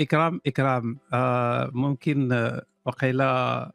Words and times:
إكرام 0.00 0.40
إكرام 0.46 0.98
آه 1.12 1.70
ممكن 1.72 2.32
آه، 2.32 2.62
وقيلا 2.84 3.72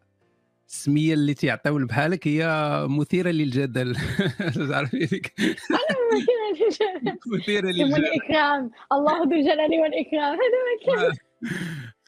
السمية 0.68 1.14
اللي 1.14 1.34
تيعطيو 1.34 1.86
بحالك 1.86 2.28
هي 2.28 2.48
مثيرة 2.90 3.30
للجدل. 3.30 3.96
تعرفي 4.72 5.06
ديك 5.06 5.34
مثيرة 7.34 7.68
للجدل. 7.68 8.06
الاكرام 8.06 8.72
الله 8.92 9.18
ذو 9.18 9.32
الجلال 9.32 9.82
والإكرام. 9.82 10.38
هذا 10.40 10.58
ما 10.68 10.96
كان. 10.96 11.18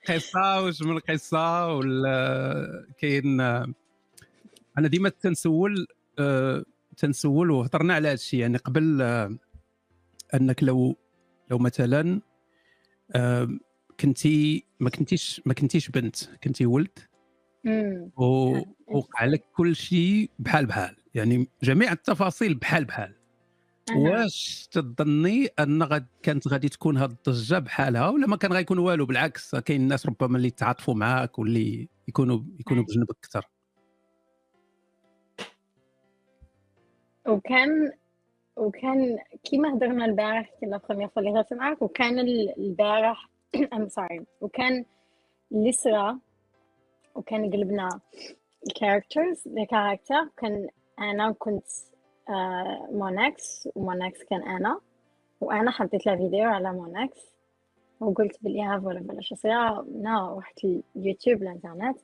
قصه 0.07 0.61
واش 0.63 0.81
من 0.81 0.99
قصه 0.99 1.75
ولا 1.75 2.85
كاين 2.97 3.41
أنا 4.77 4.87
ديما 4.87 5.09
تنسول 5.09 5.87
آه، 6.19 6.63
تنسول 6.97 7.51
وهضرنا 7.51 7.93
على 7.93 8.07
هذا 8.07 8.13
الشيء 8.13 8.39
يعني 8.39 8.57
قبل 8.57 9.01
آه، 9.01 9.37
أنك 10.33 10.63
لو 10.63 10.95
لو 11.51 11.57
مثلا 11.57 12.21
كنتي 13.99 14.65
ما 14.79 14.89
كنتيش 14.89 15.41
ما 15.45 15.53
كنتيش 15.53 15.89
بنت 15.89 16.15
كنتي 16.43 16.65
ولد. 16.65 16.99
ووقع 18.17 19.25
لك 19.25 19.43
كل 19.55 19.75
شيء 19.75 20.29
بحال 20.39 20.65
بحال 20.65 20.95
يعني 21.15 21.47
جميع 21.63 21.91
التفاصيل 21.91 22.55
بحال 22.55 22.85
بحال. 22.85 23.15
واش 23.95 24.67
تظني 24.71 25.47
أن 25.59 25.83
غد 25.83 26.07
كانت 26.23 26.47
غادي 26.47 26.69
تكون 26.69 26.97
هاد 26.97 27.11
الضجة 27.11 27.59
بحالها 27.59 28.09
ولا 28.09 28.27
ما 28.27 28.37
كان 28.37 28.53
غيكون 28.53 28.77
والو؟ 28.77 29.05
بالعكس 29.05 29.55
كاين 29.55 29.81
الناس 29.81 30.05
ربما 30.05 30.37
اللي 30.37 30.47
يتعاطفوا 30.47 30.93
معاك 30.93 31.39
واللي 31.39 31.89
يكونوا 32.07 32.39
يكونوا 32.59 32.83
بجنبك 32.83 33.17
أكثر. 33.23 33.45
وكان 37.27 37.91
وكان 38.57 39.17
كيما 39.43 39.73
هضرنا 39.73 40.05
البارح 40.05 40.49
كي 40.59 40.65
لا 40.65 40.81
بروميير 40.89 41.09
فوا 41.09 41.21
اللي 41.21 41.31
هضرت 41.31 41.53
معاك 41.53 41.81
وكان 41.81 42.19
البارح 42.57 43.29
ام 43.73 43.87
سوري 43.87 44.25
وكان 44.41 44.85
صرا 45.69 46.19
وكان 47.15 47.51
قلبنا 47.51 47.99
الكاركترز 48.67 49.47
الكاركتر 49.47 50.29
كان 50.37 50.67
أنا 50.99 51.31
كنت 51.31 51.65
آه 52.29 52.87
مونكس 52.91 53.69
ومونكس 53.75 54.23
كان 54.23 54.43
أنا. 54.43 54.79
وأنا 55.41 55.71
حطيت 55.71 56.05
له 56.05 56.15
فيديو 56.15 56.49
على 56.49 56.73
مونكس 56.73 57.31
وقلت 57.99 58.43
بالإيهاب 58.43 58.85
ولا 58.85 58.99
بلا 58.99 59.21
شو 59.21 59.35
صيا 59.35 59.85
نا 59.95 60.35
رحت 60.37 60.65
اليوتيوب 60.95 61.43
الإنترنت. 61.43 61.97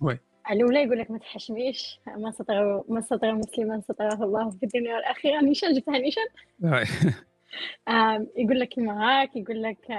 Oui. 0.00 0.18
الاولى 0.50 0.82
يقول 0.82 0.98
لك 0.98 1.10
ما 1.10 1.18
تحشميش. 1.18 2.00
من 2.06 2.30
ستر 2.30 2.84
من 2.88 3.00
ستر 3.00 3.34
مسلما 3.34 3.80
ستره 3.80 4.24
الله 4.24 4.50
في 4.50 4.62
الدنيا 4.62 4.94
والآخرة. 4.94 5.40
نيشان 5.40 5.72
جبتها 5.72 5.98
نيشان. 5.98 6.26
يقول 8.36 8.60
لك 8.60 8.68
كيما 8.68 9.22
هاك 9.22 9.36
يقول 9.36 9.62
لك 9.62 9.90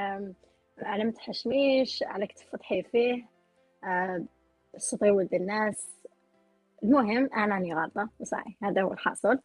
على 0.84 1.04
ما 1.04 1.12
تحشميش 1.12 2.04
عليك 2.04 2.32
تفتحي 2.32 2.84
فيه 2.84 3.26
السطر 4.76 5.12
ولد 5.12 5.34
الناس. 5.34 5.96
المهم 6.84 7.30
أنا 7.34 7.56
راني 7.56 7.74
غلطة 7.74 8.10
صحيح 8.24 8.64
هذا 8.64 8.82
هو 8.82 8.94
الحاصل. 8.94 9.40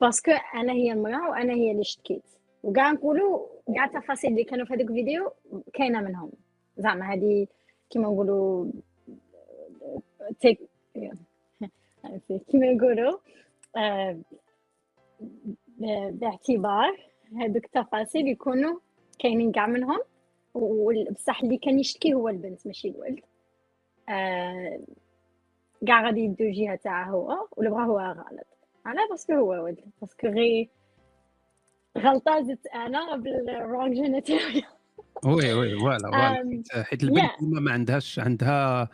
parce 0.00 0.20
que 0.20 0.32
أنا 0.54 0.72
هي 0.72 0.92
المرأة 0.92 1.30
وأنا 1.30 1.52
هي 1.52 1.70
اللي 1.70 1.80
اشتكيت 1.80 2.22
وكاع 2.62 2.92
نقولوا 2.92 3.46
كاع 3.74 3.84
التفاصيل 3.84 4.30
اللي 4.30 4.44
كانوا 4.44 4.66
في 4.66 4.74
هذاك 4.74 4.90
الفيديو 4.90 5.32
كاينة 5.72 6.00
منهم. 6.00 6.32
زعما 6.78 7.14
هذه 7.14 7.46
كيما 7.90 8.08
نقولوا 8.08 8.66
تيك 10.40 10.60
كيما 12.50 12.66
يقولوا 12.66 13.18
آه، 13.76 14.18
باعتبار 16.10 17.06
هذوك 17.36 17.64
التفاصيل 17.64 18.28
يكونوا 18.28 18.78
كاينين 19.18 19.52
كاع 19.52 19.66
منهم. 19.66 19.98
بصح 21.10 21.42
اللي 21.42 21.56
كان 21.56 21.78
يشتكي 21.78 22.14
هو 22.14 22.28
البنت 22.28 22.66
ماشي 22.66 22.88
الولد. 22.88 23.20
آه، 24.08 24.80
كاع 25.86 26.06
غادي 26.06 26.20
يدو 26.20 26.44
الجهه 26.44 26.76
تاعه 26.76 27.10
هو 27.10 27.48
ولا 27.56 27.70
بغا 27.70 27.84
هو 27.84 27.98
غلط. 27.98 28.46
على 28.86 28.98
parce 29.10 29.24
que 29.24 29.32
هو 29.32 29.64
ولد 29.64 29.80
parce 30.00 30.16
que 30.16 30.26
غي 30.28 30.68
غلطه 31.98 32.42
زدت 32.42 32.66
أنا 32.66 33.16
بال 33.16 33.38
wrong 33.38 33.94
genitalia 33.94 34.62
oui 35.24 35.52
oui 35.52 35.78
voilà 35.78 36.44
حيت 36.84 37.02
البنت 37.02 37.30
ديما 37.40 37.60
ما 37.60 37.72
عندهاش 37.72 38.18
عندها 38.18 38.88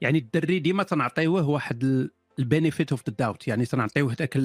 يعني 0.00 0.18
الدري 0.18 0.58
ديما 0.58 0.82
تنعطيوه 0.82 1.48
واحد 1.48 2.08
ال 2.38 2.44
benefit 2.44 2.90
of 2.92 3.02
the 3.08 3.14
doubt 3.18 3.48
يعني 3.48 3.64
تنعطيوه 3.64 4.12
ذاك 4.12 4.36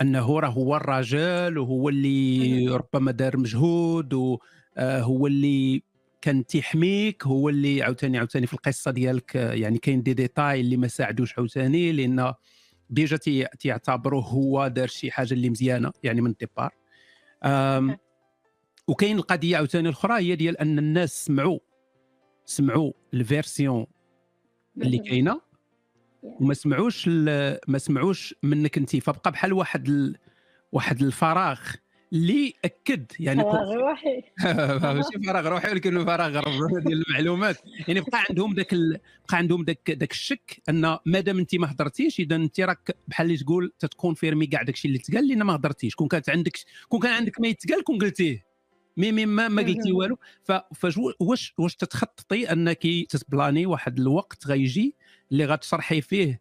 أنه 0.00 0.40
راه 0.40 0.48
هو 0.48 0.76
الراجل 0.76 1.58
وهو 1.58 1.88
اللي 1.88 2.68
ربما 2.68 3.10
دار 3.10 3.36
مجهود 3.36 4.14
وهو 4.14 4.38
آه، 4.76 5.00
اللي 5.26 5.82
كان 6.20 6.46
تيحميك 6.46 7.26
هو 7.26 7.48
اللي 7.48 7.82
عاوتاني 7.82 8.18
عاوتاني 8.18 8.46
في 8.46 8.54
القصة 8.54 8.90
ديالك 8.90 9.34
يعني 9.34 9.78
كاين 9.78 10.02
دي 10.02 10.14
ديتاي 10.14 10.60
اللي 10.60 10.76
ما 10.76 10.88
ساعدوش 10.88 11.38
عاوتاني 11.38 11.92
لأن 11.92 12.34
déjà 12.90 13.16
تيعتبروه 13.58 14.24
هو 14.24 14.68
دار 14.68 14.86
شي 14.86 15.10
حاجة 15.10 15.34
اللي 15.34 15.50
مزيانة 15.50 15.92
يعني 16.02 16.20
من 16.20 16.30
ال 16.30 16.35
départ. 16.35 16.70
وكاين 18.88 19.16
القضية 19.16 19.56
عاوتاني 19.56 19.88
الأخرى 19.88 20.14
هي 20.14 20.36
ديال 20.36 20.58
أن 20.58 20.78
الناس 20.78 21.24
سمعوا 21.24 21.58
سمعوا 22.44 22.92
ال 23.14 23.23
version 23.23 23.86
اللي 24.82 24.98
كاينة 24.98 25.40
وما 26.22 26.54
سمعوش 26.54 27.08
ما 27.68 27.78
سمعوش 27.78 28.34
منك 28.42 28.78
انت. 28.78 28.96
فبقى 28.96 29.30
بحال 29.30 29.52
واحد 29.52 29.88
ال... 29.88 30.16
واحد 30.72 31.02
الفراغ 31.02 31.60
اللي 32.12 32.54
أكد 32.64 33.12
يعني 33.20 33.42
فراغ 33.42 33.74
روحي. 33.88 34.22
ماشي 34.94 35.18
فراغ 35.26 35.48
روحي 35.48 35.70
ولكن 35.70 36.04
فراغ 36.04 36.30
ديال 36.80 37.02
المعلومات. 37.08 37.56
يعني 37.88 38.00
بقى 38.00 38.24
عندهم 38.28 38.54
ذاك 38.54 38.72
ال... 38.72 39.00
بقى 39.28 39.38
عندهم 39.38 39.64
ذاك 39.64 39.90
ذاك 39.90 40.10
الشك 40.10 40.62
أن 40.68 40.98
مادام 41.06 41.38
انت 41.38 41.54
ما 41.54 41.72
هضرتيش 41.72 42.20
إذا 42.20 42.36
انت 42.36 42.60
راك 42.60 42.96
بحال 43.08 43.26
اللي 43.26 43.38
تقول 43.38 43.72
تت 43.78 43.90
confirmer 43.90 44.46
كاع 44.46 44.62
داك 44.62 44.74
الشيء 44.74 44.88
اللي 44.90 45.02
تقال 45.02 45.28
لأن 45.28 45.42
ما 45.42 45.54
هضرتيش. 45.54 45.94
كون 45.94 46.08
كانت 46.08 46.30
عندك 46.30 46.58
كون 46.88 47.00
كان 47.00 47.12
عندك 47.12 47.40
ما 47.40 47.48
يتقال 47.48 47.84
كون 47.84 47.98
قلتيه. 47.98 48.44
مي 48.96 49.12
مي 49.12 49.26
ما, 49.26 49.48
ما 49.48 49.62
قلتي 49.62 49.92
والو. 49.92 50.18
فواش 50.74 50.98
واش 51.58 51.76
تتخططي 51.76 52.52
انك 52.52 52.82
تتبلاني 53.08 53.66
واحد 53.66 53.98
الوقت 53.98 54.46
غيجي 54.46 54.94
اللي 55.32 55.44
غتشرحي 55.44 56.00
فيه 56.00 56.40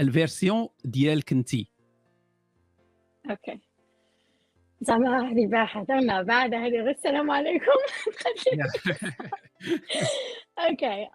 ال 0.00 0.08
version 0.08 0.68
ديالك 0.84 1.32
انت؟ 1.32 1.50
OK. 3.30 3.60
زعما 4.82 5.30
هذه 5.30 5.46
بقى 5.46 5.66
هضرنا 5.66 6.22
بعد 6.22 6.54
هذه 6.54 6.90
السلام 6.90 7.30
عليكم. 7.30 7.66
OK 10.58 11.08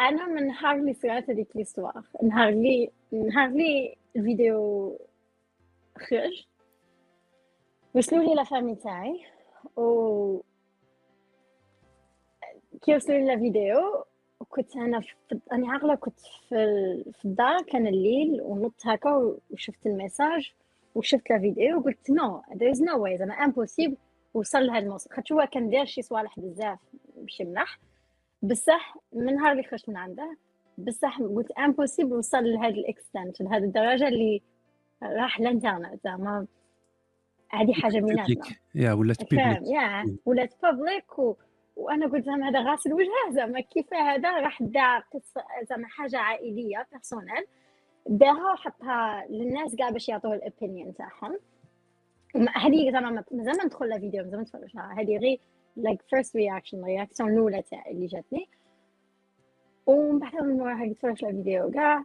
أنا 0.00 0.26
من 0.26 0.46
نهار 0.46 0.76
اللي 0.76 0.94
صرات 0.94 1.30
هذيك 1.30 1.56
l'histoire. 1.56 2.02
نهار 2.22 2.48
اللي 2.48 2.90
نهار 3.12 3.48
اللي 3.48 3.96
الفيديو 4.16 4.98
خرج 5.98 6.46
وصلوا 7.94 8.22
لي 8.22 8.34
la 8.34 8.43
famille 8.43 8.74
تاعي. 8.74 9.26
و 9.76 10.40
كي 12.82 12.96
وصلوا 12.96 13.18
لي 13.18 13.34
الفيديو 13.34 14.04
كنت 14.44 14.76
أنا 14.76 15.00
في 15.00 15.14
أنا 15.52 15.72
عاقلة 15.72 15.94
كنت 15.94 16.20
في 16.20 17.04
في 17.12 17.24
الدار 17.24 17.62
كان 17.62 17.86
الليل 17.86 18.40
ونط 18.42 18.86
هكا 18.86 19.36
وشفت 19.50 19.86
ال 19.86 19.94
message 19.94 20.52
وشفت 20.94 21.30
الفيديو 21.30 21.78
وقلت 21.78 22.10
no 22.10 22.42
there 22.56 22.70
is 22.70 22.82
no 22.82 23.02
way 23.02 23.18
زعما 23.18 23.34
impossible 23.34 23.96
وصل 24.34 24.66
لهذا 24.66 24.78
الموسم. 24.78 25.10
خاطر 25.14 25.34
هو 25.34 25.48
كان 25.52 25.70
داير 25.70 25.84
شي 25.84 26.02
صوالح 26.02 26.40
بزاف 26.40 26.78
ماشي 27.22 27.44
ملاح. 27.44 27.78
بصح 28.42 28.96
من 29.12 29.34
نهار 29.34 29.52
اللي 29.52 29.62
خرجت 29.62 29.88
من 29.88 29.96
عنده 29.96 30.36
بصح 30.78 31.18
قلت 31.20 31.50
impossible 31.50 32.12
وصل 32.12 32.44
لهذا 32.44 32.74
ال 32.74 32.83
extent 32.83 33.40
لهذه 33.40 33.64
الدرجة 33.64 34.08
اللي 34.08 34.42
راح 35.02 35.38
الانترنت 35.40 36.00
زعما 36.04 36.46
هذه 37.48 37.72
حاجة 37.72 38.00
بيناتنا 38.00 38.44
يا 38.74 38.92
ولات 38.92 39.30
publique 39.30 39.62
يا 39.62 40.04
ولات 40.26 40.54
public. 40.62 41.36
وأنا 41.76 42.06
قلت 42.06 42.24
زعما 42.24 42.48
هذا 42.48 42.60
غاسل 42.70 42.92
وجهه 42.92 43.30
زعما 43.30 43.60
كيف 43.60 43.94
هذا؟ 43.94 44.40
راح 44.40 44.62
دا 44.62 44.98
قصه 44.98 45.44
زعما 45.70 45.88
حاجة 45.88 46.18
عائلية 46.18 46.86
personnelle 46.92 47.46
داها 48.06 48.52
وحطها 48.52 49.26
للناس 49.30 49.74
كاع 49.74 49.90
باش 49.90 50.08
يعطوه 50.08 50.34
ال 50.34 50.41
opinion 50.41 50.94
تاعهم. 50.94 51.38
هذه 52.54 52.92
زعما 52.92 53.24
مازال 53.32 53.56
ما 53.56 53.64
ندخل 53.64 53.88
la 53.88 53.98
vidéo 53.98 54.24
مازال 54.24 54.36
ما 54.36 54.42
نتفرجها 54.42 54.94
هذه 54.98 55.18
غير 55.18 55.40
like 55.76 56.02
first 56.02 56.36
reaction 56.36 56.84
réaction 56.84 57.32
الأولى 57.32 57.62
تاعي 57.62 57.92
اللي 57.92 58.06
جاتني. 58.06 58.48
ومن 59.86 60.18
بعد 60.18 60.34
من 60.34 60.56
موراها 60.56 60.92
تفرجت 60.92 61.24
الفيديو 61.24 61.70
كاع. 61.70 62.04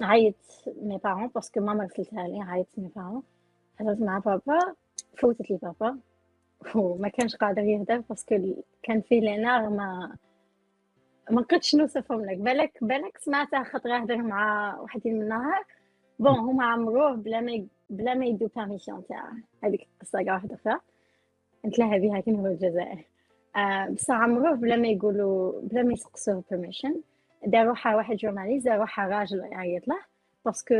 عيط 0.00 0.36
mes 0.66 0.98
parents 1.04 1.26
parce 1.26 1.47
que 1.47 1.60
ماما 1.60 1.84
وصلتها 1.84 2.28
لي 2.28 2.40
عيطت 2.40 2.78
mes 2.78 2.90
parents 2.96 3.22
هضرت 3.80 4.00
مع 4.00 4.18
بابا 4.18 4.74
فوتت 5.18 5.50
لي 5.50 5.58
بابا. 5.62 5.98
وما 6.74 7.08
كانش 7.08 7.36
قادر 7.36 7.62
يهدر 7.62 7.98
parce 7.98 8.33
que 8.33 8.54
كان 8.82 9.00
فيه 9.00 9.20
لينار 9.20 9.70
ما 9.70 10.16
ما 11.30 11.42
قدش 11.42 11.74
نوصفهم 11.74 12.24
لك 12.24 12.36
بالك 12.38 12.78
بالك 12.80 13.18
سمعتها 13.18 13.64
خاطر 13.64 13.98
هدر 13.98 14.16
مع 14.16 14.74
وحدين 14.80 15.14
من 15.14 15.22
النهار 15.22 15.64
bon 16.18 16.38
هما 16.38 16.64
عمروه 16.64 17.14
بلا 17.14 17.40
ما 17.40 17.66
بلا 17.90 18.14
ما 18.14 18.26
يدو 18.26 18.48
permission 18.56 19.06
تاع 19.08 19.32
هذيك 19.64 19.88
القصة 19.94 20.22
كاع 20.22 20.34
واحدة 20.34 20.54
أخرى. 20.54 20.80
نتلاها 21.66 21.98
بها 21.98 22.20
كي 22.20 22.32
هو 22.32 22.46
الجزائر. 22.46 23.04
آه 23.56 23.88
بصح 23.88 24.14
عمروه 24.14 24.54
بلا 24.54 24.76
ما 24.76 24.88
يقولوا 24.88 25.60
بلا 25.62 25.82
ما 25.82 25.92
يسقسوه 25.92 26.44
permission 26.50 27.00
دار 27.46 27.66
روحها 27.66 27.96
واحد 27.96 28.16
journaliste 28.16 28.66
دار 28.66 28.78
روحها 28.78 29.08
راجل 29.08 29.38
يعيط 29.38 29.88
له 29.88 29.98
parce 30.44 30.63
que 30.63 30.74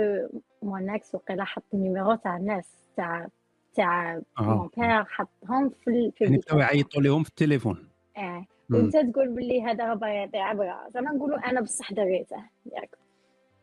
موناكس 0.62 1.14
وقيلا 1.14 1.44
حط 1.44 1.62
ال 1.74 1.80
numéro 1.80 2.14
تاع 2.14 2.36
الناس 2.36 2.64
تاع 2.96 3.28
تاع 3.74 4.20
mon 4.40 4.68
père 4.76 5.04
حطهم 5.04 5.70
في 5.84 6.12
يعني 6.20 6.36
بداو 6.36 6.58
يعيطوا 6.58 7.02
لهم 7.02 7.22
في 7.22 7.28
التليفون. 7.28 7.88
آه 8.16 8.46
وأنت 8.70 8.96
تقول 8.96 9.28
باللي 9.28 9.62
هذا 9.62 9.84
راه 9.84 10.06
يعطي 10.06 10.38
عبره 10.38 10.88
زعما 10.94 11.12
نقولوا 11.12 11.50
أنا 11.50 11.60
بصح 11.60 11.92
دريته. 11.92 12.36
ياك 12.72 12.98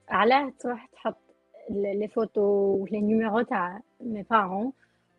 علاه 0.10 0.54
تروح 0.60 0.86
تحط 0.86 1.18
les 1.70 2.08
photos 2.08 2.42
و 2.42 2.57
les 2.57 3.02
numéros 3.02 3.42
تاع 3.42 3.80
mes 4.02 4.26
parents 4.32 4.72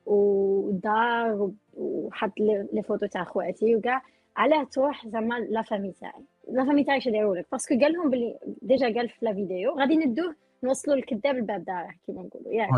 ودار 0.07 1.51
وحط 1.75 2.41
les 2.41 2.83
photos 2.83 3.07
تاع 3.07 3.25
خواتي 3.25 3.77
وكاع. 3.77 4.03
علاه 4.37 4.65
تروح 4.65 5.09
زعما 5.09 5.35
la 5.35 5.63
famille 5.63 5.93
تاعي. 6.01 6.23
la 6.51 6.65
famille 6.65 6.85
تاعي 6.85 7.01
شديروا 7.01 7.37
لك 7.37 7.47
parce 7.53 7.69
que 7.69 7.79
قال 7.81 7.93
لهم 7.93 8.11
بلي 8.11 8.39
déjà 8.63 8.87
قال 8.87 9.09
في 9.09 9.25
la 9.25 9.35
vidéo 9.35 9.79
غادي 9.79 9.97
ندوه 9.97 10.35
نوصلوا 10.65 10.97
الكذاب 10.97 11.37
الباب 11.37 11.65
داره 11.65 11.91
كيما 12.07 12.23
نقولوا 12.23 12.53
يعني 12.53 12.73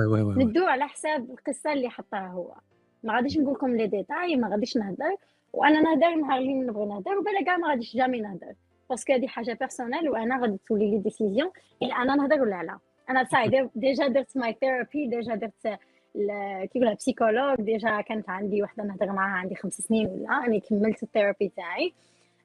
ندوه 0.45 0.71
على 0.71 0.89
حساب 0.89 1.31
القصة 1.31 1.73
اللي 1.73 1.89
حطها 1.91 2.29
هو. 2.29 2.55
ما 3.03 3.15
غاديش 3.15 3.39
نقول 3.39 3.55
لكم 3.55 3.77
les 3.77 3.87
détails 3.87 4.37
ما 4.37 4.49
غاديش 4.49 4.77
نهضر 4.77 5.17
وأنا 5.53 5.81
نهضر 5.81 6.15
نهار 6.15 6.39
اللي 6.39 6.55
نبغي 6.55 6.87
نهضر 6.87 7.19
وبلا 7.19 7.45
كاع 7.47 7.57
ما 7.57 7.69
غاديش 7.69 7.97
jamais 7.97 8.21
نهضر. 8.21 8.55
parce 8.91 9.05
que 9.05 9.13
هذه 9.13 9.27
حاجة 9.27 9.57
personnelle 9.61 10.09
وأنا 10.09 10.41
غادي 10.41 10.59
تولي 10.69 10.91
les 10.91 10.99
décisions 10.99 11.51
إلا 11.83 11.95
أنا 11.95 12.15
نهضر 12.15 12.43
ولا 12.43 12.63
لا. 12.63 12.79
أنا 13.11 13.25
ça 13.25 13.69
y 13.75 13.79
est 13.79 13.92
déjà 13.92 14.09
درت 14.09 14.37
my 14.37 14.57
therapy 14.61 15.07
déjà 15.07 15.35
درت 15.35 15.79
كي 16.15 16.79
يقولها 16.79 16.95
psychologue 16.95 17.57
déjà 17.61 18.01
كانت 18.01 18.31
عندي 18.31 18.63
وحدة 18.63 18.85
نهضر 18.85 19.13
معاها 19.13 19.39
عندي 19.39 19.55
خمس 19.55 19.73
سنين 19.73 20.07
ولا 20.07 20.39
راني 20.39 20.61
كملت 20.61 21.03
ال 21.03 21.09
therapy 21.09 21.53
تاعي. 21.57 21.93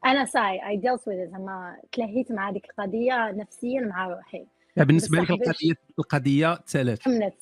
أنا 0.06 0.26
ça 0.26 0.68
y 0.68 0.78
est 0.78 0.88
I 0.88 0.91
dealt 0.91 1.08
with 1.08 1.28
زعما 1.32 1.78
تلهيت 1.92 2.32
مع 2.32 2.50
هذيك 2.50 2.66
القضية 2.66 3.32
نفسيا 3.32 3.82
مع 3.82 4.08
روحي. 4.08 4.46
بالنسبة 4.78 5.18
لك 5.18 5.30
القضية 5.32 5.74
القضية 6.00 6.56
تالت 6.56 7.02
كملت 7.02 7.34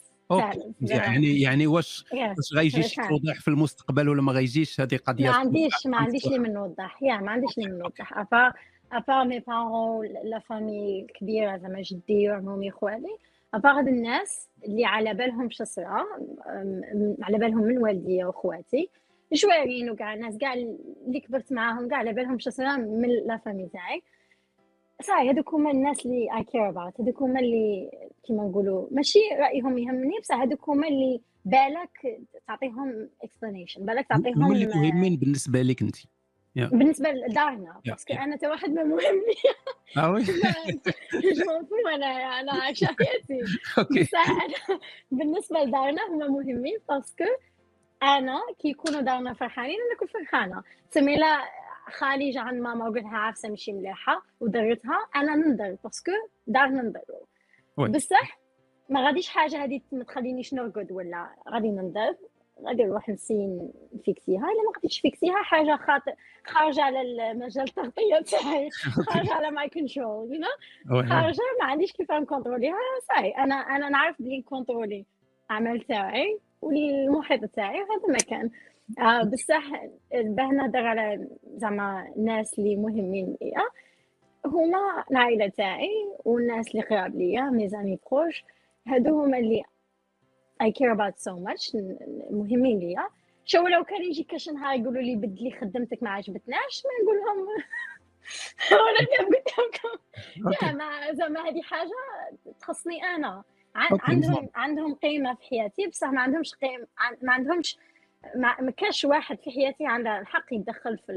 يعني 0.82 1.42
يعني 1.42 1.68
واش 1.68 2.06
واش 2.14 2.54
غيجي 2.54 2.82
توضح 3.10 3.40
في 3.40 3.48
المستقبل 3.48 4.10
ولا 4.10 4.22
ما 4.22 4.32
غيجيش؟ 4.32 4.82
هذه 4.82 4.98
قضية 4.98 5.30
ما 5.30 5.36
عنديش 5.36 5.74
ما 5.86 5.98
عنديش 5.98 6.28
لي 6.28 6.40
من 6.40 6.54
نوضح 6.54 7.04
يا 7.04 7.18
ما 7.18 7.32
عنديش 7.32 7.58
لي 7.58 7.66
من 7.70 7.78
نوضح 7.78 8.18
à 8.18 8.25
part 8.25 8.54
à 8.92 8.99
part 8.99 9.26
mes 9.26 9.40
parents 9.40 10.06
la 10.24 10.40
famille 10.40 11.02
الكبيره 11.02 11.58
زعما 11.58 11.82
جدي 11.82 12.30
وعمومي 12.30 12.72
خوالي 12.72 13.18
هاد 13.54 13.88
الناس 13.88 14.48
اللي 14.66 14.86
على 14.86 15.14
بالهم 15.14 15.50
شو 15.50 15.64
صرا 15.64 16.06
على 17.22 17.38
بالهم 17.38 17.64
من 17.64 17.78
والدي 17.78 18.24
وخواتي 18.24 18.90
جوارين 19.34 19.90
وكاع 19.90 20.14
الناس 20.14 20.38
كاع 20.38 20.54
اللي 20.54 21.20
كبرت 21.20 21.52
معاهم 21.52 21.88
كاع 21.88 21.98
على 21.98 22.14
بالهم 22.14 22.40
شو 22.40 22.50
صرا 22.50 22.76
من 22.76 23.10
la 23.26 23.38
famille 23.38 23.70
تاعي. 23.74 24.02
صحيح 25.04 25.32
هذوك 25.32 25.54
هما 25.54 25.72
الناس 25.72 26.06
اللي 26.06 26.38
I 26.38 26.44
care 26.44 26.70
about 26.70 27.02
هذوك 27.02 27.22
هما 27.22 27.40
اللي 27.40 27.92
كيما 28.24 28.44
نقولوا 28.44 28.88
ماشي 28.92 29.20
رأيهم 29.40 29.78
يهمني 29.78 30.20
بصح 30.22 30.36
هذوك 30.36 30.70
هما 30.70 30.88
اللي 30.88 31.22
بالك 31.46 32.22
تعطيهم 32.48 33.10
explanation 33.24 33.86
بالك 33.86 34.08
تعطيهم 34.08 34.44
هما 34.44 34.54
اللي 34.56 34.66
مهمين 34.66 35.18
بالنسبة 35.18 35.62
لك 35.62 35.82
انت. 35.82 35.96
yeah. 36.58 36.70
بالنسبة 36.72 37.12
لدارنا 37.12 37.82
parce 37.86 38.03
que 38.03 38.14
yeah. 38.14 38.18
أنا 38.18 38.36
تا 38.36 38.50
واحد 38.50 38.70
ما 38.70 38.84
مهمني. 38.84 39.36
آه 39.98 40.12
oui. 40.12 40.26
أنا 41.96 42.06
أنا 42.40 42.52
عايشه 42.52 42.86
حياتي 42.86 43.40
okay 43.78 44.08
بالنسبة 45.12 45.60
لدارنا 45.60 46.02
هما 46.10 46.28
مهمين 46.28 46.78
parce 46.90 47.11
que 47.11 47.24
أنا 48.04 48.40
كي 48.60 48.70
يكونوا 48.70 49.02
دارنا 49.02 49.34
فرحانين 49.34 49.76
أنا 49.76 49.94
نكون 49.96 50.08
فرحانة. 50.08 50.64
سميلا 50.92 51.38
خالي 51.38 51.67
جا 52.32 52.40
عند 52.40 52.62
ماما 52.62 52.90
وقلت 52.90 53.04
لها 53.04 53.18
عارفة 53.18 53.50
مشي 53.50 53.74
مليحة 53.74 54.22
ودرتها 54.40 55.08
أنا 55.16 55.36
ننظر 55.36 55.78
باسكو 55.84 56.12
دارنا 56.48 56.82
ننظروا 56.82 57.88
بصح 57.88 58.40
ما 58.90 59.06
غاديش 59.06 59.30
حاجة 59.30 59.64
هذه 59.64 59.82
ما 59.92 60.04
تخلينيش 60.04 60.54
نرقد 60.54 60.92
ولا 60.92 61.30
غادي 61.50 61.72
ننظر 61.72 62.16
غادي 62.66 62.84
نروح 62.84 63.10
نسين 63.10 63.72
نفيكسيها 63.94 64.42
إلا 64.42 64.64
ما 64.66 64.72
قدرتش 64.78 65.00
نفيكسيها 65.00 65.44
حاجة 65.44 65.76
خاطر 65.76 66.14
خارجة 66.46 66.82
على 66.82 67.02
المجال 67.02 67.64
التغطية 67.64 68.22
تاعي 68.22 68.70
خارجة 69.10 69.34
على 69.34 69.52
ماي 69.52 69.70
كنترول 69.70 70.36
يو 70.36 71.04
خارجة 71.04 71.42
ما 71.60 71.66
عنديش 71.66 71.92
كيف 71.92 72.12
نكونتروليها 72.12 72.76
صاي 73.08 73.32
أنا 73.32 73.56
أنا 73.56 73.90
نعرف 73.90 74.16
بلي 74.22 74.38
نكونترولي 74.38 75.06
العمل 75.52 75.82
تاعي 75.82 76.40
والمحيط 76.62 77.46
تاعي 77.46 77.82
وهذا 77.82 78.08
ما 78.08 78.18
كان 78.18 78.50
آه 79.00 79.24
بصح 79.24 79.64
باه 80.14 80.48
نهضر 80.48 80.88
على 80.88 81.28
زعما 81.56 82.14
الناس 82.16 82.60
اللي 82.60 82.76
مهمين 82.76 83.38
ليا. 83.42 83.62
هما 84.46 85.04
العائلة 85.12 85.48
تاعي 85.48 85.90
والناس 86.26 86.68
اللي 86.68 86.82
قراب 86.82 87.16
ليا 87.16 87.42
ميزاني 87.42 88.00
بروش 88.12 88.44
هادو 88.88 89.24
هما 89.24 89.38
اللي 89.38 89.64
I 90.64 90.68
care 90.68 90.92
about 90.96 91.16
so 91.20 91.34
much 91.48 91.76
مهمين 92.32 92.80
ليا. 92.80 93.08
شو 93.46 93.68
لو 93.68 93.84
كان 93.84 94.04
يجي 94.04 94.24
كاش 94.24 94.50
نهار 94.50 94.76
يقولوا 94.80 95.02
لي 95.02 95.16
بدلي 95.16 95.52
خدمتك 95.52 96.04
ما 96.04 96.10
عجبتناش 96.10 96.84
ما 96.86 97.04
نقول 97.04 97.18
لهم. 97.18 97.48
ولا 98.72 99.28
قلت 99.28 99.48
لكم. 99.60 99.98
زعما 101.18 101.50
هذه 101.50 101.62
حاجة 101.62 101.90
تخصني 102.60 103.04
أنا. 103.04 103.44
عندهم 103.76 104.50
عندهم 104.56 104.96
قيمة 104.96 105.34
في 105.36 105.44
حياتي 105.50 105.88
بصح 105.88 106.08
ما 106.08 106.22
عندهمش 106.22 106.56
قيمه 106.56 106.88
ما 107.22 107.34
عندهمش 107.34 107.78
ما 108.36 108.72
كاش 108.78 109.06
واحد 109.06 109.38
في 109.40 109.52
حياتي 109.52 109.86
عنده 109.86 110.20
الحق 110.20 110.54
يتدخل 110.54 110.98
في 110.98 111.12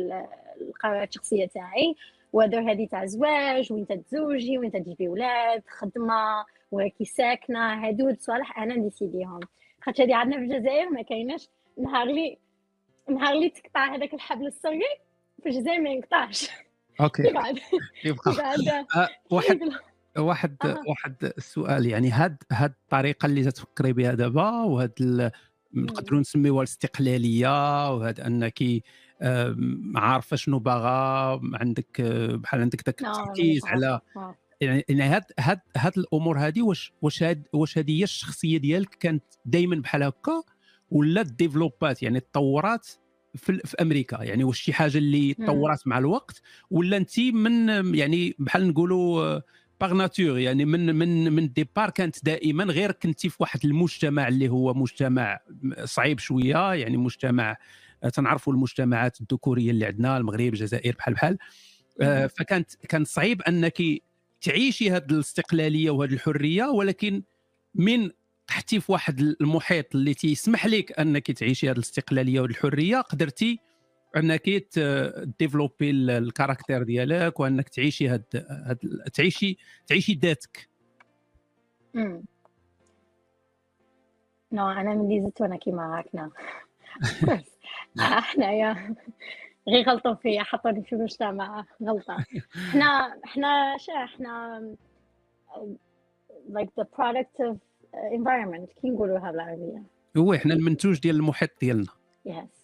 القرارات 0.60 1.08
الشخصية 1.08 1.46
تاعي. 1.46 1.96
whether 2.32 2.72
هذه 2.72 2.86
تاع 2.86 3.06
زواج 3.06 3.72
وين 3.72 3.86
تتزوجي 3.86 4.58
وين 4.58 4.72
تجيبي 4.72 5.08
ولاد 5.08 5.62
خدمة 5.68 6.44
وراكي 6.70 7.04
ساكنة. 7.04 7.86
هادو 7.86 8.08
الصوالح 8.08 8.58
أنا 8.58 8.74
نديسيديهم 8.74 9.40
خاطر 9.82 10.04
هذه 10.04 10.14
عندنا 10.14 10.36
في 10.36 10.54
الجزائر 10.54 10.90
ما 10.90 11.02
كايناش. 11.02 11.48
نهار 11.78 12.06
لي 12.06 12.38
نهار 13.08 13.34
لي 13.34 13.48
تقطع 13.48 13.94
هذاك 13.94 14.14
الحبل 14.14 14.46
السري 14.46 14.80
في 15.42 15.48
الجزائر 15.48 15.80
ما 15.80 15.90
ينقطعش 15.90 16.50
okay. 17.00 17.22
يبقى. 18.04 18.30
آه، 18.96 19.08
واحد 19.30 19.60
واحد 20.18 20.56
واحد 20.88 21.32
السؤال 21.38 21.86
يعني 21.86 22.10
هاد 22.10 22.36
هاد 22.52 22.74
الطريقة 22.84 23.26
اللي 23.26 23.50
تفكري 23.50 23.92
بها 23.92 24.14
دابا 24.14 24.50
وهاد 24.50 25.32
نقدروا 25.74 26.20
نسميوها 26.20 26.62
الاستقلالية 26.62 27.94
وهذا 27.94 28.26
انك 28.26 28.62
عارفة 29.96 30.36
شنو 30.36 30.58
باغا 30.58 31.40
عندك 31.54 32.00
بحال 32.34 32.60
عندك 32.60 32.86
داك 32.86 33.02
نعم، 33.02 33.20
التركيز 33.20 33.64
على 33.64 34.00
يعني 34.60 35.02
هاد 35.02 35.24
هاد 35.40 35.60
هاد 35.76 35.98
الأمور 35.98 36.38
هذه 36.38 36.62
واش 36.62 36.92
واش 37.02 37.22
هاد 37.22 37.42
واش 37.52 37.78
هذه 37.78 37.98
هي 37.98 38.04
الشخصية 38.04 38.58
ديالك 38.58 38.94
كانت 38.94 39.24
دائما 39.44 39.76
بحال 39.76 40.02
هكا 40.02 40.42
ولا 40.90 41.22
ديفلوبات 41.22 42.02
يعني 42.02 42.20
تطورات 42.20 42.88
في, 43.34 43.58
في 43.58 43.76
أمريكا؟ 43.80 44.22
يعني 44.22 44.44
واش 44.44 44.60
شي 44.60 44.72
حاجة 44.72 44.98
اللي 44.98 45.34
تطورات 45.34 45.86
مع 45.86 45.98
الوقت 45.98 46.42
ولا 46.70 46.96
انت 46.96 47.20
من 47.20 47.68
يعني 47.94 48.36
بحال 48.38 48.68
نقولوا 48.68 49.40
par 49.80 49.92
nature 49.94 50.38
يعني 50.38 50.64
من 50.64 50.94
من 50.94 51.32
من 51.32 51.52
départ 51.52 51.90
كانت 51.90 52.24
دائما 52.24 52.64
غير 52.64 52.92
كنتي 52.92 53.28
في 53.28 53.36
واحد 53.40 53.60
المجتمع 53.64 54.28
اللي 54.28 54.48
هو 54.48 54.74
مجتمع 54.74 55.40
صعيب 55.84 56.18
شوية 56.18 56.74
يعني 56.74 56.96
مجتمع 56.96 57.56
تنعرفوا 58.12 58.52
المجتمعات 58.52 59.20
الذكورية 59.20 59.70
اللي 59.70 59.86
عندنا 59.86 60.16
المغرب 60.16 60.40
الجزائر 60.40 60.94
بحال 60.98 61.14
بحال. 61.14 61.38
آه، 62.00 62.26
فكانت 62.26 62.74
كان 62.88 63.04
صعيب 63.04 63.42
أنك 63.42 63.82
تعيشي 64.40 64.90
هذه 64.90 65.04
الاستقلالية 65.10 65.90
وهذه 65.90 66.12
الحرية 66.12 66.64
ولكن 66.64 67.22
من 67.74 68.10
تحتي 68.46 68.80
في 68.80 68.92
واحد 68.92 69.20
المحيط 69.20 69.94
اللي 69.94 70.14
تيسمح 70.14 70.66
لك 70.66 71.00
أنك 71.00 71.30
تعيشي 71.30 71.70
هذه 71.70 71.74
الاستقلالية 71.74 72.40
والحرية 72.40 73.00
قدرتي 73.00 73.58
أنك 74.16 74.48
ديفلوبي 75.38 75.90
الكاركتير 75.90 76.82
ديالك 76.82 77.40
وأنك 77.40 77.68
تعيشي 77.68 78.08
هاد, 78.08 78.46
هاد 78.50 78.78
تعيشي 79.14 79.56
تعيشي 79.86 80.14
ذاتك. 80.14 80.68
no 84.52 84.70
أنا 84.70 84.94
ملي 84.94 85.20
زدت 85.20 85.40
وأنا 85.40 85.56
كيما 85.56 86.00
هكنا. 86.00 86.30
حنايا 87.98 88.94
غير 89.68 89.84
غلطوا 89.88 90.14
فيا 90.14 90.42
حطوني 90.42 90.82
في 90.82 90.92
المجتمع 90.92 91.64
غلطة. 91.82 92.24
إحنا 92.68 93.18
إحنا 93.24 93.76
شا 93.78 93.92
إحنا 93.92 94.60
like 96.50 96.70
the 96.80 96.84
product 96.84 97.46
of 97.48 97.56
environment 98.12 98.80
كي 98.80 98.90
نقولوها 98.90 99.30
بالعربية؟ 99.30 99.82
هو 100.16 100.34
إحنا 100.34 100.54
المنتوج 100.54 101.00
ديال 101.00 101.16
المحيط 101.16 101.50
ديالنا. 101.60 101.92
yes 102.24 102.59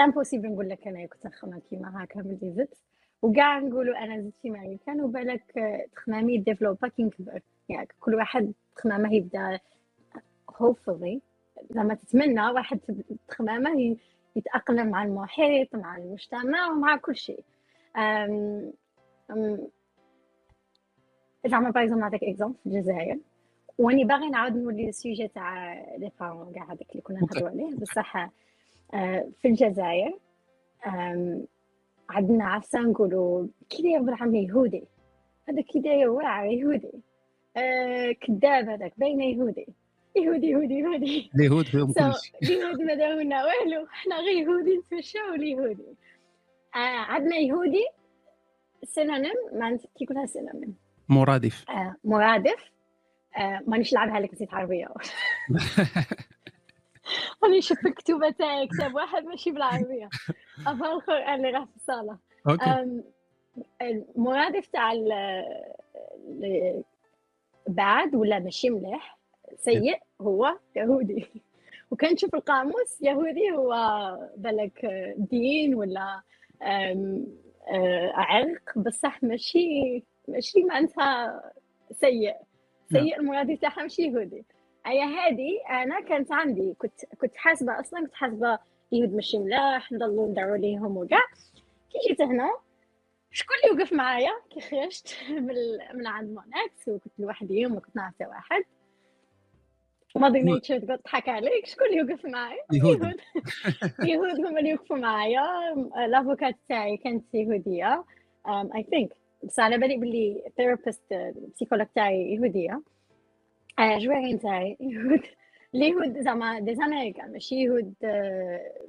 impossible 0.00 0.48
نقول 0.48 0.68
لك 0.68 0.88
أنا 0.88 1.06
كنت 1.06 1.26
نخمم 1.26 1.58
كيما 1.70 2.04
هكا 2.04 2.22
ملي 2.22 2.52
زدت. 2.52 2.78
وكاع 3.22 3.58
نقولوا 3.58 4.04
أنا 4.04 4.20
زدت 4.20 4.34
في 4.42 4.48
امريكان 4.48 5.00
وبالك 5.00 5.42
تخمامي 5.96 6.38
ديفلوبا 6.38 6.88
كي 6.88 7.02
نكبر 7.02 7.40
يعني 7.68 7.88
كل 8.00 8.14
واحد 8.14 8.52
تخمامه 8.76 9.14
يبدأ 9.14 9.60
hopefully 10.50 11.18
لما 11.70 11.94
تتمنى 11.94 12.50
واحد 12.50 12.80
تخمامه 13.28 13.96
يتأقلم 14.36 14.88
مع 14.88 15.02
المحيط 15.04 15.76
مع 15.76 15.96
المجتمع 15.96 16.70
ومع 16.70 16.96
كل 16.96 17.16
شيء. 17.16 17.44
زعما 21.46 21.70
par 21.70 21.84
نعطيك 21.84 22.24
exemple 22.24 22.56
في 22.58 22.66
الجزائر. 22.66 23.18
واني 23.78 24.04
باغي 24.04 24.28
نعاود 24.30 24.56
نولي 24.56 24.88
ال 24.88 24.95
sujet 24.95 25.28
تاع 25.28 25.74
les 25.98 26.10
parents 26.20 26.52
كاع 26.52 26.64
هذاك 26.64 26.90
اللي 26.90 27.02
كنا 27.02 27.20
نهضروا 27.20 27.48
عليه. 27.48 27.76
بصح 27.76 28.30
آه، 28.94 29.28
في 29.42 29.48
الجزائر 29.48 30.18
عندنا 32.10 32.44
عفسة 32.44 32.80
نقولوا 32.80 33.46
كي 33.70 33.82
داير 33.82 34.02
بالعم 34.02 34.34
يهودي. 34.34 34.84
هذا 35.48 35.60
كي 35.62 35.80
داير 35.80 36.10
واعر 36.10 36.46
يهودي. 36.46 36.92
آه، 37.56 38.12
كذاب 38.12 38.68
هذاك 38.68 38.92
باينة 38.98 39.24
يهودي. 39.24 39.66
يهودي 40.16 40.46
يهودي 40.46 40.74
يهودي. 40.74 41.30
اليهود 41.34 41.64
فيهم 41.64 41.92
كل 41.92 42.12
شيء 42.42 42.52
اليهود 42.56 42.80
ما 42.80 42.94
دارونا 42.94 43.44
والو 43.44 43.86
حنا 43.90 44.16
غير 44.16 44.42
يهودي 44.42 44.76
نتمشاو 44.76 45.34
اليهودي. 45.34 45.96
آه 46.74 46.78
عندنا 46.78 47.36
يهودي 47.36 47.86
synonyme 48.84 49.34
معناتها 49.52 49.88
كي 49.96 50.04
يقولها 50.04 50.26
synonyme؟ 50.26 50.74
مرادف. 51.08 51.64
مرادف. 52.04 52.73
مانيش 53.66 53.94
نلعبها 53.94 54.20
لك 54.20 54.32
نسيت 54.34 54.54
عربية. 54.54 54.88
راني 57.44 57.60
شفت 57.60 57.86
الكتوبة 57.86 58.30
تاعي 58.30 58.66
كتاب 58.66 58.94
واحد 58.94 59.24
ماشي 59.24 59.50
بالعربية. 59.50 60.08
أفا 60.66 60.92
القران 60.92 61.34
اللي 61.34 61.50
راه 61.50 61.64
في 61.64 61.76
الصالة. 61.76 62.18
المرادف 63.82 64.66
تاع 64.66 64.92
بعد 67.68 68.14
ولا 68.14 68.38
ماشي 68.38 68.70
مليح 68.70 69.18
سيء 69.56 69.98
هو 70.20 70.58
يهودي. 70.76 71.26
وكان 71.90 72.14
تشوف 72.16 72.34
القاموس 72.34 73.02
يهودي 73.02 73.50
هو 73.52 73.74
بالك 74.36 74.86
دين 75.16 75.74
ولا 75.74 76.22
آه، 76.62 78.12
عرق 78.14 78.78
بصح 78.78 79.22
ماشي 79.22 80.02
ماشي 80.28 80.64
معناتها 80.64 81.42
سيء. 81.92 82.34
سيء 82.94 83.10
نعم. 83.10 83.20
المرادف 83.20 83.60
تاعها 83.60 83.82
ماشي 83.82 84.02
يهودي. 84.02 84.44
أي 84.86 85.00
هذه 85.02 85.82
أنا 85.82 86.00
كانت 86.00 86.32
عندي 86.32 86.74
كنت 86.78 87.04
كنت 87.20 87.36
حاسبة 87.36 87.80
أصلا 87.80 88.00
كنت 88.00 88.14
حاسبة 88.14 88.58
اليهود 88.92 89.14
ماشي 89.14 89.38
ملاح 89.38 89.92
نضلوا 89.92 90.28
ندعوا 90.28 90.56
ليهم 90.56 90.96
وكاع. 90.96 91.22
كي 91.90 92.08
جيت 92.08 92.22
هنا 92.22 92.50
شكون 93.30 93.56
اللي 93.64 93.82
وقف 93.82 93.92
معايا؟ 93.92 94.30
كي 94.50 94.60
خرجت 94.60 95.16
من 95.30 95.54
من 95.94 96.06
عند 96.06 96.28
موناكس 96.28 96.88
وكنت 96.88 97.12
لوحدي 97.18 97.66
وما 97.66 97.80
كنت 97.80 97.96
نعرف 97.96 98.14
واحد. 98.20 98.62
Mother 100.16 100.42
Nature 100.42 100.78
تقول 100.78 100.98
تضحك 100.98 101.28
عليك. 101.28 101.66
شكون 101.66 101.86
اللي 101.86 101.98
يوقف 101.98 102.26
معايا؟ 102.26 102.62
يهود. 102.72 103.00
يهود 104.10 104.46
هما 104.46 104.58
اللي 104.58 104.70
يوقفوا 104.70 104.96
معايا. 104.96 105.42
l'avocate 106.08 106.56
تاعي 106.68 106.96
كانت 106.96 107.34
يهودية. 107.34 108.04
I 108.48 108.86
think 108.90 109.23
بس 109.44 109.60
على 109.60 109.78
بالي 109.78 109.96
باللي 109.96 110.42
thérapeute 110.56 111.12
ال 111.12 111.18
psychologue 111.18 111.86
تاعي 111.94 112.34
يهوديه 112.34 112.82
جوارين 113.78 114.38
تاعي 114.38 114.76
يهود. 114.80 115.20
اليهود 115.74 116.20
زعما 116.20 116.58
des 116.58 116.74
Américains 116.74 117.32
ماشي 117.32 117.54
يهود 117.54 117.94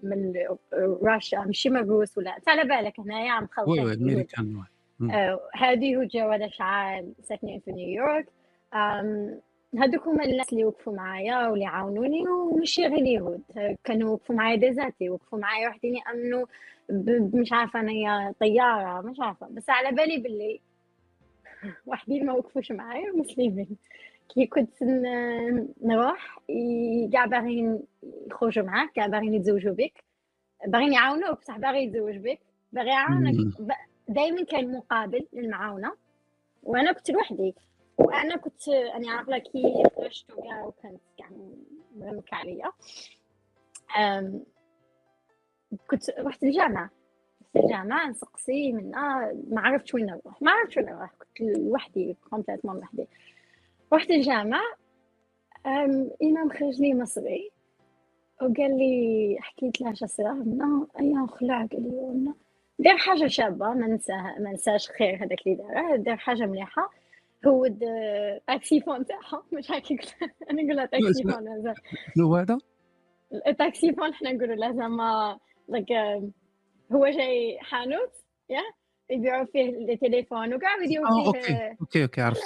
من 0.04 0.34
روسيا 1.04 1.40
ماشي 1.40 1.70
من 1.70 1.78
الروس 1.78 2.18
ولا 2.18 2.38
انت 2.38 2.50
على 2.50 2.64
بالك 2.64 3.00
هنايا 3.00 3.32
عم 3.32 3.48
oui 3.68 3.80
oui 3.80 3.94
Américains 3.94 4.64
هادو 5.56 5.86
يهود 5.86 6.08
جا 6.08 6.26
ولا 6.26 6.50
شعال 6.50 7.14
ساكنين 7.24 7.60
في 7.60 7.72
نيويورك. 7.72 8.28
هذوك 9.80 10.08
هما 10.08 10.26
الناس 10.26 10.54
اللي 10.54 10.66
وقفوا 10.66 10.94
معايا 10.94 11.48
واللي 11.48 11.66
عاونوني 11.66 12.28
وماشي 12.28 12.82
غير 12.82 12.94
اليهود 12.98 13.42
كانوا 13.84 14.10
وقفوا 14.14 14.36
معايا 14.36 14.56
ديزاتي 14.56 15.10
وقفوا 15.10 15.40
معايا 15.40 15.70
وحدين 15.70 15.96
يامنوا 15.96 16.46
مش 17.34 17.54
عارفة 17.54 17.80
انايا 17.80 18.34
طيارة 18.40 19.02
مش 19.02 19.20
عارفة. 19.20 19.48
بس 19.48 19.70
على 19.70 19.92
بالي 19.96 20.18
باللي 20.18 20.60
وحدين 21.88 22.26
ما 22.26 22.34
وقفوش 22.34 22.72
معايا 22.72 23.12
مسلمين. 23.12 23.78
كي 24.34 24.46
كنت 24.48 24.84
نروح 25.84 26.40
كاع 27.14 27.26
باغيين 27.26 27.80
يخرجوا 28.28 28.66
معاك 28.66 28.92
كاع 28.92 29.08
باغيين 29.08 29.34
يتزوجوا 29.34 29.74
بك 29.74 30.04
باغيين 30.68 30.94
يعاونوك 30.94 31.40
بصح 31.40 31.58
باغي 31.58 31.84
يتزوج 31.84 32.18
بك 32.18 32.40
باغي 32.74 32.90
يعاونك. 32.90 33.36
دائما 34.08 34.44
كان 34.44 34.72
مقابل 34.72 35.26
للمعاونة 35.34 35.94
وأنا 36.64 36.92
كنت 36.92 37.12
لوحدي. 37.12 37.56
وأنا 37.98 38.38
كنت 38.38 38.68
أنا 38.70 39.12
عاقلة 39.12 39.38
كي 39.38 39.84
خرجت 39.96 40.32
وكاع 40.32 40.66
وكانت 40.66 41.02
كاع 41.18 41.30
مرمك 41.96 42.34
عليا. 42.34 42.72
كنت 45.88 46.10
رحت 46.20 46.44
الجامعة. 46.44 46.90
رحت 47.46 47.66
الجامعة 47.66 48.10
نسقسي 48.10 48.72
منا 48.72 49.34
ما 49.50 49.62
عرفتش 49.62 49.94
وين 49.94 50.06
نروح. 50.06 50.42
ما 50.42 50.52
عرفتش 50.52 50.78
وين 50.78 50.86
نروح 50.86 51.12
كنت 51.12 51.42
لوحدي 51.42 52.18
complètement 52.30 52.76
لوحدي. 52.76 53.08
رحت 53.94 54.10
الجامعة. 54.10 54.66
إمام 56.24 56.50
خرج 56.50 56.82
لي 56.82 56.94
مصري. 56.94 57.52
وقال 58.42 58.78
لي 58.78 59.38
حكيت 59.40 59.82
له 59.82 59.94
شو 59.94 60.06
صرا 60.06 60.34
منا 60.34 60.88
أيام 61.00 61.28
خلع 61.28 61.66
قال 61.66 61.84
لي 61.84 62.34
دار 62.80 62.98
حاجة 62.98 63.28
شابة 63.28 63.74
ما 63.74 63.88
ننساها 63.88 64.40
ما 64.40 64.50
ننساش 64.50 64.90
خير 64.90 65.24
هذاك 65.24 65.48
اللي 65.48 65.56
داره. 65.56 65.96
دار 65.96 66.18
حاجة 66.18 66.46
مليحة. 66.46 66.90
هو 67.48 67.66
ال 67.66 67.80
taxiphone 67.80 69.06
تاعها 69.06 69.44
مش 69.52 69.72
هكا 69.72 69.98
أنا 70.52 70.62
نقول 70.62 70.78
له 70.78 70.86
taxiphone 70.86 71.74
شنو 72.16 72.36
هذا؟ 72.36 72.58
ال 73.48 73.54
taxiphone 73.54 74.14
حنا 74.14 74.32
نقولوا 74.32 74.56
له 74.56 74.72
زعما 74.72 75.40
هو 76.92 77.08
جاي 77.08 77.58
حانوت 77.60 78.12
يا 78.50 78.62
يبيعوا 79.10 79.46
فيه 79.46 79.70
التليفون 79.70 80.54
وكاع 80.54 80.84
يديروا 80.84 81.08
آه، 81.08 81.12
فيه 81.12 81.28
أوكي 81.28 81.76
أوكي 81.82 82.04
أوكي 82.04 82.22
عرفت 82.22 82.42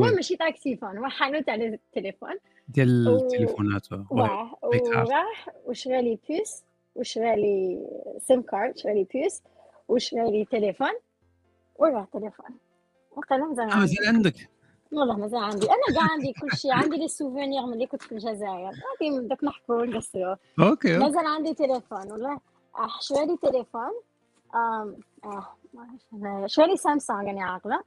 هو 0.00 0.04
ماشي 0.04 0.36
taxiphone 0.36 0.98
هو 0.98 1.08
حانوت 1.08 1.48
على 1.48 1.66
التليفون. 1.66 2.34
ديال 2.68 3.08
التليفونات 3.08 3.92
وراح 3.92 4.64
وراح 4.64 5.48
وشرى 5.66 6.02
لي 6.02 6.18
puce؟ 6.28 6.64
وشرى 6.94 7.36
لي 7.36 7.86
SIM 8.18 8.42
card 8.42 8.76
شرى 8.76 8.94
لي 8.94 9.06
puce؟ 9.14 9.42
وشرى 9.88 10.30
لي 10.30 10.44
تليفون؟ 10.44 10.92
وراه 11.76 12.08
تليفون. 12.12 12.46
وقال 13.16 13.40
مازال 13.48 13.70
آه، 13.72 13.76
مازال 13.76 14.08
عندك؟ 14.08 14.50
والله 14.92 15.16
مازال 15.16 15.44
عندي. 15.44 15.66
أنا 15.66 15.96
كاع 16.00 16.12
عندي 16.12 16.32
كل 16.32 16.56
شيء 16.56 16.72
عندي 16.72 16.96
les 16.96 17.08
souvenirs 17.08 17.66
ملي 17.66 17.86
كنت 17.86 18.02
في 18.02 18.12
الجزائر. 18.12 18.70
غادي 18.70 19.28
دوك 19.28 19.44
نحكوا 19.44 19.76
ونقصروا 19.82 20.36
okay 20.60 20.98
مازال 20.98 21.26
عندي 21.26 21.54
تليفون 21.54 22.12
والله. 22.12 22.40
شرى 23.00 23.26
لي 23.26 23.36
تليفون. 23.36 23.92
آم 24.54 24.96
آه 25.24 25.56
شرى 26.46 26.66
لي 26.66 26.76
سامسونج 26.76 27.28
أنا 27.28 27.44
عاقلة. 27.44 27.82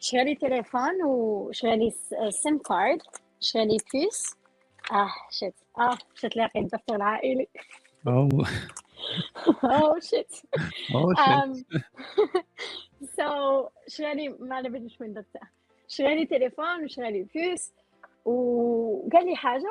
شرى 0.00 0.24
لي 0.24 0.34
تليفون 0.34 1.04
وشرى 1.04 1.76
لي 1.76 1.92
SIM 2.30 2.58
card 2.58 3.02
شرى 3.40 3.66
لي 3.66 3.76
puce 3.94 4.36
آه 4.92 5.10
shit 5.30 5.54
آه 5.78 5.98
shit 6.14 6.36
لاقي 6.36 6.60
الدفتر 6.60 6.96
العائلي. 6.96 7.48
أوه. 8.08 8.48
أوه 9.64 10.00
shit 10.00 10.42
أوه 10.94 11.14
shit 11.14 11.66
so 13.06 13.68
لي 13.98 14.28
ما 14.28 14.60
من 15.00 15.14
دفتر 15.14 15.40
شرى 15.88 16.14
لي 16.14 16.26
تليفون 16.26 16.84
وشرى 16.84 17.10
لي 17.10 17.22
puce 17.22 17.72
وقال 18.24 19.26
لي 19.26 19.36
حاجة 19.36 19.70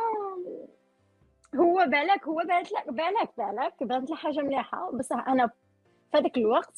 هو 1.56 1.86
بالك 1.88 2.28
هو 2.28 2.36
بالك 2.36 2.88
بالك 2.88 3.30
بالك 3.38 3.84
بانت 3.84 4.10
لي 4.10 4.16
حاجة 4.16 4.40
مليحة. 4.40 4.92
بس 4.92 5.12
أنا 5.12 5.48
في 5.48 6.18
هذاك 6.18 6.38
الوقت 6.38 6.74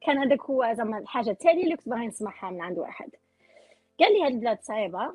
كان 0.00 0.18
هذاك 0.18 0.42
هو 0.42 0.72
زعما 0.72 0.98
الحاجة 0.98 1.30
التالية 1.30 1.64
اللي 1.64 1.76
كنت 1.76 1.88
باغي 1.88 2.06
نسمعها 2.06 2.50
من 2.50 2.60
عند 2.60 2.78
واحد. 2.78 3.10
قال 4.00 4.12
لي 4.12 4.24
هاد 4.24 4.32
البلاد 4.32 4.58
صعيبة. 4.62 5.14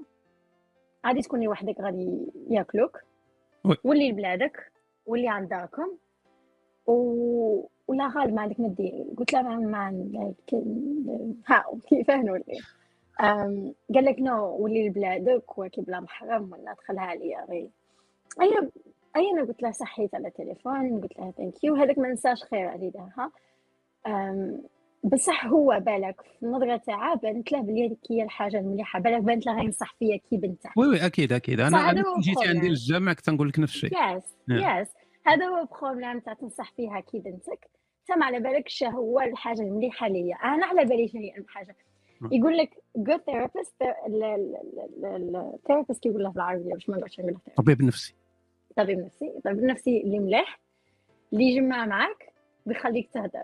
غادي 1.05 1.21
تكوني 1.21 1.47
وحدك 1.47 1.75
غادي 1.81 2.31
ياكلوك. 2.49 2.99
ولي 3.83 4.11
لبلادك. 4.11 4.71
ولي 5.05 5.29
عند 5.29 5.49
داركم 5.49 5.97
و... 6.87 7.67
ولا 7.87 8.07
غالب 8.07 8.33
ما 8.33 8.41
عندك 8.41 8.59
ما 8.59 8.67
دير 8.67 9.05
قلت 9.17 9.33
له 9.33 9.41
ما 9.41 9.91
ما 9.91 10.33
ها 11.47 11.63
كيفاه 11.89 12.21
نولي 12.21 12.59
قال 13.93 14.05
لك 14.05 14.19
نو 14.19 14.57
ولي 14.57 14.87
لبلادك 14.87 15.57
وكي 15.57 15.81
بلا 15.81 15.99
محرم 15.99 16.51
ولا 16.51 16.73
دخلها 16.73 17.15
ليا 17.15 17.45
غير 17.49 17.69
اي 18.41 18.69
اي 19.15 19.31
أنا 19.31 19.43
قلت 19.43 19.63
له 19.63 19.71
صحيت 19.71 20.15
على 20.15 20.29
تليفون 20.29 21.01
قلت 21.01 21.19
له 21.19 21.31
ثانك 21.31 21.63
يو 21.63 21.75
هذاك 21.75 21.97
ما 21.97 22.07
ننساش 22.07 22.43
خير 22.43 22.67
علي 22.67 22.89
دارها 22.89 23.31
بصح 25.03 25.45
هو 25.45 25.79
بالك 25.85 26.21
في 26.21 26.45
النظرة 26.45 26.77
تاعها 26.77 27.15
بانت 27.15 27.51
له 27.51 27.61
بلي 27.61 27.87
هذيك 27.87 27.99
هي 28.11 28.23
الحاجة 28.23 28.57
المليحة. 28.59 28.99
بالك 28.99 29.21
بانت 29.21 29.45
له 29.45 29.59
غينصح 29.59 29.95
فيا 29.99 30.17
كي 30.17 30.37
بنته 30.37 30.69
وي 30.77 30.87
oui 30.87 31.05
أكيد 31.05 31.33
أكيد. 31.33 31.59
أنا 31.59 31.89
أنا 31.89 32.03
جيتي 32.19 32.47
عندي 32.47 32.69
للجامع 32.69 33.13
كنت 33.13 33.29
نقول 33.29 33.49
لك 33.49 33.59
نفس 33.59 33.73
الشيء. 33.75 33.91
يس 33.93 34.23
يس 34.49 34.87
هذا 35.25 35.45
هو 35.45 35.67
problème 35.81 36.19
تاع 36.19 36.33
تنصح 36.33 36.71
فيها 36.71 36.99
كي 36.99 37.19
بنتك. 37.19 37.69
انت 38.09 38.17
ما 38.17 38.25
على 38.25 38.39
بالكش 38.39 38.83
هو 38.83 39.19
الحاجة 39.19 39.61
المليحة 39.61 40.07
ليا. 40.07 40.35
أنا 40.35 40.65
على 40.65 40.85
بالي 40.85 41.07
شنو 41.07 41.21
الحاجة. 41.37 41.75
يقول 42.31 42.57
لك 42.57 42.83
good 42.95 43.21
therapist 43.21 43.73
ال 45.03 45.13
therapist 45.13 46.03
كيقول 46.03 46.23
له 46.23 46.29
بالعربيه 46.29 46.73
باش 46.73 46.89
ما 46.89 46.97
نقعدش 46.97 47.19
نقول 47.19 47.37
طبيب 47.55 47.81
نفسي. 47.81 48.15
طبيب 48.75 48.99
نفسي. 48.99 49.27
الطبيب 49.27 49.59
النفسي 49.59 50.01
اللي 50.01 50.19
مليح 50.19 50.59
اللي 51.33 51.43
يجمع 51.43 51.85
معك 51.85 52.33
بيخليك 52.65 53.09
تهدر. 53.13 53.43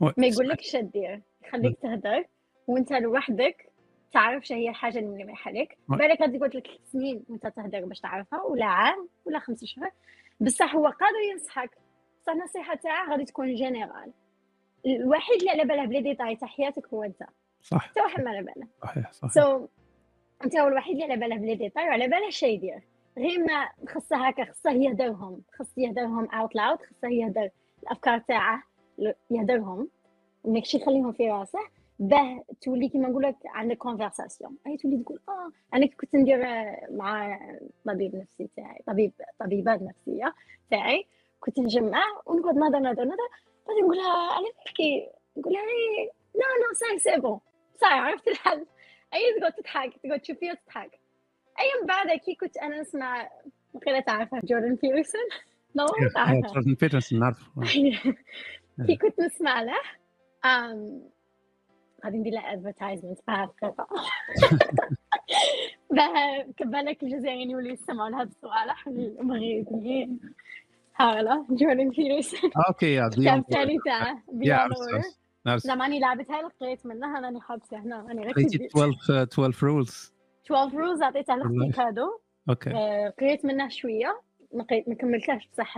ما 0.00 0.26
يقول 0.26 0.48
لك 0.48 0.58
إيش 0.58 0.76
دير 0.76 1.22
يخليك 1.44 1.78
تهدر 1.78 2.24
وانت 2.66 2.92
لوحدك 2.92 3.72
تعرف 4.12 4.46
شو 4.46 4.54
هي 4.54 4.68
الحاجة 4.68 4.98
اللي 4.98 5.24
مريحه 5.24 5.50
لك 5.50 5.78
بالك 5.88 6.20
غادي 6.20 6.36
يقعد 6.36 6.56
لك 6.56 6.68
سنين 6.84 7.24
وانت 7.28 7.46
تهدر 7.46 7.84
باش 7.84 8.00
تعرفها 8.00 8.42
ولا 8.42 8.64
عام 8.64 9.08
ولا 9.24 9.38
خمس 9.38 9.64
شهور. 9.64 9.90
بصح 10.42 10.74
هو 10.74 10.86
قادر 10.86 11.18
ينصحك. 11.32 11.70
بصح 12.22 12.32
النصيحه 12.32 12.74
تاعه 12.74 13.10
غادي 13.10 13.24
تكون 13.24 13.54
général 13.54 14.12
الوحيد 14.86 15.38
اللي 15.38 15.50
على 15.50 15.64
باله 15.64 15.84
ب 15.84 15.88
les 15.88 16.00
détails 16.00 16.36
تاع 16.36 16.48
حياتك 16.48 16.86
هو 16.94 17.02
أنت. 17.02 17.22
صح. 17.62 17.88
حتى 17.88 18.00
واحد 18.00 18.22
ما 18.22 18.30
على 18.30 18.42
باله 18.42 18.66
صحيح 18.82 19.12
صحيح. 19.12 19.32
so 19.32 19.66
so, 19.66 19.68
أنت 20.44 20.56
هو 20.56 20.68
الوحيد 20.68 20.92
اللي 20.92 21.04
على 21.04 21.16
باله 21.16 21.36
ب 21.36 21.40
les 21.40 21.54
détails 21.54 21.88
وعلى 21.88 22.08
باله 22.08 22.30
شي 22.30 22.46
يدير. 22.46 22.82
غير 23.18 23.38
ما 23.44 23.68
خصه 23.88 24.28
هكا 24.28 24.44
خصه 24.44 24.70
يهدرهم. 24.70 25.42
خص 25.58 25.78
يهدرهم 25.78 26.30
out 26.30 26.54
loud 26.54 26.78
خصه 26.78 27.08
يهدر 27.08 27.50
الأفكار 27.82 28.18
تاعه 28.18 28.62
يهدرهم. 29.30 29.88
ماكش 30.44 30.74
يخليهم 30.74 31.12
في 31.12 31.30
راسه. 31.30 31.58
باه 32.02 32.44
تولي 32.62 32.88
كيما 32.88 33.08
نقول 33.08 33.22
لك 33.22 33.36
عندك 33.44 33.76
conversation 33.76 34.56
أي 34.66 34.76
تولي 34.76 35.02
تقول 35.02 35.20
آه 35.28 35.50
أنا 35.74 35.86
كنت 35.86 36.16
ندير 36.16 36.38
مع 36.90 37.38
طبيب 37.86 38.16
نفسي 38.16 38.48
تاعي 38.56 38.82
طبيب 38.86 39.12
طبيبات 39.38 39.82
نفسية 39.82 40.34
تاعي 40.70 41.06
كنت 41.40 41.58
نجمع 41.58 42.02
ونقعد 42.26 42.54
نهضر 42.54 42.78
نهضر 42.78 43.04
نهضر. 43.04 43.28
بعد 43.68 43.76
نقول 43.82 43.96
لها 43.96 44.38
أنا 44.38 44.48
نحكي 44.66 45.08
نقول 45.36 45.52
لها 45.52 45.62
لا 46.34 46.40
لا 46.40 46.74
ساي 46.74 46.98
سي 46.98 47.20
بون 47.20 47.40
صاي 47.80 47.90
عرفت 47.92 48.28
الحل. 48.28 48.66
أي 49.14 49.40
تقعد 49.40 49.52
تضحك 49.52 49.92
تقعد 50.02 50.20
تشوف 50.20 50.38
فيها 50.38 50.54
تضحك. 50.54 50.90
أي 51.60 51.80
من 51.80 51.86
بعد 51.86 52.18
كي 52.18 52.34
كنت 52.34 52.56
أنا 52.56 52.80
نسمع 52.80 53.30
وقيلا 53.74 54.00
تعرفها 54.00 54.40
جوردن 54.44 54.74
بيترسون 54.74 55.20
نو 55.76 55.86
تعرفها 56.14 56.52
جوردن 56.54 56.74
بيترسون 56.74 57.20
نعرف 57.20 57.38
كي 58.86 58.96
كنت 58.96 59.20
نسمع 59.20 59.62
له 59.62 59.78
غادي 62.04 62.18
ندير 62.18 62.32
له 62.32 62.52
ادفرتايزمنت 62.52 63.18
بهالطريقه 63.28 63.86
باه 65.90 66.46
كبالك 66.56 67.02
الجزائريين 67.02 67.50
يوليو 67.50 67.72
يسمعوا 67.72 68.08
لهذا 68.10 68.22
السؤال. 68.22 68.70
المغربيين 69.20 70.20
هاغلا 70.96 71.46
جوردن 71.50 71.90
بيترسون 71.90 72.50
أوكي 72.68 72.94
يا 72.94 73.06
الكتاب 73.06 73.38
الثاني 73.38 73.78
تاعه 73.84 74.22
زعما 75.56 75.84
راني 75.84 76.00
لعبتها 76.00 76.48
قريت 76.60 76.86
منها 76.86 77.20
راني 77.20 77.40
حابسه 77.40 77.78
هنا 77.78 78.06
راني 78.08 78.22
غير 78.22 78.46
12 78.46 79.22
12 79.22 79.66
رولز 79.66 80.12
12 80.46 80.78
رولز 80.78 81.02
عطيتها 81.02 81.36
لختي 81.36 81.72
كادو 81.76 82.18
أوكي 82.48 82.70
قريت 83.20 83.44
منه 83.44 83.68
شوية. 83.68 84.20
ما 84.54 84.66
ما 84.86 84.94
كملتهاش 84.94 85.48
بصح. 85.52 85.76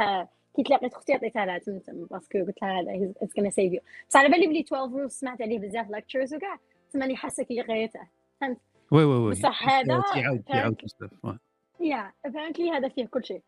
كي 0.56 0.62
تلاقيت 0.62 0.94
أختي 0.94 1.12
عطيتها 1.12 1.46
لها 1.46 1.58
تمتم 1.58 2.04
باسكو 2.04 2.38
قلت 2.38 2.62
لها 2.62 2.80
هذا 2.80 3.12
اتس 3.22 3.34
كنا 3.34 3.50
سيف 3.50 3.72
يو 3.72 3.80
بصح 4.08 4.20
على 4.20 4.28
بالي 4.28 4.46
بلي 4.46 4.60
12 4.60 4.92
رولز 4.92 5.12
سمعت 5.12 5.42
عليه 5.42 5.58
بزاف 5.58 5.90
لكتشرز 5.90 6.34
وكاع 6.34 6.58
تماني 6.92 7.16
حاسة 7.16 7.44
كي 7.44 7.62
قريته 7.62 8.00
فهمت؟ 8.40 8.58
وي 8.90 9.04
وي 9.04 9.16
وي. 9.16 9.32
بصح 9.32 9.68
هذا 9.68 10.02
يعاود 10.16 10.42
يعاود 10.48 10.76
بزاف 10.84 11.38
يا 11.80 12.12
ابيرنتلي 12.24 12.70
هذا 12.70 12.88
فيه 12.88 13.06
كل 13.06 13.24
شيء. 13.24 13.42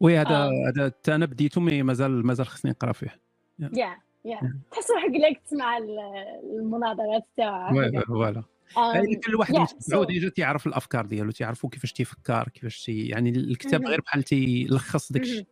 وي 0.00 0.18
هذا 0.18 0.50
هذا 0.68 0.92
أنا 1.08 1.26
بديته 1.26 1.60
مي 1.60 1.82
مازال 1.82 2.26
مازال 2.26 2.46
خصني 2.46 2.70
نقرأ 2.70 2.92
فيه. 2.92 3.20
يا 3.58 3.96
يا 4.24 4.60
تحس 4.70 4.90
روحك 4.90 5.10
لك 5.10 5.40
تسمع 5.46 5.78
المناظرات 5.78 7.24
تاعه 7.36 7.90
فوالا. 8.06 8.42
يعني 8.76 9.16
كل 9.16 9.34
واحد 9.34 9.54
متبعو 9.56 10.04
ديجا 10.04 10.28
تيعرف 10.28 10.66
الأفكار 10.66 11.06
ديالو 11.06 11.30
تيعرفو 11.30 11.68
كيفاش 11.68 11.92
تيفكر 11.92 12.48
كيفاش 12.48 12.84
تي 12.84 13.06
يعني 13.06 13.30
الكتاب 13.30 13.86
غير 13.86 14.00
بحال 14.00 14.22
تيلخص 14.22 15.12
داك 15.12 15.22
الشيء 15.22 15.46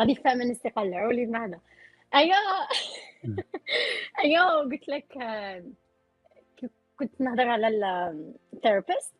غادي 0.00 0.12
يفهم 0.12 0.38
من 0.38 0.50
استقلعوا 0.50 1.12
لي 1.12 1.26
معنا 1.26 1.60
ايوا 2.14 2.34
ايوا 4.24 4.60
قلت 4.60 4.88
لك 4.88 5.06
كنت 6.98 7.20
نهضر 7.20 7.48
على 7.48 7.68
الثيرابيست 8.52 9.14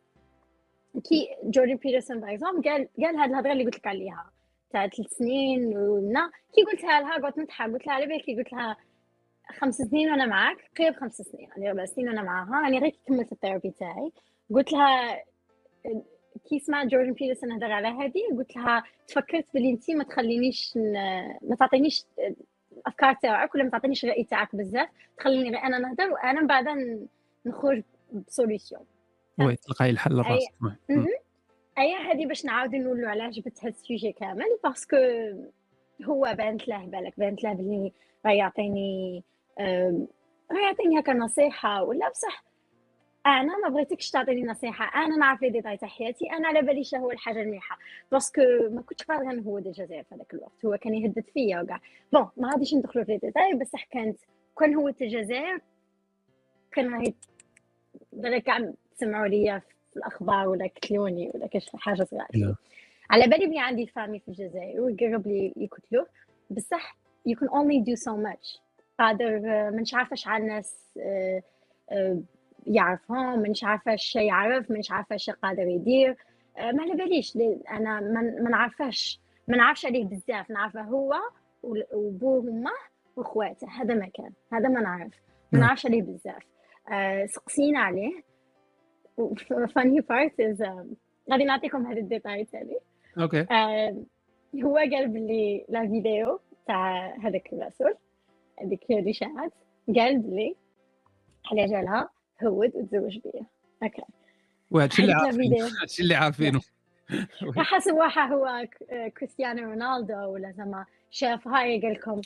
كي 1.09 1.27
جوردن 1.43 1.75
بيترسون 1.75 2.19
باغ 2.19 2.33
اكزومبل 2.33 2.69
قال 2.69 2.87
قال 2.97 3.15
هاد 3.15 3.29
الهضرة 3.29 3.51
اللي 3.51 3.63
قلت 3.63 3.75
لك 3.75 3.87
عليها 3.87 4.31
تاع 4.69 4.87
ثلاث 4.87 5.09
سنين 5.09 5.77
ونا 5.77 6.31
كي 6.55 6.63
قلتها 6.63 7.01
لها 7.01 7.21
قعدت 7.21 7.37
نضحك 7.37 7.71
قلت 7.71 7.87
لها 7.87 7.95
على 7.95 8.05
بالك 8.05 8.37
قلت 8.37 8.53
لها 8.53 8.77
خمس 9.59 9.75
سنين 9.75 10.11
وأنا 10.11 10.25
معاك 10.25 10.57
قريب 10.79 10.95
خمس 10.95 11.15
سنين 11.15 11.49
يعني 11.49 11.71
ربع 11.71 11.85
سنين 11.85 12.09
وأنا 12.09 12.21
معاها 12.21 12.61
يعني 12.61 12.79
غير 12.79 12.95
كملت 13.07 13.31
ال 13.31 13.36
therapy 13.36 13.71
تاعي. 13.71 14.11
قلت 14.53 14.71
لها 14.71 15.23
كي 16.49 16.59
سمعت 16.59 16.87
جوردن 16.87 17.13
بيترسون 17.13 17.51
هضر 17.51 17.71
على 17.71 17.87
هذه 17.87 18.37
قلت 18.37 18.55
لها 18.55 18.83
تفكرت 19.07 19.45
بلي 19.53 19.69
انت 19.69 19.91
ما 19.91 20.03
تخلينيش 20.03 20.77
ما 21.41 21.55
تعطينيش 21.59 22.05
الأفكار 22.77 23.13
تاعك 23.13 23.55
ولا 23.55 23.63
ما 23.63 23.69
تعطينيش 23.69 24.05
الرأي 24.05 24.23
تاعك 24.23 24.55
بزاف 24.55 24.89
تخليني 25.17 25.49
غير 25.49 25.63
أنا 25.63 25.77
نهضر 25.77 26.11
وأنا 26.11 26.41
من 26.41 26.47
بعد 26.47 26.65
نخرج 27.45 27.83
ب 28.27 28.32
solution. 28.32 28.81
oui 29.39 29.55
تلقاي 29.55 29.89
الحل 29.89 30.13
لراسك 30.13 30.53
أي 31.77 31.93
هذه 31.93 32.25
باش 32.25 32.45
نعاود 32.45 32.75
نقولوا 32.75 33.09
على 33.09 33.29
جبت 33.29 33.59
هذا 33.59 33.69
ال 33.69 33.76
sujet 33.76 34.11
كامل 34.11 34.59
parce 34.63 34.83
que 34.83 34.95
هو 36.03 36.35
بانت 36.37 36.67
له 36.67 36.85
بالك 36.85 37.13
بانت 37.17 37.43
له 37.43 37.53
بلي 37.53 37.91
راه 38.25 38.31
يعطيني 38.31 39.23
راه 40.51 40.59
يعطيني 40.67 40.99
هكا 40.99 41.13
نصيحة 41.13 41.83
ولا 41.83 42.09
بصح 42.09 42.43
أنا 43.25 43.57
ما 43.57 43.69
بغيتكش 43.69 44.11
تعطيني 44.11 44.43
نصيحة. 44.43 45.03
أنا 45.05 45.17
نعرف 45.17 45.41
les 45.41 45.49
détails 45.49 45.77
تاع 45.77 45.87
حياتي. 45.89 46.31
أنا 46.31 46.47
على 46.47 46.61
بالي 46.61 46.83
هو 46.95 47.11
الحاجة 47.11 47.41
المليحة. 47.41 47.77
parce 48.11 48.30
que 48.30 48.41
ما 48.69 48.81
كنتش 48.81 49.03
قادرة 49.03 49.31
نهود 49.31 49.67
الجزائر 49.67 50.03
في 50.03 50.15
هذاك 50.15 50.33
الوقت. 50.33 50.65
هو 50.65 50.77
كان 50.77 50.93
يهدد 50.93 51.23
فيا 51.33 51.61
وكاع. 51.61 51.79
bon 52.13 52.29
ما 52.37 52.49
غاديش 52.49 52.73
ندخلوا 52.73 53.05
في 53.05 53.17
ديتاي 53.17 53.53
بصح 53.53 53.83
كانت 53.83 54.19
كان 54.59 54.75
هو 54.75 54.87
الجزائر 54.87 55.59
كان 56.71 56.93
راهي 56.93 58.41
كاع 58.41 58.71
تسمعوا 58.97 59.27
ليا 59.27 59.59
في 59.59 59.97
الأخبار 59.97 60.47
ولا 60.47 60.67
قتلوني 60.67 61.31
ولا 61.33 61.47
كاش 61.47 61.69
حاجة 61.75 62.03
صغيرة. 62.03 62.55
على 63.09 63.27
بالي 63.27 63.45
بلي 63.45 63.59
عندي 63.59 63.87
فامي 63.87 64.19
في 64.19 64.27
الجزائر 64.27 64.81
ويقرب 64.81 65.27
لي 65.27 65.53
يقتلوه 65.57 66.07
بصح 66.49 66.97
you 67.29 67.35
can 67.35 67.47
only 67.47 67.79
do 67.89 67.95
so 67.95 68.11
much. 68.11 68.59
قادر 68.99 69.39
منش 69.71 69.93
عارفة 69.93 70.15
شحال 70.15 70.47
ناس 70.47 70.89
آه، 70.99 71.43
آه، 71.91 72.19
يعرفهم 72.65 73.39
منش 73.39 73.63
عارفة 73.63 73.93
اش 73.93 74.15
يعرف 74.15 74.71
منش 74.71 74.91
عارفة 74.91 75.15
اش 75.15 75.29
قادر 75.29 75.67
يدير. 75.67 76.17
آه، 76.57 76.71
ما 76.71 76.83
على 76.83 76.93
باليش 76.93 77.37
أنا 77.71 77.99
ما 78.41 78.49
نعرفش 78.49 79.19
ما 79.47 79.57
نعرفش 79.57 79.85
عليه 79.85 80.05
بزاف 80.05 80.49
نعرفه 80.51 80.81
هو 80.81 81.13
وبوه 81.63 82.45
وامه 82.45 82.71
واخواته 83.15 83.67
هذا 83.67 83.93
ما 83.93 84.07
كان 84.13 84.31
هذا 84.53 84.69
ما 84.69 84.81
نعرف. 84.81 85.13
ما 85.51 85.59
نعم. 85.59 85.61
نعرفش 85.61 85.85
عليه 85.85 86.01
بزاف. 86.01 86.43
سقسينا 87.25 87.79
عليه. 87.79 88.23
فاني 89.75 90.01
بارت 90.01 90.39
از 90.39 90.61
غادي 91.31 91.43
نعطيكم 91.43 91.85
هذا 91.85 91.99
الديتاي 91.99 92.45
تاني. 92.45 92.77
أوكي. 93.19 93.45
هو 94.63 94.77
قال 94.77 95.07
بلي 95.07 95.65
لا 95.69 95.87
فيديو 95.87 96.39
تاع 96.67 97.15
هذاك 97.15 97.53
الرسول 97.53 97.93
هذيك 98.61 98.83
الاشاعات 98.89 99.53
قال 99.95 100.19
بلي 100.19 100.55
على 101.51 101.65
جالها؟ 101.65 102.09
هود 102.43 102.71
وتزوج 102.75 103.17
بيا. 103.17 103.45
أوكي. 103.83 104.01
وهادشي 104.71 105.01
اللي 105.01 105.13
عارفينه. 105.13 105.69
هادشي 105.81 106.03
اللي 106.03 106.15
عارفينه. 106.15 106.61
حسب 107.57 107.93
واحد 107.93 108.31
هو 108.31 108.67
كريستيانو 109.17 109.63
رونالدو 109.63 110.33
ولا 110.33 110.51
زعما 110.51 110.85
شاف 111.11 111.47
هاي 111.47 111.81
قال 111.81 111.93
لكم 111.93 112.21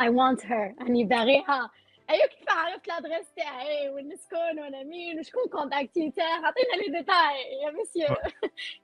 اي 0.00 0.08
وانت 0.08 0.46
هير 0.46 0.74
أني 0.80 1.04
باغيها. 1.04 1.70
أيوه 2.10 2.26
كيف 2.26 2.50
عرفت 2.50 2.86
الأدريس 2.86 3.26
تاعي 3.36 3.90
وين 3.90 4.08
نسكن 4.08 4.58
وأنا 4.60 4.82
مين؟ 4.82 5.18
وشكون 5.20 5.48
كونتاكتي 5.52 6.10
تاعي؟ 6.10 6.32
عطينا 6.32 6.82
لي 6.82 6.98
ديتاي 6.98 7.62
يا 7.64 7.70
مسيو. 7.70 8.16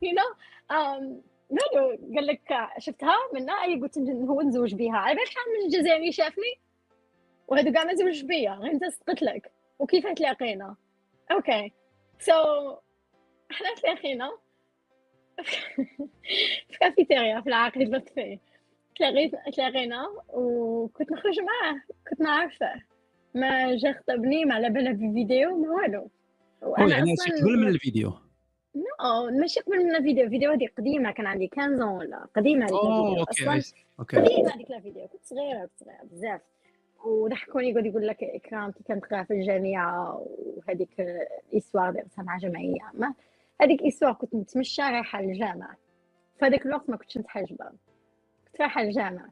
يو 0.03 0.13
نو 0.13 0.23
مالو 1.51 1.89
قال 2.17 2.27
لك 2.27 2.41
شفتها 2.79 3.17
منا 3.35 3.53
اي 3.53 3.81
قلت 3.81 3.99
هو 3.99 4.43
نزوج 4.43 4.75
بيها. 4.75 4.97
على 4.97 5.15
بالك 5.15 5.27
شحال 5.27 5.45
من 5.59 5.67
الجزائري 5.67 6.13
شافني؟ 6.13 6.59
وهذا 7.49 7.73
كاع 7.73 7.85
ما 7.85 7.95
زوج 7.95 8.25
بيا 8.25 8.53
غير 8.53 8.73
أنت 8.73 8.85
قلت 9.09 9.23
لك. 9.23 9.53
وكيف 9.83 10.07
تلاقينا 10.07 10.77
أوكي. 11.33 11.73
سو 12.19 12.33
so, 12.33 12.79
إحنا 13.51 13.75
تلاقينا 13.83 14.31
في 16.69 16.79
كافيتيريا 16.81 17.41
في 17.41 17.47
العقد 17.47 17.81
اللطفي 17.81 18.39
تلاقينا 19.53 20.09
وكنت 20.29 21.13
نخرج 21.13 21.41
معاه 21.41 21.81
كنت 22.11 22.21
نعرفه 22.21 22.83
ما 23.35 23.77
جا 23.77 23.93
خطبني 23.93 24.45
ما 24.45 24.55
على 24.55 24.71
بالها 24.71 24.93
بالفيديو 24.93 25.59
ما 25.59 25.71
والو. 25.71 26.11
وأنا 26.63 26.97
يعني 26.97 27.13
أصلا 27.13 27.41
قبل 27.41 27.59
من 27.59 27.69
ال 27.69 27.75
vidéo. 27.75 28.13
no 28.75 29.31
ماشي 29.41 29.61
قبل 29.61 29.85
من 29.85 29.97
الفيديو. 29.97 30.25
الفيديو 30.25 30.51
هذه 30.51 30.69
قديمة 30.79 31.11
كان 31.11 31.27
عندي 31.27 31.51
15 31.57 31.85
ولا 31.85 32.27
قديمة 32.37 32.67
هذيك 32.67 32.75
الفيديو. 32.75 33.23
أصلا 33.23 33.63
قديمة 34.09 34.55
هذيك 34.55 34.71
الفيديو. 34.71 35.09
كنت 35.09 35.25
صغيرة 35.25 35.61
كنت 35.67 35.79
صغيرة 35.81 36.03
بزاف. 36.05 36.41
وضحكوني 37.05 37.71
يقعد 37.71 37.87
يقول 37.87 38.07
لك 38.07 38.23
إكرام 38.23 38.71
كي 38.71 38.85
كانت 38.85 39.05
قاعدة 39.05 39.27
في 39.27 39.35
الجامعة 39.35 40.27
وهذيك 40.29 41.01
histoire 41.55 41.91
درتها 41.91 42.23
مع 42.23 42.39
جمعية. 42.39 42.91
ما 42.95 43.15
هذيك 43.61 43.83
histoire 43.83 44.13
كنت 44.13 44.35
متمشى 44.35 44.83
رايحه 44.83 45.23
للجامعه 45.23 45.77
في 46.39 46.45
هذاك 46.47 46.67
الوقت 46.67 46.91
ما 46.91 46.97
كنتش 46.97 47.19
متحجبة. 47.19 47.65
كنت 48.47 48.61
رايحه 48.61 48.83
للجامعه 48.83 49.31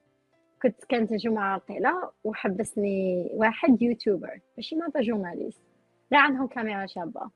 كنت 0.63 0.85
كانت 0.85 1.13
الجمعة 1.13 1.53
عاطلة 1.53 2.11
وحبسني 2.25 3.31
واحد 3.33 3.83
youtuber 3.83 4.41
ماشي 4.57 4.77
ما 4.77 4.91
journaliste. 4.97 5.63
لا 6.11 6.19
عندهم 6.19 6.47
كاميرا 6.47 6.87
شابة. 6.87 7.31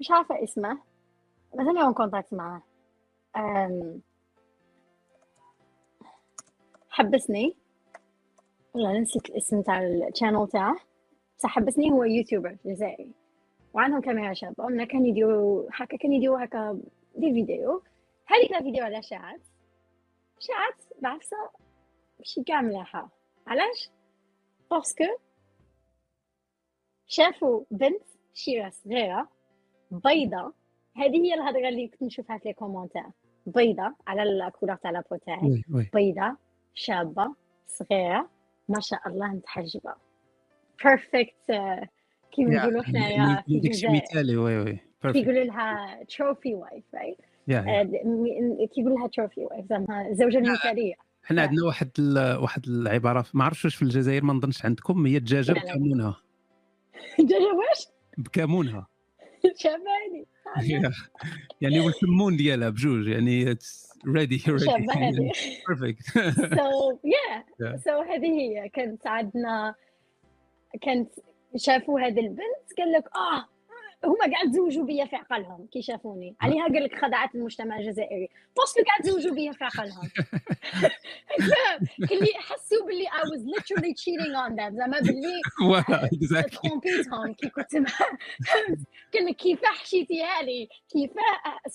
مش 0.00 0.10
عارفة 0.10 0.42
اسمه. 0.42 0.78
بس 1.54 1.60
أنا 1.60 1.92
contact 1.92 2.34
معاه. 2.34 2.62
حبسني. 6.88 7.56
والله 8.74 8.98
نسيت 9.00 9.30
الاسم 9.30 9.62
تاع 9.62 9.82
ال 9.82 9.90
channel 9.90 10.48
تاعه. 10.48 10.76
بس 11.38 11.46
حبسني 11.46 11.92
هو 11.92 12.04
youtuber 12.04 12.56
جزائري. 12.66 13.10
وعندهم 13.74 14.00
كاميرا 14.00 14.34
شابة. 14.34 14.64
ومنا 14.64 14.84
كان 14.84 15.06
يديروا 15.06 15.68
هكا 15.72 15.96
كان 15.96 16.12
يديروا 16.12 16.44
هكا 16.44 16.80
des 17.16 17.32
vidéos. 17.32 17.82
هذيك 18.26 18.52
الفيديو 18.52 18.84
على 18.84 19.02
شاعت. 19.02 19.40
شاعت 20.38 20.74
بعفسة 21.02 21.36
ماشي 22.18 22.42
كاع 22.42 22.60
مليحة 22.60 23.08
علاش؟ 23.46 23.90
parce 24.70 24.91
que 24.91 25.04
شافوا 27.06 27.64
بنت 27.70 28.02
شيرة 28.34 28.68
صغيرة 28.68 29.28
بيضة. 29.90 30.52
هذه 30.96 31.16
هي 31.16 31.34
الهضرة 31.34 31.68
اللي 31.68 31.88
كنت 31.88 32.02
نشوفها 32.02 32.38
في 32.38 32.48
les 32.48 32.54
commentaires. 32.54 33.04
بيضة 33.46 33.94
على 34.06 34.22
ال 34.22 34.29
couleur 34.29 34.76
تاع 34.76 34.90
la 34.90 34.99
peau 34.99 35.16
تاعي. 35.16 35.62
بيضة 35.94 36.36
شابة 36.74 37.34
صغيرة. 37.66 38.33
ما 38.68 38.80
شاء 38.80 39.08
الله 39.08 39.28
متحجبة 39.34 39.94
perfect 40.84 41.50
كيما 42.32 42.54
نقولوا 42.54 42.82
حنايا 42.82 43.42
في 43.46 43.54
الجزائر 43.54 43.94
مثالي 43.94 44.36
oui 44.36 44.58
oui 44.58 44.78
كيقولوا 45.12 45.44
لها 45.44 45.98
trophy 46.04 46.54
wife 46.54 46.84
right 46.94 47.18
كيقولوا 48.74 48.98
لها 48.98 49.08
trophy 49.08 49.40
wife 49.40 49.66
زعما 49.66 50.08
الزوجة 50.10 50.38
المثالية. 50.38 50.94
حنا 51.22 51.42
عندنا 51.42 51.64
واحد 51.66 51.90
واحد 52.40 52.66
العبارة 52.66 53.26
ما 53.34 53.44
عرفتش 53.44 53.64
واش 53.64 53.74
في 53.74 53.82
الجزائر 53.82 54.24
ما 54.24 54.32
نظنش 54.32 54.64
عندكم 54.64 55.06
هي 55.06 55.16
الدجاجه 55.16 55.52
بكمونها. 55.52 56.16
الدجاجه 57.18 57.42
واش؟ 57.42 57.86
بكمونها. 58.18 58.86
شباني 59.62 60.26
يعني 61.60 61.80
والكمون 61.80 62.36
ديالها 62.36 62.68
بجوج 62.68 63.06
يعني 63.06 63.56
ready 64.08 64.42
perfect 64.46 66.00
so 66.54 66.98
yeah 67.04 67.76
so 67.76 68.02
هذه 68.02 68.26
هي. 68.26 68.68
كانت 68.68 69.06
عندنا 69.06 69.74
كانت 70.82 71.10
شافوا 71.56 72.00
هذه 72.00 72.20
البنت 72.20 72.78
قال 72.78 72.92
لك 72.92 73.04
آه 73.16 73.48
هما 74.04 74.32
قاعد 74.32 74.50
تزوجوا 74.50 74.84
بيا 74.84 75.04
في 75.04 75.16
عقلهم 75.16 75.66
كي 75.72 75.82
شافوني. 75.82 76.36
عليها 76.40 76.64
قال 76.64 76.84
لك 76.84 76.94
خدعت 77.04 77.34
المجتمع 77.34 77.78
الجزائري. 77.78 78.28
باسكو 78.56 78.80
قاعد 78.86 79.00
تزوجوا 79.02 79.34
بيا 79.34 79.52
في 79.52 79.64
عقلهم. 79.64 80.08
اللي 82.12 82.26
حسوا 82.38 82.86
باللي 82.86 83.06
I 83.06 83.22
was 83.22 83.40
literally 83.54 83.94
cheating 83.94 84.34
on 84.34 84.56
them. 84.56 84.76
زعما 84.76 85.00
باللي 85.00 85.40
ترومبيتهم 86.62 87.32
كي 87.32 87.48
كنت 87.48 87.74
لك 89.14 89.36
كيف 89.36 89.64
حشيتيها 89.64 90.42
لي 90.42 90.68
كيف 90.92 91.10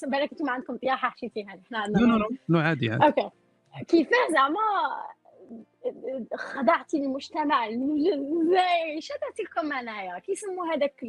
بالك 0.04 0.32
أنتم 0.32 0.50
عندكم 0.50 0.78
طياحة 0.78 1.10
حشيتيها 1.10 1.56
لي 1.56 1.62
إحنا 1.66 1.80
عندنا 1.80 2.06
نو 2.06 2.30
نو 2.50 2.60
عادي 2.60 2.90
عادي. 2.90 3.06
أوكي. 3.06 3.30
كيفاه 3.88 4.28
زعما؟ 4.32 4.60
خدعتي 6.36 6.98
المجتمع 6.98 7.68
الجزائري. 7.68 9.02
شدتي 9.02 9.44
لكم 9.44 9.74
انايا 9.74 10.20
كيسموا 10.20 10.74
هذاك 10.74 11.04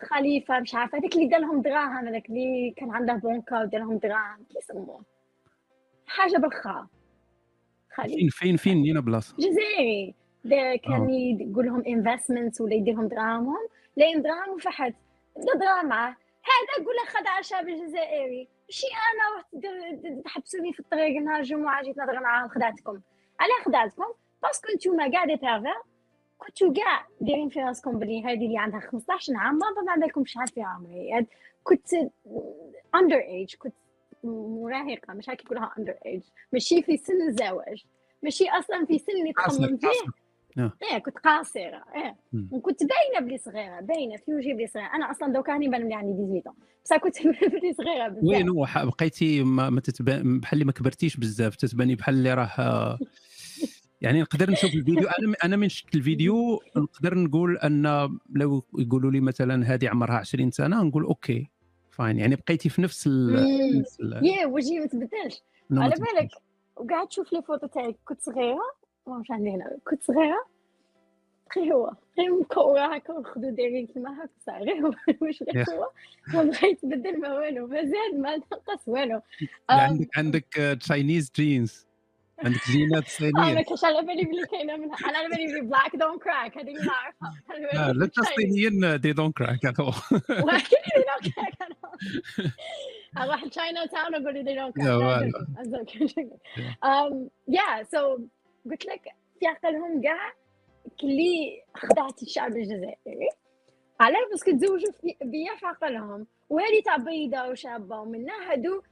خليفة 0.00 0.60
مش 0.60 0.74
عارفة. 0.74 0.98
هذاك 0.98 1.14
اللي 1.14 1.28
دالهم 1.28 1.62
دراهم 1.62 2.08
هذاك 2.08 2.28
اللي 2.28 2.74
كان 2.76 2.90
عنده 2.90 3.14
بونكا 3.14 3.62
ودالهم 3.62 3.98
دراهم 3.98 4.46
يسموه؟ 4.56 5.02
حاجة 6.06 6.36
بالخا 6.36 6.86
فين 7.96 8.28
فين 8.28 8.56
فين؟ 8.56 8.82
دينا 8.82 9.00
بلاصة. 9.00 9.36
جزائري. 9.38 10.14
كان 10.84 11.02
آه. 11.02 11.42
يقول 11.50 11.66
لهم 11.66 11.82
انفستمنت 11.86 12.60
ولا 12.60 12.74
يدير 12.74 12.94
لهم 12.94 13.08
دراهمهم. 13.08 13.68
لين 13.96 14.22
دراهم 14.22 14.50
وفحت 14.54 14.94
دراهم. 15.60 15.88
معاه 15.88 16.16
هذا 16.42 16.84
قول 16.86 16.94
له 16.96 17.04
خدع 17.20 17.38
الشعب 17.38 17.68
الجزائري 17.68 18.48
ماشي 18.68 18.86
أنا 18.86 19.38
رحت 19.38 20.24
تحبسوني 20.24 20.72
في 20.72 20.80
الطريق 20.80 21.22
نهار 21.22 21.40
الجمعة 21.40 21.82
جيت 21.82 21.96
نهضر 21.96 22.20
معاهم 22.20 22.48
خدعتكم 22.48 23.00
علاه 23.40 23.64
خدعتكم 23.64 24.04
parce 24.42 24.61
que 24.61 24.72
نتوما 24.76 25.08
كاع 25.08 25.24
des 25.24 25.36
pervers 25.36 25.74
كنتو 26.40 26.72
كاع 26.72 27.06
دايرين 27.20 27.48
في 27.48 27.60
راسكم 27.60 27.98
بلي 27.98 28.24
هذه 28.24 28.46
اللي 28.46 28.58
عندها 28.58 28.80
15 28.80 29.32
عام 29.36 29.54
ما 29.58 29.92
عندكم 29.92 30.24
شحال 30.24 30.48
في 30.48 30.62
عمري 30.62 31.26
كنت 31.62 31.88
underage 32.94 33.54
كنت 33.54 33.74
مراهقة 34.24 35.14
مش 35.14 35.30
هكي 35.30 35.44
كلها 35.44 35.72
underage 35.78 36.22
ماشي 36.52 36.82
في 36.82 36.96
سن 36.96 37.28
الزواج. 37.28 37.84
ماشي 38.22 38.44
أصلا 38.48 38.86
في 38.86 38.98
سن 38.98 39.12
اللي 39.12 39.32
تخمم 39.32 39.76
فيه 39.76 39.88
إيه 40.92 40.98
كنت 40.98 41.18
قاصرة 41.18 41.84
إيه. 41.94 42.16
وكنت 42.50 42.80
باينة 42.84 43.26
بلي 43.26 43.38
صغيرة 43.38 43.80
باينة 43.80 44.16
في 44.16 44.34
وجهي 44.34 44.54
بلي 44.54 44.66
صغيرة. 44.66 44.86
أنا 44.94 45.10
أصلا 45.10 45.32
دوكا 45.32 45.52
راني 45.52 45.68
بان 45.68 45.84
بلي 45.84 45.94
عندي 45.94 46.12
18 46.12 46.52
بصح 46.84 46.96
كنت 46.96 47.22
بلي 47.54 47.72
صغيرة 47.72 48.08
بزاف. 48.08 48.24
وين 48.24 48.66
بقيتي 48.76 49.42
ما, 49.42 49.70
ما 49.70 49.80
تتبان 49.80 50.40
بحال 50.40 50.52
اللي 50.52 50.64
ما 50.64 50.72
كبرتيش 50.72 51.16
بزاف 51.16 51.56
تتباني 51.56 51.94
بحال 51.94 52.14
اللي 52.14 52.34
راه 52.34 52.98
يعني 54.00 54.20
نقدر 54.20 54.50
نشوف 54.50 54.74
الفيديو. 54.74 55.08
أنا 55.08 55.34
أنا 55.44 55.56
من 55.56 55.68
شفت 55.68 55.94
الفيديو 55.94 56.60
نقدر 56.76 57.14
نقول 57.18 57.56
أن 57.58 57.82
لو 58.30 58.62
يقولوا 58.78 59.10
لي 59.10 59.20
مثلا 59.20 59.74
هذه 59.74 59.88
عمرها 59.88 60.14
20 60.16 60.50
سنة 60.50 60.82
نقول 60.82 61.04
okay 61.04 61.50
fine. 61.90 62.18
يعني 62.18 62.36
بقيتي 62.36 62.68
في 62.68 62.82
نفس 62.82 63.06
ال 63.06 64.20
yeah 64.22 64.46
وجهي 64.46 64.78
ما 64.78 64.86
تبدلش. 64.86 65.42
على 65.72 65.94
بالك 65.94 66.28
وقاعد 66.76 67.08
تشوف 67.08 67.32
les 67.32 67.42
photos 67.42 67.66
تاعي 67.66 67.96
كنت 68.04 68.20
صغيرة 68.20 68.62
مش 69.08 69.30
عندي 69.30 69.50
هنا 69.50 69.76
كنت 69.90 70.02
صغيرة 70.02 70.44
غير 71.56 71.74
هو 71.74 71.92
غير 72.18 72.40
مكورة 72.40 72.94
هكا 72.94 73.12
وخدو 73.12 73.50
دايرين 73.50 73.86
كيما 73.86 74.16
هكا 74.24 74.58
غير 74.58 74.86
هو 74.86 74.92
واش 75.20 75.42
غير 75.42 75.64
هو. 75.70 75.90
ما 76.34 76.42
بغا 76.42 76.66
يتبدل 76.66 77.20
ما 77.20 77.38
والو 77.38 77.66
ما 77.66 77.84
زاد 77.84 78.20
ما 78.20 78.36
نقص 78.36 78.88
والو. 78.88 79.20
عندك 79.70 80.18
عندك 80.18 80.78
تشاينيز 80.80 81.32
جينز 81.36 81.86
عندك 82.44 82.70
جينات 82.70 83.08
صينية. 83.08 83.52
أنا 83.52 83.62
كاش 83.62 83.84
على 83.84 84.02
بالي 84.02 84.24
بلي 84.24 84.46
كاينة 84.50 84.76
منها 84.76 84.96
أنا 85.08 85.18
على 85.18 85.28
بالي 85.28 85.46
بلي 85.46 85.60
بلاك 85.60 85.96
دون 85.96 86.18
كراك 86.18 86.58
هذيك 86.58 86.76
ما 86.76 86.84
نعرفها. 86.84 87.92
لا 87.92 88.10
الصينيين 88.18 89.00
دي 89.00 89.12
دون 89.12 89.32
كراك 89.32 89.66
هذو 89.66 89.92
أروح 93.18 93.44
تشاينا 93.44 93.86
تاون 93.86 94.14
أقول 94.14 94.44
دي 94.44 94.54
دون 94.54 94.72
كراك 94.72 94.86
يا 97.48 97.82
سو 97.82 98.18
قلت 98.70 98.86
لك 98.86 99.02
في 99.40 99.46
عقلهم 99.46 100.02
كاع 100.02 100.32
كلي 101.00 101.62
خدعت 101.74 102.22
الشعب 102.22 102.56
الجزائري. 102.56 103.28
علاه 104.00 104.28
parce 104.30 104.43
que 104.43 104.50
تزوجوا 104.50 104.92
بيا 105.22 105.56
في 105.56 105.66
عقلهم 105.66 106.26
وهذه 106.48 106.82
تاع 106.84 106.96
بيضه 106.96 107.48
وشابة 107.48 108.00
ومنها 108.00 108.52
هادو 108.52 108.82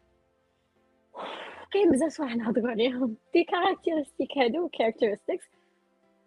كاين 1.73 1.91
بزاف 1.91 2.13
صراحة 2.13 2.35
نهضروا 2.35 2.71
عليهم. 2.71 3.17
des 3.35 3.45
caractéristiques 3.45 4.39
هادو 4.39 4.69
characteristics 4.69 5.45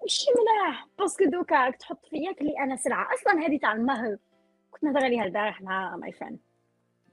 ماشي 0.02 0.26
ملاح 0.32 0.88
parce 1.00 1.16
que 1.16 1.26
دوكا 1.26 1.56
راك 1.66 1.76
تحط 1.76 2.06
فيا 2.06 2.32
كلي 2.32 2.60
أنا 2.60 2.76
سلعة. 2.76 3.08
أصلا 3.14 3.46
هذه 3.48 3.58
تاع 3.58 3.74
المهر 3.74 4.18
كنت 4.72 4.84
نهضر 4.84 5.04
عليها 5.06 5.24
البارح 5.24 5.62
مع 5.62 5.96
my 5.96 6.12
friend 6.12 6.40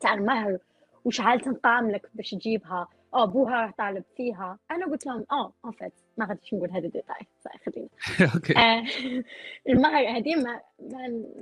تاع 0.00 0.14
المهر 0.14 0.58
وشحال 1.04 1.40
تنقام 1.40 1.90
لك 1.90 2.10
باش 2.14 2.30
تجيبها. 2.30 2.88
آه 3.14 3.24
بوها 3.24 3.60
راه 3.66 3.74
طالب 3.78 4.04
فيها. 4.16 4.58
أنا 4.70 4.86
قلت 4.86 5.06
لهم 5.06 5.24
آه 5.32 5.52
en 5.64 5.72
fait 5.72 5.92
ما 6.18 6.26
غاديش 6.26 6.54
نقول 6.54 6.70
هذا 6.70 6.86
ال 6.86 6.91
détail. 6.91 7.26
صافي 7.44 7.58
خلينا. 7.70 7.88
okay. 8.34 8.58
آه، 8.58 8.84
المهر 9.72 10.16
هذه 10.18 10.34
ما 10.36 10.60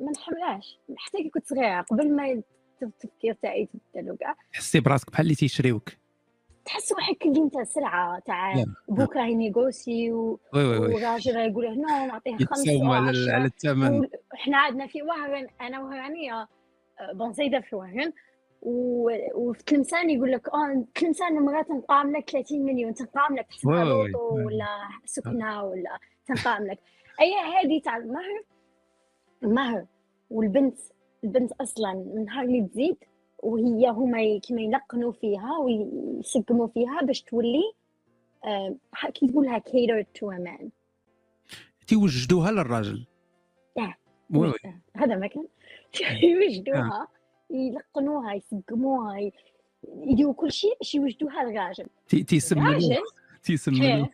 ما 0.01 0.11
نحملهاش. 0.17 0.79
حتى 0.97 1.23
كي 1.23 1.31
كنت 1.31 1.47
صغيرة 1.47 1.81
قبل 1.81 2.17
ما 2.17 2.43
التفكير 2.83 3.35
تاعي 3.35 3.69
تبدل 3.95 4.11
وكاع. 4.11 4.35
حسي 4.53 4.81
براسك 4.81 5.11
بحال 5.11 5.25
اللي 5.25 5.35
تيشريوك. 5.35 5.89
تحس 6.67 6.93
روحك 6.93 7.27
اللي 7.27 7.41
انت 7.41 7.59
سلعة 7.63 8.19
تاع 8.19 8.55
بوك 8.89 9.17
راه 9.17 9.25
ي 9.27 9.36
négocier 9.36 10.13
وراجل 10.53 11.37
يقول 11.37 11.65
له 11.65 11.75
non 11.75 12.07
نعطيه 12.07 12.37
خمسه 12.37 12.95
على 12.95 13.45
الثمن. 13.45 14.09
إحنا 14.35 14.59
عندنا 14.59 14.87
في 14.87 15.03
وهران 15.03 15.47
أنا 15.61 15.81
وهرانية 15.81 16.49
bon 17.15 17.33
زايدة 17.33 17.61
في 17.61 17.77
وهران 17.77 18.13
وفي 18.63 19.65
تلمسان 19.65 20.11
يقول 20.11 20.33
لك 20.33 20.49
آه 20.49 20.85
تلمسان 20.95 21.33
مرة 21.43 21.63
تنقام 21.63 22.17
لك 22.17 22.31
30 22.31 22.65
مليون 22.65 22.95
تنقام 22.95 23.37
لك 23.37 23.47
لوطو 24.13 24.47
ولا 24.47 24.67
سكنة 25.05 25.63
ولا 25.65 25.99
تنقام 26.27 26.67
لك. 26.67 26.79
أي 27.21 27.33
هذه 27.35 27.81
تاع 27.85 27.97
المهر 27.97 28.43
المهر 29.43 29.87
والبنت 30.31 30.79
البنت 31.25 31.53
أصلا 31.53 31.93
من 32.15 32.25
نهار 32.25 32.45
اللي 32.45 32.69
تزيد 32.69 32.97
وهي 33.43 33.89
هما 33.89 34.39
كيما 34.39 34.63
يلقنوا 34.63 35.13
فيها 35.13 35.59
ويسقموا 35.59 36.67
فيها 36.67 37.01
باش 37.03 37.23
تولي 37.23 37.73
كي 39.15 39.29
تقولها 39.29 39.59
to 40.19 40.27
a 40.27 40.39
man. 40.39 40.69
تيوجدوها 41.87 42.51
للراجل. 42.51 43.07
آه 43.79 43.95
هذا 44.97 45.17
ما 45.17 45.27
كان. 45.27 45.47
يوجدوها 46.23 47.09
يلقنوها 47.51 48.35
يسقموها 48.35 49.31
يديروا 50.03 50.35
كل 50.35 50.53
شيء 50.53 50.77
باش 50.79 50.95
يوجدوها 50.95 51.45
للراجل. 51.45 51.87
تيسمنوها 52.09 53.03
تيسمنوها 53.43 54.11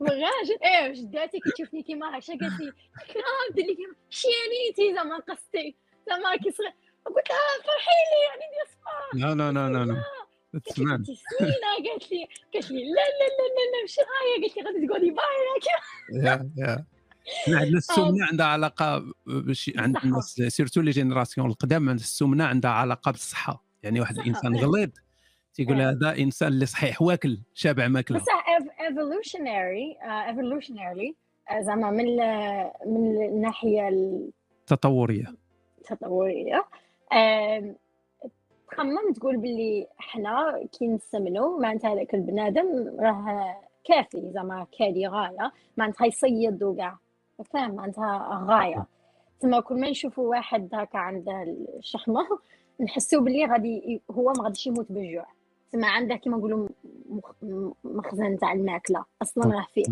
الراجل؟ 0.00 0.58
إيه 0.64 0.92
جداتي 0.92 1.38
كي 1.38 1.50
تشوفني 1.50 1.82
كيما 1.82 2.18
هكا 2.18 2.38
قالت 2.38 2.60
لي 2.60 2.72
كرام 3.12 3.54
دير 3.54 3.66
لي 3.66 3.76
شيانيتي 4.10 4.94
زعما 4.94 5.16
قصتي. 5.16 5.74
زعما 6.08 6.36
كي 6.36 6.50
صغير. 6.50 6.72
قلت 7.06 7.30
لها 7.30 7.62
فرحي 7.64 7.98
لي 8.10 8.18
يعني 8.28 8.42
ندير 8.48 8.66
sport 8.72 9.34
لا 9.34 9.52
لا 9.52 9.68
لا 9.68 9.84
لا 9.84 10.02
تسمع 10.60 10.90
قالت 10.92 11.08
لي 12.12 12.28
قالت 12.54 12.70
لي 12.70 12.84
لا 12.84 13.04
لا 13.18 13.26
لا 13.38 13.46
لا 13.56 13.64
لا 13.72 13.84
مش 13.84 13.98
هاي. 13.98 14.42
قالت 14.42 14.56
لي 14.56 14.62
غادي 14.62 14.86
تقعدي 14.86 15.10
باينه 15.10 16.26
يا 16.28 16.50
يا. 16.56 16.84
عندنا 17.48 17.78
السمنه 17.78 18.26
عندها 18.30 18.46
علاقة 18.46 19.04
باش 19.26 19.70
عند 19.76 19.96
الناس 20.04 20.24
surtout 20.48 20.80
les 20.80 20.90
générations 20.90 21.46
القدام 21.50 21.88
السمنه 21.90 22.44
عندها 22.44 22.70
علاقة 22.70 23.10
بالصحة. 23.10 23.64
يعني 23.82 24.00
واحد 24.00 24.18
الإنسان 24.18 24.56
غليظ 24.56 24.90
تيقول 25.54 25.80
هذا 25.82 26.18
إنسان 26.18 26.48
اللي 26.48 26.66
صحيح 26.66 27.02
واكل 27.02 27.38
شابع 27.54 27.88
ماكله 27.88 28.18
بصح 28.18 28.46
evolutionary 28.80 29.96
evolutionary 30.28 31.16
زعما 31.60 31.90
من 31.90 32.06
من 32.86 33.24
الناحية 33.24 33.88
التطوريه 33.88 35.34
التطوريه 35.78 36.64
تخمم 38.70 39.12
تقول 39.16 39.36
باللي 39.36 39.86
حنا 39.98 40.66
كي 40.72 40.86
نسمنو 40.88 41.58
معناتها 41.58 41.92
هذاك 41.92 42.14
البنادم 42.14 42.96
راه 43.00 43.56
كافي 43.84 44.30
زعما 44.34 44.66
كادي 44.78 45.06
غاية 45.06 45.52
معناتها 45.76 46.06
يصيد 46.06 46.62
وكاع 46.62 46.98
فاهم؟ 47.44 47.74
معناتها 47.74 48.44
غاية. 48.48 48.86
تما 49.40 49.60
كل 49.60 49.80
ما 49.80 49.90
نشوفوا 49.90 50.30
واحد 50.30 50.68
هكا 50.72 50.98
عنده 50.98 51.42
الشحمة 51.78 52.26
نحسوا 52.80 53.20
باللي 53.20 53.46
غادي 53.46 54.02
هو 54.10 54.32
ما 54.32 54.44
غاديش 54.44 54.66
يموت 54.66 54.92
بالجوع. 54.92 55.26
تما 55.72 55.86
عنده 55.86 56.16
كيما 56.16 56.36
نقولوا 56.36 56.68
مخزن 57.84 58.38
تاع 58.38 58.52
الماكلة. 58.52 59.04
أصلا 59.22 59.44
راه 59.44 59.66
فيه. 59.74 59.84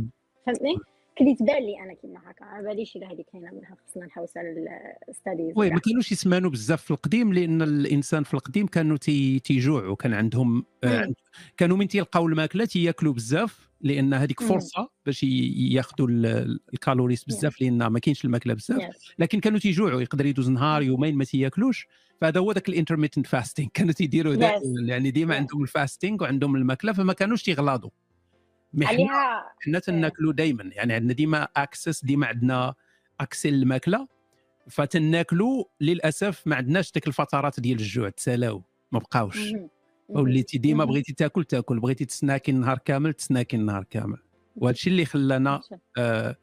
فهمتني؟ 0.47 0.77
كلي 1.21 1.35
تبان 1.35 1.63
لي 1.63 1.81
أنا 1.81 1.95
كيما 1.95 2.21
هكا. 2.27 2.45
ما 2.45 2.63
باليش 2.63 2.97
إلا 2.97 3.13
هذه 3.13 3.25
كاينة 3.33 3.51
منها 3.51 3.77
خصنا 3.87 4.07
نحوس 4.07 4.37
على 4.37 4.69
ال 5.09 5.14
studies 5.14 5.53
oui 5.57 5.71
ما 5.71 5.79
كانوش 5.79 6.13
يسمانوا 6.13 6.51
بزاف 6.51 6.83
في 6.83 6.91
القديم 6.91 7.33
لأن 7.33 7.63
الإنسان 7.63 8.23
في 8.23 8.35
القديم 8.35 8.67
كانوا 8.67 8.97
تي 8.97 9.39
تيجوعوا. 9.39 9.97
كان 9.97 10.15
عندهم 10.15 10.65
آه 10.85 11.13
كانوا 11.57 11.77
من 11.77 11.89
تيلقاو 11.89 12.27
الماكلة 12.27 12.65
تياكلوا 12.65 13.13
بزاف 13.13 13.71
لأن 13.81 14.15
هذيك 14.15 14.41
فرصة 14.41 14.91
باش 15.07 15.23
ياخذوا 15.23 16.09
ال 16.75 16.80
calories 16.80 17.25
بزاف 17.25 17.61
لأن 17.61 17.87
ما 17.87 17.99
كاينش 17.99 18.25
الماكلة 18.25 18.55
بزاف. 18.55 18.81
لكن 19.19 19.41
كانوا 19.41 19.59
تيجوعوا 19.59 20.01
يقدر 20.01 20.27
يدوز 20.27 20.51
نهار 20.51 20.83
يومين 20.83 21.15
ما 21.15 21.25
تياكلوش. 21.25 21.89
فهذا 22.21 22.41
هو 22.41 22.53
ذاك 22.53 22.69
ال 22.69 22.73
intermittent 22.73 23.27
fasting 23.27 23.69
كانوا 23.75 23.93
تيديروا 23.93 24.35
يعني 24.87 25.11
ديما 25.11 25.35
عندهم 25.35 25.63
ال 25.63 25.70
fasting 25.70 26.23
وعندهم 26.23 26.57
الماكلة 26.57 26.93
فما 26.93 27.13
كانوش 27.13 27.43
تيغلاضوا. 27.43 27.91
عليها 28.83 29.53
حنا 29.61 29.79
تناكلوا 29.79 30.33
دائما 30.33 30.71
يعني 30.73 30.93
عندنا 30.93 31.13
ديما 31.13 31.49
access 31.57 32.05
ديما 32.05 32.27
عندنا 32.27 32.75
accès 33.21 33.51
للماكلة. 33.51 34.09
فتناكلوا 34.69 35.65
للأسف 35.81 36.43
ما 36.47 36.57
عندناش 36.57 36.93
ديك 36.93 37.07
الفترات 37.09 37.61
ديال 37.61 37.79
الجوع 37.79 38.09
تسالاو 38.09 38.63
ما 38.93 38.99
بقاوش. 38.99 39.53
وليتي 40.09 40.59
ديما 40.59 40.85
بغيتي 40.85 41.13
تاكل 41.13 41.45
تاكل 41.45 41.81
بغيتي 41.81 42.05
ت 42.05 42.11
snacker 42.11 42.51
النهار 42.51 42.79
كامل 42.79 43.15
ت 43.15 43.20
snacker 43.20 43.57
النهار 43.57 43.85
كامل. 43.85 44.19
وهذا 44.57 44.75
الشيء 44.75 44.93
اللي 44.93 45.05
خلانا 45.05 45.61
آه 45.99 46.37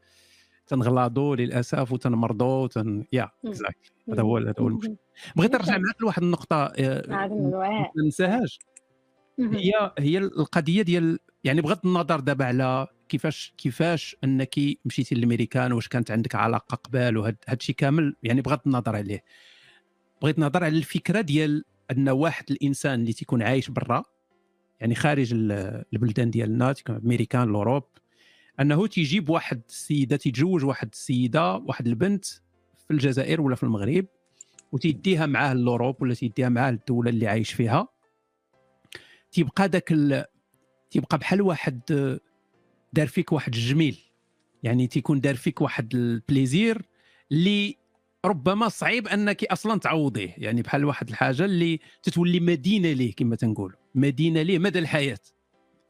تنغلاضوا 0.68 1.36
للأسف 1.36 1.92
وتنمرضوا 1.92 2.64
وتن 2.64 3.06
يا 3.12 3.30
هذا 4.10 4.22
هو 4.22 4.38
هذا 4.38 4.54
هو 4.60 4.68
المشكل. 4.68 4.96
بغيت 5.36 5.54
نرجع 5.54 5.78
معك 5.78 6.02
لواحد 6.02 6.24
النقطة 6.24 6.66
آه 6.66 7.28
ما 7.96 8.04
ننساهاش. 8.04 8.60
هي 9.40 9.92
هي 10.00 10.18
القضية 10.18 10.82
ديال 10.82 11.20
يعني 11.44 11.62
بغض 11.62 11.80
النظر 11.86 12.20
دابا 12.20 12.46
على 12.46 12.88
كيفاش 13.10 13.54
كيفاش 13.58 14.16
أنك 14.24 14.56
مشيتي 14.86 15.16
للأمريكان 15.16 15.72
واش 15.72 15.88
كانت 15.88 16.12
عندك 16.12 16.36
علاقة 16.36 16.76
قبال 16.76 17.18
وهذا 17.18 17.36
الشيء 17.52 17.76
كامل 17.76 18.16
يعني 18.24 18.42
بغض 18.42 18.60
النظر 18.66 18.96
عليه. 18.96 19.24
بغيت 20.22 20.40
نهضر 20.40 20.64
على 20.64 20.78
الفكرة 20.78 21.22
ديال 21.22 21.64
أن 21.92 22.10
واحد 22.10 22.44
الإنسان 22.52 23.00
اللي 23.00 23.14
تيكون 23.14 23.42
عايش 23.42 23.70
برا 23.70 24.04
يعني 24.80 24.96
خارج 24.96 25.34
البلدان 25.94 26.32
ديالنا 26.32 26.74
تيكون 26.74 26.96
أمريكان 26.96 27.48
لوروب 27.48 27.84
أنه 28.60 28.88
تيجيب 28.88 29.30
واحد 29.30 29.62
السيدة 29.70 30.16
تيتزوج 30.18 30.66
واحد 30.66 30.90
السيدة 30.94 31.54
واحد 31.56 31.88
البنت 31.88 32.26
في 32.88 32.92
الجزائر 32.92 33.42
ولا 33.42 33.56
في 33.56 33.64
المغرب 33.64 34.06
وتيديها 34.72 35.26
معاه 35.26 35.54
لوروب 35.54 36.02
ولا 36.02 36.14
تيديها 36.14 36.50
معاه 36.50 36.70
الدولة 36.70 37.10
اللي 37.10 37.28
عايش 37.28 37.54
فيها. 37.54 37.88
تيبقى 39.38 39.70
داك 39.70 39.92
ال... 39.92 40.26
تيبقى 40.92 41.18
بحال 41.18 41.42
واحد 41.42 41.82
دار 42.94 43.08
فيك 43.08 43.32
واحد 43.32 43.54
الجميل. 43.54 44.00
يعني 44.64 44.88
تيكون 44.88 45.22
دار 45.22 45.36
فيك 45.36 45.62
واحد 45.62 45.96
البليزير 45.96 46.82
اللي 47.32 47.76
ربما 48.26 48.70
صعيب 48.70 49.08
أنك 49.08 49.44
أصلا 49.44 49.80
تعوضيه. 49.80 50.34
يعني 50.38 50.62
بحال 50.62 50.86
واحد 50.86 51.10
الحاجة 51.10 51.46
اللي 51.46 51.80
تتولي 52.04 52.40
مدينة 52.40 52.92
ليه 52.92 53.14
كما 53.16 53.36
تنقول 53.36 53.76
مدينة 53.96 54.42
ليه 54.42 54.60
مدى 54.60 54.80
الحياة. 54.80 55.20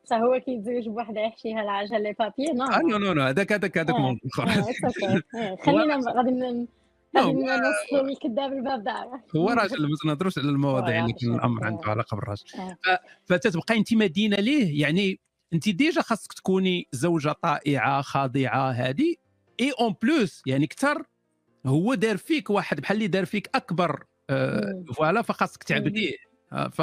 صح 0.03 0.17
هو 0.17 0.39
كيتزوج 0.39 0.89
بوحده 0.89 1.21
يحشيها 1.21 1.61
العجلة 1.61 1.97
لي 1.97 2.13
بابي 2.13 2.51
نو 2.51 2.65
آه 2.65 2.79
نو 2.79 2.97
نو 2.97 3.13
نو 3.13 3.21
هذاك 3.21 3.53
هذاك 3.53 3.77
هذاك 3.77 3.95
موضوع 3.95 4.19
اخر 4.37 5.21
خلينا 5.65 5.99
غادي 6.17 6.67
نوصلوا 7.15 8.55
الباب 8.55 8.83
داره 8.83 9.23
هو 9.35 9.49
راجل 9.49 9.81
ما 9.89 9.95
تنهضروش 10.03 10.37
على 10.37 10.49
المواضيع 10.49 10.99
اللي 11.01 11.13
كان 11.13 11.35
الأمر 11.35 11.65
عنده 11.65 11.83
علاقة 11.85 12.15
بالراجل. 12.15 12.43
فتتبقى 13.25 13.77
انت 13.77 13.93
مدينة 13.93 14.35
ليه؟ 14.37 14.81
يعني 14.81 15.19
انت 15.53 15.69
ديجا 15.69 16.01
خاصك 16.01 16.33
تكوني 16.33 16.87
زوجة 16.91 17.31
طائعة 17.31 18.01
خاضعة 18.01 18.71
هذه 18.71 19.15
إي 19.59 19.71
أون 19.79 19.95
بلوس 20.01 20.41
يعني 20.45 20.65
أكثر 20.65 21.03
هو 21.65 21.93
دار 21.93 22.17
فيك 22.17 22.49
واحد 22.49 22.81
بحال 22.81 22.97
اللي 22.97 23.07
دار 23.07 23.25
فيك 23.25 23.49
أكبر 23.55 24.03
آه 24.29 24.83
فوالا 24.95 25.21
فخاصك 25.21 25.63
تعبديه 25.63 26.15
آه 26.53 26.67
ف 26.67 26.81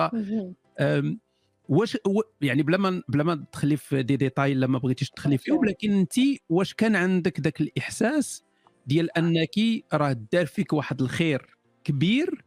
واش 1.68 1.98
يعني 2.40 2.62
بلا 2.62 2.76
ما 2.76 3.02
بلا 3.08 3.24
ما 3.24 3.34
تدخلي 3.34 3.76
في 3.76 4.02
دي 4.02 4.16
ديتاي 4.16 4.52
الا 4.52 4.66
ما 4.66 4.78
بغيتيش 4.78 5.10
تدخلي 5.10 5.38
فيهم 5.38 5.64
لكن 5.64 5.92
انت 5.92 6.14
واش 6.48 6.74
كان 6.74 6.96
عندك 6.96 7.40
ذاك 7.40 7.60
الإحساس 7.60 8.44
ديال 8.86 9.18
انك 9.18 9.84
راه 9.92 10.12
دار 10.32 10.46
فيك 10.46 10.72
واحد 10.72 11.02
الخير 11.02 11.56
كبير 11.84 12.44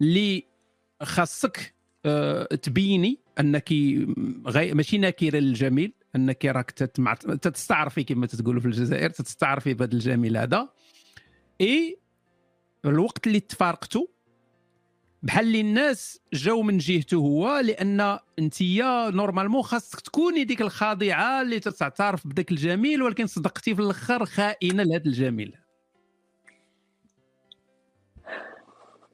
اللي 0.00 0.44
خاصك 1.02 1.74
أه 2.04 2.44
تبيني 2.44 3.18
انك 3.40 3.72
غي... 4.46 4.74
ماشي 4.74 4.98
ناكره 4.98 5.38
للجميل 5.38 5.92
انك 6.16 6.44
راك 6.44 6.70
تستعرفي 6.70 8.04
كما 8.04 8.26
تقولوا 8.26 8.60
في 8.60 8.66
الجزائر 8.66 9.10
تستعرفي 9.10 9.74
بهذا 9.74 9.92
الجميل 9.92 10.36
هذا. 10.36 10.68
إي 11.60 11.98
الوقت 12.84 13.26
اللي 13.26 13.40
تفارقتوا 13.40 14.06
بحال 15.26 15.46
اللي 15.46 15.60
الناس 15.60 16.20
جاو 16.32 16.62
من 16.62 16.78
جهته 16.78 17.16
هو 17.16 17.58
لأن 17.58 18.18
أنت 18.38 18.62
نورمالمون 19.14 19.62
خاصك 19.62 20.00
تكوني 20.00 20.44
ديك 20.44 20.60
الخاضعة 20.62 21.42
اللي 21.42 21.60
تعترف 21.60 22.26
بداك 22.26 22.50
الجميل 22.50 23.02
ولكن 23.02 23.26
صدقتي 23.26 23.74
في 23.74 23.82
الأخر 23.82 24.24
خائنة 24.24 24.82
لهذا 24.82 25.06
الجميل. 25.06 25.56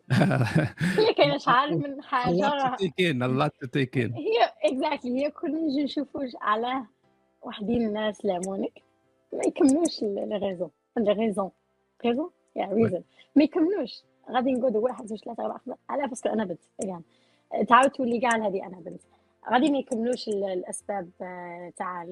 هي 0.98 1.14
كاينة 1.16 1.38
شحال 1.38 1.78
من 1.78 2.02
حاجة 2.02 2.30
الله 2.30 2.76
تتيكين 2.76 3.22
الله 3.22 3.50
تتيكين 3.60 4.12
هي 4.14 4.52
اكزاكتلي 4.64 5.24
هي 5.24 5.30
كنا 5.30 5.60
نجي 5.60 5.84
نشوفوا 5.84 6.24
على 6.40 6.84
وحدين 7.42 7.86
الناس 7.86 8.24
لامونك 8.24 8.82
ما 9.32 9.40
يكملوش 9.46 10.02
les 10.02 10.38
raisons 10.38 10.70
les 10.98 11.12
raisons 11.12 11.50
raisons 12.04 12.30
يا 12.56 12.66
raisons 12.66 13.04
ما 13.36 13.44
يكملوش. 13.44 14.02
غادي 14.30 14.52
نقعدوا 14.52 14.80
واحد 14.80 15.06
زوج 15.06 15.18
ثلاثة 15.18 15.42
أربعة 15.42 15.58
خمسة 15.58 15.78
على 15.88 16.06
parce 16.06 16.20
que 16.20 16.28
أنا 16.28 16.44
بنت 16.44 16.60
يعني 16.84 17.04
تعاود 17.68 17.90
تولي 17.90 18.20
كاع 18.20 18.36
هذه 18.36 18.66
أنا 18.66 18.80
بنت 18.80 19.02
غادي 19.50 19.70
ما 19.70 19.78
يكملوش 19.78 20.28
الأسباب 20.28 21.10
آه، 21.22 21.72
تاع 21.76 22.06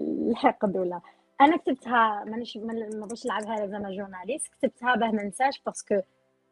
الحقد 0.00 0.76
ولا 0.76 1.00
أنا 1.40 1.56
كتبتها 1.56 2.24
مانيش 2.24 2.56
ما 2.56 2.72
بغيتش 3.06 3.26
نلعبها 3.26 3.66
زعما 3.66 3.90
journaliste. 3.90 4.48
كتبتها 4.48 4.94
باه 4.94 5.10
ما 5.10 5.22
ننساش 5.22 5.62
parce 5.66 5.87
que 5.87 6.00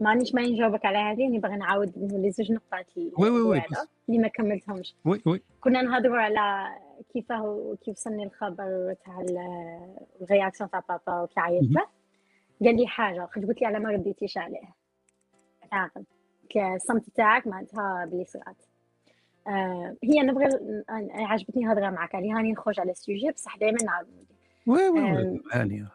مانيش 0.00 0.35
ما 0.35 0.42
نجاوبك 0.42 0.85
على 0.87 0.98
هذه. 0.98 1.24
راني 1.24 1.38
باغي 1.38 1.57
نعاود 1.57 1.92
لي 2.12 2.31
زوج 2.31 2.52
نقاط 2.52 2.87
oui 2.96 3.12
oui 3.18 3.40
oui 3.40 3.62
اللي 4.09 4.18
ما 4.18 4.28
كملتهمش. 4.28 4.94
oui 5.05 5.22
oui. 5.27 5.42
كنا 5.61 5.83
نهضروا 5.83 6.18
على 6.18 6.74
كيفاه 7.12 7.76
كيف 7.85 7.96
وصلني 7.96 8.24
الخبر 8.24 8.96
تاع 9.04 9.24
ال 10.22 10.28
réaction 10.28 10.70
تاع 10.70 10.83
بابا 10.88 11.20
وكي 11.20 11.40
عيطت. 11.40 11.70
له 11.70 11.87
قال 12.64 12.77
لي 12.77 12.87
حاجة 12.87 13.21
قلت 13.21 13.61
لي 13.61 13.66
على 13.66 13.79
ما 13.79 13.90
رديتيش 13.90 14.38
عليه. 14.38 14.75
تعاقد 15.71 16.05
الصمت 16.57 17.11
تاعك 17.11 17.47
معناتها 17.47 18.05
بلي 18.05 18.25
صغات 18.25 18.57
آه 19.49 19.97
هي 20.05 20.23
نبغي 20.23 20.47
عجبتني 21.14 21.64
الهضره 21.64 21.90
معك 21.90 22.14
عليها 22.14 22.37
راني 22.37 22.53
نخرج 22.53 22.81
على 22.81 22.90
ال 22.90 22.97
sujet 22.97 23.31
بصح 23.31 23.57
دائما 23.57 23.79
نعاود 23.85 24.27
oui 24.66 24.88
oui 24.88 25.40
هانيه 25.53 25.88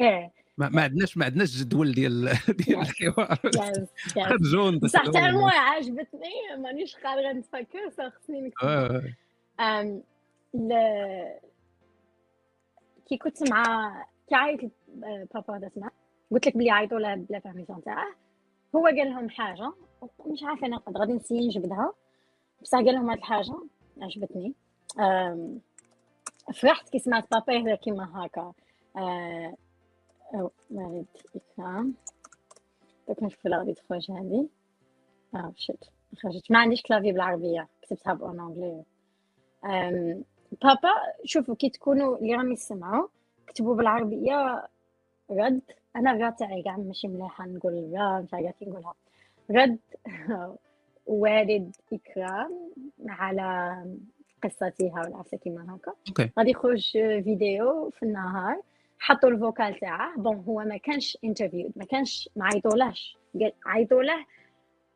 إيه. 0.00 0.32
ما, 0.58 0.82
عندناش 0.82 1.16
ما 1.16 1.24
عندناش 1.24 1.56
جدول 1.56 1.92
ديال 1.92 2.32
ديال 2.66 2.80
الحوار. 2.80 3.38
جون 4.52 4.78
بصح 4.82 5.00
حتى 5.00 5.18
المهم 5.18 5.50
عجبتني 5.50 6.56
مانيش 6.58 6.96
قادرة 6.96 7.32
نتفكر 7.32 7.90
خصني 7.90 8.40
نكتب. 8.40 9.12
كي 13.08 13.16
كنت 13.18 13.50
مع 13.50 13.92
كي 14.28 14.34
عيط 14.34 14.70
بابا 15.34 15.56
هذا 15.56 15.68
سمع. 15.68 15.90
قلت 16.30 16.46
لك 16.46 16.56
بلي 16.56 16.70
عيطوا 16.70 16.98
له 16.98 17.14
بلا 17.14 17.38
permission 17.38 17.82
تاعه. 17.82 18.14
هو 18.76 18.86
قال 18.86 18.96
لهم 18.96 19.28
حاجة 19.28 19.72
مش 20.26 20.42
عارفة 20.42 20.66
أنا 20.66 20.80
غادي 20.98 21.12
نسي 21.12 21.46
نجبدها. 21.46 21.92
بصح 22.62 22.78
قال 22.78 22.94
لهم 22.94 23.10
هاد 23.10 23.18
الحاجة 23.18 23.54
عجبتني. 24.02 24.54
فرحت 26.54 26.88
كي 26.88 26.98
سمعت 26.98 27.30
بابا 27.30 27.52
يهضر 27.52 27.74
كيما 27.74 28.26
هكا. 28.26 28.52
مريض 30.70 31.06
إكرام 31.36 31.94
دوك 33.08 33.22
نشوف 33.22 33.46
لا 33.46 33.58
غادي 33.58 33.74
تخرج 33.74 34.10
هادي. 34.10 34.48
آه 35.34 35.52
شت 35.56 35.90
خرجت. 36.22 36.50
ما 36.50 36.58
عنديش 36.58 36.82
clavier 36.82 37.12
بالعربية 37.12 37.68
كتبتها 37.82 38.14
بالانجلي 38.14 38.84
بابا 40.62 40.92
شوفوا 41.24 41.54
كي 41.54 41.70
تكونوا 41.70 42.16
اللي 42.18 42.34
راهم 42.34 42.52
يسمعوا 42.52 43.08
كتبوا 43.46 43.74
بالعربية 43.74 44.68
رد. 45.30 45.60
أنا 45.96 46.10
الرا 46.12 46.30
تاعي 46.30 46.62
ماشي 46.78 47.08
مليحة 47.08 47.46
نقول 47.46 47.72
الرا 47.78 48.20
مش 48.20 48.34
عارفة 48.34 48.50
كي 48.50 48.64
نقولها. 48.64 48.94
رد 49.50 49.78
والد 51.06 51.76
إكرام 51.92 52.70
على 53.08 53.76
قصتها 54.44 55.02
ولا 55.06 55.16
عرفتها 55.16 55.36
كيما 55.38 55.74
هكا. 55.74 55.92
غادي 56.38 56.50
يخرج 56.50 56.90
فيديو 57.24 57.90
في 57.90 58.02
النهار 58.02 58.62
حطوا 58.98 59.28
ال 59.30 59.38
vocal 59.38 59.78
تاعه. 59.78 60.16
bon 60.16 60.44
هو 60.48 60.58
ما 60.64 60.76
كانش 60.76 61.18
interview 61.24 61.70
ما 61.76 61.84
كانش 61.84 62.28
ما 62.36 62.44
عيطولاش 62.46 63.16
عيطوا 63.66 64.02
له 64.02 64.26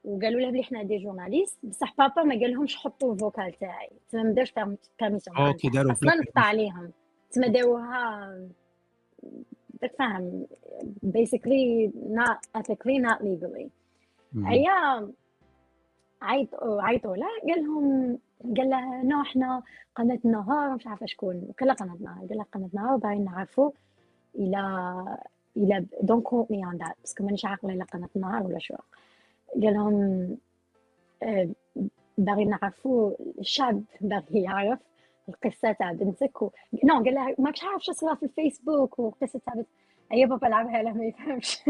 وقالوا 0.04 0.40
له 0.40 0.50
بلي 0.50 0.62
حنا 0.62 0.82
des 0.82 0.98
journalistes 0.98 1.58
بصح 1.62 1.94
بابا 1.98 2.22
ما 2.22 2.34
قال 2.34 2.50
لهمش 2.50 2.76
حطوا 2.76 3.14
ال 3.14 3.20
vocal 3.20 3.52
تاعي. 3.58 3.90
تما 4.10 4.22
ما 4.22 4.32
داوش 4.32 4.52
permission 5.00 5.36
OK 5.36 5.68
داروا 5.68 5.92
أصلا 5.92 6.14
نقطع 6.14 6.40
عليهم. 6.40 6.90
تما 7.32 7.46
داوها 7.46 8.48
فاهم. 9.86 10.46
Basically 11.06 11.90
not 12.10 12.60
ethically 12.60 12.98
not 12.98 13.20
legally. 13.22 13.68
هي 14.36 14.66
عيطوا 16.22 16.82
عيطوا 16.82 17.16
له 17.16 17.26
قال 17.48 17.64
لهم 17.64 18.18
قال 18.56 18.70
له 18.70 19.02
no 19.02 19.22
إحنا 19.22 19.62
قناه 19.94 20.18
النهار 20.24 20.74
مش 20.74 20.86
عارفة 20.86 21.06
شكون. 21.06 21.48
كلها 21.60 21.74
قناه 21.74 21.94
النهار 21.94 22.18
قال 22.28 22.38
له 22.38 22.44
قناه 22.52 22.68
النهار 22.74 22.96
باغيين 22.96 23.24
نعرفوا 23.24 23.70
إلى 24.34 24.60
إلى 25.56 25.86
don't 26.02 26.22
quote 26.22 26.50
me 26.50 26.64
on 26.64 26.76
that 26.76 26.96
parce 27.00 27.15
que 27.15 27.24
مانيش 27.24 27.44
عاقله 27.44 27.72
إلا 27.72 27.84
قناه 27.84 28.08
النهار 28.16 28.42
ولا 28.42 28.58
شو. 28.58 28.74
قال 29.62 29.74
لهم 29.74 30.36
آه، 31.22 31.48
باغي 32.18 32.44
نعرفوا 32.44 33.12
الشعب 33.38 33.82
باغي 34.00 34.42
يعرف. 34.42 34.78
القصة 35.34 35.72
تاع 35.72 35.92
بنتك 35.92 36.42
و... 36.42 36.50
no 36.84 36.94
قال 36.94 37.14
لها 37.14 37.34
ماكش 37.38 37.64
عارف 37.64 37.82
شو 37.82 37.92
صرا 37.92 38.14
في 38.14 38.22
الفيسبوك 38.22 38.98
وقصه 38.98 39.40
تاع 39.46 39.54
بنتك 39.54 39.68
هي 40.12 40.26
بابا 40.26 40.46
لعبها 40.46 40.82
له 40.82 40.92
ما 40.92 41.04
يفهمش. 41.04 41.60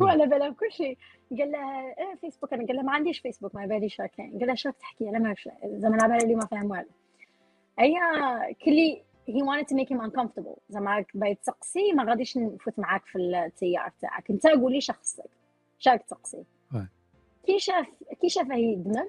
هو 0.00 0.06
على 0.06 0.26
باله 0.26 0.52
كل 0.52 0.72
شيء. 0.72 0.98
قال 1.38 1.52
لها 1.52 1.86
إيه 1.98 2.14
فيسبوك 2.20 2.52
أنا 2.52 2.66
قال 2.66 2.76
لها 2.76 2.84
ما 2.84 2.92
عنديش 2.92 3.18
فيسبوك 3.18 3.54
ما 3.54 3.66
باليش 3.66 3.96
كاين 3.96 4.38
قال 4.38 4.46
لها 4.46 4.54
شو 4.54 4.70
تحكي؟ 4.70 5.08
أنا 5.08 5.18
ما 5.18 5.34
زعما 5.64 5.96
لعبها 5.96 6.16
اللي 6.16 6.34
ما 6.34 6.46
فاهم 6.46 6.70
والو. 6.70 6.88
هي 7.78 7.94
كلي 8.64 9.02
he 9.28 9.42
wanted 9.42 9.66
to 9.68 9.76
make 9.76 9.88
him 9.88 10.00
uncomfortable. 10.00 10.58
زعما 10.68 11.04
بغيت 11.14 11.38
تسقسي 11.42 11.92
ما 11.92 12.04
غاديش 12.04 12.36
نفوت 12.36 12.78
معاك 12.78 13.06
في 13.06 13.18
التيار 13.18 13.92
تاعك. 14.00 14.30
أنت 14.30 14.46
قولي 14.46 14.80
شخصك. 14.80 15.30
شاك 15.78 16.02
تسقسي. 16.02 16.44
كي 17.46 17.58
شاف 17.58 17.88
كي 18.20 18.28
شافه 18.28 18.54
يدمر 18.54 19.08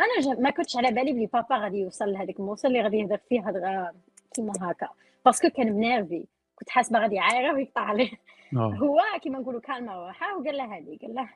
أنا 0.00 0.20
جا 0.20 0.40
ما 0.40 0.50
كنتش 0.50 0.76
على 0.76 0.90
بالي 0.90 1.12
بلي 1.12 1.26
بابا 1.26 1.56
غادي 1.56 1.78
يوصل 1.78 2.12
لهذيك 2.12 2.40
الموصل 2.40 2.68
اللي 2.68 2.80
غادي 2.80 2.96
يهضر 2.96 3.16
فيه 3.28 3.48
هضره 3.48 3.94
كيما 4.34 4.52
هكا 4.60 4.88
parce 5.24 5.39
que 5.39 5.48
كان 5.48 5.72
منيرفي 5.72 6.24
كنت 6.56 6.70
حاسبه 6.70 6.98
غادي 6.98 7.14
يعايره 7.14 7.52
ويقطع 7.54 7.80
عليه. 7.80 8.10
آه. 8.56 8.74
هو 8.74 9.00
كيما 9.22 9.38
نقولوا 9.38 9.60
كالمه 9.60 10.06
روحه 10.06 10.38
وقال 10.38 10.56
له 10.56 10.64
هذه 10.64 10.98
قال 11.02 11.14
له 11.14 11.28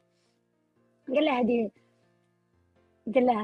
قال 1.09 1.25
له 1.25 1.40
هذه 1.40 1.70
قال 3.14 3.27
له 3.27 3.35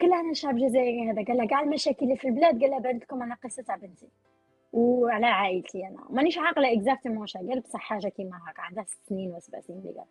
قال 0.00 0.10
له 0.10 0.20
أنا 0.20 0.34
شعب 0.34 0.56
جزائري 0.56 1.10
هذا. 1.10 1.24
قال 1.24 1.36
له 1.36 1.46
كاع 1.46 1.60
المشاكل 1.60 2.04
اللي 2.04 2.16
في 2.16 2.28
البلاد 2.28 2.60
قال 2.62 2.70
له 2.70 2.78
بانت 2.78 3.02
لكم 3.02 3.22
أنا 3.22 3.34
قصة 3.44 3.62
تاع 3.62 3.76
بنتي 3.76 4.08
وعلى 4.72 5.26
عائلتي 5.26 5.86
أنا. 5.86 6.06
مانيش 6.10 6.38
عاقلة 6.38 6.72
exactement 6.72 7.18
واش 7.18 7.36
قال 7.36 7.60
بصح 7.60 7.80
حاجة 7.80 8.08
كيما 8.08 8.40
هكا 8.46 8.62
عندها 8.62 8.84
ست 8.84 8.98
سنين 9.08 9.30
ولا 9.30 9.40
سبع 9.40 9.60
سنين 9.60 9.78
اللي 9.78 9.92
قال. 9.92 10.06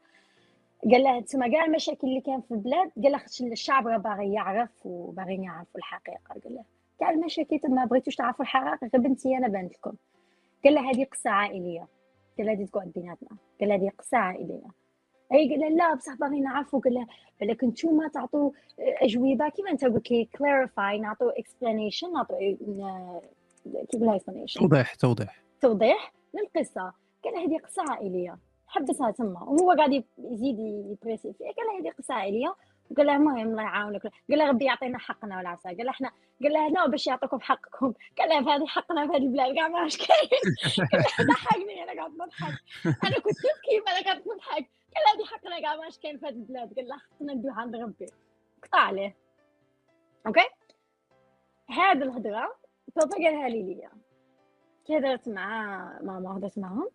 قال 0.83 1.03
له 1.03 1.21
تسمى 1.21 1.51
كاع 1.51 1.65
المشاكل 1.65 2.07
اللي 2.07 2.21
كان 2.21 2.41
في 2.41 2.51
البلاد 2.51 2.91
قال 3.03 3.11
له 3.11 3.21
الشعب 3.41 3.87
راه 3.87 3.97
باغي 3.97 4.33
يعرف 4.33 4.85
وباغيين 4.85 5.43
يعرفوا 5.43 5.77
الحقيقة. 5.77 6.33
قال 6.43 6.55
له 6.55 6.63
كاع 6.99 7.09
المشاكل 7.09 7.59
ما 7.69 7.85
بغيتوش 7.85 8.15
تعرفوا 8.15 8.45
الحقيقة 8.45 8.89
غير 8.93 9.03
بنتي 9.03 9.37
أنا 9.37 9.47
بانت 9.47 9.73
لكم. 9.73 9.93
قال 10.63 10.73
له 10.73 10.91
هذه 10.91 11.03
قصة 11.03 11.29
عائلية. 11.29 11.87
قال 12.37 12.47
له 12.47 12.53
هذه 12.53 12.65
تقعد 12.65 12.91
بيناتنا. 12.95 13.29
قال 13.59 13.69
له 13.69 13.75
هذه 13.75 13.91
قصة 13.97 14.17
عائلية. 14.17 14.81
أي 15.33 15.49
قال 15.49 15.59
له 15.59 15.69
لا 15.69 15.93
بصح 15.93 16.15
باغي 16.15 16.39
نعرفوا. 16.39 16.79
قال 16.79 16.93
له 16.93 17.07
بالك 17.39 17.63
نتوما 17.63 18.07
تعطوا 18.07 18.51
أجوبة 18.79 19.49
كيما 19.49 19.71
أنت 19.71 19.85
قلت 19.85 20.11
لي 20.11 20.25
clarify 20.25 20.99
نعطوا 20.99 21.39
explanation 21.39 22.13
نعطوا 22.13 22.37
كيف 23.89 24.01
لها 24.01 24.15
explanation 24.15 24.59
توضيح 24.59 24.95
توضيح. 24.95 25.43
توضيح 25.61 26.13
للقصة. 26.33 26.93
قال 27.23 27.35
هذه 27.35 27.57
قصة 27.57 27.83
عائلية. 27.89 28.37
حبسها 28.71 29.11
تما 29.11 29.43
وهو 29.43 29.71
قاعد 29.71 30.03
يزيد 30.17 30.59
يبريسي 30.59 31.33
فيها 31.33 31.51
قال 31.51 31.65
له 31.67 31.79
هذه 31.79 31.93
قصه 31.97 32.13
عائليه 32.13 32.55
قال 32.97 33.07
له 33.07 33.15
المهم 33.15 33.47
الله 33.47 33.63
يعاونك 33.63 34.01
قال 34.03 34.39
له 34.39 34.47
ربي 34.47 34.65
يعطينا 34.65 34.97
حقنا 34.97 35.37
ولا 35.37 35.49
عسى 35.49 35.67
قال 35.67 35.85
له 35.85 35.89
إحنا 35.89 36.11
قال 36.43 36.53
له 36.53 36.67
هنا 36.67 36.85
باش 36.87 37.07
يعطوكم 37.07 37.39
حقكم 37.39 37.93
قال 38.17 38.29
له 38.29 38.55
هذه 38.55 38.65
حقنا 38.65 39.07
في 39.07 39.13
هذه 39.13 39.17
البلاد 39.17 39.55
كاع 39.55 39.67
ماش 39.67 39.97
كاين 39.97 40.29
ضحكني 41.27 41.83
أنا 41.83 41.93
قاعد 41.93 42.11
نضحك 42.11 42.61
أنا 42.85 43.19
كنت 43.19 43.37
نبكي 43.45 43.91
أنا 43.91 44.01
قاعد 44.05 44.17
نضحك 44.27 44.69
قال 44.95 45.03
له 45.05 45.13
هذه 45.15 45.25
حقنا 45.25 45.61
كاع 45.61 45.75
ماش 45.75 45.99
كاين 45.99 46.17
في 46.17 46.25
هذه 46.25 46.33
البلاد 46.33 46.73
قال 46.75 46.87
له 46.87 46.97
حقنا 46.97 47.33
ندوها 47.33 47.61
عند 47.61 47.75
ربي 47.75 48.05
قطع 48.63 48.79
عليه 48.79 49.15
OK 50.27 50.47
هذه 51.69 52.03
الهضره 52.03 52.55
بابا 52.95 53.15
قالها 53.15 53.49
لي 53.49 53.63
ليا 53.63 53.91
كي 54.85 54.97
هضرت 54.97 55.29
مع 55.29 55.77
ماما 56.01 56.37
هضرت 56.37 56.57
معاهم 56.57 56.89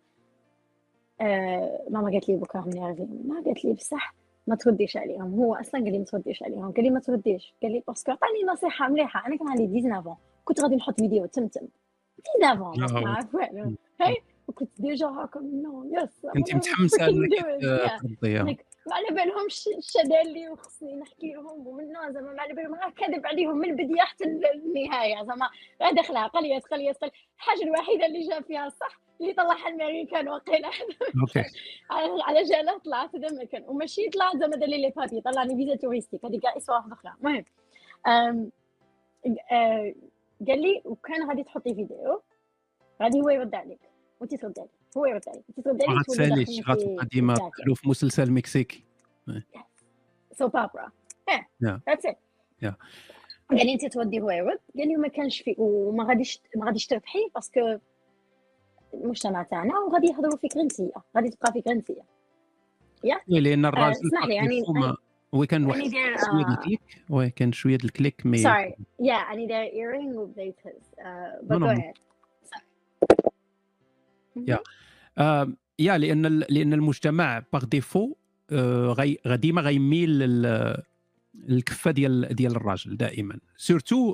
آه 1.21 1.87
ماما 1.89 2.11
قالت 2.11 2.29
لي 2.29 2.35
بكرة 2.35 2.61
من 2.61 2.79
ما 3.27 3.41
قالت 3.45 3.65
لي 3.65 3.73
بصح 3.73 4.15
ما 4.47 4.55
ترديش 4.55 4.97
عليهم. 4.97 5.33
هو 5.33 5.55
أصلا 5.55 5.81
قال 5.81 5.91
لي 5.91 5.99
ما 5.99 6.05
ترديش 6.05 6.43
عليهم. 6.43 6.71
قال 6.71 6.83
لي 6.83 6.89
ما 6.89 6.99
ترديش. 6.99 7.53
قال 7.63 7.71
لي 7.71 7.83
parce 7.87 8.02
que 8.02 8.11
عطاني 8.11 8.43
نصيحة 8.53 8.89
مليحة. 8.89 9.27
أنا 9.27 9.37
كان 9.37 9.47
عندي 9.47 9.81
19 9.81 10.15
كنت 10.45 10.61
غادي 10.61 10.75
نحط 10.75 10.99
فيديو 11.01 11.25
تمتم 11.25 11.67
19 12.39 12.93
ما 12.93 13.01
نعرف 13.01 13.35
والو 13.35 13.73
هاي؟ 14.01 14.17
وكنت 14.47 14.69
déjà 14.77 15.07
هاكا 15.07 15.39
no 15.39 15.83
yes 15.91 16.25
كنت 16.33 16.55
متحمسة 16.55 17.05
إنك 17.07 17.29
ترضيها 18.01 18.55
ما 18.87 18.95
على 18.95 19.07
بالهمش 19.07 19.67
الشدا 19.77 20.21
اللي 20.21 20.49
وخصني 20.49 20.95
نحكي 20.95 21.33
لهم 21.33 21.67
ومن 21.67 21.93
زعما 21.93 22.33
ما 22.33 22.41
على 22.41 22.53
بالهم 22.53 22.75
راه 22.75 22.89
كذب 22.89 23.27
عليهم 23.27 23.57
من 23.57 23.69
البدايه 23.69 24.01
حتى 24.01 24.23
النهاية 24.23 25.23
زعما 25.23 25.49
راه 25.81 25.91
دخلها 25.91 26.27
قليت 26.27 26.65
قليت 26.65 26.97
قليت 26.97 27.13
الحاجة 27.35 27.63
الوحيدة 27.63 28.05
اللي 28.05 28.27
جا 28.27 28.41
فيها 28.41 28.67
الصح 28.67 28.99
اللي 29.21 29.33
طلعها 29.33 29.67
الامريكان 29.67 30.29
وقيلا 30.29 30.69
على 32.27 32.43
جالة 32.43 32.77
طلعت 32.77 33.15
هذا 33.15 33.27
المكان 33.27 33.63
وماشي 33.67 34.09
طلعت 34.09 34.37
زعما 34.37 34.55
دار 34.55 34.69
لي 34.69 34.89
بابي 34.89 35.21
طلعني 35.21 35.55
فيزا 35.55 35.75
توريستيك 35.75 36.25
هذيك 36.25 36.41
كاع 36.41 36.57
اسوا 36.57 36.75
واحدة 36.75 36.93
أخرى. 36.93 37.13
المهم 37.17 38.51
قال 40.47 40.61
لي 40.61 40.81
وكان 40.85 41.29
غادي 41.29 41.43
تحطي 41.43 41.75
فيديو 41.75 42.21
غادي 43.01 43.21
هو 43.21 43.29
يرد 43.29 43.55
عليك 43.55 43.79
وانت 44.19 44.35
ترد 44.35 44.59
عليه 44.59 44.76
عليك 45.05 45.27
عليه 45.27 45.43
ما 45.87 45.97
غاتساليش 45.97 46.69
غتبقى 46.69 47.05
ديما 47.05 47.35
تقولوا 47.35 47.75
في 47.75 47.89
مسلسل 47.89 48.31
مكسيكي. 48.31 48.83
سو 50.31 50.47
بابرا 50.47 50.91
ذاتس 51.63 52.05
ات 52.05 52.15
قال 53.49 53.65
لي 53.65 53.73
أنت 53.73 53.85
تودي 53.85 54.21
هو 54.21 54.31
يرد. 54.31 54.59
قال 54.77 54.87
لي 54.87 54.95
ما 54.95 55.07
كانش 55.07 55.41
في 55.41 55.55
وما 55.57 56.03
غاديش 56.03 56.41
ما 56.55 56.65
غاديش 56.65 56.85
تربحي 56.87 57.29
باسكو 57.35 57.77
المجتمع 58.93 59.43
تاعنا 59.43 59.79
وغادي 59.79 60.07
يهضروا 60.07 60.37
فيك 60.37 60.57
غنسيه 60.57 60.91
غادي 61.15 61.29
تبقى 61.29 61.53
فيك 61.53 61.67
غنسيه 61.67 62.01
يا 63.03 63.19
لأن 63.27 63.65
الراجل 63.65 63.95
اسمح 64.07 64.25
لي 64.25 64.35
يعني 64.35 64.63
هو 65.33 65.45
كان 65.45 65.65
واحد 65.65 65.79
شوية 65.79 66.45
د 66.45 66.49
الكليك 66.49 66.81
وي 67.09 67.29
كان 67.29 67.51
شوية 67.51 67.77
د 67.77 67.83
الكليك 67.83 68.25
مي 68.25 68.37
سوري 68.37 68.75
يا 68.99 69.13
اني 69.13 69.47
داير 69.47 69.73
ايرينغ 69.73 70.19
وبديت 70.19 70.55
هز 70.65 70.93
جو 71.43 71.65
هيد 71.65 71.93
يا 74.35 74.59
يا 75.79 75.97
لأن 75.97 76.39
لأن 76.49 76.73
المجتمع 76.73 77.43
باغ 77.53 77.65
ديفو 77.65 78.15
ديما 79.25 79.61
غيميل 79.61 80.09
للكفه 81.35 81.91
ديال 81.91 82.35
ديال 82.35 82.51
الراجل 82.51 82.97
دائما. 82.97 83.39
surtout 83.57 84.13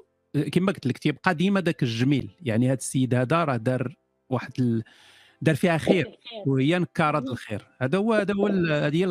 كما 0.51 0.71
قلت 0.71 0.87
لك 0.87 0.97
تيبقى 0.97 1.35
ديما 1.35 1.61
ذاك 1.61 1.83
الجميل. 1.83 2.29
يعني 2.41 2.67
هذا 2.67 2.73
السيد 2.73 3.15
هذا 3.15 3.43
راه 3.43 3.57
دار 3.57 3.95
واحد 4.29 4.51
ال... 4.59 4.83
دار 5.41 5.55
فيها 5.55 5.77
خير 5.77 6.19
وهي 6.47 6.79
نكرت 6.79 7.29
الخير. 7.29 7.67
هذا 7.81 7.97
هو 7.97 8.13
هذا 8.13 8.33
هو 8.33 8.47
هذه 8.47 9.03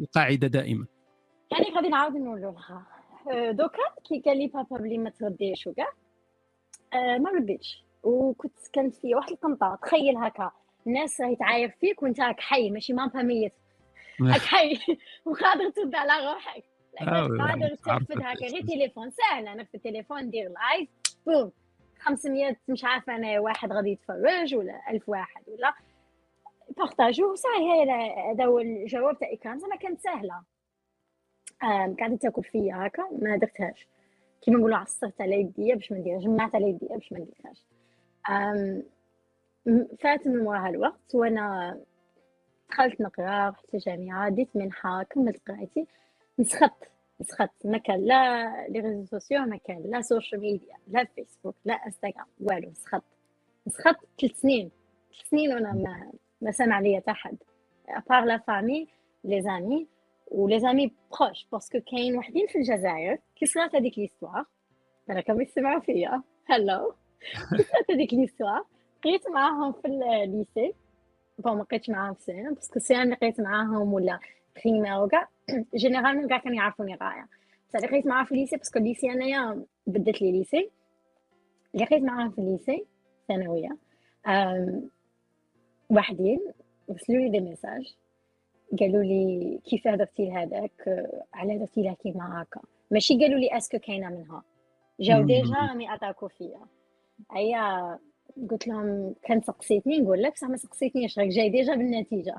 القاعدة 0.00 0.48
دائما. 0.48 0.86
يعني 1.52 1.64
غادي 1.76 1.88
نعاود 1.88 2.16
نقول 2.16 2.40
لها. 2.40 2.86
أه، 3.32 3.50
دوكا 3.50 3.78
كي 4.08 4.22
قال 4.26 4.38
لي 4.38 4.46
بابا 4.46 4.76
بلي 4.76 4.98
ما 4.98 5.10
تغديش 5.10 5.66
وكاع. 5.66 5.92
أه، 6.94 7.18
ما 7.18 7.30
رديتش. 7.30 7.84
وكنت 8.02 8.58
كانت 8.72 8.94
في 8.94 9.14
واحد 9.14 9.30
القنطه 9.30 9.78
تخيل 9.82 10.16
هكا. 10.16 10.50
الناس 10.86 11.20
راهي 11.20 11.36
تعاير 11.36 11.68
فيك 11.80 12.02
وانت 12.02 12.20
راك 12.20 12.40
حي 12.40 12.70
ماشي 12.70 12.92
même 12.92 13.09
pas 13.09 13.22
ميت 13.22 13.52
راك 14.32 14.40
حي 14.40 14.78
وقادر 15.26 15.70
ترد 15.70 15.94
على 15.94 16.26
روحك. 16.32 16.64
آه، 17.00 17.28
قادر 17.38 17.74
ترفد 17.74 18.20
هكا. 18.22 18.46
غير 18.46 18.60
تليفون 18.62 19.10
سهل. 19.10 19.48
أنا 19.48 19.64
في 19.64 19.74
التليفون 19.74 20.22
ندير 20.22 20.48
live 20.50 20.88
boom. 21.26 21.52
500 22.00 22.56
مش 22.68 22.84
عارفة 22.84 23.16
أنا 23.16 23.40
واحد 23.40 23.72
غادي 23.72 23.90
يتفرج 23.90 24.54
ولا 24.54 24.90
1000 24.90 25.08
واحد 25.08 25.42
ولا. 25.48 25.74
بارطاجو 26.76 27.34
صحيح 27.34 27.88
هذا 28.30 28.44
هو 28.44 28.58
الجواب 28.58 29.18
تاع 29.18 29.32
اكرام 29.32 29.58
زعما 29.58 29.76
كانت 29.76 30.00
سهلة. 30.00 30.42
قاعدة 31.98 32.16
تاكل 32.16 32.42
فيا 32.44 32.86
هكا 32.86 33.08
ما 33.22 33.36
درتهاش. 33.36 33.88
كيما 34.42 34.58
نقولوا 34.58 34.76
عصرت 34.76 35.20
على 35.20 35.40
يديا 35.40 35.74
باش 35.74 35.92
ما 35.92 35.98
نديرها 35.98 36.18
جمعت 36.20 36.54
على 36.54 36.68
يديا 36.68 36.88
باش 36.96 37.12
ما 37.12 37.18
نديرهاش. 37.18 37.64
فات 40.00 40.26
من 40.28 40.40
وراها 40.40 40.68
الوقت 40.68 41.14
وأنا 41.14 41.78
دخلت 42.70 43.00
نقرأ 43.00 43.48
رحت 43.48 43.74
الجامعة 43.74 44.28
ديت 44.28 44.48
منحة 44.56 45.02
كملت 45.02 45.48
قرايتي 45.48 45.86
نسخت 46.38 46.92
نسخت. 47.20 47.50
ما 47.64 47.78
كان 47.78 48.06
لا 48.06 48.66
les 48.68 48.80
réseaux 48.80 49.04
sociaux 49.04 49.40
ما 49.40 49.56
كان 49.56 49.82
لا 49.82 50.00
social 50.00 50.40
media 50.40 50.76
لا 50.88 51.04
فيسبوك 51.04 51.54
لا 51.64 51.74
إنستغرام 51.74 52.26
والو. 52.40 52.70
نسخت. 52.70 53.02
نسخت 53.66 53.96
ثلاث 54.20 54.40
سنين. 54.40 54.70
ثلاث 55.12 55.30
سنين 55.30 55.54
وأنا 55.54 55.72
ما 55.72 56.12
ما 56.40 56.50
سامع 56.50 56.80
ليا 56.80 57.00
حتى 57.00 57.12
حد. 57.12 57.36
à 57.88 57.95
part 57.95 58.24
la 58.24 58.38
famille 58.38 59.42
les 59.42 59.61
amis 59.61 59.86
و 60.30 60.60
les 60.60 60.74
amis 60.74 60.92
proches 61.20 61.46
parce 61.52 61.69
que 61.69 61.80
كاين 61.80 62.16
وحدين 62.18 62.46
في 62.46 62.58
الجزائر 62.58 63.18
كي 63.36 63.46
صرات 63.46 63.74
هذيك 63.74 63.98
l'histoire. 63.98 64.44
أنا 65.10 65.20
كانوا 65.20 65.42
يسمعوا 65.42 65.80
فيا. 65.80 66.22
هلو 66.46 66.94
كي 67.56 67.62
صرات 67.62 67.90
هذيك 67.90 68.14
ليستوار 68.14 68.64
بقيت 69.04 69.28
معاهم 69.30 69.72
في 69.72 69.88
الليسي 69.88 70.74
بون 71.38 71.56
ما 71.56 71.62
بقيتش 71.62 71.90
معاهم 71.90 72.14
في 72.14 72.22
سنه 72.22 72.54
باسكو 72.54 72.76
السنة 72.76 73.02
اللي 73.02 73.16
بقيت 73.16 73.40
معاهم 73.40 73.92
ولا 73.92 74.18
بريمير 74.56 75.02
وكاع 75.02 75.28
جينيرالمون 75.74 76.28
كاع 76.28 76.38
كانوا 76.38 76.56
يعرفوني 76.56 76.94
غاية. 76.94 77.28
بصح 77.68 77.76
اللي 77.76 77.88
بقيت 77.88 78.06
معاهم 78.06 78.24
في 78.24 78.32
الليسي 78.32 78.56
باسكو 78.56 78.78
الليسي 78.78 79.12
انايا 79.12 79.64
بدت 79.86 80.22
لي 80.22 80.32
ليسي. 80.32 80.70
اللي 81.74 81.86
بقيت 81.86 82.02
معاهم 82.02 82.30
في 82.30 82.38
الليسي 82.38 82.86
ثانويه 83.28 83.76
وحدين 85.90 86.40
رسلوا 86.90 87.18
لي 87.18 87.30
دي 87.30 87.40
ميساج. 87.40 87.94
قالوا 88.80 89.02
لي 89.02 89.60
كيف 89.64 89.88
درتي 89.88 90.24
لهذاك؟ 90.24 91.08
على 91.34 91.58
درتي 91.58 91.82
لها 91.82 91.94
كيما 91.94 92.42
هكا. 92.42 92.60
ماشي 92.90 93.18
قالوا 93.18 93.38
لي 93.38 93.56
est-ce 93.56 93.71
que 93.71 93.78
كاينة 93.78 94.10
منها. 94.10 94.42
جاو 95.00 95.22
déjà 95.22 95.54
راني 95.54 95.94
attaqué 95.94 96.24
و 96.24 96.28
فيا 96.28 96.60
ايا 97.36 97.98
قلت 98.50 98.68
لهم 98.68 99.14
كان 99.22 99.40
سقسيتني 99.40 100.00
نقول 100.00 100.22
لك 100.22 100.32
بصح 100.32 100.48
ما 100.48 100.56
سقسيتنيش 100.56 101.18
راك 101.18 101.28
جاي 101.28 101.48
ديجا 101.48 101.74
بالنتيجة. 101.74 102.34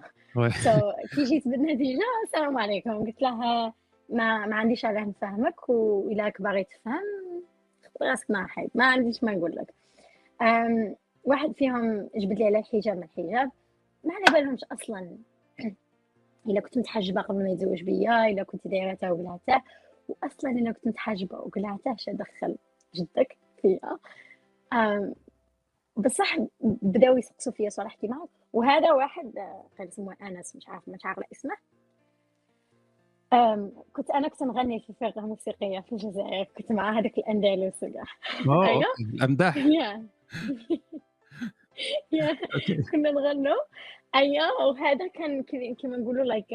so 0.63 0.91
كي 1.15 1.23
جيت 1.23 1.47
بالنتيجة 1.47 2.01
السلام 2.23 2.57
عليكم. 2.57 3.05
قلت 3.05 3.21
لها 3.21 3.73
ما 4.09 4.45
ما 4.45 4.55
عنديش 4.55 4.85
علاه 4.85 5.01
نفهمك 5.05 5.69
والا 5.69 6.33
باغي 6.39 6.63
تفهم 6.63 7.03
راسك 8.01 8.31
مع 8.31 8.47
حيد. 8.47 8.69
ما 8.75 8.85
عنديش 8.85 9.23
ما 9.23 9.31
نقول 9.31 9.55
لك. 9.55 9.73
واحد 11.23 11.51
فيهم 11.51 12.09
جبد 12.15 12.39
لي 12.39 12.45
على 12.45 12.59
الحجاب 12.59 12.97
من 12.97 13.03
الحجاب. 13.03 13.51
ما 14.03 14.13
على 14.13 14.25
بالهمش 14.33 14.63
أصلا. 14.71 15.17
إلا 16.47 16.61
كنت 16.61 16.77
متحجبة 16.77 17.21
قبل 17.21 17.43
ما 17.43 17.49
يتزوج 17.49 17.83
بيا 17.83 18.27
إلا 18.27 18.43
كنت 18.43 18.67
دايرته 18.67 19.13
وقلعته. 19.13 19.61
واصلا 20.07 20.51
إلا 20.51 20.71
كنت 20.71 20.87
متحجبة 20.87 21.37
وقلعته 21.37 21.93
اش 21.93 22.09
دخل 22.09 22.57
جدك 22.95 23.37
فيا. 23.61 23.97
بصح 25.97 26.37
بداو 26.61 27.17
يسقسوا 27.17 27.51
فيا 27.53 27.69
صراحتي 27.69 28.07
معه 28.07 28.27
وهذا 28.53 28.91
واحد 28.91 29.31
كان 29.77 29.87
اسمه 29.87 30.15
أنس 30.21 30.55
مش 30.55 30.69
عارف 30.69 30.89
مش 30.89 31.05
عارفة 31.05 31.23
اسمه. 31.31 31.55
كنت 33.93 34.11
أنا 34.11 34.27
كنت 34.27 34.43
نغني 34.43 34.79
في 34.79 34.93
فرقة 34.93 35.21
موسيقية 35.21 35.79
في 35.79 35.91
الجزائر. 35.91 36.43
كنت 36.57 36.71
مع 36.71 36.99
هذاك 36.99 37.17
الأندلس. 37.17 37.83
أيوه. 37.83 38.83
الأمداح. 39.13 39.57
كنا 42.91 43.11
نغنوا. 43.11 43.57
أيوه 44.15 44.65
وهذا 44.67 45.07
كان 45.07 45.43
كما 45.81 45.97
نقولوا 45.97 46.23
like 46.25 46.51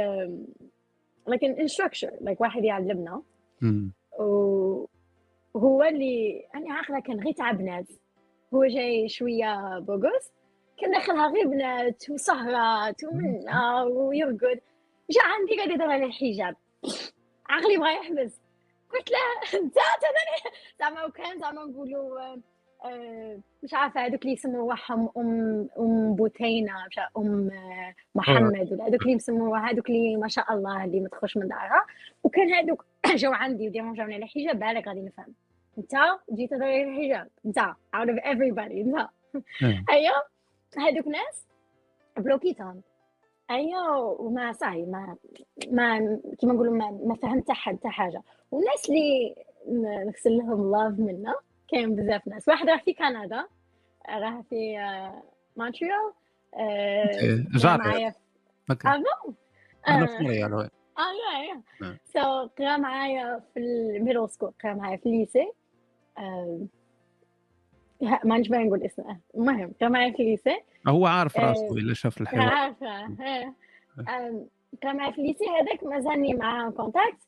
like 1.26 1.44
an 1.44 1.52
instructor 1.52 2.10
like 2.20 2.40
واحد 2.40 2.64
يعلمنا. 2.64 3.22
وهو 4.18 5.82
اللي 5.82 6.46
أنا 6.54 6.74
عاقله 6.74 7.00
كان 7.00 7.20
غير 7.20 7.32
تاع 7.32 7.52
بنات 7.52 7.86
هو 8.54 8.64
جاي 8.64 9.08
شوية 9.08 9.78
beau 9.78 10.02
gosse 10.02 10.32
كان 10.80 10.90
داخلها 10.90 11.28
غير 11.28 11.48
بنات 11.48 12.10
وسهرات 12.10 13.04
ومنا 13.04 13.82
ويرقد. 13.82 14.60
جا 15.10 15.22
عندي 15.22 15.56
قاعد 15.56 15.70
يدور 15.70 15.90
على 15.90 16.04
الحجاب. 16.04 16.56
عقلي 17.48 17.76
بغا 17.76 17.90
يحبس. 17.90 18.40
قلت 18.92 19.10
له 19.10 19.60
انت 19.60 19.74
زعما 20.80 21.04
وكان 21.04 21.38
زعما 21.38 21.64
نقولوا 21.64 22.36
آه، 22.84 23.40
مش 23.62 23.74
عارفة 23.74 24.06
هذوك 24.06 24.22
اللي 24.22 24.32
يسموهم 24.32 25.10
أم 25.16 25.68
أم 25.78 26.14
بوتينة 26.14 26.72
مش 26.86 26.98
أم 27.16 27.50
محمد 28.14 28.72
ولا 28.72 28.86
هذوك 28.86 29.02
اللي 29.02 29.12
يسموها 29.12 29.70
هذوك 29.70 29.88
اللي 29.88 30.16
ما 30.16 30.28
شاء 30.28 30.52
الله 30.54 30.84
اللي 30.84 31.00
ما 31.00 31.08
تخرج 31.08 31.38
من 31.38 31.48
دارها. 31.48 31.86
وكان 32.22 32.52
هذوك 32.54 32.84
جاو 33.14 33.32
عندي 33.32 33.68
وديرونجاوني 33.68 34.14
على 34.14 34.24
الحجاب 34.24 34.58
بالك 34.58 34.88
غادي 34.88 35.00
نفهم. 35.00 35.34
انت 35.78 35.92
جيت 36.32 36.50
تدور 36.50 36.82
الحجاب. 36.82 37.28
انت 37.46 37.58
out 37.96 38.08
of 38.08 38.24
everybody 38.24 38.72
انت 38.72 39.08
أيوه. 39.90 40.22
هذوك 40.78 41.06
ناس 41.08 41.46
بلوكيتهم 42.18 42.82
أيوه 43.50 43.98
وما 44.20 44.52
صاي 44.52 44.82
ما 44.86 45.16
ما 45.70 46.18
كيما 46.38 46.52
نقولوا 46.52 46.74
ما, 46.76 46.90
ما 46.90 47.14
فهمت 47.14 47.50
حتى 47.50 47.88
حاجة. 47.88 48.22
والناس 48.50 48.88
اللي 48.90 49.34
نغسل 50.06 50.30
لهم 50.36 50.70
لاف 50.70 50.98
منا 50.98 51.34
كاين 51.68 51.94
بزاف 51.96 52.28
ناس. 52.28 52.48
واحد 52.48 52.68
راه 52.70 52.76
في 52.76 52.92
كندا 52.94 53.46
راه 54.08 54.44
في 54.50 54.78
آه، 54.78 55.22
مونتريال 55.56 56.12
آه، 56.54 57.10
جاري 57.58 57.78
معايا 57.78 58.14
أنا 59.88 60.06
في 60.06 60.22
مونريال 60.22 60.52
آه 60.54 60.68
yeah 61.00 61.62
yeah 61.82 61.96
so 62.04 62.46
قرا 62.58 62.76
معايا 62.76 63.42
في 63.54 63.60
ال 63.60 63.70
middle 63.70 64.30
school 64.30 64.52
قرا 64.64 64.74
معايا 64.74 64.96
في 64.96 65.06
ال 65.06 65.14
lycée 65.14 65.52
ما 68.24 68.38
نجم 68.38 68.54
نقول 68.54 68.82
اسمه. 68.82 69.20
المهم 69.34 69.72
قرا 69.80 69.88
معايا 69.88 70.12
في 70.12 70.22
ال 70.22 70.28
lycée 70.28 70.56
هو 70.86 71.06
عارف 71.06 71.36
راسه 71.36 71.72
إلا 71.72 71.94
شاف 71.94 72.20
الحوار. 72.20 72.42
عارفة. 72.42 73.14
قرا 74.82 74.92
معايا 74.92 75.12
في 75.12 75.18
ال 75.18 75.23
lycée 75.23 75.44
هذاك 75.60 75.84
مازالني 75.84 76.34
معاه 76.34 76.70
contact 76.70 77.18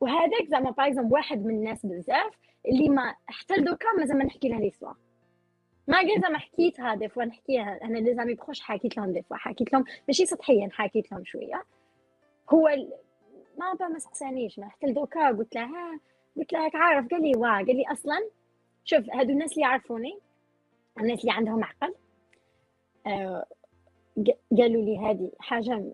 وهذاك 0.00 0.46
زعما 0.48 0.70
باغ 0.70 1.12
واحد 1.12 1.44
من 1.44 1.54
الناس 1.54 1.86
بزاف 1.86 2.32
اللي 2.68 2.88
ما 2.88 3.14
حتى 3.26 3.54
لدوكا 3.54 3.86
مازال 3.98 4.18
ما 4.18 4.24
نحكي 4.24 4.48
لها 4.48 4.60
l'histoire 4.60 4.96
ما 5.88 5.96
قال 5.98 6.20
زعما 6.20 6.38
حكيتها 6.38 6.94
des 6.94 7.08
fois 7.08 7.24
نحكيها 7.24 7.78
أنا 7.84 7.98
les 7.98 8.14
amis 8.14 8.34
proches 8.34 8.60
حكيت 8.60 8.96
لهم 8.96 9.12
des 9.12 9.22
fois 9.22 9.36
حكيت 9.36 9.72
لهم 9.72 9.84
ماشي 10.08 10.26
سطحيا 10.26 10.68
حكيت 10.72 11.12
لهم 11.12 11.24
شوية. 11.24 11.64
هو 12.50 12.68
ما 13.58 13.74
با 13.80 13.88
ما 13.88 13.98
سقسانيش. 13.98 14.58
ما 14.58 14.68
حتى 14.68 14.86
لدوكا 14.86 15.28
قلت 15.28 15.54
لها 15.54 16.00
قلت 16.36 16.52
لها 16.52 16.70
عارف؟ 16.74 17.08
قال 17.08 17.22
لي 17.22 17.32
واه 17.36 17.56
قال 17.56 17.76
لي 17.76 17.84
أصلا 17.92 18.28
شوف 18.84 19.10
هادو 19.10 19.32
الناس 19.32 19.52
اللي 19.52 19.62
يعرفوني 19.62 20.18
الناس 21.00 21.20
اللي 21.20 21.32
عندهم 21.32 21.64
عقل 21.64 21.94
آه 23.06 23.46
قالوا 24.58 24.82
لي 24.82 24.98
هذه 24.98 25.30
حاجة 25.38 25.84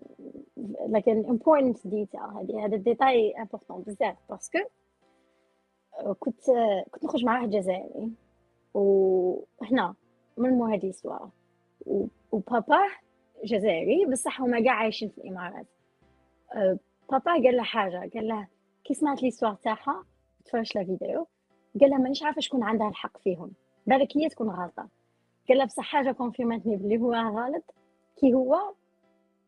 لكن 0.87 1.25
important 1.25 1.87
detail 1.87 2.19
هذه 2.19 2.65
هذا 2.65 2.75
ال 2.75 2.83
détail 2.83 3.31
important 3.39 3.81
بزاف 3.81 4.17
parce 4.29 4.48
que 4.48 4.59
كنت 6.19 6.41
كنت 6.91 7.03
نخرج 7.03 7.25
مع 7.25 7.33
واحد 7.33 7.49
جزائري 7.49 8.11
وهنا 8.73 9.95
من 10.37 10.49
مو 10.49 10.65
هذه 10.65 10.89
السوارة 10.89 11.31
وبابا 12.31 12.79
جزائري 13.43 14.05
بصح 14.05 14.41
هما 14.41 14.63
كاع 14.63 14.73
عايشين 14.73 15.09
في 15.09 15.17
الإمارات 15.17 15.65
بابا 17.11 17.31
قال 17.31 17.57
له 17.57 17.63
حاجة 17.63 18.09
قال 18.13 18.27
له 18.27 18.47
كي 18.83 18.93
سمعت 18.93 19.23
les 19.23 19.31
histoires 19.31 19.53
تاعها 19.53 20.05
تفرجت 20.45 20.75
la 20.75 20.83
vidéo. 20.83 21.27
قال 21.81 21.89
لها 21.89 21.97
مانيش 21.97 22.23
عارفة 22.23 22.41
شكون 22.41 22.63
عندها 22.63 22.89
الحق 22.89 23.17
فيهم. 23.17 23.51
بالك 23.87 24.17
هي 24.17 24.29
تكون 24.29 24.49
غلطة. 24.49 24.87
قال 25.49 25.57
لها 25.57 25.65
بصح 25.65 25.83
حاجة 25.83 26.11
confirm 26.11 26.56
اتني 26.56 26.75
بلي 26.75 26.97
هو 26.97 27.13
غلط. 27.13 27.73
كي 28.17 28.33
هو 28.33 28.73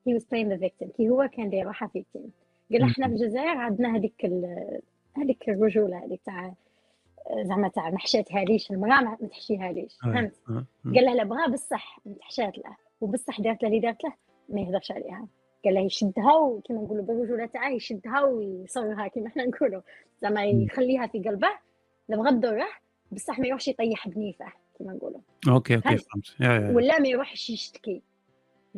he 0.09 0.13
was 0.13 0.23
playing 0.23 0.49
the 0.49 0.61
victim. 0.61 0.91
كي 0.97 1.09
هو 1.09 1.29
كان 1.33 1.49
داير 1.49 1.65
روحه 1.65 1.87
victime 1.87 2.31
قال 2.71 2.81
إحنا 2.83 3.07
في 3.07 3.13
الجزائر 3.13 3.57
عندنا 3.57 3.95
هذيك 3.95 4.25
هذيك 5.17 5.49
الرجولة 5.49 6.05
هذيك 6.05 6.21
تاع 6.25 6.53
زعما 7.41 7.67
تاع 7.67 7.89
ما 7.89 7.99
حشاتها 7.99 8.43
ليش 8.43 8.71
المرأة 8.71 9.01
ما 9.01 9.17
تحشيها 9.27 9.71
ليش 9.71 9.97
فهمت؟ 10.03 10.33
قال 10.85 11.05
له 11.05 11.13
لا 11.13 11.23
بغا 11.23 11.47
بصح. 11.47 11.99
تحشات 12.19 12.57
له 12.57 12.75
وبصح 13.01 13.41
دارت 13.41 13.63
له 13.63 13.69
اللي 13.69 13.79
دارت 13.79 14.03
له 14.03 14.13
ما 14.49 14.61
يهضرش 14.61 14.91
عليها. 14.91 15.27
قال 15.65 15.73
له 15.73 15.81
يشدها 15.81 16.35
وكما 16.35 16.81
نقولوا 16.81 17.03
بالرجوله 17.03 17.45
تاعه 17.45 17.69
يشدها 17.69 18.21
ويصورها 18.23 19.07
كما 19.07 19.27
إحنا 19.27 19.45
نقولوا 19.45 19.81
زعما 20.21 20.45
يخليها 20.45 21.07
في 21.07 21.19
قلبه 21.19 21.49
لا 22.09 22.17
بغا 22.17 22.31
تضره 22.31 22.67
بصح 23.11 23.39
ما 23.39 23.47
يروحش 23.47 23.67
يطيح 23.67 24.07
بنيفه 24.07 24.45
كما 24.79 24.93
نقولوا 24.93 25.19
okay 25.47 25.75
okay 25.75 25.97
فهمت؟ 25.97 26.35
ولا 26.75 26.99
ما 26.99 27.07
يروحش 27.07 27.49
يشتكي. 27.49 28.01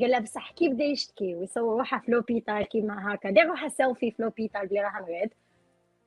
قال 0.02 0.12
له 0.12 0.20
بصح 0.20 0.52
كيف 0.52 0.74
بدا 0.74 0.84
يشتكي؟ 0.84 1.36
ويصور 1.36 1.78
روحه 1.78 2.00
في 2.00 2.12
l'hôpital 2.12 2.64
كيما 2.64 3.14
هكا. 3.14 3.30
دير 3.30 3.46
روحه 3.46 3.68
سيلفي 3.68 4.12
في 4.12 4.22
l'hôpital 4.24 4.68
بلي 4.68 4.82
راها 4.82 5.02
مريض 5.02 5.30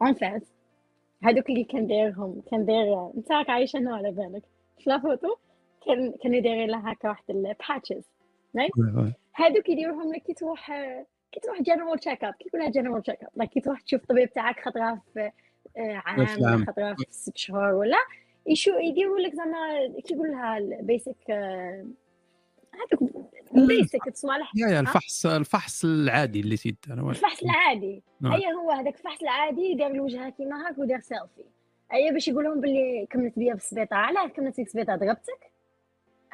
en 0.03 0.13
fait 0.13 0.43
هذوك 1.23 1.51
اللي 1.51 1.65
كان 1.65 1.87
دايرهم 1.87 2.43
كان 2.51 2.65
داير 2.67 3.11
أنت 3.17 3.33
راك 3.33 3.51
عايشه 3.51 3.79
هنا 3.79 3.97
على 3.97 4.11
بالك. 4.11 4.43
في 4.79 4.91
la 4.91 5.04
photo 5.04 5.37
كان 5.87 6.13
كانوا 6.23 6.41
دايرين 6.41 6.71
لها 6.71 6.93
هكا 6.93 7.09
واحد 7.09 7.25
ال 7.31 7.40
patches 7.40 8.05
هذوك 9.37 9.69
يديروهم 9.69 10.15
لك 10.15 10.23
كي 10.23 10.35
تروح 10.35 10.73
كي 11.33 11.41
تروح 11.41 11.63
general 11.63 11.99
check 11.99 12.25
up 12.25 12.35
كي 12.35 12.49
يقولها 12.49 12.71
general 12.71 13.03
check 13.03 13.19
up 13.23 13.45
كي 13.45 13.61
تروح 13.61 13.81
تشوف 13.81 14.03
الطبيب 14.03 14.33
تاعك 14.33 14.61
خطره 14.61 15.03
في 15.15 15.31
آه، 15.77 16.03
عام 16.05 16.19
ولا 16.19 16.65
خطره 16.69 16.95
في 16.95 17.05
ست 17.11 17.37
شهور 17.37 17.73
ولا 17.75 17.99
يشو 18.47 18.71
يديروا 18.79 19.19
لك 19.19 19.35
زعما 19.35 19.89
كي 20.05 20.15
يقول 20.15 20.31
لها 20.31 20.59
ال 20.59 20.71
basic 20.71 21.31
هذوك 22.75 23.11
ال 23.57 23.66
basic 23.66 24.09
الصوالح 24.09 24.53
yeah 24.57 24.69
yeah 24.69 24.81
الفحص 24.81 25.27
الفحص 25.27 25.85
العادي 25.85 26.41
اللي 26.41 26.57
سيد 26.57 26.77
أنا 26.91 27.11
الفحص 27.11 27.43
العادي. 27.43 28.03
نعم. 28.21 28.33
اي 28.33 28.53
هو 28.53 28.71
هذاك 28.71 28.95
الفحص 28.95 29.23
العادي 29.23 29.75
دار 29.75 29.91
الوجه 29.91 30.29
كيما 30.29 30.69
هاك 30.69 30.79
ودار 30.79 31.01
سيلفي 31.01 31.45
اي 31.93 32.13
باش 32.13 32.29
يقول 32.29 32.45
لهم 32.45 32.61
باللي 32.61 33.07
كملت 33.11 33.39
بيا 33.39 33.55
في 33.55 33.61
السبيطار 33.61 33.99
علاه 33.99 34.27
كملت 34.27 34.57
في 34.57 34.63
السبيطار 34.63 34.97
ضربتك؟ 34.97 35.51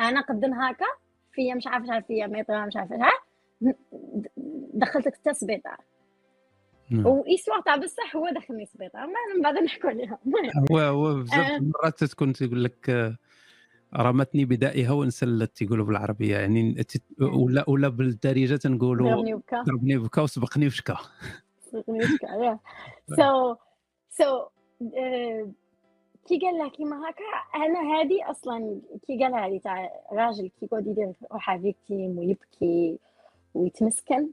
أنا 0.00 0.20
قدم 0.20 0.54
هكا 0.54 0.86
فيا 1.32 1.54
مش 1.54 1.66
عارفة 1.66 1.92
عارف 1.92 2.06
فيا 2.06 2.26
ميطره 2.26 2.66
مش 2.66 2.76
عارفة 2.76 2.96
ها 2.96 3.12
دخلتك 4.74 5.14
حتى 5.14 5.30
السبيطار 5.30 5.76
نعم. 6.90 7.06
و 7.06 7.12
histoire 7.12 7.60
تاع 7.60 7.76
بصح 7.76 8.16
هو 8.16 8.28
دخلني 8.36 8.62
السبيطار 8.62 9.06
من 9.06 9.42
بعد 9.42 9.54
نحكوا 9.54 9.90
عليها. 9.90 10.18
هو 10.72 10.78
هو 10.78 11.14
بزاف 11.14 11.38
آه. 11.38 11.56
المرات 11.56 12.04
تكون 12.04 12.32
تقول 12.32 12.64
لك 12.64 13.14
رمتني 13.96 14.44
بدائها 14.44 14.92
وانسلت 14.92 15.62
يقولوا 15.62 15.86
بالعربية. 15.86 16.36
يعني 16.36 16.84
ولا 17.20 17.70
ولا 17.70 17.88
بالدارجة 17.88 18.56
تنقولوا 18.56 19.40
ضربني 19.66 19.96
وبكى 19.96 20.20
وسبقني 20.20 20.66
وشكى 20.66 20.96
سبقني 21.60 21.98
وشكى 21.98 22.56
so 23.16 23.56
so 24.10 24.46
كي 26.28 26.38
قال 26.38 26.58
لها 26.58 26.68
كيما 26.68 27.10
هكا 27.10 27.24
أنا 27.64 27.80
هذه 27.80 28.30
أصلا 28.30 28.80
كي 29.06 29.24
قال 29.24 29.34
هذه 29.34 29.58
تاع 29.58 29.90
راجل 30.12 30.48
كي 30.48 30.66
يقعد 30.66 30.86
يدير 30.86 31.12
روحه 31.32 31.58
victime 31.58 32.18
ويبكي 32.18 32.98
ويتمسكن. 33.54 34.30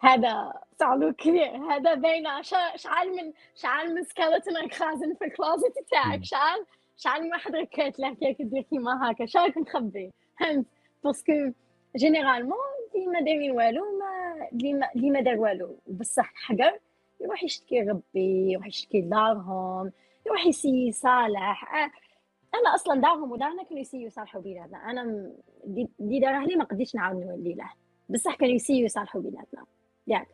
هذا 0.00 0.52
صعلو 0.80 1.12
كبير 1.12 1.56
هذا 1.56 1.94
باينة. 1.94 2.42
شعال 2.76 3.16
من 3.16 3.32
شعال 3.54 3.94
من 3.94 4.04
skeleton 4.04 4.70
خازن 4.70 5.14
في 5.14 5.24
ال 5.24 5.31
closet 5.31 5.74
تاعك. 5.90 6.24
شعال 6.24 6.66
شحال 6.96 7.30
ما 7.30 7.36
حد 7.36 7.56
ركات 7.56 7.98
له 7.98 8.14
كي 8.14 8.36
دير 8.40 8.62
كيما 8.62 9.10
هكا. 9.10 9.26
شحال 9.26 9.52
مخبي؟ 9.56 10.12
فهمت؟ 10.40 10.66
parce 11.04 11.34
que 11.34 11.52
généralement 11.96 12.58
اللي 12.94 13.06
ما 13.06 13.20
دايرين 13.20 13.50
والو 13.50 13.84
ما 13.98 14.48
اللي 14.96 15.10
ما 15.10 15.20
دار 15.20 15.36
والو. 15.36 15.78
بصح 15.86 16.32
حقر 16.34 16.78
يروح 17.20 17.44
يشتكي 17.44 17.80
ربي 17.80 18.52
يروح 18.52 18.66
يشتكي 18.66 19.00
دارهم 19.00 19.92
يروح 20.28 20.46
يسي 20.46 20.86
يصالح. 20.88 21.74
أنا 22.54 22.74
أصلا 22.74 23.00
دارهم 23.00 23.32
ودارنا 23.32 23.62
كانوا 23.62 23.80
يسيو 23.80 24.00
يصالحوا 24.00 24.40
بيناتنا 24.40 24.78
أنا 24.90 25.32
دي 25.98 26.20
دار 26.20 26.34
أهلي 26.36 26.56
ما 26.56 26.64
قديش 26.64 26.94
نعاود 26.94 27.26
نولي 27.26 27.54
له. 27.54 27.70
بصح 28.08 28.34
كانوا 28.34 28.54
يسيو 28.54 28.84
يصالحوا 28.84 29.20
بيناتنا 29.20 29.64
ياك. 30.06 30.28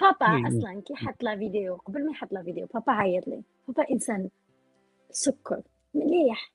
بابا 0.00 0.48
أصلا 0.48 0.80
كي 0.80 0.94
حط 0.94 1.22
la 1.22 1.36
vidéo 1.36 1.76
قبل 1.76 2.06
ما 2.06 2.10
يحط 2.10 2.32
la 2.32 2.42
vidéo 2.42 2.66
بابا 2.66 2.92
عيط 2.92 3.28
لي. 3.28 3.42
بابا 3.68 3.90
إنسان 3.90 4.30
سكر 5.10 5.62
مليح. 5.94 6.52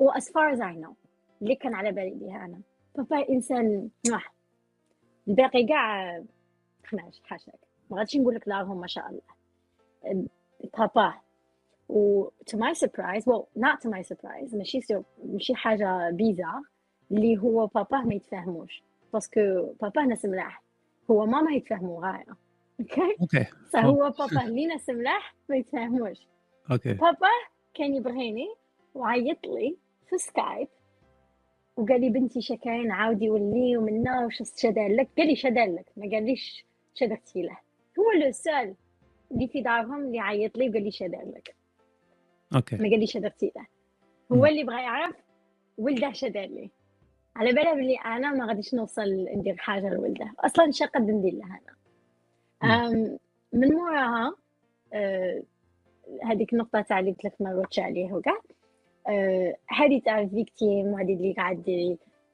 و 0.00 0.10
as 0.10 0.24
far 0.24 0.56
as 0.56 0.60
I 0.60 0.84
know 0.84 0.92
اللي 1.42 1.54
كان 1.54 1.74
على 1.74 1.92
بالي 1.92 2.14
بها 2.14 2.44
أنا. 2.44 2.60
بابا 2.96 3.28
إنسان 3.28 3.88
نوح 4.08 4.32
الباقي 5.28 5.64
كاع 5.64 6.22
خناش 6.86 7.20
حاشاك. 7.24 7.60
ما 7.90 7.98
غاديش 7.98 8.16
نقول 8.16 8.34
لك 8.34 8.48
لهم 8.48 8.80
ما 8.80 8.86
شاء 8.86 9.10
الله. 9.10 9.36
بابا 10.78 11.14
و 11.88 12.28
to 12.50 12.56
my 12.56 12.74
surprise 12.74 13.24
well 13.24 13.44
not 13.58 13.80
to 13.82 13.90
my 13.90 14.02
surprise 14.02 14.54
ماشي 14.54 14.80
ماشي 15.24 15.54
حاجة 15.54 16.10
bizarre 16.10 16.62
اللي 17.10 17.38
هو 17.38 17.66
بابا 17.66 17.98
ما 17.98 18.14
يتفاهموش 18.14 18.82
parce 19.12 19.49
que 19.49 19.72
بابا 19.80 20.02
ناس 20.02 20.24
ملاح. 20.24 20.62
هو 21.10 21.26
ماما 21.26 21.52
يتفاهموا 21.52 22.06
غاية. 22.06 22.36
okay 22.80 23.16
okay 23.20 23.44
فهو 23.72 24.10
بابا 24.18 24.46
اللي 24.46 24.66
ناس 24.66 24.88
ملاح 24.88 25.34
ما 25.48 25.56
يتفاهموش 25.56 26.26
okay 26.70 26.92
بابا 26.92 27.28
كان 27.74 27.94
يبغيني 27.94 28.48
وعيط 28.94 29.46
لي 29.46 29.76
في 30.10 30.18
Skype 30.18 30.68
وقال 31.76 32.00
لي 32.00 32.10
بنتي 32.10 32.40
شكاين 32.40 32.90
عاودي 32.90 33.30
ولي 33.30 33.76
ومنا 33.76 34.26
وش 34.26 34.42
شدال 34.56 34.96
لك. 34.96 35.08
قال 35.18 35.26
لي 35.26 35.36
شدال 35.36 35.74
لك 35.74 35.92
ما 35.96 36.10
قاليش 36.10 36.66
شدرتي 36.94 37.42
له. 37.42 37.58
هو 37.98 38.24
لو 38.24 38.32
سأل 38.32 38.74
اللي 39.32 39.48
في 39.48 39.62
دارهم 39.62 40.06
اللي 40.06 40.20
عيط 40.20 40.58
لي 40.58 40.68
وقال 40.68 40.84
لي 40.84 40.90
شدال 40.90 41.32
لك. 41.36 41.55
okay. 42.54 42.76
ما 42.76 42.90
قال 42.90 43.00
لي 43.00 43.06
شدرتي 43.06 43.52
له 43.56 43.66
هو 44.32 44.46
اللي 44.46 44.64
بغى 44.64 44.82
يعرف 44.82 45.16
ولده 45.78 46.12
شدال 46.12 46.54
لي. 46.54 46.70
على 47.36 47.52
بالها 47.52 47.74
بلي 47.74 47.96
أنا 47.96 48.32
ما 48.32 48.46
غاديش 48.46 48.74
نوصل 48.74 49.26
ندير 49.34 49.56
حاجة 49.56 49.88
لولده. 49.88 50.32
أصلا 50.40 50.70
شقد 50.70 51.10
ندير 51.10 51.34
لها 51.34 51.60
أنا. 52.62 53.18
من 53.52 53.68
موراها 53.72 54.36
أه 54.92 55.42
هذيك 56.22 56.52
النقطة 56.52 56.80
تاع 56.80 56.98
اللي 56.98 57.10
قلت 57.10 57.24
لك 57.24 57.34
ما 57.40 57.52
ردش 57.52 57.78
عليه 57.78 58.12
وكاع. 58.12 58.40
أه 59.08 59.56
هذه 59.68 60.00
تاع 60.00 60.20
ال 60.20 60.28
victime 60.28 60.86
وهذه 60.86 61.14
اللي 61.14 61.32
قاعد 61.32 61.68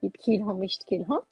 يبكي 0.03 0.37
لهم 0.37 0.61
ويشتكي 0.61 0.99
لهم. 0.99 1.23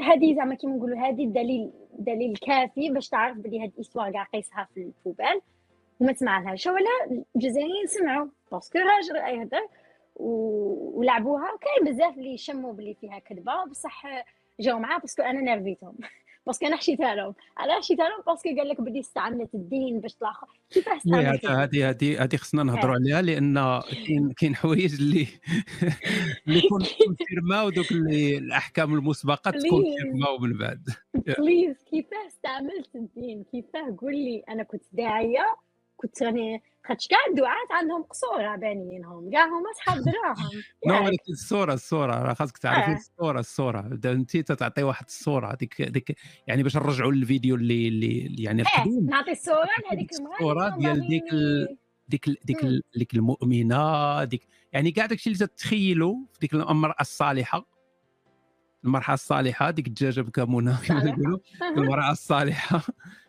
هذه 0.00 0.34
زعما 0.34 0.54
كيما 0.54 0.76
نقولوا 0.76 0.98
هذه 0.98 1.24
الدليل 1.24 1.70
دليل 1.98 2.36
كافي 2.36 2.90
باش 2.90 3.08
تعرف 3.08 3.36
بلي 3.36 3.62
هاد 3.62 3.72
ال 3.74 3.78
histoire 3.78 4.12
كاع 4.12 4.24
قيسها 4.24 4.68
في 4.74 4.80
ال 4.80 4.86
poubelle. 4.86 5.40
وما 6.00 6.12
تسمع 6.12 6.40
لهاش 6.40 6.66
ولا 6.66 7.22
الجزائريين 7.36 7.86
سمعوا 7.86 8.26
parce 8.52 8.68
que 8.68 8.78
راجل 8.78 9.38
يهدر 9.38 9.66
ولعبوها. 10.16 11.58
كاين 11.60 11.94
بزاف 11.94 12.18
اللي 12.18 12.38
شموا 12.38 12.72
بلي 12.72 12.96
فيها 13.00 13.18
كذبة 13.18 13.64
بصح 13.70 14.06
جاو 14.60 14.78
معاه 14.78 14.98
parce 14.98 15.13
que 15.13 15.22
أنا 15.22 15.40
نرفيتهم. 15.40 15.96
parce 16.46 16.59
que 16.59 16.66
أنا 16.66 16.76
حشيتها 16.76 17.14
لهم. 17.14 17.34
أنا 17.60 17.78
حشيتها 17.78 18.08
لهم 18.08 18.22
parce 18.26 18.40
que 18.40 18.48
قال 18.48 18.68
لك 18.68 18.80
بدي 18.80 19.00
استعملت 19.00 19.54
الدين 19.54 20.00
باش 20.00 20.14
تلاخ. 20.14 20.44
كيفاه 20.70 20.96
استعملت؟ 20.96 21.46
هذه 21.46 21.90
هذه 21.90 22.24
هذه 22.24 22.36
خصنا 22.36 22.62
نهضروا 22.62 22.94
عليها 22.94 23.22
لأن 23.22 23.80
كاين 24.06 24.32
كاين 24.32 24.56
حوايج 24.56 24.94
اللي 24.94 25.26
اللي 26.46 26.58
يكون 26.58 26.84
كونفيرماو 27.06 27.70
دوك 27.70 27.92
اللي 27.92 28.38
الأحكام 28.38 28.94
المسبقة 28.94 29.50
تكون 29.50 29.70
كونفيرماو 29.70 30.38
من 30.38 30.58
بعد. 30.58 30.88
please 31.38 31.76
كيفاه 31.90 32.26
استعملت 32.26 32.94
الدين؟ 32.94 33.44
كيفاه 33.52 33.96
قول 34.00 34.14
لي 34.16 34.44
أنا 34.48 34.62
كنت 34.62 34.84
داعية 34.92 35.56
كنت 36.02 36.22
راني 36.22 36.62
خاطش 36.86 37.08
كاع 37.08 37.18
الدعاة 37.30 37.66
عندهم 37.70 38.02
قصور 38.02 38.56
بانيينهم 38.56 39.30
كاع 39.30 39.44
هما 39.44 39.72
صحاب 39.76 39.98
دراهم. 40.04 40.62
نو 40.86 41.04
ولكن 41.04 41.32
الصورة 41.32 41.74
الصورة 41.74 42.22
راه 42.22 42.34
خاصك 42.34 42.58
تعرفي 42.58 42.90
آه. 42.90 42.94
الصورة 42.94 43.40
الصورة. 43.40 43.98
انت 44.04 44.52
تعطي 44.52 44.82
واحد 44.82 45.04
الصورة 45.06 45.46
هذيك 45.46 45.80
هذيك 45.80 46.16
يعني 46.46 46.62
باش 46.62 46.76
نرجعوا 46.76 47.12
للفيديو 47.12 47.54
اللي 47.54 47.88
اللي 47.88 48.42
يعني 48.42 48.62
القديم. 48.62 49.06
نعطي 49.06 49.32
الصورة 49.32 49.68
لهذيك 49.90 50.10
الصورة 50.10 50.68
ديال 50.68 51.08
ديك. 51.08 51.22
ديك. 52.08 52.28
ديك 52.44 52.64
ال... 52.64 52.82
ديك 52.96 53.14
المؤمنة 53.14 54.24
ديك 54.24 54.46
يعني 54.72 54.90
كاع 54.90 55.06
داكشي 55.06 55.30
اللي 55.30 55.46
تتخيلوا 55.46 56.16
في 56.32 56.38
ديك 56.40 56.54
المرأة 56.54 57.00
الصالحة. 57.00 57.66
المرحله 58.84 59.14
الصالحة 59.14 59.70
ديك 59.70 59.86
الدجاجة 59.86 60.20
بكمونة 60.20 60.80
كما 60.86 61.04
يقولوا 61.04 61.38
المرأة 61.76 62.10
الصالحة. 62.12 62.82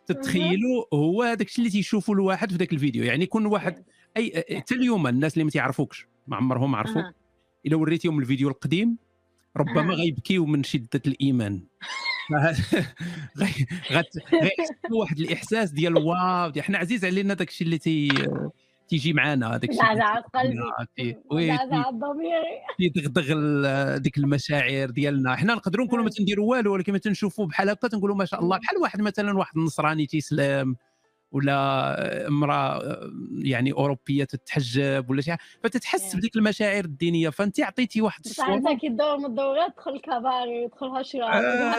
تتخيلوا 0.06 0.84
هو 0.94 1.22
هذاك 1.22 1.46
الشيء 1.46 1.58
اللي 1.58 1.70
تيشوفوا 1.70 2.14
الواحد 2.14 2.50
في 2.50 2.56
ذاك 2.56 2.72
الفيديو. 2.72 3.04
يعني 3.04 3.24
يكون 3.24 3.46
واحد 3.46 3.84
أي 4.16 4.44
حتى 4.56 4.74
اليوم 4.74 5.06
الناس 5.06 5.34
اللي 5.34 5.44
ما 5.44 5.50
تعرفوكش 5.50 6.06
ما 6.26 6.36
عمرهم 6.36 6.74
عرفوك 6.74 7.04
أه. 7.04 7.14
إلا 7.66 7.76
وريتيهم 7.76 8.18
الفيديو 8.18 8.48
القديم 8.48 8.96
ربما 9.56 9.92
أه. 9.92 9.96
غيبكيو 9.96 10.46
من 10.46 10.62
شدة 10.64 11.02
الإيمان. 11.06 11.62
غيحسوا 13.38 15.00
واحد 15.00 15.18
الإحساس 15.18 15.70
ديال 15.70 15.96
wow 15.96 16.52
حنا 16.58 16.78
عزيز 16.78 17.04
علينا 17.04 17.34
داك 17.34 17.48
الشيء 17.48 17.64
اللي 17.64 17.78
تي 17.78 18.08
تيجي 18.92 19.12
معنا 19.12 19.48
هذاك 19.48 19.70
الشيء 19.70 19.84
زعزعت 19.84 20.24
قلبي. 20.34 21.16
زعزعت 21.32 21.94
ضميري 21.94 22.60
تيدغدغ 22.78 23.96
ديك 23.96 24.18
المشاعر 24.18 24.90
ديالنا. 24.90 25.36
حنا 25.36 25.54
نقدروا 25.54 25.86
نكونوا 25.86 26.04
ما 26.04 26.10
تنديروا 26.10 26.50
والو 26.50 26.72
ولكن 26.72 26.92
ما 26.92 26.98
تنشوفوا 26.98 27.46
بحال 27.46 27.70
هكا 27.70 27.88
تنقولوا 27.88 28.16
ما 28.16 28.24
شاء 28.24 28.40
الله 28.40 28.58
بحال 28.58 28.78
واحد 28.78 29.00
مثلا 29.00 29.38
واحد 29.38 29.56
النصراني 29.56 30.06
تيسلم 30.06 30.76
ولا 31.32 32.28
امرأة 32.28 32.98
يعني 33.38 33.72
أوروبية 33.72 34.24
تتحجب 34.24 35.10
ولا 35.10 35.20
شي 35.20 35.36
فتتحس 35.64 36.16
بديك 36.16 36.36
المشاعر 36.36 36.84
الدينية. 36.84 37.30
فانت 37.30 37.60
عطيتي 37.60 38.00
واحد 38.02 38.20
الصورة. 38.24 38.54
انت 38.54 38.80
كي 38.80 38.88
تدور 38.88 39.18
من 39.18 39.24
الدورات 39.24 39.74
تدخل 39.74 39.90
الكباري 39.90 40.68
تدخل 40.68 40.86
هشرة 40.86 41.24
آه 41.24 41.74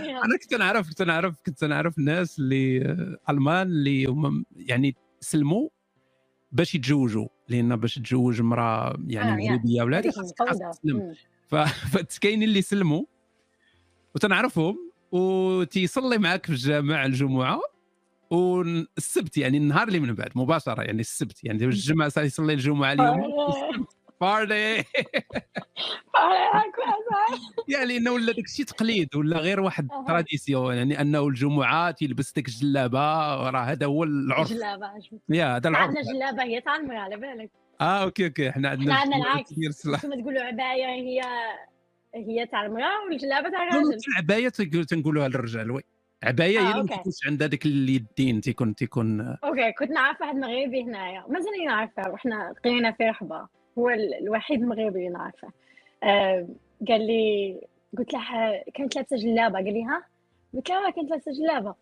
أنا 0.00 0.38
كنت 0.42 0.54
نعرف 0.54 0.88
كنت 0.88 1.02
نعرف 1.02 1.40
كنت 1.46 1.64
نعرف 1.64 1.98
ناس 1.98 2.38
اللي 2.38 2.96
ألمان 3.30 3.66
اللي 3.66 4.04
هم 4.06 4.44
يعني 4.56 4.96
سلموا 5.24 5.68
باش 6.52 6.74
يتزوجوا 6.74 7.28
لأن 7.48 7.76
باش 7.76 7.94
تزوج 7.94 8.40
امرأة 8.40 8.96
يعني 9.06 9.48
مغربيه 9.48 9.82
ولا 9.82 9.98
هذه 9.98 10.10
خاصك 10.10 10.36
تسلم. 10.72 11.14
فكاين 11.48 12.42
اللي 12.46 12.62
سلموا 12.62 13.04
وتنعرفهم 14.14 14.90
وتيصلي 15.12 16.18
معك 16.18 16.46
في 16.46 16.52
الجامع 16.52 17.06
الجمعة 17.06 17.60
والسبت 18.30 19.36
يعني 19.36 19.58
النهار 19.58 19.88
اللي 19.88 20.00
من 20.00 20.14
بعد 20.14 20.30
مباشرة 20.34 20.82
يعني 20.82 21.00
السبت 21.00 21.44
يعني 21.44 21.64
الجمعة 21.64 22.12
يصلي 22.18 22.52
الجمعة 22.52 22.92
اليوم 22.92 23.20
party. 24.24 24.84
يعني 27.68 27.86
لأنه 27.86 28.10
ولا 28.10 28.32
داك 28.32 28.44
الشيء 28.44 28.64
تقليد 28.64 29.16
ولا 29.16 29.38
غير 29.38 29.60
واحد 29.60 29.88
tradition 30.06 30.74
يعني 30.74 31.00
إنه 31.00 31.26
الجمعة 31.26 31.90
تيلبس 31.90 32.32
ديك 32.32 32.48
الجلابه 32.48 32.98
راه 33.50 33.60
هذا 33.60 33.86
هو 33.86 34.04
العرف. 34.04 34.52
جلابة 34.52 34.90
يا 35.28 35.56
هذا 35.56 35.68
العرف. 35.68 35.88
عندنا 35.88 36.02
جلابة 36.02 36.42
هي 36.42 36.60
تعلمي 36.60 36.96
على 36.96 37.16
بالك. 37.16 37.50
آه 37.80 38.02
okay 38.02 38.26
okay. 38.26 38.48
إحنا 38.48 38.68
عندنا 38.68 38.94
عندنا 38.94 39.16
العكس. 39.16 39.52
كما 40.02 40.16
تقولوا 40.16 40.42
عباية 40.42 40.86
هي 40.86 41.20
هي 42.14 42.46
تاع 42.46 42.66
المراه 42.66 43.04
والجلابه 43.10 43.50
تاع 43.50 43.62
الراجل 43.62 43.98
العبايه 44.08 44.48
تنقولوها 44.88 45.28
للرجال 45.28 45.70
oui. 45.70 45.82
عباية 46.22 46.60
هي 46.60 46.70
اللي 46.70 46.82
ما 46.82 46.96
تكونش 46.96 47.26
عندها 47.26 47.46
ديك 47.46 47.66
اليدين 47.66 48.40
تيكون 48.40 48.74
تيكون 48.74 49.20
okay 49.20 49.72
كنت 49.72 49.90
نعرف 49.90 50.20
واحد 50.20 50.36
مغربي 50.36 50.82
هنايا. 50.82 51.24
مازال 51.28 51.64
نعرفه 51.66 52.10
وحنا 52.10 52.54
قرينا 52.64 52.92
في 52.92 53.04
رحبة. 53.04 53.63
هو 53.78 53.90
الوحيد 53.90 54.62
المغربي 54.62 54.98
اللي 54.98 55.08
نعرفه. 55.08 55.48
آه 56.02 56.48
قال 56.88 57.06
لي 57.06 57.60
قلت 57.98 58.12
له 58.14 58.20
كانت 58.74 58.96
لابسة 58.96 59.16
جلابة. 59.16 59.54
قال 59.54 59.72
لي 59.72 59.84
ها؟ 59.84 60.04
قلت 60.54 60.70
له 60.70 60.90
كانت 60.90 61.10
لابسة 61.10 61.32
جلابة. 61.32 61.74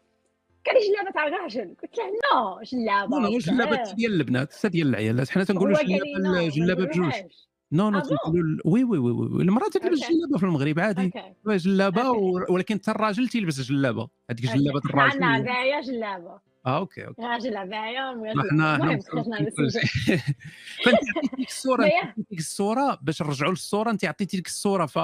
قال 0.66 0.74
لي 0.74 0.80
جلابة 0.88 1.10
تاع 1.10 1.26
الراجل. 1.26 1.74
قلت 1.82 1.98
له 1.98 2.04
non 2.04 2.60
جلابة. 2.62 3.18
non 3.18 3.38
جلابة 3.38 3.92
ديال 3.94 4.12
البنات 4.12 4.66
ديال 4.66 4.88
العيالات 4.88 5.30
حنا 5.30 5.44
تنقولوا 5.44 5.82
جلابة 5.82 6.48
جلابة 6.48 6.84
بجوج. 6.84 7.12
non 7.72 7.90
non 7.90 8.02
oui 8.64 8.84
oui 8.84 8.98
oui 8.98 9.12
oui. 9.12 9.42
المراه 9.42 9.68
تلبس 9.68 9.98
جلابة 9.98 10.38
في 10.38 10.42
المغرب 10.42 10.80
عادي. 10.80 11.12
جلابة 11.46 12.10
ولكن 12.50 12.74
حتى 12.74 12.90
الراجل 12.90 13.28
تيلبس 13.28 13.60
جلابة. 13.60 14.08
هذيك 14.30 14.44
جلابة 14.44 14.80
الراجل. 14.84 15.24
عندنا 15.24 15.52
عبايه 15.52 15.80
جلابة. 15.80 16.51
آه 16.66 16.78
okay 16.78 17.06
okay 17.06 17.22
راجل 17.22 17.56
عبايه 17.56 18.10
إحنا 18.40 18.74
إحنا 18.74 18.98
فأنت 20.84 20.98
عطيتي 21.16 21.36
ديك 21.36 21.48
الصورة 21.48 21.90
ديك 22.30 22.38
الصورة 22.38 22.98
باش 23.02 23.22
نرجعوا 23.22 23.50
للصورة 23.50 23.90
أنت 23.90 24.04
عطيتي 24.04 24.36
ديك 24.36 24.46
الصورة. 24.46 24.86
ف 24.86 24.98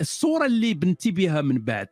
الصورة 0.00 0.46
اللي 0.46 0.74
بنتي 0.74 1.10
بها 1.10 1.40
من 1.40 1.58
بعد 1.64 1.88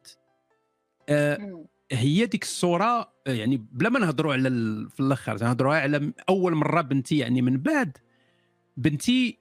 آه 1.09 1.64
هي 1.93 2.27
ديك 2.27 2.43
الصورة 2.43 3.12
يعني 3.27 3.57
بلا 3.73 3.89
ما 3.89 3.99
نهضروا 3.99 4.33
على 4.33 4.49
في 4.91 5.01
الأخر 5.01 5.45
نهضروا 5.45 5.75
على 5.75 6.12
أول 6.29 6.55
مرة 6.55 6.81
بنتي 6.81 7.19
يعني 7.19 7.43
من 7.43 7.57
بعد. 7.59 7.99
بنتي 8.77 9.39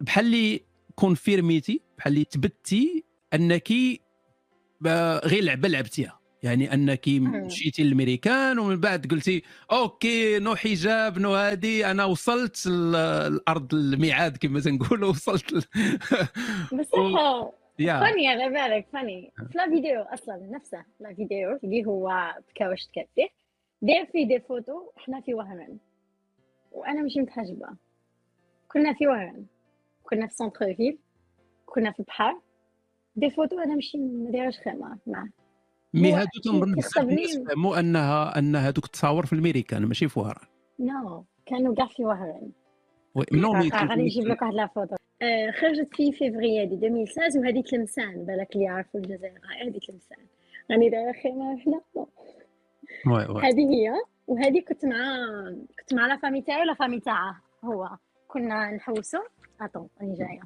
بحال 0.00 0.26
اللي 0.26 0.60
كونفيرميتي 0.94 1.80
بحال 1.98 2.12
اللي 2.12 2.24
تبتي 2.24 3.04
أنك 3.34 3.72
غير 5.24 5.44
لعبة 5.44 5.68
لعبتيها. 5.68 6.19
يعني 6.42 6.74
أنك 6.74 7.08
مشيتي 7.08 7.82
للأمريكان 7.82 8.58
ومن 8.58 8.80
بعد 8.80 9.06
قلتي 9.06 9.42
okay 9.72 10.38
non 10.38 10.54
حجاب 10.54 11.18
non 11.18 11.34
هادي 11.34 11.86
أنا 11.86 12.04
وصلت 12.04 12.66
الأرض 12.66 13.74
الميعاد 13.74 14.36
كما 14.36 14.60
تنقولوا 14.60 15.08
وصلت 15.10 15.54
بصح 16.78 17.50
فني 17.78 18.28
على 18.28 18.48
بالك 18.48 18.86
فني 18.92 19.32
في 19.36 19.58
لا 19.58 19.68
فيديو 19.68 20.00
أصلا 20.02 20.48
نفسه 20.50 20.84
لا 21.00 21.14
فيديو 21.14 21.58
اللي 21.64 21.86
هو 21.86 22.34
بكاوش 22.48 22.86
تكتيه 22.86 23.28
داير 23.82 24.06
في 24.06 24.24
دي 24.24 24.40
فوتو 24.40 24.90
إحنا 24.98 25.20
في 25.20 25.34
وهران. 25.34 25.78
وأنا 26.72 27.02
مش 27.02 27.16
متحجبة. 27.16 27.68
كنا 28.68 28.92
في 28.92 29.06
وهران. 29.06 29.46
كنا 30.02 30.26
في 30.26 30.34
سونتر 30.34 30.74
فيل. 30.74 30.98
كنا 31.66 31.92
في 31.92 32.00
البحر 32.00 32.40
دي 33.16 33.30
فوتو 33.30 33.58
أنا 33.58 33.74
ماشي 33.74 33.98
ما 33.98 34.30
دايرش 34.30 34.58
خيمة 34.58 34.98
معاه 35.06 35.28
مي 35.94 36.12
هادو 36.12 36.40
تنظن 36.44 36.74
مو 37.56 37.74
انها 37.74 38.38
ان 38.38 38.56
هادوك 38.56 38.86
تصاور 38.86 39.26
في 39.26 39.32
الميريكان 39.32 39.86
ماشي 39.86 40.08
في 40.08 40.20
وهران. 40.20 40.46
نو 40.78 41.24
كانوا 41.46 41.74
كاع 41.74 41.86
في 41.86 42.04
وهران. 42.04 42.50
non 43.32 43.52
غادي 43.52 44.02
نجيب 44.02 44.26
لك 44.26 44.42
واحد 44.42 44.54
la 44.54 44.66
photo. 44.66 44.96
آه، 45.22 45.50
خرجت 45.50 45.94
في 45.94 46.12
فيفري 46.12 46.62
هادي 46.62 46.74
2016 46.74 47.38
وهذه 47.38 47.62
تلمسان 47.62 48.24
بالك 48.24 48.54
اللي 48.54 48.64
يعرفوا 48.64 49.00
الجزائر 49.00 49.40
هذه 49.62 49.78
تلمسان 49.78 50.18
راني 50.70 50.90
دايره 50.90 51.12
خمار 51.12 51.58
حنا 51.58 51.80
هذه 53.42 53.70
هي 53.70 53.92
وهذه 54.26 54.60
كنت 54.68 54.84
مع 54.84 54.96
كنت 55.78 55.94
مع 55.94 56.06
la 56.06 56.16
famille 56.16 56.42
تاعي 56.42 56.60
و 56.60 56.65
la 56.65 56.74
famille 56.74 57.00
تاعه 57.00 57.40
هو 57.64 57.90
كنا 58.28 58.70
نحوسو. 58.70 59.18
attends 59.60 59.88
راني 60.00 60.14
جاية. 60.14 60.40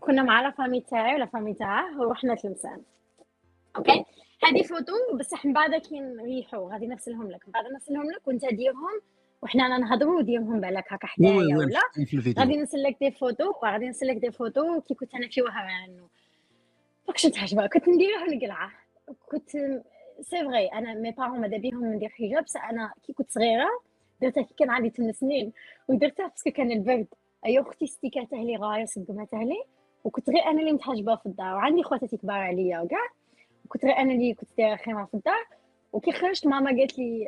كنا 0.00 0.22
مع 0.22 0.40
la 0.40 0.50
famille 0.50 0.80
تاعي 0.80 1.14
و 1.14 1.18
la 1.18 1.26
famille 1.26 1.54
تاعه 1.54 2.00
ورحنا 2.00 2.34
تلمسان 2.34 2.82
okay؟ 3.76 4.04
هذه 4.44 4.62
فوتو 4.62 5.16
بصح 5.18 5.46
من 5.46 5.52
بعد 5.52 5.74
كي 5.74 6.00
نريحوا 6.00 6.72
غادي 6.72 6.86
نرسلهم 6.86 7.30
لك. 7.30 7.46
من 7.46 7.52
بعد 7.52 7.64
نرسلهم 7.72 8.10
لك 8.10 8.28
وإنت 8.28 8.44
ديرهم 8.46 9.00
وحنا 9.42 9.78
نهضروا 9.78 10.18
وديرهم 10.18 10.60
بالك 10.60 10.92
هكا 10.92 11.06
حدايا 11.06 11.56
ولا؟ 11.56 11.80
غادي 12.38 12.56
نرسل 12.56 12.82
لك 12.82 12.96
دي 13.00 13.10
فوتو 13.10 13.52
وغادي 13.62 13.86
نرسل 13.86 14.06
لك 14.06 14.16
دي 14.16 14.30
فوتو. 14.30 14.80
كي 14.80 14.94
كنت 14.94 15.14
أنا 15.14 15.28
في 15.28 15.42
وهران 15.42 16.06
كنتش 17.06 17.22
تعجبها 17.22 17.66
كنت 17.66 17.88
نديرها 17.88 18.26
نقلعه 18.26 18.70
كنت 19.30 19.50
سي 20.20 20.44
فغي 20.44 20.66
أنا 20.66 20.94
مي 20.94 21.10
بارون 21.10 21.40
ماذا 21.40 21.56
بيهم 21.56 21.92
ندير 21.92 22.08
حجاب. 22.08 22.44
بصح 22.44 22.68
أنا 22.68 22.92
كي 23.06 23.12
كنت 23.12 23.30
صغيرة 23.30 23.68
درتها 24.22 24.42
كي 24.42 24.54
كان 24.54 24.70
عندي 24.70 24.90
8 24.90 25.12
سنين. 25.12 25.52
ودرتها 25.88 26.26
باسكو 26.26 26.50
كان 26.50 26.72
البرد. 26.72 27.06
اي 27.46 27.60
أختي 27.60 27.86
ستيكاتها 27.86 28.44
لي 28.44 28.56
غاية 28.56 28.84
صدمتها 28.84 29.44
لي. 29.44 29.62
وكنت 30.04 30.30
غير 30.30 30.42
أنا 30.42 30.60
اللي 30.60 30.72
متحجبة 30.72 31.16
في 31.16 31.26
الدار. 31.26 31.54
وعندي 31.54 31.82
خواتاتي 31.82 32.16
كبار 32.16 32.36
عليا 32.36 32.80
وكاع 32.80 33.06
كنت 33.68 33.84
غير 33.84 33.96
أنا 33.96 34.12
اللي 34.12 34.34
كنت 34.34 34.48
دايرة 34.58 34.76
خيمه 34.76 35.04
في 35.04 35.14
الدار 35.14 35.46
وكي 35.92 36.12
خرجت 36.12 36.46
ماما 36.46 36.70
قالت 36.70 36.98
لي 36.98 37.26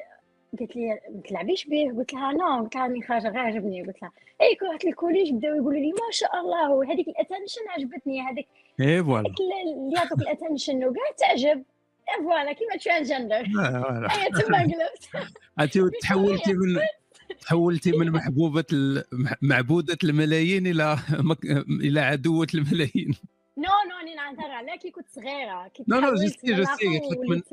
قالت 0.58 0.76
لي 0.76 0.88
ما 0.88 1.20
تلعبيش 1.28 1.66
به 1.66 1.92
قلت 1.98 2.12
لها 2.12 2.32
non 2.32 2.62
قلت 2.62 2.74
لها 2.74 2.86
راني 2.86 3.02
خارجه 3.02 3.28
غير 3.28 3.38
عجبني 3.38 3.82
قلت 3.82 4.02
لها 4.02 4.12
اي 4.42 4.54
كي 4.54 4.64
رحت 4.64 4.84
لل 4.84 4.95
collège 4.95 5.32
بداو 5.32 5.54
يقولوا 5.54 5.80
لي 5.80 5.92
ما 5.92 6.10
شاء 6.10 6.40
الله 6.40 6.70
وهذيك 6.70 7.08
ال 7.08 7.13
attention 7.13 7.60
عجبتني 7.68 8.20
هذيك 8.20 8.48
اي 8.80 9.04
voilà. 9.04 9.28
اللي 9.28 9.96
يعطوك 9.96 10.18
ال 10.18 10.25
attention 10.25 10.84
وكاع 10.84 11.02
تعجب. 11.18 11.64
voilà 12.18 12.52
كيما 12.52 12.76
transgender 12.76 13.36
اي 13.36 14.42
تما 14.42 14.58
قلبت 14.62 15.08
أنت 15.60 15.94
تحولتي 16.02 16.52
من 16.52 16.80
تحولتي 17.40 17.92
من 17.92 18.10
محبوبة 18.10 18.64
معبودة 19.42 19.98
الملايين 20.04 20.66
إلى 20.66 20.98
إلى 21.80 22.00
عدوة 22.00 22.46
الملايين. 22.54 23.14
non 23.60 23.68
non 23.90 23.96
راني 23.98 24.14
نهضر 24.14 24.50
على 24.50 24.78
كي 24.78 24.90
كنت 24.90 25.06
صغيره 25.08 25.68
كي 25.68 25.84
non 25.88 26.00
non 26.00 26.14
je 26.14 26.28
sais 26.28 26.54
je 26.54 26.64
sais 26.64 26.98
قلت 27.28 27.48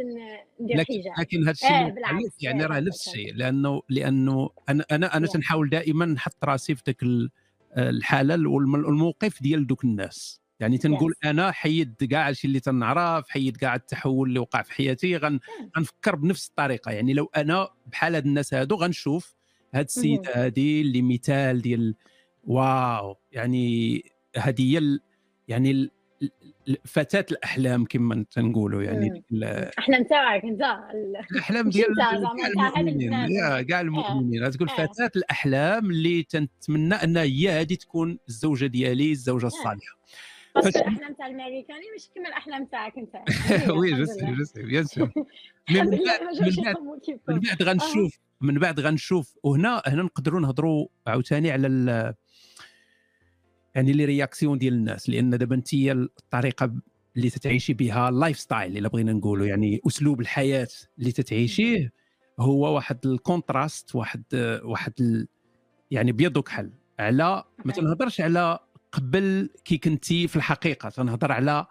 لك 0.60 0.88
لكن 1.20 1.42
هذا 1.42 1.52
الشيء 1.52 2.30
يعني 2.42 2.66
راه 2.66 2.80
نفس 2.80 3.08
الشيء 3.08 3.34
لأنه 3.34 3.82
لأنه 3.90 4.50
أنا 4.70 4.86
أنا 4.92 5.18
أنا 5.18 5.28
تنحاول 5.28 5.70
دائما 5.70 6.06
نحط 6.06 6.46
راسي 6.46 6.76
في 6.76 6.84
ذاك 6.88 7.04
الحالة 7.78 8.50
والموقف 8.50 9.42
ديال 9.42 9.68
دوك 9.68 9.84
الناس. 9.84 10.42
يعني 10.60 10.78
تنقول 10.78 11.14
yes. 11.14 11.28
أنا 11.28 11.52
حيد 11.52 12.04
كاع 12.04 12.30
الشيء 12.30 12.48
اللي 12.48 12.60
تنعرف 12.60 13.30
حيد 13.30 13.58
كاع 13.58 13.76
التحول 13.76 14.28
اللي 14.28 14.40
وقع 14.40 14.62
في 14.62 14.72
حياتي 14.74 15.18
غن... 15.18 15.40
غنفكر 15.78 16.16
بنفس 16.16 16.48
الطريقة. 16.48 16.92
يعني 16.92 17.14
لو 17.14 17.32
أنا 17.36 17.70
بحال 17.86 18.16
هاد 18.16 18.26
الناس 18.26 18.54
هادو 18.54 18.76
غنشوف 18.76 19.36
هاد 19.74 19.86
السيده 19.86 20.46
هادي 20.46 20.82
اللي 20.82 21.02
مثال 21.02 21.62
ديال 21.62 21.96
واو 22.44 23.16
يعني 23.32 24.04
هذه 24.38 24.80
هي 24.80 25.00
يعني 25.48 25.90
فتاة 26.86 27.26
الأحلام 27.32 27.86
كما 27.86 28.26
تنقولوا 28.32 28.84
يعني 28.84 29.24
الأحلام 29.32 30.04
تاعك 30.04 30.44
أنت 30.44 30.62
الأحلام 31.32 31.70
ديال 31.76 31.96
كاع 31.98 32.12
المؤمنين 32.80 33.62
كاع 33.62 33.82
المؤمنين. 33.82 34.52
تقول 34.52 34.70
فتاة 34.70 35.12
الأحلام 35.16 35.92
اللي 35.92 36.24
تنتمنى 36.24 36.96
انها 36.96 37.24
هي 37.24 37.50
هذه 37.50 37.74
تكون 37.74 38.20
الزوجة 38.28 38.66
ديالي 38.66 39.12
الزوجة 39.12 39.46
الصالحة. 39.46 39.98
بس 40.58 40.68
الأحلام 40.68 41.14
تاع 41.14 41.28
الامريكاني 41.28 41.86
مش 41.96 42.10
كما 42.16 42.28
الأحلام 42.28 42.66
تاعك 42.66 42.94
أنت. 42.98 43.16
oui 43.78 43.94
je 43.94 44.06
sais 44.06 44.26
je 44.26 44.44
sais 44.44 44.64
bien 44.64 44.84
sûr 44.84 45.12
من 45.72 45.90
بعد 45.90 46.20
من 47.28 47.40
بعد 47.40 47.64
غنشوف 47.64 48.20
من 48.42 48.60
بعد 48.60 48.80
غنشوف 48.80 49.36
وهنا 49.44 49.82
هنا 49.86 50.04
نقدروا 50.04 50.40
نهضروا 50.40 50.88
عاوتاني 51.08 51.52
على 51.52 51.68
يعني 53.78 53.92
les 53.92 54.06
réactions 54.06 54.58
ديال 54.58 54.74
الناس 54.74 55.10
لأن 55.10 55.30
دابا 55.30 55.56
أنت 55.56 55.74
الطريقة 55.74 56.74
اللي 57.18 57.30
تتعيشي 57.30 57.74
بها 57.74 58.10
ال 58.10 58.40
lifestyle 58.40 58.78
إلا 58.78 58.88
بغينا 58.88 59.14
نقولوا 59.14 59.46
يعني 59.46 59.82
أسلوب 59.88 60.22
الحياة 60.22 60.68
اللي 61.00 61.12
تتعيشيه 61.12 61.92
هو 62.40 62.76
واحد 62.76 63.06
ال 63.06 63.15
contraste 63.15 63.96
واحد 63.96 64.24
واحد 64.64 64.94
ال... 65.00 65.28
يعني 65.92 66.12
بيض 66.12 66.38
وكحل 66.38 66.72
على 67.00 67.44
ما 67.66 67.74
تنهضرش 67.74 68.22
على 68.22 68.60
قبل 68.92 69.50
كي 69.66 69.78
كنتي 69.78 70.28
في 70.28 70.36
الحقيقة 70.36 70.90
تنهضر 70.90 71.32
على 71.32 71.66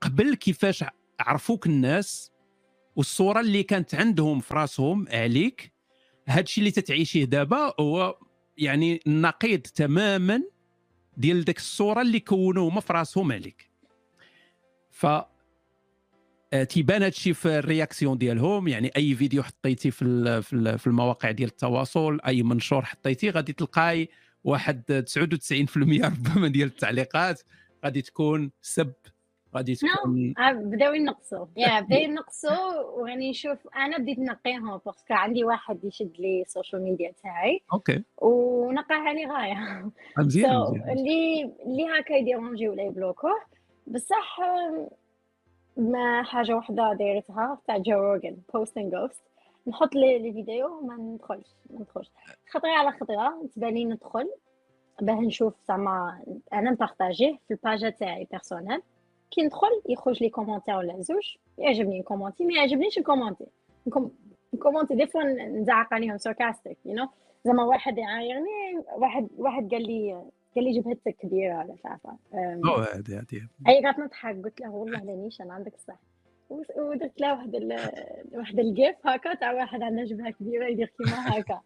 قبل 0.00 0.34
كيفاش 0.34 0.84
عرفوك 1.20 1.66
الناس 1.66 2.32
والصورة 2.96 3.40
اللي 3.40 3.62
كانت 3.62 3.94
عندهم 3.94 4.40
في 4.40 4.54
راسهم 4.54 5.06
عليك. 5.08 5.72
هذا 6.26 6.40
الشيء 6.40 6.62
اللي 6.62 6.70
تتعيشيه 6.70 7.24
دابا 7.24 7.74
هو 7.80 8.18
يعني 8.58 9.00
نقيض 9.06 9.60
تماما 9.60 10.42
ديال 11.16 11.44
ديك 11.44 11.58
الصورة 11.58 12.02
اللي 12.02 12.20
كونوا 12.20 12.68
هما 12.70 12.80
في 12.80 12.92
راسهم 12.92 13.32
عليك. 13.32 13.70
ف 14.90 15.06
آه، 16.52 16.64
تيبان 16.64 16.96
هذا 16.96 17.08
الشيء 17.08 17.32
في 17.32 17.58
ال 17.58 17.65
réaction 17.65 18.18
ديالهم 18.18 18.68
يعني 18.68 18.90
أي 18.96 19.14
فيديو 19.14 19.42
حطيتي 19.42 19.90
في 19.90 20.42
في 20.78 20.86
المواقع 20.86 21.30
ديال 21.30 21.48
التواصل 21.48 22.20
أي 22.26 22.42
منشور 22.42 22.84
حطيتي 22.84 23.30
غادي 23.30 23.52
تلقاي 23.52 24.08
واحد 24.44 25.04
99% 25.06 25.76
ربما 26.04 26.48
ديال 26.48 26.68
التعليقات. 26.68 27.42
غادي 27.84 28.02
تكون 28.02 28.50
سب 28.62 28.92
غادي 29.56 29.74
تكون 29.74 30.34
no. 30.38 30.52
بداو 30.52 30.92
ينقصوا. 30.94 31.46
يا 31.56 31.80
بداو 31.80 32.00
ينقصوا 32.00 32.80
وغادي 32.80 33.30
نشوف. 33.30 33.58
أنا 33.76 33.98
بديت 33.98 34.18
نقيهم 34.18 34.80
parce 34.86 35.03
que 35.03 35.14
عندي 35.14 35.44
واحد 35.44 35.84
يشد 35.84 36.12
لي 36.18 36.42
ال 36.42 36.48
social 36.48 36.82
media 36.82 37.12
تاعي. 37.22 37.60
okay. 37.72 38.02
ونقاها 38.18 39.12
لي 39.12 39.26
غاية. 39.26 39.90
مزيان 40.18 40.64
so, 40.64 40.90
اللي 40.90 41.52
اللي 41.66 41.86
هكا 41.98 42.14
ي 42.14 42.20
déranger 42.20 42.68
ولا 42.68 42.82
يبلوكوه 42.82 43.40
بصح 43.86 44.40
ما 45.76 46.22
حاجة 46.22 46.56
وحدة 46.56 46.92
دايرتها 46.92 47.58
تاع 47.66 47.78
جو 47.78 47.98
روجن 47.98 48.36
post 48.54 48.78
and 48.78 48.94
ghost 48.94 49.22
نحط 49.66 49.94
les 49.94 50.18
les 50.18 50.32
vidéos 50.32 50.80
ما 50.80 50.96
ندخلش 50.96 51.48
ما 51.70 51.80
ندخلش. 51.80 52.10
خطرة 52.50 52.70
على 52.70 52.92
خطرة 52.92 53.48
تباني 53.56 53.84
ندخل. 53.84 54.30
باه 55.02 55.14
نشوف 55.14 55.54
زعما 55.68 56.22
أنا 56.52 56.70
نبارطاجيه 56.70 57.38
في 57.48 57.54
الباجا 57.54 57.90
تاعي 57.90 58.26
personnelle 58.30 58.82
كي 59.36 59.42
ندخل 59.42 59.82
يخرج 59.88 60.22
لي 60.22 60.28
commentaire 60.28 60.76
ولا 60.76 61.00
زوج 61.00 61.36
يعجبني 61.58 62.00
ن 62.00 62.04
commenter 62.04 62.44
ما 62.44 62.54
يعجبنيش 62.54 62.98
ن 62.98 63.03
commenter 63.03 63.46
ن 64.54 64.58
commenter 64.58 64.94
des 64.94 65.06
fois 65.06 65.22
نزعق 65.22 65.94
عليهم 65.94 66.18
sarcastic 66.18 66.78
you 66.84 66.94
know 66.94 67.08
زعما 67.44 67.64
واحد 67.64 67.98
يعايرني 67.98 68.84
واحد 68.96 69.28
واحد 69.38 69.70
قال 69.70 69.82
لي 69.82 70.12
قال 70.56 70.64
لي 70.64 70.80
جبهتك 70.80 71.16
كبيره 71.16 71.58
ولا 71.58 71.72
مش 71.72 71.86
عارفه 71.86 72.16
اوه 72.34 72.96
هادي 72.96 73.16
هادي 73.16 73.48
اي 73.68 73.84
قعدت 73.84 73.98
نضحك 73.98 74.44
قلت 74.44 74.60
له 74.60 74.70
والله 74.70 75.04
لانيش 75.04 75.40
أنا 75.40 75.54
عندك 75.54 75.74
الصح 75.74 75.98
ودرت 76.76 77.20
له 77.20 77.32
واحد 77.32 77.54
ال... 77.54 77.76
واحد 78.32 78.58
ال 78.58 78.67
GIF 78.67 78.96
هكا 79.04 79.34
تاع 79.34 79.52
واحد 79.52 79.82
عنده 79.82 80.04
جبهه 80.04 80.30
كبيره 80.30 80.66
يدير 80.66 80.92
كيما 80.98 81.38
هكا 81.38 81.60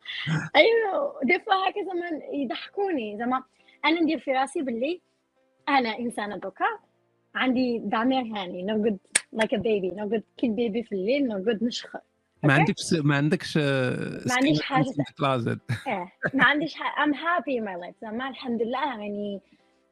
أيوه 0.57 1.21
des 1.25 1.39
fois 1.39 1.69
هكا 1.69 1.85
زعما 1.85 2.25
يضحكوني 2.33 3.19
زعما 3.19 3.43
أنا 3.85 4.01
ندير 4.01 4.19
في 4.19 4.33
راسي 4.33 4.63
باللي 4.63 5.01
أنا 5.69 5.99
انسانه 5.99 6.37
دوكا 6.37 6.67
عندي 7.35 7.79
ضمير 7.79 8.23
هاني 8.23 8.63
نرقد 8.63 8.99
like 9.33 9.55
a 9.55 9.57
baby 9.57 9.91
نرقد 9.91 10.23
كي 10.37 10.47
ال 10.47 10.54
bébé 10.54 10.83
في 10.83 10.93
الليل 10.93 11.29
نرقد 11.29 11.65
نشخر 11.65 12.01
ما 12.43 12.53
عندكش 12.55 12.93
ما 12.93 13.17
عندكش 13.17 13.57
ما 13.57 14.35
عنديش 14.35 14.63
حاجة 14.63 14.85
إيه 15.89 16.13
ما 16.35 16.45
عنديش 16.45 16.75
حاجة 16.75 17.05
I'm 17.05 17.15
happy 17.15 17.61
my 17.61 17.77
life 17.81 17.95
زعما 18.03 18.29
الحمد 18.29 18.63
لله 18.63 18.85
يعني 18.85 19.41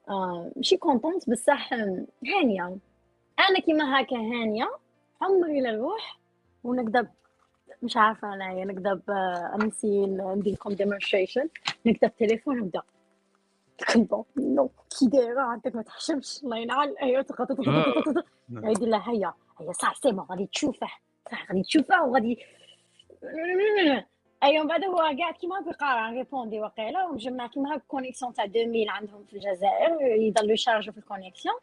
آه 0.09 0.53
ماشي 0.57 0.77
contente 0.77 1.31
بصح 1.31 1.73
هانية. 1.73 2.79
أنا 3.49 3.61
كيما 3.67 4.01
هكا 4.01 4.17
هانية 4.17 4.71
عمري 5.23 5.61
لا 5.61 5.71
نروح 5.71 6.19
ونكذب 6.65 7.09
مش 7.83 7.97
عارفة 7.97 8.35
أنا 8.35 8.65
نكذب 8.65 9.03
أمسي 9.55 10.07
ندير 10.07 10.53
لكم 10.53 10.71
demonstration 10.71 11.49
نجبد 11.87 12.17
تليفون 12.19 12.61
ونبدا 12.61 12.83
كنبو 13.85 14.25
نو 14.37 14.71
كي 14.99 15.07
دايره 15.07 15.41
عندك 15.41 15.75
ما 15.77 15.83
تحشمش 15.83 16.41
الله 16.45 16.57
ينعل 16.57 16.97
ايوا 17.03 17.25
يدير 18.51 18.89
لها 18.89 19.11
هيا 19.11 19.35
هيا 19.61 19.73
صح 19.73 19.95
سي 19.95 20.17
غادي 20.31 20.47
تشوفه 20.47 20.89
صح 21.31 21.49
غادي 21.49 21.63
تشوفه 21.63 22.05
وغادي 22.05 22.39
ايوا 24.43 24.63
من 24.63 24.69
بعد 24.69 24.85
هو 24.85 24.97
قاعد 24.97 25.35
كيما 25.35 25.61
بيقرا 25.61 26.11
ريبوندي 26.11 26.61
وقيله 26.61 27.07
ومجمع 27.07 27.47
كيما 27.47 27.75
هاك 27.75 27.83
كونيكسيون 27.89 28.33
تاع 28.33 28.45
2000 28.45 28.91
عندهم 28.91 29.25
في 29.25 29.33
الجزائر 29.33 30.01
يضلوا 30.03 30.53
يشارجوا 30.53 30.93
في 30.93 30.99
الكونيكسيون 30.99 31.55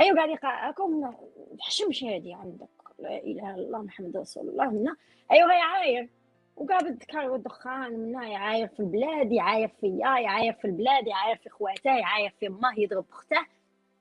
ايوا 0.00 0.16
قاعد 0.16 0.28
يقرا 0.28 0.68
هاكم 0.68 1.12
تحشمش 1.58 2.04
هادي 2.04 2.34
عندك 2.34 2.68
لا 2.98 3.16
اله 3.16 3.54
الا 3.54 3.66
الله 3.66 3.82
محمد 3.82 4.16
رسول 4.16 4.48
الله 4.48 4.70
منا 4.70 4.96
ايوا 5.32 5.52
يعاير 5.52 6.08
وقاعد 6.56 6.86
الذكر 6.86 7.30
والدخان 7.30 7.92
منا 7.92 8.28
يعاير 8.28 8.68
في 8.68 8.80
البلاد 8.80 9.32
يعاير 9.32 9.68
فيا 9.68 10.18
يعاير 10.18 10.52
في 10.52 10.64
البلاد 10.64 11.06
يعاير 11.06 11.36
في 11.36 11.48
خواته 11.48 11.98
يعاير 11.98 12.30
في 12.40 12.46
امه 12.46 12.80
يضرب 12.80 13.04
أخته. 13.12 13.46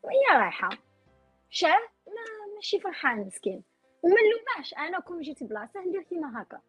وهي 0.04 0.40
رايحة. 0.42 0.70
شاه 1.50 1.80
ما 2.08 2.54
ماشي 2.56 2.80
فرحان 2.80 3.20
مسكين. 3.20 3.64
وما 4.04 4.16
نلوماش 4.16 4.74
أنا 4.74 5.00
كون 5.00 5.22
جيت 5.22 5.44
بلاصة 5.44 5.80
ندير 5.88 6.04
كيما 6.04 6.42
هكا. 6.42 6.60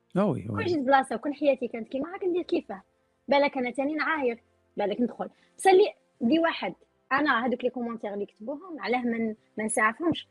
كون 0.47 0.65
جيت 0.65 0.79
بلاصة 0.79 1.17
وكون 1.17 1.35
حياتي 1.35 1.69
كانت 1.69 1.89
كيما 1.89 2.17
هكا 2.17 2.27
ندير 2.27 2.43
كيفاه 2.43 2.83
بالك 3.29 3.59
أنا 3.59 3.71
تاني 3.71 3.95
نعاير 3.95 4.43
بالك 4.77 5.01
ندخل. 5.01 5.31
بس 5.59 5.67
اللي 5.67 5.95
دي 6.21 6.39
واحد. 6.39 6.75
أنا 7.13 7.47
هذوك 7.47 7.65
les 7.65 7.71
commentaires 7.71 8.15
اللي 8.15 8.27
كتبوهم 8.27 8.81
علاه 8.81 9.03
من 9.03 9.35
ما 9.59 9.65
نسعفهمش 9.65 10.29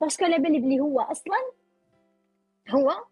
parce 0.00 0.15
que 0.15 0.24
على 0.24 0.38
بالي 0.38 0.58
بلي 0.58 0.80
هو 0.80 1.00
أصلا؟ 1.00 1.36
هو 2.70 3.04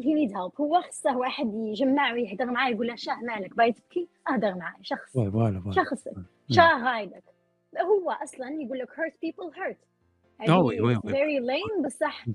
help 0.00 0.52
هو 0.60 0.82
خصه 0.82 1.16
واحد 1.16 1.54
يجمع 1.54 2.12
ويهضر 2.12 2.46
معاه 2.46 2.70
يقول 2.70 2.86
له 2.86 2.94
شاه 2.94 3.20
مالك 3.20 3.56
باغي 3.56 3.72
تبكي 3.72 4.08
اهدر 4.30 4.54
معاه 4.54 4.76
شخص. 4.82 5.18
شخص. 5.70 6.08
شاه 6.50 6.84
غايدك 6.84 7.24
هو 7.80 8.10
أصلا 8.10 8.48
يقول 8.50 8.78
لك 8.78 8.88
hurt 8.88 9.12
people 9.12 9.56
hurt. 9.56 9.76
فيري 11.10 11.40
لين 11.40 11.84
بصح 11.86 12.26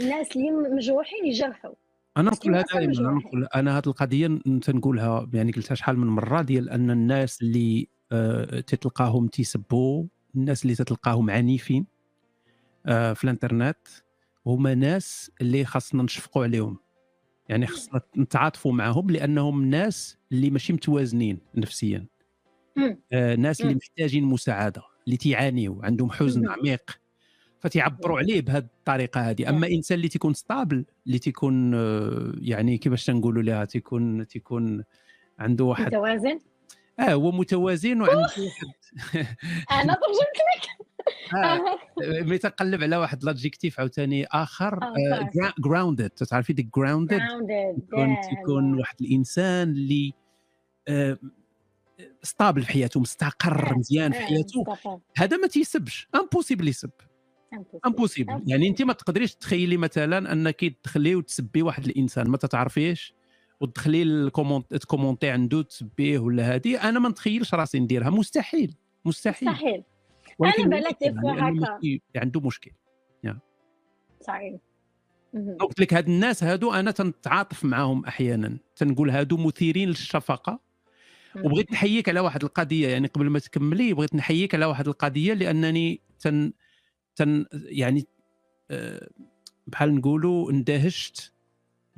الناس 0.00 0.36
اللي 0.36 0.50
مجروحين 0.50 1.26
يجرحوا. 1.26 1.74
أنا 2.16 2.30
نقولها 2.30 2.64
دائما 2.72 2.92
أنا 2.98 3.10
نقول 3.10 3.48
أنا 3.54 3.78
هذه 3.78 3.86
القضية 3.86 4.26
تنقولها 4.62 5.28
يعني 5.34 5.52
قلتها 5.52 5.74
شحال 5.74 5.98
من 5.98 6.06
مرة 6.06 6.42
ديال 6.42 6.70
أن 6.70 6.90
الناس 6.90 7.42
اللي 7.42 7.88
آه 8.12 8.60
تتلقاهم 8.60 9.26
تيسبوا 9.26 10.04
الناس 10.36 10.62
اللي 10.62 10.74
تتلقاهم 10.74 11.30
عنيفين 11.30 11.86
آه 12.86 13.12
في 13.12 13.24
الإنترنت 13.24 13.78
هما 14.46 14.74
ناس 14.74 15.30
اللي 15.40 15.64
خاصنا 15.64 16.02
نشفقوا 16.02 16.44
عليهم. 16.44 16.78
يعني 17.48 17.66
خاصنا 17.66 18.00
نتعاطفوا 18.16 18.72
معهم 18.72 19.10
لأنهم 19.10 19.64
ناس 19.64 20.18
اللي 20.32 20.50
ماشي 20.50 20.72
متوازنين 20.72 21.38
نفسيا. 21.54 22.06
آه 23.12 23.34
ناس 23.34 23.60
اللي 23.60 23.74
محتاجين 23.74 24.24
مساعدة 24.24 24.82
اللي 25.06 25.16
تيعانيوا 25.16 25.86
عندهم 25.86 26.10
حزن 26.10 26.48
عميق 26.48 27.00
فتيعبروا 27.60 28.18
عليه 28.18 28.40
بهذه 28.40 28.64
الطريقة 28.78 29.20
هذه. 29.20 29.48
أما 29.48 29.66
إنسان 29.66 29.96
اللي 29.96 30.08
تيكون 30.08 30.34
stable 30.34 30.84
اللي 31.06 31.18
تيكون 31.18 31.74
آه، 31.74 32.32
يعني 32.40 32.78
كيفاش 32.78 33.04
تنقولوا 33.06 33.42
لها 33.42 33.64
تيكون 33.64 34.26
تيكون 34.26 34.84
عنده 35.38 35.64
واحد 35.64 35.86
متوازن؟ 35.86 36.38
آه 37.00 37.12
هو 37.12 37.32
متوازن 37.32 38.00
وعنده 38.00 38.20
واحد. 38.20 38.42
أنا 39.80 39.94
ترجمت 40.02 40.38
ملي 42.22 42.38
تقلب 42.38 42.82
على 42.82 42.96
واحد 42.96 43.24
l'adjectif 43.24 43.80
عاوتاني 43.80 44.26
آخر 44.26 44.80
grounded 45.58 46.10
آه 46.22 46.24
تعرفي 46.24 46.52
ديك 46.52 46.74
grounded 46.76 47.20
تكون 47.88 48.16
تيكون 48.30 48.78
واحد 48.78 48.96
الإنسان 49.00 49.68
اللي 49.70 50.12
آه 50.88 51.18
stable 52.22 52.62
في 52.62 52.72
حياته 52.72 53.00
مستقر 53.00 53.78
مزيان 53.78 54.12
في 54.12 54.18
حياته. 54.18 54.64
هذا 55.16 55.36
ما 55.36 55.46
تيسبش. 55.46 56.08
impossible 56.14 56.68
يسب. 56.68 56.90
impossible 57.86 58.42
يعني 58.46 58.68
أنت 58.68 58.82
ما 58.82 58.92
تقدريش 58.92 59.34
تخيلي 59.34 59.76
مثلا 59.76 60.32
أنك 60.32 60.60
تدخلي 60.64 61.14
وتسبي 61.14 61.62
واحد 61.62 61.84
الإنسان. 61.84 62.28
ما 62.28 62.36
تتعرفيش؟ 62.36 63.14
وتدخلي 63.60 64.02
ال 64.02 64.11
comment 64.11 64.74
ت 64.74 64.80
commenter 64.80 65.30
عنده 65.30 65.62
تسبيه 65.62 66.18
ولا 66.18 66.54
هذه 66.54 66.88
أنا 66.88 66.98
ما 66.98 67.08
نتخيلش 67.08 67.54
راسي 67.54 67.80
نديرها. 67.80 68.10
مستحيل. 68.10 68.74
مستحيل. 69.04 69.48
مستحيل. 69.48 69.82
أنا 70.42 70.66
بالك 70.66 70.96
هكا 71.02 71.78
عنده 72.16 72.40
مشكل 72.40 72.72
صحيح. 74.26 74.60
قلت 75.60 75.80
لك 75.80 75.94
هاد 75.94 76.08
الناس 76.08 76.44
هادو 76.44 76.72
أنا 76.72 76.90
تنتعاطف 76.90 77.64
معاهم 77.64 78.04
أحيانا 78.04 78.58
تنقول 78.76 79.10
هادو 79.10 79.36
مثيرين 79.36 79.88
للشفقة. 79.88 80.60
وبغيت 81.44 81.72
نحييك 81.72 82.08
على 82.08 82.20
واحد 82.20 82.44
القضية 82.44 82.88
يعني 82.88 83.06
قبل 83.06 83.30
ما 83.30 83.38
تكملي 83.38 83.92
بغيت 83.92 84.14
نحييك 84.14 84.54
على 84.54 84.64
واحد 84.66 84.88
القضية 84.88 85.34
لأنني 85.34 86.00
تن 86.20 86.52
تن 87.16 87.46
يعني 87.52 88.06
آه، 88.70 89.08
بحال 89.66 89.94
نقولوا 89.94 90.50
اندهشت 90.50 91.32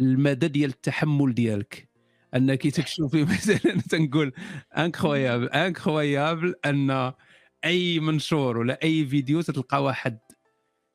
المدى 0.00 0.48
ديال 0.48 0.70
التحمل 0.70 1.34
ديالك. 1.34 1.88
أنك 2.34 2.66
تشوفي 2.76 3.24
مثلا 3.24 3.80
تنقول 3.90 4.32
incroyable 4.76 5.48
incroyable 5.48 6.54
أن 6.64 7.12
اي 7.66 8.00
منشور 8.00 8.58
ولا 8.58 8.78
أي 8.82 9.06
فيديو 9.06 9.40
تلقى 9.40 9.82
واحد 9.82 10.18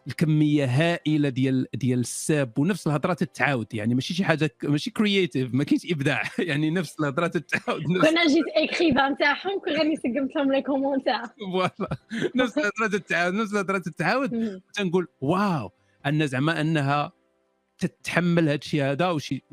الكمية 0.08 0.66
هائلة 0.66 1.30
ديال 1.30 1.68
ديال 1.74 2.00
الساب 2.00 2.60
ونفس 2.60 2.88
الهضرة 2.88 3.14
تتعاود. 3.14 3.74
يعني 3.74 3.96
ماشي 3.96 4.14
شي 4.14 4.24
حاجة 4.24 4.56
ماشي 4.64 4.92
créatif 4.92 5.54
ما 5.54 5.64
كاينش 5.64 5.92
إبداع. 5.92 6.24
يعني 6.40 6.70
نفس 6.70 7.00
الهضرة 7.00 7.28
تتعاود. 7.28 7.84
كنا 7.84 8.28
جيت 8.28 8.46
écrivain 8.56 9.18
تاعهم 9.18 9.60
كل 9.66 9.78
غادي 9.78 9.96
سقمت 9.96 10.36
لهم 10.36 10.52
les 10.52 10.62
commentaires 10.62 11.14
voilà. 11.40 11.98
نفس 12.36 12.58
الهضرة 12.58 13.00
تتعاود 13.00 13.34
نفس 13.34 13.54
الهضرة 13.54 13.78
تتعاود. 13.78 14.62
تنقول 14.74 15.08
wow 15.22 15.72
أن 16.06 16.28
زعما 16.28 16.62
أنها 16.62 17.12
تتحمل 17.78 18.44
هذا 18.44 18.56
الشيء 18.56 18.84
هذا 18.84 19.10
وشي 19.10 19.44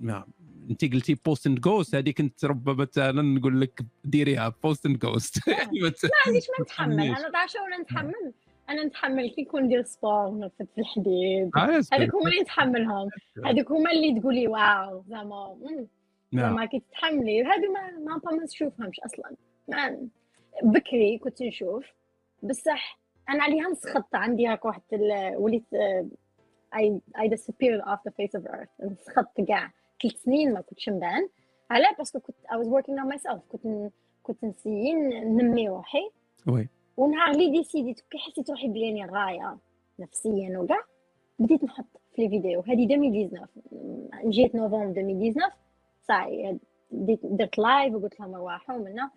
انت 0.70 0.94
قلتي 0.94 1.14
post 1.14 1.46
and 1.46 1.60
ghost 1.60 1.94
هذه 1.94 2.10
كنت 2.10 2.44
ربما 2.44 2.74
مثلا 2.74 3.22
نقول 3.22 3.60
لك 3.60 3.80
ديريها 4.04 4.54
post 4.62 4.86
and 4.86 4.98
ghost 4.98 5.48
يعني 5.48 5.80
ما 5.80 5.92
عنديش 6.26 6.46
ما 6.58 6.64
نتحمل 6.64 7.00
أنا 7.00 7.30
تعرف 7.30 7.54
ولا 7.54 7.82
نتحمل. 7.82 8.32
أنا 8.68 8.84
نتحمل 8.84 9.30
كي 9.30 9.40
يكون 9.40 9.62
ندير 9.62 9.82
sport 9.82 10.30
نرفد 10.30 10.66
في 10.74 10.80
الحديد. 10.80 11.50
آه، 11.56 11.82
هذوك 11.92 12.14
هما 12.14 12.30
اللي 12.30 12.40
نتحملهم. 12.40 13.08
هذوك 13.44 13.70
هما 13.70 13.90
اللي 13.90 14.20
تقولي 14.20 14.48
wow 14.48 15.04
زعما. 15.08 15.56
نعم. 16.32 16.46
زعما 16.46 16.64
كي 16.64 16.80
تتحملي. 16.80 17.42
هادو 17.42 17.72
ما 17.72 17.90
ما 17.90 18.20
ما 18.24 18.44
نشوفهمش 18.44 19.00
أصلا. 19.00 19.36
ما 19.68 20.08
بكري 20.62 21.18
كنت 21.18 21.42
نشوف. 21.42 21.84
بصح 22.42 22.98
أنا 23.28 23.42
عليها 23.42 23.68
نسخط. 23.68 24.14
عندي 24.14 24.46
هاك 24.46 24.64
واحد 24.64 24.82
وليت 25.36 25.74
I 26.76 27.00
I 27.20 27.30
disappeared 27.30 27.84
off 27.84 27.98
the 28.08 28.12
face 28.12 28.40
of 28.40 28.44
earth. 28.44 28.84
نسخط 28.84 29.40
كاع. 29.48 29.72
ثلاث 30.02 30.22
سنين 30.22 30.52
ما 30.52 30.60
كنتش 30.60 30.88
نبان 30.88 31.28
علاه 31.70 31.94
parce 31.98 32.12
que 32.12 32.20
كنت 32.20 32.36
I 32.46 32.54
was 32.54 32.68
working 32.68 32.94
on 32.94 33.16
myself. 33.16 33.38
كنت 33.52 33.92
كنت 34.22 34.44
ن 34.44 34.50
essayer 34.51 34.94
نمي 35.24 35.68
روحي. 35.68 36.10
oui 36.46 36.68
ونهار 36.96 37.30
اللي 37.30 37.50
ديسيديت 37.50 38.00
كي 38.00 38.18
حسيت 38.18 38.50
روحي 38.50 38.68
بلي 38.68 39.04
غايه 39.04 39.58
نفسيا 39.98 40.58
وكاع. 40.58 40.80
بديت 41.38 41.64
نحط 41.64 41.86
في 42.16 42.22
les 42.22 42.28
vidéos 42.28 42.60
هذه 42.60 42.84
2019 42.84 43.48
جيت 44.30 44.54
نوفمبر 44.54 45.00
2019 45.00 45.52
ça 46.08 46.25
y 46.25 46.33
est 46.33 46.58
درت 47.22 47.58
live 47.58 47.94
وقلت 47.94 48.20
لهم 48.20 48.34
رواحوا 48.34 48.78
منا 48.78 49.10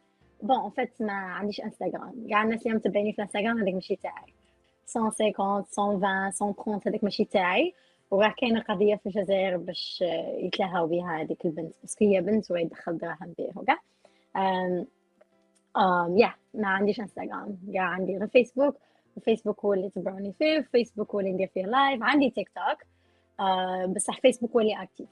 bon 0.43 0.59
en 0.65 0.69
fait 0.69 1.01
ما 1.01 1.13
عنديش 1.13 1.61
انستغرام 1.61 2.27
كاع 2.29 2.43
الناس 2.43 2.65
اللي 2.65 2.77
متبعيني 2.77 3.11
في 3.11 3.19
الانستغرام 3.19 3.57
هذاك 3.57 3.73
ماشي 3.73 3.95
تاعي. 3.95 4.33
150 4.95 5.33
120 5.99 5.99
130 5.99 6.81
هذاك 6.85 7.03
ماشي 7.03 7.25
تاعي. 7.25 7.73
وراه 8.11 8.33
كاينة 8.37 8.61
قضية 8.61 8.95
في 8.95 9.05
الجزائر 9.05 9.57
باش 9.57 10.03
يتلاهاو 10.37 10.87
بها 10.87 11.21
هذيك 11.21 11.45
البنت. 11.45 11.75
parce 11.81 11.96
que 11.96 12.05
هي 12.05 12.21
بنت 12.21 12.51
ويدخل 12.51 12.97
دراهم 12.97 13.33
بيه 13.37 13.51
وكاع 13.55 13.79
um, 15.77 16.19
yeah 16.19 16.33
ما 16.53 16.67
عنديش 16.67 16.99
انستغرام 16.99 17.57
كاع 17.73 17.83
عندي 17.83 18.17
غير 18.17 18.27
فيسبوك 18.27 18.77
وفيسبوك 19.17 19.65
هو 19.65 19.73
اللي 19.73 19.89
تبعوني 19.89 20.33
فيه. 20.33 20.67
فيسبوك 20.71 21.11
هو 21.11 21.19
اللي 21.19 21.31
ندير 21.31 21.47
فيه 21.47 21.65
live 21.65 22.03
عندي 22.03 22.29
تيك 22.29 22.49
توك 22.49 22.81
uh, 23.41 23.89
بصح 23.89 24.19
فيسبوك 24.19 24.51
هو 24.51 24.59
اللي 24.59 24.83
active 24.83 25.09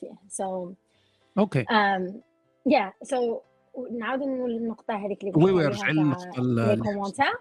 فيه. 0.00 0.12
so 0.28 0.72
okay. 1.38 1.64
yeah 2.66 2.92
so 3.02 3.40
نعاود 3.98 4.22
نقول 4.22 4.50
النقطة 4.50 4.94
هذيك 4.94 5.24
اللي 5.24 5.32
oui 5.36 5.52
oui 5.52 5.66
رجع 5.66 5.88
للنقطه 5.88 6.40
ال 6.72 6.78
commentaire 6.78 7.40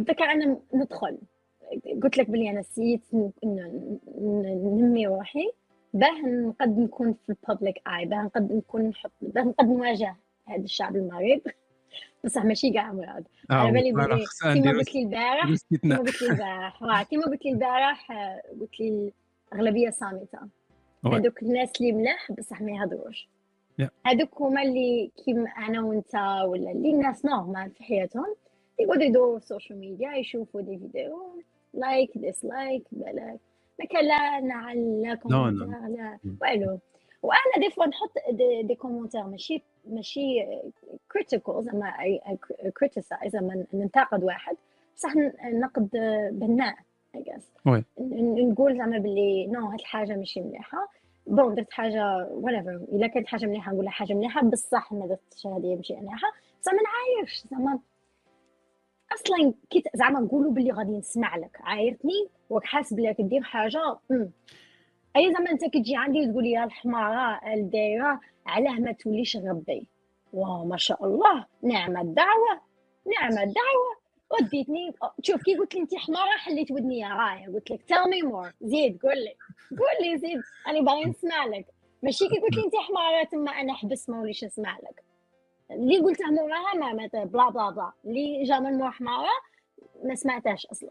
ذكر 0.00 0.24
أنا 0.24 0.58
ندخل. 0.74 1.18
قلت 2.02 2.18
لك 2.18 2.30
بلي 2.30 2.50
أنا 2.50 2.60
نسيت 2.60 3.00
ننمي 4.14 5.06
روحي. 5.06 5.50
باه 5.94 6.20
نقد 6.26 6.78
نكون 6.78 7.14
في 7.26 7.34
ال 7.48 7.53
public 7.53 7.82
اي 7.88 8.04
باه 8.04 8.22
نقد 8.22 8.52
نكون 8.52 8.82
نحط 8.82 9.10
باه 9.20 9.42
نقد 9.42 9.66
نواجه 9.68 10.16
هذا 10.46 10.62
الشعب 10.62 10.96
المريض 10.96 11.40
بصح 12.24 12.44
ماشي 12.44 12.70
كاع 12.70 12.92
مرض 12.92 13.24
آه، 13.50 13.54
على 13.54 13.72
بالي 13.72 13.92
بلي 13.92 14.24
كيما 14.42 14.78
قلت 14.78 14.94
لي 14.94 15.02
البارح 15.02 15.50
كيما 15.82 15.96
قلت 15.98 16.22
لي 16.22 16.28
البارح 16.28 17.02
كيما 17.02 17.24
قلت 17.24 17.44
لي 17.44 17.50
البارح 17.50 18.12
قلت 18.60 18.80
لي 18.80 19.12
الأغلبية 19.52 19.90
صامتة. 19.90 20.38
هذوك 21.06 21.42
الناس 21.42 21.72
اللي 21.80 21.92
ملاح 21.92 22.32
بصح 22.32 22.60
ما 22.62 22.72
يهضروش. 22.72 23.28
هذوك 24.06 24.40
هما 24.40 24.62
اللي 24.62 25.10
كيما 25.24 25.50
أنا 25.50 25.82
وأنت 25.82 26.14
ولا 26.46 26.70
اللي 26.70 26.90
الناس 26.90 27.24
normal 27.24 27.70
في 27.70 27.84
حياتهم 27.84 28.34
يقعدوا 28.80 29.02
يدوروا 29.02 29.38
في 29.38 29.44
ال 29.44 29.49
social 29.49 29.78
media 29.78 30.12
يشوفوا 30.12 30.60
des 30.60 30.78
vidéos 30.78 31.42
like 31.76 32.18
dislike 32.18 32.82
بلا 32.92 33.38
ما 33.78 33.84
كان 33.84 34.04
لا 34.08 34.40
نعل 34.40 35.02
لا 35.02 36.18
وألو. 36.42 36.78
وأنا 37.22 37.66
des 37.66 37.70
fois 37.70 37.86
نحط 37.86 38.12
des, 38.30 38.62
des 38.62 38.74
commentaires 38.74 39.22
ماشي 39.26 39.62
ماشي 39.86 40.46
critical 41.12 41.64
زعما 41.64 41.92
criticize 42.78 43.32
زعما 43.32 43.64
ننتقد 43.74 44.24
واحد 44.24 44.56
بصح 44.96 45.12
نقد 45.44 45.88
بناء 46.32 46.74
اي 47.14 47.24
نقول 48.50 48.76
زعما 48.78 48.98
باللي 48.98 49.46
no 49.46 49.66
هاد 49.66 49.80
الحاجة 49.80 50.16
ماشي 50.16 50.40
مليحة. 50.40 50.88
bon 51.26 51.54
درت 51.54 51.72
حاجة 51.72 52.28
whatever. 52.42 52.92
إلا 52.92 53.06
كانت 53.06 53.26
حاجة 53.26 53.46
مليحة 53.46 53.72
نقول 53.72 53.88
حاجة 53.88 54.14
مليحة 54.14 54.42
بصح 54.42 54.92
ما 54.92 55.06
درتش 55.06 55.46
هذه 55.46 55.76
ماشي 55.76 55.94
مليحة. 55.94 56.28
زعما 56.62 56.78
نعايرش 56.82 57.44
زعما 57.50 57.78
أصلا 59.12 59.54
كي 59.70 59.82
زعما 59.94 60.20
نقولوا 60.20 60.52
باللي 60.52 60.72
غادي 60.72 60.90
نسمع 60.90 61.36
لك 61.36 61.58
عايرتني؟ 61.60 62.28
وحاس 62.50 62.94
بلي 62.94 63.14
كدير 63.14 63.42
حاجة؟ 63.42 63.98
مم. 64.10 64.30
أي 65.16 65.32
زعما 65.32 65.50
أنت 65.50 65.64
كتجي 65.64 65.96
عندي 65.96 66.20
وتقول 66.20 66.44
لي 66.44 66.64
الحمارة 66.64 67.40
الدايرة 67.54 68.20
علاه 68.46 68.72
ما 68.72 68.92
توليش 68.92 69.36
غبي. 69.36 69.88
wow 70.32 70.64
ما 70.64 70.76
شاء 70.76 71.04
الله 71.04 71.46
نعم 71.62 71.96
الدعوة 71.96 72.60
نعم 73.06 73.32
الدعوة. 73.32 74.06
وديتني 74.30 74.92
شوف 75.22 75.42
كي 75.42 75.56
قلت 75.56 75.74
لي 75.74 75.80
انت 75.80 75.94
حمارة 75.94 76.36
حليت 76.36 76.70
ودني 76.70 76.98
يا 76.98 77.08
راية. 77.08 77.46
قلت 77.46 77.70
لك 77.70 77.82
tell 77.82 78.10
me 78.10 78.22
more 78.22 78.52
زيد 78.60 78.98
قول 79.02 79.16
لي. 79.16 79.34
قول 79.70 80.10
لي 80.10 80.18
زيد 80.18 80.40
أنا 80.66 80.80
باغي 80.80 81.04
نسمع 81.04 81.44
لك. 81.44 81.66
ماشي 82.02 82.28
كي 82.28 82.40
قلت 82.40 82.56
لي 82.56 82.64
انت 82.64 82.76
حمارة 82.76 83.24
تما 83.24 83.50
أنا 83.50 83.74
حبس 83.74 84.08
ما 84.08 84.20
وليش 84.20 84.44
نسمع 84.44 84.78
لك. 84.78 85.04
اللي 85.70 85.98
قلته 85.98 86.30
موراها 86.30 86.74
ما 86.74 87.06
بلا 87.24 87.24
بلا 87.50 87.70
بلا. 87.70 87.92
اللي 88.04 88.42
جا 88.42 88.58
من 88.58 88.78
مور 88.78 88.90
حماره 88.90 89.28
ما 90.04 90.14
سمعتهاش 90.14 90.66
أصلا. 90.66 90.90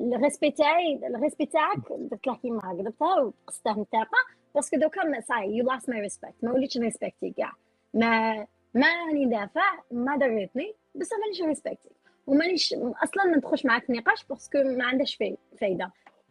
ال 0.00 0.06
respect 0.06 0.50
تاعي 0.50 1.00
ال 1.06 1.11
respect 1.11 1.46
تاعك 1.46 1.78
درت 1.90 2.26
لها 2.26 2.36
كيما 2.36 2.60
قلبتها 2.60 3.20
وقصتها 3.20 3.72
نتاقه 3.72 4.18
parce 4.54 4.68
que 4.68 4.76
دوكا 4.76 5.20
ça 5.20 5.32
y 5.32 5.38
est 5.38 5.56
you 5.56 5.64
lost 5.70 5.90
my 5.90 6.00
respect 6.00 6.34
ما 6.42 6.52
وليتش 6.52 6.78
respecter 6.78 7.30
كاع. 7.30 7.52
ما 7.94 8.46
ما 8.74 8.86
راني 9.06 9.26
دافع 9.26 9.78
ما 9.90 10.16
ضريتني 10.16 10.74
بس 10.94 11.10
مانيش 11.22 11.42
respecter 11.42 11.90
ومانيش 12.26 12.74
أصلا 12.74 13.24
ما 13.24 13.36
ندخلش 13.36 13.66
معاك 13.66 13.90
نقاش 13.90 14.24
parce 14.24 14.45
que 14.45 14.58
ما 14.58 14.84
عندهاش 14.84 15.18
فايدة. 15.60 15.90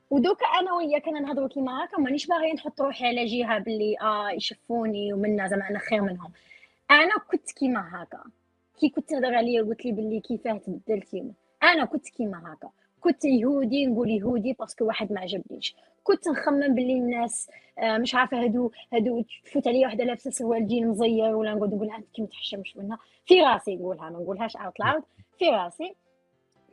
ودوكا 0.09 0.45
أنا 0.45 0.73
وياك 0.73 1.07
أنا 1.07 1.19
نهضروا 1.19 1.47
كيما 1.47 1.86
هكا 1.86 2.01
مانيش 2.01 2.27
باغي 2.27 2.53
نحط 2.53 2.82
روحي 2.82 3.05
على 3.07 3.25
جهة 3.25 3.59
باللي 3.59 3.95
آه 4.01 4.32
يشوفوني 4.32 5.13
ومنا 5.13 5.47
زعما 5.47 5.69
أنا 5.69 5.79
خير 5.79 6.01
منهم. 6.01 6.32
أنا 6.91 7.17
كنت 7.31 7.51
كيما 7.51 7.89
هكا. 7.91 8.23
كي 8.79 8.89
كنت 8.89 9.09
تهضر 9.09 9.35
عليا 9.35 9.61
وقلت 9.61 9.85
لي 9.85 9.91
باللي 9.91 10.19
كيفاه 10.19 10.57
تبدلتي 10.57 11.31
أنا 11.63 11.85
كنت 11.85 12.09
كيما 12.09 12.53
هكا. 12.53 12.69
كنت 13.01 13.25
يهودي 13.25 13.85
نقول 13.85 14.09
يهودي 14.09 14.53
parce 14.53 14.74
que 14.74 14.86
واحد 14.85 15.11
ما 15.11 15.21
عجبنيش. 15.21 15.75
كنت 16.03 16.27
نخمم 16.27 16.75
باللي 16.75 16.93
الناس 16.93 17.49
آه، 17.79 17.97
مش 17.97 18.15
عارفة 18.15 18.43
هادو 18.43 18.71
هادو 18.93 19.23
تفوت 19.45 19.67
عليا 19.67 19.87
وحده 19.87 20.03
لابسه 20.03 20.31
سروال 20.31 20.67
جين 20.67 20.87
مزير 20.87 21.35
ولا 21.35 21.53
نقعد 21.53 21.73
نقول 21.73 21.91
أنت 21.91 22.05
كي 22.13 22.21
ما 22.21 22.27
تحشمش 22.27 22.77
منها 22.77 22.97
في 23.25 23.41
راسي 23.41 23.75
نقولها 23.75 24.09
ما 24.09 24.19
نقولهاش 24.19 24.55
out 24.57 24.80
loud 24.80 25.03
في 25.39 25.49
راسي 25.49 25.95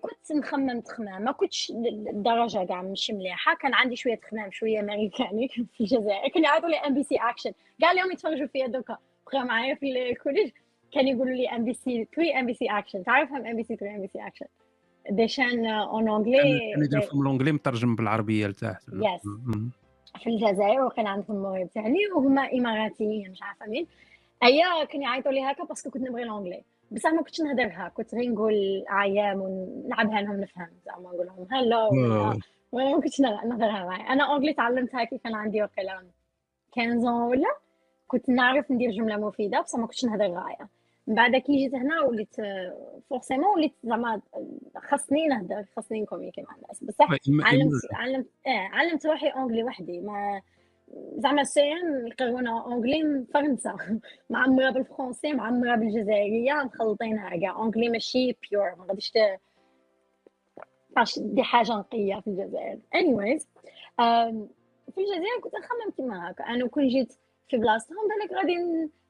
كنت 0.03 0.33
نخمم 0.33 0.81
تخمام 0.81 1.23
ما 1.23 1.33
كنتش 1.33 1.73
الدرجه 2.11 2.65
كاع 2.65 2.83
مش 2.83 3.11
مليحة. 3.11 3.55
كان 3.55 3.75
عندي 3.75 3.97
شوية 3.97 4.15
تخمام 4.15 4.51
شوية 4.51 4.81
أمريكاني 4.81 5.49
في 5.75 5.81
الجزائر. 5.81 6.29
كانوا 6.29 6.49
يعيطوا 6.49 6.69
لي 6.69 6.77
MBC 6.77 7.17
Action 7.17 7.53
كاع 7.81 7.91
اليوم 7.91 8.13
يتفرجوا 8.13 8.47
فيا 8.47 8.67
دوكا. 8.67 8.99
بقى 9.33 9.45
معايا 9.45 9.75
في 9.75 10.11
ال 10.11 10.16
collège 10.16 10.51
كانوا 10.93 11.11
يقولوا 11.11 11.35
لي 11.35 11.49
ام 11.49 11.65
بي 11.65 11.73
سي 11.73 12.07
3 12.17 12.41
ام 12.41 12.47
بي 12.47 12.55
سي 12.55 12.67
اكشن 12.67 13.05
تعرفهم 13.05 13.47
MBC 13.47 13.77
3 13.77 13.95
MBC 13.95 14.27
Action 14.27 14.47
des 15.11 15.29
chaînes 15.29 15.67
en 15.67 16.09
anglais 16.09 16.37
كانوا 16.73 16.85
يديروا 16.85 17.05
فيهم 17.05 17.25
l'anglais 17.25 17.53
مترجم 17.53 17.97
بالعربية 17.97 18.47
لتحت. 18.47 18.83
yes 18.89 19.23
في 20.23 20.31
الجزائر 20.31 20.85
وكان 20.85 21.07
عندهم 21.07 21.37
المغرب 21.37 21.71
تاعني 21.71 22.07
وهما 22.17 22.53
اماراتيين 22.53 23.31
مش 23.31 23.43
عارفة 23.43 23.67
مين. 23.67 23.87
أيا 24.43 24.85
كانوا 24.85 25.05
يعيطوا 25.07 25.33
لي 25.33 25.41
هكا 25.41 25.65
parce 25.65 25.81
que 25.81 25.91
كنت 25.91 26.03
نبغي 26.03 26.25
l'anglais 26.25 26.63
بصح 26.91 27.11
ما 27.11 27.23
كنتش 27.23 27.41
نهضرها 27.41 27.93
كنت 27.95 28.15
غير 28.15 28.31
نقول 28.31 28.85
عيام 28.89 29.41
ونلعبها 29.41 30.21
لهم 30.21 30.41
نفهم. 30.41 30.69
زعما 30.87 31.09
نقول 31.11 31.27
لهم 31.27 31.47
hello 31.51 31.91
ما 32.73 33.01
كنتش 33.01 33.21
نهضرها 33.21 33.85
معايا. 33.85 34.03
أنا 34.13 34.33
anglais 34.33 34.53
تعلمتها 34.53 35.05
كي 35.05 35.19
كان 35.19 35.35
عندي 35.35 35.63
وقيلا 35.63 36.03
15 36.77 37.07
ولا 37.07 37.49
كنت 38.09 38.29
نعرف 38.29 38.71
ندير 38.71 38.91
جملة 38.91 39.17
مفيدة 39.17 39.61
بصح 39.61 39.79
ما 39.79 39.87
كنتش 39.87 40.05
نهضر 40.05 40.27
غاية. 40.31 40.69
من 41.07 41.15
بعد 41.15 41.37
كي 41.37 41.57
جيت 41.57 41.75
هنا 41.75 42.01
وليت 42.01 42.37
forcément 43.11 43.47
وليت 43.57 43.73
زعما 43.85 44.21
خاصني 44.77 45.27
نهضر 45.27 45.65
خاصني 45.77 46.01
ن 46.01 46.04
communiquer 46.04 46.43
مع 46.43 46.57
الناس. 46.57 46.85
بصح 46.85 47.09
علمت 47.31 47.73
علمت 47.93 48.27
آه 48.47 48.69
علمت 48.73 49.07
روحي 49.07 49.29
anglais 49.29 49.65
وحدي. 49.65 50.01
ما 50.01 50.43
زعما 51.17 51.41
ال 51.41 51.57
CEM 51.57 52.07
يقرونا 52.07 52.65
anglais 52.65 53.03
من 53.03 53.25
فرنسا. 53.25 53.77
معمره 54.31 54.71
بالفرونسي 54.71 55.33
معمره 55.33 55.77
بالجزائريه 55.77 56.53
مخلطينها 56.53 57.37
كاع. 57.37 57.57
anglais 57.57 57.89
ماشي 57.89 58.37
pure 58.51 58.75
ما 58.79 58.85
غاديش 58.85 59.13
دي 61.19 61.43
حاجة 61.43 61.73
نقية 61.73 62.21
في 62.21 62.27
الجزائر. 62.27 62.79
Anyways 62.95 63.45
في 64.95 65.01
الجزائر 65.01 65.41
كنت 65.43 65.55
نخمم 65.55 65.91
كيما 65.97 66.31
هكا. 66.31 66.45
أنا 66.45 66.69
كون 66.69 66.89
جيت 66.89 67.15
في 67.51 67.57
بلاصتهم 67.57 67.97
بالك 68.09 68.39
غادي 68.39 68.57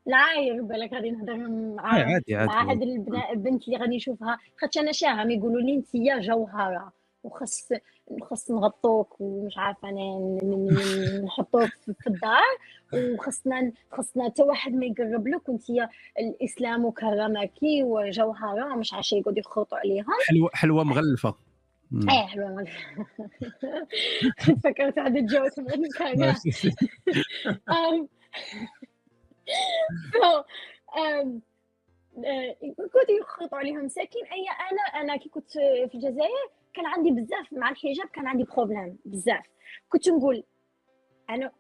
نعاير 0.07 0.63
بالك 0.63 0.93
غادي 0.93 1.11
نهضر 1.11 1.37
مع 1.37 1.83
عادي 1.83 2.35
عادي. 2.35 2.47
مع 2.47 2.71
هاد 2.71 2.83
البنت 3.33 3.69
اللي 3.69 3.79
غادي 3.79 3.97
نشوفها. 3.97 4.39
خاطش 4.61 4.79
أنا 4.79 4.93
شاهم 4.93 5.31
يقولوا 5.31 5.61
لي 5.61 5.75
انت 5.75 5.95
يا 5.95 6.19
جوهرة 6.21 6.93
وخص 7.25 7.73
خص 8.23 8.51
نغطوك 8.51 9.21
ومش 9.21 9.59
عارفة 9.59 9.89
أنا 9.89 10.39
نحطوك 11.25 11.69
في 11.85 12.07
الدار 12.07 12.43
وخصنا 12.95 13.73
خصنا 13.93 14.25
حتى 14.25 14.43
واحد 14.43 14.73
ما 14.73 14.87
يقرب 14.87 15.29
لك 15.29 15.49
وأنت 15.49 15.65
الإسلام 16.19 16.85
وكرمك 16.85 17.53
وجوهره 17.63 18.75
مش 18.77 18.93
عارفه 18.95 19.17
يقعدوا 19.17 19.39
يخوطوا 19.39 19.79
عليها 19.79 20.05
حلوة 20.29 20.51
حلوة 20.55 20.85
مغلفة. 20.85 21.35
إيه 21.95 22.27
حلوة 22.27 22.49
مغلفة. 22.49 22.79
فكرت 24.65 24.99
هذا 24.99 25.19
ال 25.21 25.27
joke 25.27 25.53
من 30.97 31.41
كان 32.61 32.89
كنت 32.89 33.11
يخطوا 33.21 33.59
عليهم 33.59 33.85
مساكين 33.85 34.25
أي 34.25 34.45
أنا 34.71 35.03
أنا 35.03 35.17
كي 35.17 35.29
كنت 35.29 35.51
في 35.53 35.91
الجزائر 35.95 36.51
كان 36.75 36.87
عندي 36.87 37.11
بزاف 37.11 37.53
مع 37.53 37.71
الحجاب 37.71 38.07
كان 38.07 38.27
عندي 38.27 38.45
problème 38.45 38.99
بزاف. 39.05 39.47
كنت 39.89 40.09
نقول 40.09 40.45
أنا 41.31 41.53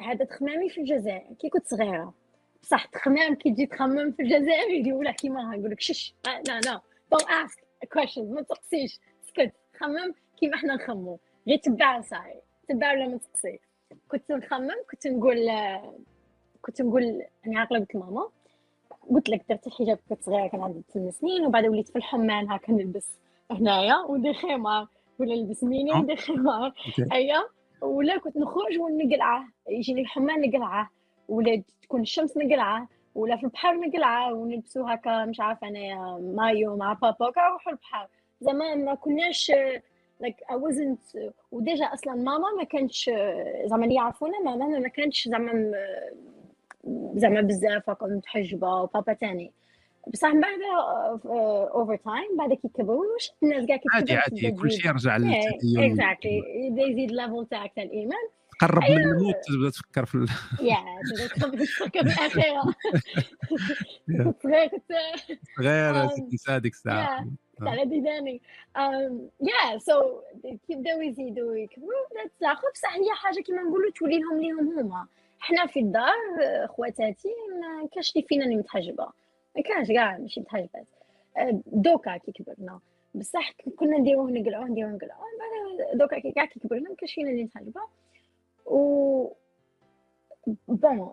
هذا 0.00 0.24
تخمامي 0.24 0.68
في 0.68 0.80
الجزائر. 0.80 1.34
كي 1.40 1.48
كنت 1.48 1.66
صغيرة 1.66 2.14
بصح 2.62 2.84
تخمام 2.84 3.34
كي 3.34 3.50
تجي 3.50 3.66
تخمم 3.66 4.12
في 4.12 4.22
الجزائر 4.22 4.86
يقول 4.86 5.04
لك 5.04 5.14
كيما 5.14 5.56
يقول 5.56 5.70
لك 5.70 5.80
شش 5.80 6.14
لا 6.26 6.60
لا 6.60 6.80
don't 7.10 7.30
ask 7.30 7.64
questions 7.92 8.30
ما 8.30 8.42
تقصيش 8.42 9.00
اسكت 9.24 9.52
خمم 9.76 10.14
كيما 10.36 10.54
إحنا 10.54 10.74
نخمو 10.74 11.18
غير 11.48 11.58
تبع 11.58 12.00
صاحي 12.00 12.40
تبع 12.68 12.92
ولا 12.92 13.08
ما 13.08 13.18
تقصي 13.18 13.60
كنت 14.08 14.32
نخمم 14.32 14.74
كنت 14.90 15.06
نقول 15.06 15.48
كنت 16.66 16.82
نقول 16.82 17.22
أنا 17.46 17.60
عاقلة 17.60 17.78
قلت 17.78 17.96
ماما 17.96 18.28
قلت 19.10 19.28
لك 19.28 19.44
درت 19.48 19.66
الحجاب 19.66 19.98
كنت 20.08 20.22
صغيرة 20.22 20.46
كان 20.46 20.60
عندي 20.60 20.82
8 20.94 21.10
سنين 21.10 21.46
وبعد 21.46 21.66
وليت 21.66 21.88
في 21.88 21.96
الحمان 21.96 22.50
هكا 22.50 22.72
نلبس 22.72 23.18
هنايا 23.50 23.96
وندير 24.08 24.34
خمار 24.34 24.86
ولا 25.18 25.34
نلبس 25.34 25.64
ميني 25.64 25.92
آه. 25.92 25.96
وندير 25.96 26.16
خمار 26.16 26.72
ايا 27.12 27.42
ولا 27.80 28.18
كنت 28.18 28.36
نخرج 28.36 28.78
ونقلعه. 28.80 29.48
يجيني 29.68 30.00
الحمان 30.00 30.40
نقلعه. 30.40 30.90
ولا 31.28 31.62
تكون 31.82 32.00
الشمس 32.00 32.36
نقلعه 32.36 32.88
ولا 33.14 33.36
في 33.36 33.44
البحر 33.44 33.74
نقلعه 33.74 34.34
ونلبسو 34.34 34.84
هكا 34.84 35.24
مش 35.24 35.40
عارفة 35.40 35.68
انايا 35.68 36.18
مايو 36.34 36.76
مع 36.76 36.92
بابا 36.92 37.32
نروحو 37.38 37.70
البحر. 37.70 38.08
زعما 38.40 38.74
ما 38.74 38.94
كناش 38.94 39.52
like 40.22 40.54
I 40.54 40.56
wasn't 40.56 41.18
و 41.52 41.58
déjà 41.58 41.84
أصلا 41.84 42.14
ماما 42.14 42.50
ما 42.58 42.64
كانتش 42.64 43.10
زعما 43.64 43.84
اللي 43.84 43.94
يعرفونا 43.94 44.40
ماما 44.44 44.78
ما 44.78 44.88
كانتش 44.88 45.28
زعما 45.28 45.72
زعما 47.14 47.40
بزاف 47.40 47.90
هكا 47.90 48.06
متحجبة 48.06 48.68
وبابا 48.68 49.12
تاني. 49.12 49.52
بصح 50.12 50.28
من 50.28 50.40
بعد 50.40 50.58
over 51.70 51.96
time 51.96 52.36
بعد 52.38 52.52
كي 52.52 52.68
كبروا 52.68 53.04
الناس 53.42 53.66
كاع 53.66 53.78
عادي 53.94 54.12
عادي 54.12 54.50
كل 54.52 54.70
شيء 54.70 54.86
يرجع 54.86 55.16
للتدين 55.16 55.90
exactly 55.90 56.42
يبدا 56.66 56.82
يزيد 56.82 57.10
level 57.10 57.46
تاعك 57.50 57.72
تاع 57.74 57.84
الإيمان. 57.84 58.28
قرب 58.60 58.82
من 58.82 59.02
الموت 59.02 59.34
تبدا 59.48 59.70
تفكر 59.70 60.04
في 60.04 60.26
يا 60.62 60.76
تبدا 61.40 61.64
تفكر 61.64 62.08
في 62.08 62.20
الاخره 62.20 62.74
صغير. 64.42 64.68
كنت 64.68 64.92
غير 65.60 66.06
تنسى 66.08 66.52
هذيك 66.52 66.72
الساعة 66.72 67.26
على 67.60 67.84
ديداني 67.84 68.42
يا 69.40 69.78
so 69.78 70.20
كيبداو 70.66 71.00
يزيدوا 71.00 71.56
يكبروا 71.56 72.28
تلاقوا 72.38 72.70
بصح 72.74 72.94
هي 72.94 73.14
حاجة 73.14 73.42
كيما 73.42 73.62
نقولوا 73.62 73.90
تولي 73.90 74.18
لهم 74.18 74.40
ليهم 74.40 74.78
هما. 74.78 75.06
حنا 75.44 75.66
في 75.66 75.80
الدار 75.80 76.66
خواتاتي 76.66 77.28
ما 77.60 77.88
كاش 77.92 78.16
اللي 78.16 78.26
فينا 78.28 78.44
اللي 78.44 78.56
متحجبه 78.56 79.08
ما 79.56 79.62
كانش 79.62 79.88
كاع 79.88 80.18
ماشي 80.18 80.40
متحجبات 80.40 80.86
دوكا 81.66 82.16
كي 82.16 82.32
كبرنا. 82.32 82.80
بصح 83.14 83.52
كنا 83.76 83.98
نديروه 83.98 84.30
نقلعوه 84.30 84.68
نديروه 84.68 84.92
نقلعوه 84.92 85.24
بعد 85.38 85.98
دوكا 85.98 86.18
كي 86.18 86.32
كاع 86.32 86.44
كي 86.44 86.60
كبرنا 86.60 86.88
ما 86.88 86.96
كاش 86.96 87.14
فينا 87.14 87.30
اللي 87.30 87.44
متحجبه 87.44 87.80
و 88.66 89.28
bon 90.68 91.12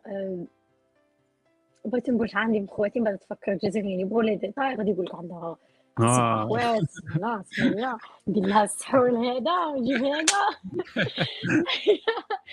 بغيت 1.85 2.09
نقول 2.09 2.29
عندي 2.33 2.59
بخواتي 2.59 2.99
بعد 2.99 3.17
تفكر 3.17 3.51
الجزائريين 3.51 3.99
يبغوا 3.99 4.23
لي 4.23 4.35
ديتاي 4.35 4.75
غادي 4.75 4.91
يقول 4.91 5.05
لك 5.05 5.15
عندها 5.15 5.57
لا 7.19 7.43
سمية 7.45 7.97
ندير 8.27 8.45
لها 8.45 8.63
السحول 8.63 9.15
هذا 9.15 9.65
ونجيب 9.65 10.03
هذا. 10.03 10.41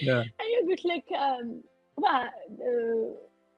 ايوا 0.40 0.68
قلت 0.68 0.84
لك 0.84 1.04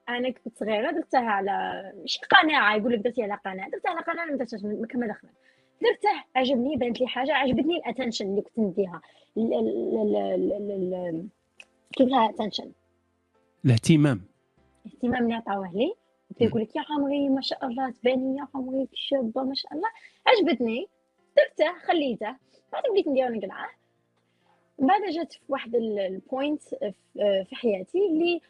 أنا 0.09 0.31
كنت 0.31 0.59
صغيرة 0.59 0.91
درتها 0.91 1.21
على 1.21 1.83
ماشي 2.01 2.21
قناعة 2.31 2.77
يقول 2.77 2.93
لك 2.93 2.99
درتي 2.99 3.23
على 3.23 3.39
قناعة. 3.45 3.71
درتها 3.71 3.91
على 3.91 4.01
قناعة 4.01 4.27
ما 4.27 4.37
درتهاش 4.37 4.63
ما 4.65 5.07
دخلت 5.07 5.33
درته 5.83 6.25
عجبني 6.37 6.77
بانت 6.77 7.01
لي 7.01 7.07
حاجة 7.07 7.33
عجبتني 7.33 7.77
ال 7.77 7.82
attention 7.82 8.27
اللي 8.27 8.43
كنت 8.43 8.59
نديها. 8.59 9.01
كيف 11.93 12.09
لها 12.09 12.31
attention 12.31 12.73
الاهتمام. 13.65 14.21
الاهتمام 14.87 15.23
اللي 15.23 15.35
عطاوه 15.35 15.73
لي. 15.73 15.95
يقول 16.41 16.63
لك 16.63 16.77
يا 16.77 16.85
عمري 16.91 17.29
ما 17.29 17.41
شاء 17.41 17.67
الله 17.67 17.91
تباني 17.91 18.37
يا 18.39 18.49
عمري 18.55 18.89
شابه 18.95 19.43
ما 19.43 19.55
شاء 19.55 19.75
الله. 19.75 19.89
عجبتني. 20.27 20.89
درته 21.37 21.79
خليته 21.79 22.37
بعد 22.73 22.83
بديت 22.93 23.09
ندير 23.09 23.29
نقلعه 23.33 23.69
بعد 24.79 25.01
جات 25.11 25.33
في 25.33 25.41
واحد 25.49 25.75
ال 25.75 25.90
point 25.90 26.63
في 27.45 27.55
حياتي 27.55 28.07
اللي 28.07 28.41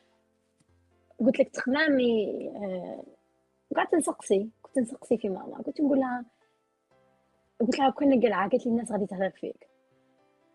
قلت 1.20 1.38
لك 1.40 1.48
تخمامي 1.48 2.48
آه، 2.56 3.04
قعدت 3.76 3.94
نسقسي. 3.94 4.48
كنت 4.62 4.78
نسقسي 4.78 5.18
في 5.18 5.28
ماما. 5.28 5.62
كنت 5.62 5.80
نقول 5.80 5.98
لها 5.98 6.24
قلت 7.60 7.78
لها 7.78 7.90
كنا 7.90 8.20
قلعة 8.22 8.50
قالت 8.50 8.66
لي 8.66 8.72
الناس 8.72 8.92
غادي 8.92 9.06
تهضر 9.06 9.30
فيك. 9.30 9.68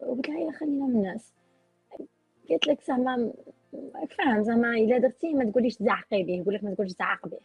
قلت 0.02 0.30
لها 0.30 0.40
يا 0.40 0.52
خلينا 0.52 0.86
من 0.86 0.96
الناس. 0.96 1.34
قلت 2.50 2.68
لك 2.68 2.82
زعما 2.84 3.34
فاهم 4.18 4.44
زعما 4.44 4.70
إلا 4.70 4.98
درتي 4.98 5.34
ما 5.34 5.46
تقوليش 5.52 5.76
تزعقي 5.76 6.24
به 6.24 6.34
يقول 6.34 6.54
لك 6.54 6.64
ما 6.64 6.74
تقولش 6.74 6.92
زعق 6.92 7.28
به. 7.28 7.40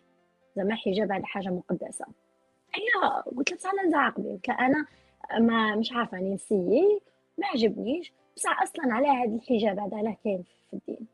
زعما 0.56 0.74
حجاب 0.74 1.12
هذه 1.12 1.22
حاجة 1.22 1.48
مقدسة. 1.48 2.06
هي 2.74 3.10
قلت 3.36 3.50
لها 3.50 3.56
بصح 3.56 3.70
أنا 3.70 3.82
نزعق 3.82 4.20
به. 4.20 4.30
قلت 4.30 4.50
أنا 4.50 4.86
ما 5.38 5.76
مش 5.76 5.92
عارفة 5.92 6.16
راني 6.16 6.34
نسيي 6.34 7.00
ما 7.38 7.46
عجبنيش. 7.46 8.12
بصح 8.36 8.62
أصلا 8.62 8.94
على 8.94 9.08
هذا 9.08 9.34
الحجاب 9.34 9.78
هذا 9.78 9.96
علاه 9.96 10.16
كاين 10.24 10.42
في 10.70 10.76
الدين. 10.76 11.06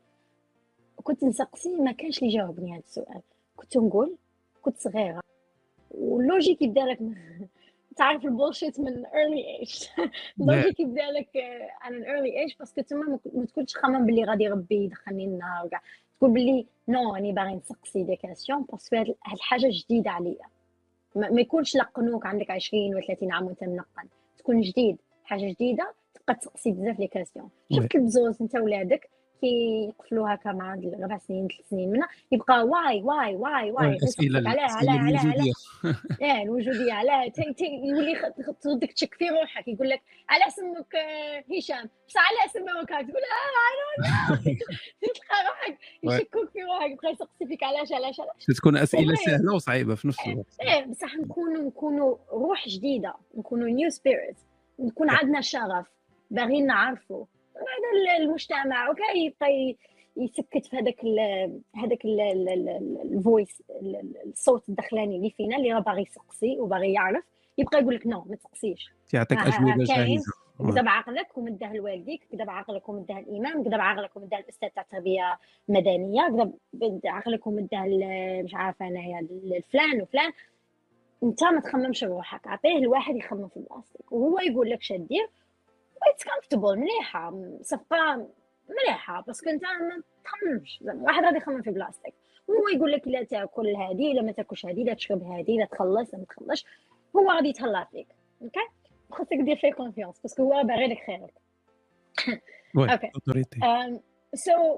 كنت 1.03 1.23
نسقسي 1.23 1.69
ما 1.69 1.91
كانش 1.91 2.19
اللي 2.19 2.33
جاوبني 2.33 2.71
هذا 2.73 2.79
السؤال. 2.79 3.21
كنت 3.55 3.77
نقول 3.77 4.15
كنت 4.61 4.77
صغيرة. 4.77 5.21
واللوجيك 5.91 6.61
يبدأ 6.61 6.81
لك 6.81 7.01
تعرف 7.97 8.25
ال 8.25 8.31
bullshit 8.31 8.79
من 8.79 9.03
early 9.05 9.65
age. 9.65 9.89
ال 10.41 10.46
logique 10.46 10.79
يبدا 10.79 11.11
لك 11.11 11.29
عن 11.81 12.03
early 12.03 12.51
age 12.51 12.57
parce 12.59 12.73
que 12.73 12.81
تما 12.81 13.19
ما 13.33 13.45
تكونش 13.45 13.75
خمم 13.77 14.05
باللي 14.05 14.23
غادي 14.23 14.47
ربي 14.47 14.75
يدخلني 14.75 15.25
النار 15.25 15.65
وكاع. 15.65 15.81
تقول 16.17 16.31
باللي 16.31 16.65
non 16.87 17.15
راني 17.15 17.31
باغي 17.31 17.55
نسقسي 17.55 18.03
des 18.03 18.15
questions 18.15 18.65
parce 18.71 18.86
que 18.86 18.95
هاد 18.95 19.15
الحاجة 19.33 19.69
جديدة 19.71 20.11
عليا. 20.11 20.45
ما 21.15 21.41
يكونش 21.41 21.75
لقنوك 21.75 22.25
عندك 22.25 22.51
20 22.51 22.95
و 22.95 22.99
30 23.07 23.31
عام 23.31 23.45
وانت 23.45 23.63
منقن. 23.63 24.07
تكون 24.37 24.61
جديد. 24.61 24.97
حاجة 25.23 25.51
جديدة 25.51 25.93
تبقى 26.13 26.35
تسقسي 26.35 26.71
بزاف 26.71 26.99
les 26.99 27.07
questions 27.07 27.49
شفت 27.73 27.95
البزوز 27.95 28.41
انت 28.41 28.55
ولادك؟ 28.55 29.09
كي 29.41 29.85
يقفلوا 29.87 30.33
هكا 30.33 30.51
مع 30.51 30.73
ربع 31.03 31.17
سنين 31.17 31.47
ثلاث 31.47 31.69
سنين 31.69 31.91
منها. 31.91 32.07
يبقى 32.31 32.63
why 32.63 33.01
why 33.01 33.35
why 33.35 33.71
why 33.71 33.89
الأسئلة 33.89 34.49
علاه 34.49 34.71
علاه 34.71 34.99
علاه 34.99 35.53
علاه 36.21 36.43
الوجودية 36.43 36.93
علاه 36.99 37.31
يولي 37.61 38.33
تردك 38.61 38.91
تشك 38.93 39.13
في 39.13 39.29
روحك 39.29 39.67
يقول 39.67 39.89
لك 39.89 40.01
على 40.29 40.43
اسمك 40.47 40.95
هشام. 41.57 41.89
بصح 42.07 42.21
على 42.21 42.45
اسمك 42.45 42.89
تقول 42.89 43.21
آه 43.23 44.35
تلقى 45.01 45.37
روحك 45.47 45.77
يشكوك 46.03 46.49
في 46.49 46.59
روحك 46.63 46.91
يبقى 46.91 47.11
يسقسي 47.11 47.47
فيك 47.47 47.63
علاش 47.63 47.91
علاش 47.93 48.19
علاش 48.19 48.45
تكون 48.57 48.77
أسئلة 48.77 49.15
سهلة 49.15 49.55
وصعيبه 49.55 49.95
في 49.95 50.07
نفس 50.07 50.17
الوقت. 50.27 50.45
إيه 50.61 50.85
بصح 50.85 51.15
نكونوا 51.15 51.63
نكونوا 51.63 52.15
روح 52.31 52.67
جديدة 52.67 53.13
نكونوا 53.37 53.67
نيو 53.67 53.89
سبيريت 53.89 54.37
نكون 54.79 55.09
عندنا 55.09 55.41
شغف 55.41 55.85
باغيين 56.31 56.65
نعرفوا. 56.67 57.25
هذا 57.57 58.17
المجتمع 58.23 58.89
وكاع 58.89 59.11
يبقى 59.11 59.75
يسكت 60.17 60.65
في 60.65 60.77
هذاك 60.77 61.05
هذاك 61.75 62.05
ال 62.05 62.31
voice 62.31 63.63
الصوت 64.25 64.69
الدخلاني 64.69 65.15
اللي 65.15 65.29
فينا 65.29 65.57
اللي 65.57 65.73
راه 65.73 65.79
باغي 65.79 66.01
يسقسي 66.01 66.59
وباغي 66.59 66.93
يعرف 66.93 67.23
يبقى 67.57 67.79
يقول 67.81 67.95
لك 67.95 68.07
non 68.07 68.25
ما 68.29 68.35
تسقسيش. 68.35 68.91
يعطيك 69.13 69.37
أجوبة 69.39 69.83
جاهزة. 69.83 70.31
كذا 70.71 70.81
بعقلك 70.81 71.37
ومدها 71.37 71.73
لوالديك 71.73 72.27
كذا 72.31 72.45
بعقلك 72.45 72.89
ومدها 72.89 73.19
الإمام 73.19 73.63
كذا 73.63 73.77
بعقلك 73.77 74.17
ومدها 74.17 74.39
الأستاذ 74.39 74.69
تاع 74.69 74.83
التربيه 74.83 75.39
المدنيه 75.69 76.27
كذا 76.27 76.51
بعقلك 76.73 77.47
ومدها 77.47 77.85
مش 78.43 78.55
عارفة 78.55 78.87
أنايا 78.87 79.19
الفلان 79.43 80.01
وفلان. 80.01 80.31
أنت 81.23 81.43
ما 81.43 81.59
تخممش 81.59 82.03
بروحك 82.03 82.47
عطيه 82.47 82.77
الواحد 82.77 83.15
يخمم 83.15 83.47
في 83.47 83.59
بلاصتك 83.59 84.11
وهو 84.11 84.39
يقول 84.39 84.69
لك 84.69 84.81
شدير 84.81 85.29
it's 86.03 86.23
comfortable 86.23 86.79
مليحة. 86.79 87.33
صفقة 87.61 88.27
مليحة. 88.69 89.21
parce 89.21 89.39
que 89.39 89.49
انت 89.49 89.63
ما 89.63 90.03
تخممش 90.23 90.79
زعما 90.81 91.03
واحد 91.03 91.23
غادي 91.23 91.37
يخمم 91.37 91.61
في 91.61 91.71
بلاصتك 91.71 92.13
هو 92.49 92.67
يقول 92.75 92.91
لك 92.91 93.07
لا 93.07 93.23
تأكل 93.23 93.75
هذه 93.75 94.13
لا 94.13 94.21
ما 94.21 94.31
تأكلش 94.31 94.65
هذه 94.65 94.83
لا 94.83 94.93
تشرب 94.93 95.23
هذه 95.23 95.57
لا 95.59 95.65
تخلص 95.65 96.13
لا 96.13 96.19
ما 96.19 96.25
تخلصش 96.25 96.65
هو 97.15 97.31
غادي 97.31 97.49
يتهلا 97.49 97.87
فيك. 97.91 98.07
okay؟ 98.41 98.59
خاصك 99.11 99.33
دير 99.33 99.55
فيه 99.55 99.71
confiance 99.71 100.19
parce 100.21 100.41
que 100.41 100.53
هو 100.53 100.63
باغي 100.63 100.87
لك 100.87 100.97
خيرك. 101.05 101.33
okay. 102.91 103.11
so 104.33 104.77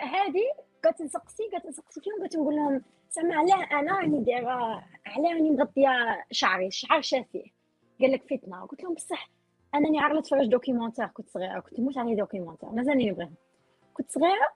هذه 0.00 0.44
قالت 0.84 1.02
نسقسي 1.02 1.48
قالت 1.52 1.66
نسقسي 1.66 2.00
فيهم 2.00 2.22
قلت 2.22 2.36
نقول 2.36 2.56
لهم 2.56 2.82
زعما 3.10 3.34
علاه 3.36 3.80
أنا 3.80 3.98
راني 3.98 4.24
دايرة 4.24 4.84
علاه 5.06 5.32
راني 5.32 5.50
مغطية 5.50 6.24
شعري 6.30 6.66
الشعر 6.66 7.00
شافيه. 7.00 7.44
قال 8.00 8.12
لك 8.12 8.22
فتنة. 8.22 8.66
قلت 8.66 8.82
لهم 8.82 8.94
بصح 8.94 9.30
أنني 9.74 10.00
عارفه 10.00 10.18
نتفرج 10.18 10.46
documentaire 10.46 11.06
كنت 11.06 11.28
صغيرة 11.28 11.60
كنت 11.60 11.80
نموت 11.80 11.98
عليه 11.98 12.16
documentaire 12.16 12.68
مازالني 12.68 13.10
نبغيهم 13.10 13.34
كنت 13.94 14.10
صغيرة 14.10 14.48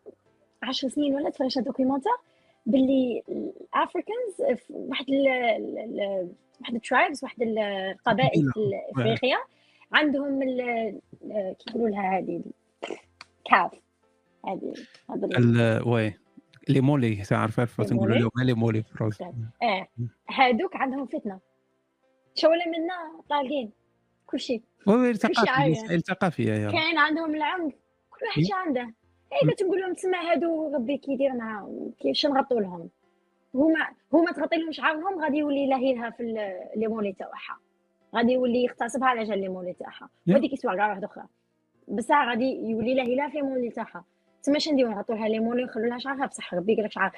عشر 0.62 0.88
سنين 0.88 1.14
ولا 1.14 1.30
تفرجت 1.30 1.58
documentaire 1.58 2.12
باللي 2.66 3.22
ال 3.28 3.43
Africans 3.43 4.60
واحد 4.70 5.04
ال 5.08 6.28
واحد 6.60 6.74
ال 6.74 6.81
tribes 6.81 7.24
واحد 7.24 7.42
القبائل 7.42 8.52
في 8.52 8.80
افريقيا 8.90 9.38
عندهم 9.92 10.42
كي 10.42 11.00
يقولوا 11.68 11.88
لها 11.88 12.18
هذه 12.18 12.42
كاف. 13.44 13.72
هذه 14.46 14.74
oui 15.86 16.14
les 16.68 16.80
mollets 16.80 17.16
تعرف 17.16 17.80
نقولوا 17.80 18.16
لهم 18.16 18.30
les 18.42 18.54
mollets 18.54 18.82
في 18.82 18.92
آه 19.62 19.88
هذوك 20.28 20.76
عندهم 20.76 21.06
فتنة. 21.06 21.40
شوله 22.34 22.64
منا 22.66 23.22
طالقين. 23.30 23.70
كل 24.26 24.40
شيء. 24.40 24.62
oui 24.86 25.10
الثقافيه 25.10 25.94
الثقافيه 25.94 26.70
كاين 26.70 26.98
عندهم 26.98 27.34
العنف 27.34 27.74
كل 28.10 28.26
واحد 28.26 28.66
عنده. 28.66 28.94
اي 29.32 29.50
كتقول 29.50 29.80
لهم 29.80 29.94
تسمى 29.94 30.16
هادو 30.16 30.74
ربي 30.74 30.96
كيدير 30.96 31.32
معاهم 31.32 31.92
كيفاش 31.98 32.26
نغطوا 32.26 32.60
لهم. 32.60 32.88
هما 33.54 33.88
هما 34.12 34.32
تغطي 34.32 34.56
لهم 34.56 34.72
شعرهم 34.72 35.20
غادي 35.20 35.36
يولي 35.36 35.66
لاهيلها 35.66 36.10
في 36.10 36.22
les 36.76 36.86
mollets 36.86 37.12
تاعها. 37.12 37.58
غادي 38.16 38.32
يولي 38.32 38.64
يغتصبها 38.64 39.08
على 39.08 39.24
جال 39.24 39.40
les 39.40 39.48
mollets 39.48 39.72
تاعها. 39.72 40.08
وهذيك 40.28 40.52
يسوى 40.52 40.76
كاع 40.76 40.88
واحدة 40.88 41.06
أخرى. 41.06 41.24
بصح 41.88 42.28
غادي 42.28 42.70
يولي 42.70 42.94
لاهيلها 42.94 43.28
في 43.28 43.36
les 43.36 43.42
mollets 43.42 43.70
تاعها. 43.70 44.04
تما 44.42 44.56
اش 44.56 44.68
نديرو؟ 44.68 44.90
نغطوا 44.90 45.14
لها 45.14 45.28
les 45.28 45.38
mollets 45.38 45.62
ونخلو 45.62 45.84
لها 45.84 45.98
شعرها؟ 45.98 46.26
بصح 46.26 46.54
ربي 46.54 46.74
قال 46.74 46.84
لك 46.84 46.92
شعر. 46.92 47.12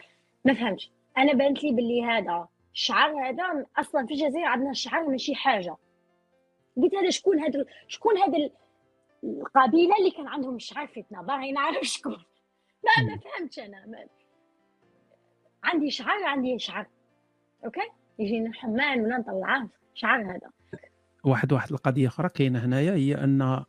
ما 0.44 0.54
فهمتش. 0.54 0.90
أنا 1.18 1.32
بانت 1.32 1.64
لي 1.64 1.72
باللي 1.72 2.04
هذا 2.04 2.48
الشعر 2.74 3.28
هذا 3.28 3.66
أصلا 3.76 4.06
في 4.06 4.14
الجزائر 4.14 4.44
عندنا 4.44 4.70
الشعر 4.70 5.08
ماشي 5.08 5.34
حاجة. 5.34 5.76
قلت 6.76 6.94
هذا 6.94 7.10
شكون 7.10 7.40
هذا 7.40 7.64
شكون 7.88 8.18
هذا 8.18 8.50
القبيلة 9.24 9.96
اللي 9.98 10.10
كان 10.10 10.26
عندهم 10.28 10.56
الشعر 10.56 10.86
فتنه 10.86 11.22
باغي 11.22 11.52
نعرف 11.52 11.82
شكون. 11.96 12.24
ما 12.84 13.04
ما 13.04 13.20
فهمتش 13.20 13.58
أنا. 13.58 13.86
ما. 13.86 14.06
عندي 15.64 15.90
شعر 15.90 16.24
عندي 16.24 16.58
شعر. 16.58 16.86
أوكي؟ 17.64 17.80
يجينا 18.18 18.50
الحمان 18.50 19.00
ولا 19.00 19.18
نطلعه. 19.18 19.68
شعر 19.94 20.22
هذا. 20.22 20.50
واحد 21.24 21.52
واحد 21.52 21.72
القضية 21.72 22.08
أخرى 22.08 22.28
كاينة 22.28 22.64
هنايا 22.64 22.92
هي 22.92 23.14
أن 23.14 23.64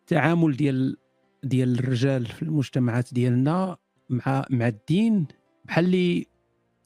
التعامل 0.00 0.56
ديال 0.56 0.96
ديال 1.42 1.78
الرجال 1.78 2.26
في 2.26 2.42
المجتمعات 2.42 3.14
ديالنا 3.14 3.76
مع 4.08 4.44
مع 4.50 4.68
الدين 4.68 5.26
بحال 5.64 5.84
اللي 5.84 6.26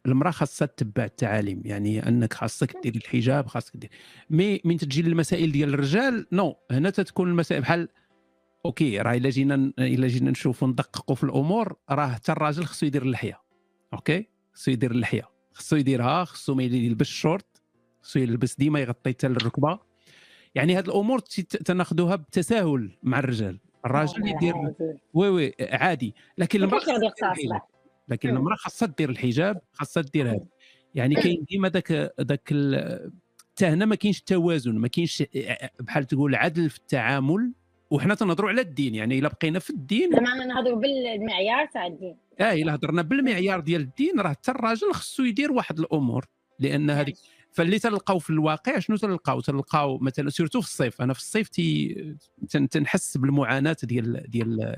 المرأة 0.07 0.30
خاصها 0.30 0.66
تتبع 0.66 1.05
التعاليم 1.05 1.62
يعني 1.64 2.09
أنك 2.09 2.32
خاصك 2.32 2.76
دير 2.82 2.94
الحجاب 2.96 3.46
خاصك 3.46 3.76
دير. 3.76 3.90
mais 4.30 4.61
من 4.64 4.76
تجي 4.76 5.02
للمسائل 5.02 5.52
ديال 5.52 5.74
الرجال 5.74 6.26
non 6.32 6.57
هنا 6.70 6.90
تتكون 6.90 7.28
المسائل. 7.28 7.62
بحال 7.62 7.88
okay 8.66 9.01
راه 9.00 9.14
إلا 9.14 9.30
جينا 9.30 9.72
إلا 9.78 10.07
جينا 10.09 10.30
نشوفوا 10.30 10.68
ندققوا 10.68 11.16
في 11.16 11.24
الأمور 11.24 11.76
راه 11.90 12.07
حتى 12.07 12.32
الراجل 12.32 12.64
خصو 12.64 12.86
يدير 12.86 13.02
اللحية 13.02 13.40
okay؟ 13.93 14.28
خصو 14.55 14.70
يدير 14.70 14.90
اللحية. 14.90 15.28
خصو 15.52 15.76
يديرها 15.76 16.24
خصو 16.24 16.55
ما 16.55 16.62
يلبس 16.62 17.07
شورت 17.07 17.62
خصو 18.02 18.18
يلبس 18.18 18.57
ديما 18.57 18.80
يغطي 18.80 19.11
حتى 19.11 19.26
الركبه 19.26 19.78
يعني 20.55 20.78
هاد 20.78 20.88
الأمور 20.88 21.18
تناخذوها 21.18 22.16
بتساهل 22.16 22.98
مع 23.02 23.18
الرجال. 23.18 23.59
الراجل 23.86 24.28
يدير 24.28 24.55
oui 25.14 25.28
oui 25.28 25.55
عادي. 25.61 26.14
لكن 26.38 26.62
المرأة 26.62 26.80
لكن 28.09 28.28
المرأة 28.28 28.57
خاصها 28.57 28.94
دير 28.98 29.11
الحجاب 29.11 29.61
خاصها 29.72 30.02
دير 30.02 30.30
هذا. 30.30 30.46
يعني 30.94 31.14
كاين 31.14 31.44
ديما 31.50 31.68
ذاك 31.68 32.12
ذاك 32.20 32.55
حتى 33.52 33.66
هنا 33.66 33.84
ما 33.84 33.94
كاينش 33.94 34.20
توازن 34.20 34.78
ما 34.78 34.88
كاينش 34.88 35.22
بحال 35.80 36.05
تقول 36.05 36.34
عدل 36.34 36.70
في 36.70 36.78
التعامل. 36.78 37.52
وحنا 37.90 38.14
تنهضروا 38.14 38.50
على 38.50 38.61
الدين 38.61 38.94
يعني 38.94 39.18
إلا 39.18 39.28
بقينا 39.28 39.59
في 39.59 39.70
الدين. 39.70 40.11
زعما 40.12 40.44
نهضروا 40.44 40.80
بالمعيار 40.80 41.66
تاع 41.66 41.86
الدين. 41.86 42.16
آه 42.40 42.52
إلا 42.52 42.74
هضرنا 42.74 43.02
بالمعيار 43.02 43.61
ديال 43.61 43.80
الدين 43.80 44.20
راه 44.20 44.28
حتى 44.28 44.50
الراجل 44.50 44.92
خصو 44.92 45.22
يدير 45.22 45.52
واحد 45.52 45.78
الأمور. 45.78 46.26
لأن 46.59 46.90
هذيك 46.90 47.16
فاللي 47.50 47.78
تلقاو 47.78 48.18
في 48.18 48.30
الواقع 48.30 48.78
شنو 48.78 48.96
تلقاو؟ 48.96 49.40
تلقاو 49.40 49.98
مثلا 49.98 50.30
surtout 50.30 50.61
في 50.61 50.66
الصيف. 50.66 51.02
أنا 51.02 51.12
في 51.12 51.18
الصيف 51.20 51.48
تي 51.48 52.16
تنحس 52.70 53.16
بالمعاناة 53.16 53.76
ديال 53.82 54.30
ديال 54.30 54.76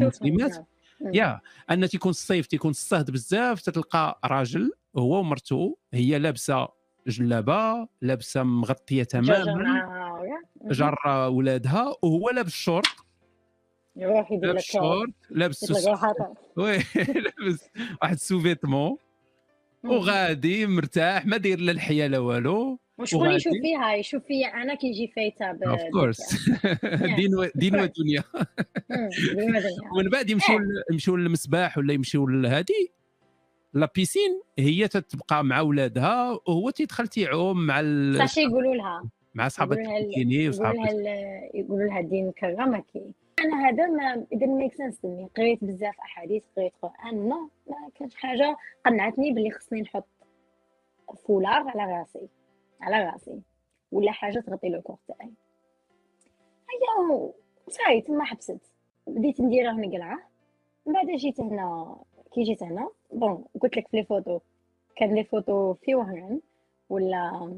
المسلمات. 0.00 0.66
يا 1.14 1.40
أن 1.70 1.88
تيكون 1.88 2.10
الصيف 2.10 2.46
تيكون 2.46 2.70
الصهد 2.70 3.10
بزاف 3.10 3.60
تتلقى 3.62 4.20
راجل 4.24 4.72
هو 4.96 5.18
ومرته 5.18 5.76
هي 5.94 6.18
لابسة 6.18 6.68
جلابة 7.06 7.88
لابسة 8.02 8.42
مغطية 8.42 9.02
تماما 9.02 9.84
جر 10.64 10.94
ولادها 11.28 11.94
وهو 12.02 12.30
لابس 12.30 12.52
شورت. 12.52 12.86
لك 13.96 14.58
شورت. 14.60 15.10
لابس 15.30 15.64
وي 16.56 16.78
لابس 17.24 17.68
واحد 18.02 18.18
سوفيتمون. 18.18 18.96
وغادي 19.84 20.66
مرتاح 20.66 21.26
ما 21.26 21.36
داير 21.36 21.60
لا 21.60 21.72
الحياة 21.72 22.06
لا 22.08 22.18
والو. 22.18 22.78
وشكون 22.98 23.30
يشوف 23.30 23.52
فيها؟ 23.62 23.94
يشوف 23.94 24.22
فيا 24.24 24.46
أنا 24.46 24.74
كي 24.74 24.86
يجي 24.86 25.12
فايتة 25.16 25.46
اوف 25.46 25.80
كورس 25.92 26.50
دين 27.16 27.34
و... 27.34 27.46
دين 27.54 27.80
ودنيا 27.80 28.24
ومن 29.92 30.08
بعد 30.12 30.30
يمشيو 30.30 30.58
يمشيو 30.92 31.16
للمسباح 31.16 31.78
ولا 31.78 31.92
يمشيو 31.92 32.26
لهادي. 32.26 32.92
لا 33.74 33.90
بيسين 33.94 34.40
هي 34.58 34.88
تتبقى 34.88 35.44
مع 35.44 35.60
ولادها 35.60 36.40
وهو 36.46 36.70
تيدخل 36.70 37.08
تيعوم 37.08 37.66
مع 37.66 37.80
ال... 37.80 38.18
صافي 38.18 38.40
يقولوا 38.40 38.74
لها. 38.74 39.10
مع 39.34 39.48
صحابات 39.48 39.78
وصحابات 39.78 40.78
يقولوا 41.54 41.84
لها 41.84 42.02
يقولوا 42.02 42.66
لها 42.66 42.80
كي. 42.92 43.12
أنا 43.40 43.68
هذا 43.68 43.86
ما 43.86 44.26
إذا 44.32 44.46
make 44.46 44.74
sense 44.74 45.06
قريت 45.36 45.64
بزاف 45.64 46.00
أحاديث 46.00 46.42
قريت 46.56 46.72
قرآن 46.82 47.28
no 47.28 47.50
ما 47.66 47.90
كانش 47.94 48.14
حاجة. 48.14 48.56
قنعتني 48.84 49.32
باللي 49.32 49.50
خصني 49.50 49.80
نحط 49.80 50.06
فولار 51.26 51.68
على 51.68 51.98
راسي 51.98 52.28
على 52.80 53.04
راسي 53.04 53.40
ولا 53.92 54.12
حاجة 54.12 54.40
تغطي 54.40 54.68
le 54.68 54.82
corps 54.82 54.96
تاعي. 55.08 55.32
هيا 56.70 57.32
صاي 57.68 58.00
تما 58.00 58.24
حبست. 58.24 58.60
بديت 59.06 59.40
نديره 59.40 59.72
مقلعه 59.72 60.18
من 60.86 60.92
بعد 60.92 61.06
جيت 61.06 61.40
هنا 61.40 61.96
كي 62.32 62.42
جيت 62.42 62.62
هنا 62.62 62.90
bon 63.12 63.44
قلت 63.60 63.76
لك 63.76 63.88
في 63.88 63.96
les 63.96 64.04
photos. 64.04 64.40
كان 64.96 65.14
les 65.14 65.24
photos 65.24 65.74
في 65.74 65.94
وهران 65.94 66.40
ولا 66.90 67.52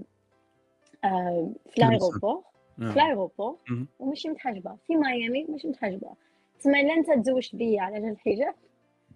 آه 1.04 1.50
في 1.70 1.80
l'aéroport 1.80 2.42
في 2.80 2.98
l'aéroport 2.98 3.56
وماشي 3.98 4.28
متحجبة. 4.28 4.76
في 4.86 4.96
ميامي 4.96 5.44
ماشي 5.44 5.68
متحجبة. 5.68 6.10
تسمى 6.58 6.80
الا 6.80 6.94
أنت 6.94 7.24
تزوجت 7.24 7.56
بيا 7.56 7.82
على 7.82 8.00
جال 8.00 8.10
الحجاب؟ 8.10 8.54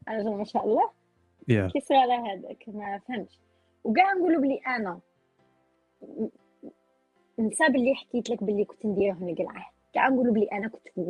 على 0.08 0.24
جال 0.24 0.36
ما 0.36 0.44
شاء 0.44 0.64
الله. 0.66 0.90
yeah. 1.50 1.72
كي 1.72 1.80
صرا 1.80 2.32
هذاك 2.32 2.64
ما 2.68 2.98
فهمتش. 2.98 3.40
وكاع 3.84 4.12
نقولوا 4.12 4.40
بلي 4.40 4.60
أنا 4.66 5.00
نسى 7.38 7.68
باللي 7.68 7.94
حكيت 7.94 8.30
لك 8.30 8.44
باللي 8.44 8.64
كنت 8.64 8.86
نديره 8.86 9.18
نقلعه 9.20 9.70
كاع 9.92 10.08
نقولوا 10.08 10.34
بلي 10.34 10.44
أنا 10.44 10.68
كنت 10.68 10.88
100% 10.88 11.00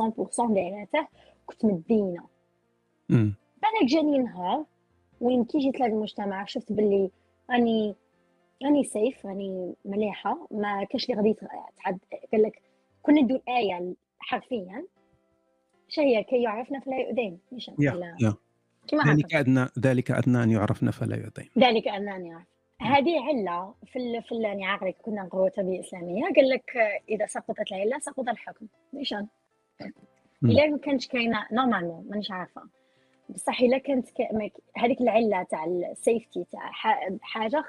100% 0.00 0.54
دايرته 0.54 1.06
كنت 1.46 1.64
مدينة. 1.64 2.24
بالك 3.08 3.84
جاني 3.84 4.18
نهار 4.18 4.64
وين 5.20 5.44
كي 5.44 5.58
جيت 5.58 5.80
للمجتمع 5.80 6.44
شفت 6.44 6.72
باللي 6.72 7.10
راني 7.50 7.94
راني 8.64 8.84
safe 8.84 9.26
راني 9.26 9.74
مليحة. 9.84 10.46
ما 10.50 10.84
كاش 10.84 11.04
اللي 11.04 11.16
غادي 11.16 11.34
تعد 11.84 11.98
قال 12.32 12.42
لك 12.42 12.62
كنا 13.02 13.20
ندير 13.20 13.42
إيه 13.48 13.94
حرفيا 14.18 14.84
اش 15.88 15.98
هي 15.98 16.24
كي 16.24 16.42
يعرفنا 16.42 16.80
فلا 16.80 16.96
يؤذين. 16.96 17.38
مش 17.52 17.70
ذلك 19.06 19.34
ادنى 19.34 19.66
ذلك 19.78 20.10
أدنى 20.10 20.42
أن 20.42 20.50
يعرفنا 20.50 20.90
فلا 20.90 21.16
يؤذين. 21.16 21.50
ذلك 21.58 21.88
أدنى 21.88 22.16
أن 22.16 22.26
يعرف. 22.26 22.46
هذه 22.80 23.20
علة 23.20 23.74
في 23.86 23.98
ال 23.98 24.22
في 24.22 24.34
يعني 24.34 24.66
عقلك. 24.66 24.96
كنا 25.02 25.22
نقرأ 25.22 25.48
تربيه 25.48 25.80
إسلامية. 25.80 26.22
قال 26.36 26.48
لك 26.48 26.70
إذا 27.08 27.26
سقطت 27.26 27.72
العلة 27.72 27.98
سقط 27.98 28.28
الحكم. 28.28 28.66
نيشان 28.94 29.26
الا 30.44 30.66
ما 30.66 30.78
كانش 30.78 31.08
كاينة 31.08 31.46
normalement 31.52 32.06
مانيش 32.08 32.30
عارفة. 32.30 32.62
بصح 33.28 33.60
إلا 33.60 33.78
كانت 33.78 34.08
هذيك 34.76 35.00
العلة 35.00 35.42
تاع 35.42 35.64
ال 35.64 35.75
safety 35.75 36.44
تاع 36.52 36.70
حاجة 37.20 37.64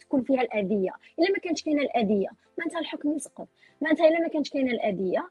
تكون 0.00 0.22
فيها 0.22 0.40
الأذية. 0.40 0.90
إلا 1.18 1.30
ما 1.30 1.38
كانش 1.42 1.62
كاينة 1.62 1.82
الأذية 1.82 2.28
معناتها 2.58 2.80
الحكم 2.80 3.12
يسقط. 3.12 3.48
معناتها 3.80 4.08
إلا 4.08 4.20
ما 4.20 4.28
كانش 4.28 4.50
كاينة 4.50 4.70
الأذية 4.70 5.28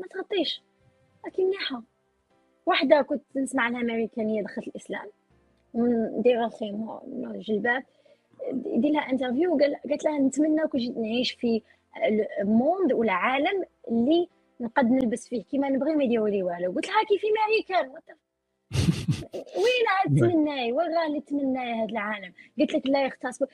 ما 0.00 0.06
تغطيش. 0.06 0.62
راكي 1.24 1.44
مليحه 1.44 1.82
واحدة 2.66 3.02
كنت 3.02 3.22
نسمع 3.36 3.62
عنها 3.62 3.80
أمريكانية 3.80 4.42
دخلت 4.42 4.68
الإسلام. 4.68 5.08
ندير 5.74 6.48
خيمه 6.48 7.02
الجلباب 7.06 7.82
دي 8.52 8.90
لها 8.90 9.10
interview 9.10 9.58
قالت 9.58 10.04
لها 10.04 10.18
نتمنى 10.18 10.68
كون 10.68 10.80
جيت 10.80 10.96
نعيش 10.96 11.32
في 11.32 11.62
monde 12.44 12.92
ولا 12.92 13.12
عالم 13.12 13.64
اللي 13.88 14.28
نقد 14.60 14.90
نلبس 14.90 15.28
فيه 15.28 15.42
كيما 15.44 15.68
نبغي 15.68 15.94
ما 15.94 16.04
يديروا 16.04 16.28
لي 16.28 16.42
والو 16.42 16.72
قلت 16.72 16.86
لها 16.88 17.04
كيف 17.04 17.22
أمريكان؟ 17.24 17.92
وين 19.34 20.20
تمناي 20.20 20.72
اللي 21.06 21.20
تمناي 21.20 21.72
هذا 21.72 21.90
العالم؟ 21.90 22.32
قلت 22.60 22.74
لك 22.74 22.86
لا 22.86 23.04
يغتصبوا 23.04 23.46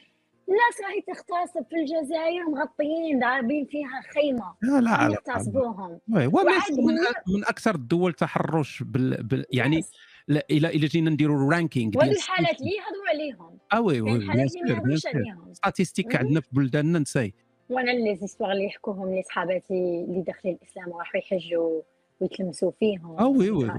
الناس 0.48 0.80
راهي 0.84 1.00
تغتصب 1.00 1.66
في 1.70 1.76
الجزائر 1.76 2.50
مغطيين 2.50 3.20
ضاربين 3.20 3.66
فيها 3.66 4.02
خيمة. 4.14 4.54
لا 4.62 4.80
لا 4.80 5.12
يغتصبوهم 5.12 6.00
من, 6.08 6.94
من 7.34 7.44
أكثر 7.44 7.74
الدول 7.74 8.12
تحرش 8.12 8.82
بال, 8.82 9.22
بال 9.22 9.44
يعني 9.52 9.84
لا 10.28 10.46
إلى 10.50 10.68
إلى 10.68 10.86
جينا 10.86 11.10
نديروا 11.10 11.52
ranking 11.52 11.90
ديال 11.90 12.10
الحالات 12.10 12.60
اللي 12.60 12.70
يهضروا 12.70 13.08
عليهم. 13.08 13.58
آه 13.72 13.80
oui 13.80 14.00
oui 14.00 14.18
bien 14.18 14.48
sûr 14.48 15.52
statistiques 15.52 16.16
عندنا 16.16 16.40
في 16.40 16.48
بلداننا 16.52 16.98
نساي. 16.98 17.34
وأنا 17.70 17.90
les 17.90 18.16
histoires 18.16 18.52
اللي 18.52 18.64
يحكوهم 18.64 19.14
لي 19.14 19.22
صحاباتي 19.22 20.04
اللي 20.08 20.22
داخلين 20.22 20.58
الإسلام 20.62 20.88
وراحوا 20.88 21.20
يحجوا 21.20 21.82
ويتلمسوا 22.20 22.70
فيهم 22.70 23.18
آه 23.18 23.28
oui 23.28 23.50
oui 23.50 23.70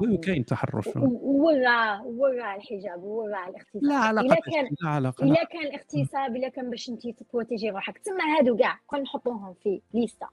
oui 0.00 0.16
كاين 0.16 0.44
تحرش 0.44 0.88
ورا 0.96 2.00
ورا 2.04 2.56
الحجاب 2.56 3.04
ورا 3.04 3.48
الاغتصاب. 3.48 3.82
لا 3.82 3.94
علاقة 3.94 4.26
إلا 4.26 4.34
كان 4.34 4.64
لا 4.82 4.88
علاقة 4.88 5.24
إلا 5.24 5.44
كان 5.44 5.62
الاغتصاب 5.62 6.36
إلا 6.36 6.48
كان 6.48 6.70
باش 6.70 6.88
انت 6.88 7.08
تprotégé 7.08 7.70
روحك. 7.70 7.98
تما 7.98 8.38
هادو 8.38 8.56
كاع 8.56 8.78
كون 8.86 9.00
نحطوهم 9.00 9.54
في 9.62 9.80
lista 9.94 10.26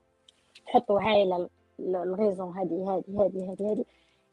نحطوا 0.68 1.02
هاي 1.02 1.48
الraison 1.80 2.58
هذه 2.58 3.04
هذه 3.08 3.22
هذه 3.22 3.54
هذه 3.54 3.72
هذه 3.72 3.86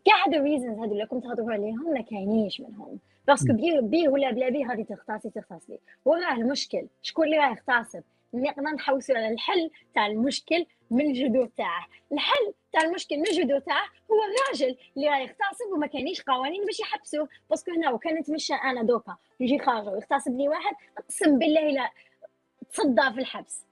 كاع 0.04 0.26
هادو 0.26 0.36
ال 0.36 0.42
reasons 0.42 0.78
هادو 0.78 0.92
اللي 0.92 1.06
كنت 1.06 1.24
تهضروا 1.24 1.52
عليهم 1.52 1.92
ما 1.94 2.00
كاينينش 2.00 2.60
منهم. 2.60 2.98
parce 3.28 3.43
que 3.43 3.52
بيه 3.52 3.80
بيه 3.80 4.08
ولا 4.08 4.30
بلا 4.30 4.48
بيه 4.48 4.66
غادي 4.66 4.84
تغتصبي 4.84 5.30
تغتصبي. 5.30 5.78
وراه 6.04 6.34
المشكل. 6.34 6.86
شكون 7.02 7.24
اللي 7.24 7.36
راه 7.36 7.50
يغتصب؟ 7.50 8.02
نقدر 8.34 8.62
نحوسوا 8.62 9.16
على 9.16 9.28
الحل 9.28 9.70
تاع 9.94 10.06
المشكل 10.06 10.66
من 10.90 11.06
الجذور 11.06 11.46
تاعه. 11.56 11.86
الحل 12.12 12.52
تاع 12.72 12.82
المشكل 12.82 13.16
من 13.16 13.26
الجذور 13.26 13.58
تاعه 13.58 13.86
هو 14.10 14.16
الراجل 14.22 14.76
اللي 14.96 15.08
راه 15.08 15.18
يغتصب 15.18 15.72
وما 15.72 15.86
كاينيش 15.86 16.22
قوانين 16.22 16.64
باش 16.64 16.80
يحبسوه. 16.80 17.28
parce 17.51 17.63
que 17.63 17.70
هنا 17.70 17.90
وكان 17.90 18.14
نتمشى 18.14 18.54
أنا 18.54 18.82
دوكا. 18.82 19.16
يجي 19.40 19.58
خارج 19.58 19.88
ويغتصب 19.88 20.36
لي 20.36 20.48
واحد 20.48 20.74
أقسم 20.98 21.38
بالله 21.38 21.70
لا 21.70 21.90
تصدى 22.72 23.12
في 23.14 23.20
الحبس. 23.20 23.66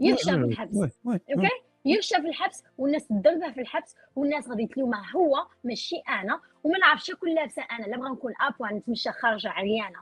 يخشى 0.00 0.30
في 0.30 0.36
الحبس. 0.36 0.76
okay؟ 1.06 1.48
يخشى 1.84 2.14
في 2.14 2.28
الحبس 2.28 2.64
والناس 2.78 3.08
تضربه 3.08 3.50
في 3.50 3.60
الحبس 3.60 3.96
والناس 4.16 4.48
غادي 4.48 4.66
تلومه 4.66 5.10
هو 5.16 5.46
ماشي 5.64 5.96
أنا. 5.96 6.40
وما 6.64 6.78
نعرفش 6.78 7.06
شكون 7.06 7.34
لابسة 7.34 7.62
أنا. 7.62 7.86
لا 7.86 7.96
بغا 7.96 8.08
نكون 8.08 8.32
ابوا 8.40 8.78
نتمشى 8.78 9.10
خارجه 9.10 9.48
عريانة. 9.48 9.98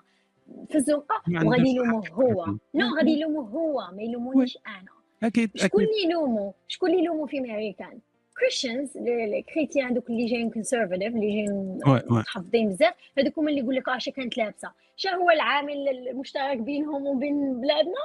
في 0.68 0.74
الزنقة 0.74 1.22
وغادي 1.44 1.68
يلوموه 1.68 2.08
هو. 2.08 2.46
no 2.74 2.96
غادي 2.96 3.10
يلوموه 3.10 3.44
هو 3.44 3.90
ما 3.92 4.02
يلومونيش 4.02 4.58
أنا. 4.66 4.95
أكيد 5.22 5.50
شكون 5.56 5.84
اللي 5.84 6.04
يلومو 6.04 6.54
شكون 6.68 6.90
اللي 6.90 7.02
يلومو 7.02 7.26
في 7.26 7.38
American 7.38 7.98
Christians 8.38 8.96
ال 8.96 9.06
chrétiens 9.06 9.94
donc 9.94 10.10
اللي 10.10 10.26
جايين 10.26 10.50
conservative 10.50 11.14
اللي 11.14 11.26
جايين 11.26 11.80
متحفظين 12.10 12.68
بزاف 12.68 12.94
هذوك 13.18 13.38
هما 13.38 13.50
اللي 13.50 13.60
يقول 13.60 13.74
لك 13.74 13.88
اش 13.88 14.08
كانت 14.08 14.38
لابسة. 14.38 14.72
شنو 14.96 15.20
هو 15.20 15.30
العامل 15.30 15.88
المشترك 15.88 16.58
بينهم 16.58 17.06
وبين 17.06 17.60
بلادنا؟ 17.60 18.00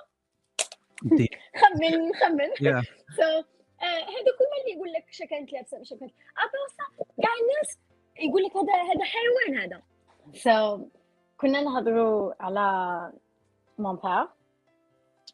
خمن 1.62 2.14
خمن. 2.14 2.82
So, 3.12 3.24
هذوك 3.84 4.38
هما 4.42 4.58
اللي 4.62 4.76
يقول 4.76 4.94
لك 4.94 5.06
اش 5.10 5.24
كانت 5.30 5.54
لابسة 5.54 5.82
اش 5.82 5.90
كانت 5.90 6.12
لابسة 6.38 7.06
كاع 7.22 7.32
الناس 7.42 7.80
يقول 8.20 8.44
لك 8.44 8.58
هذا 8.58 8.74
هذا 8.74 9.04
حيوان 9.04 9.62
هذا. 9.62 9.82
So 10.34 10.80
كنا 11.38 11.62
نهضروا 11.62 12.34
على 12.40 13.12
mon 13.80 13.96
père 13.96 14.30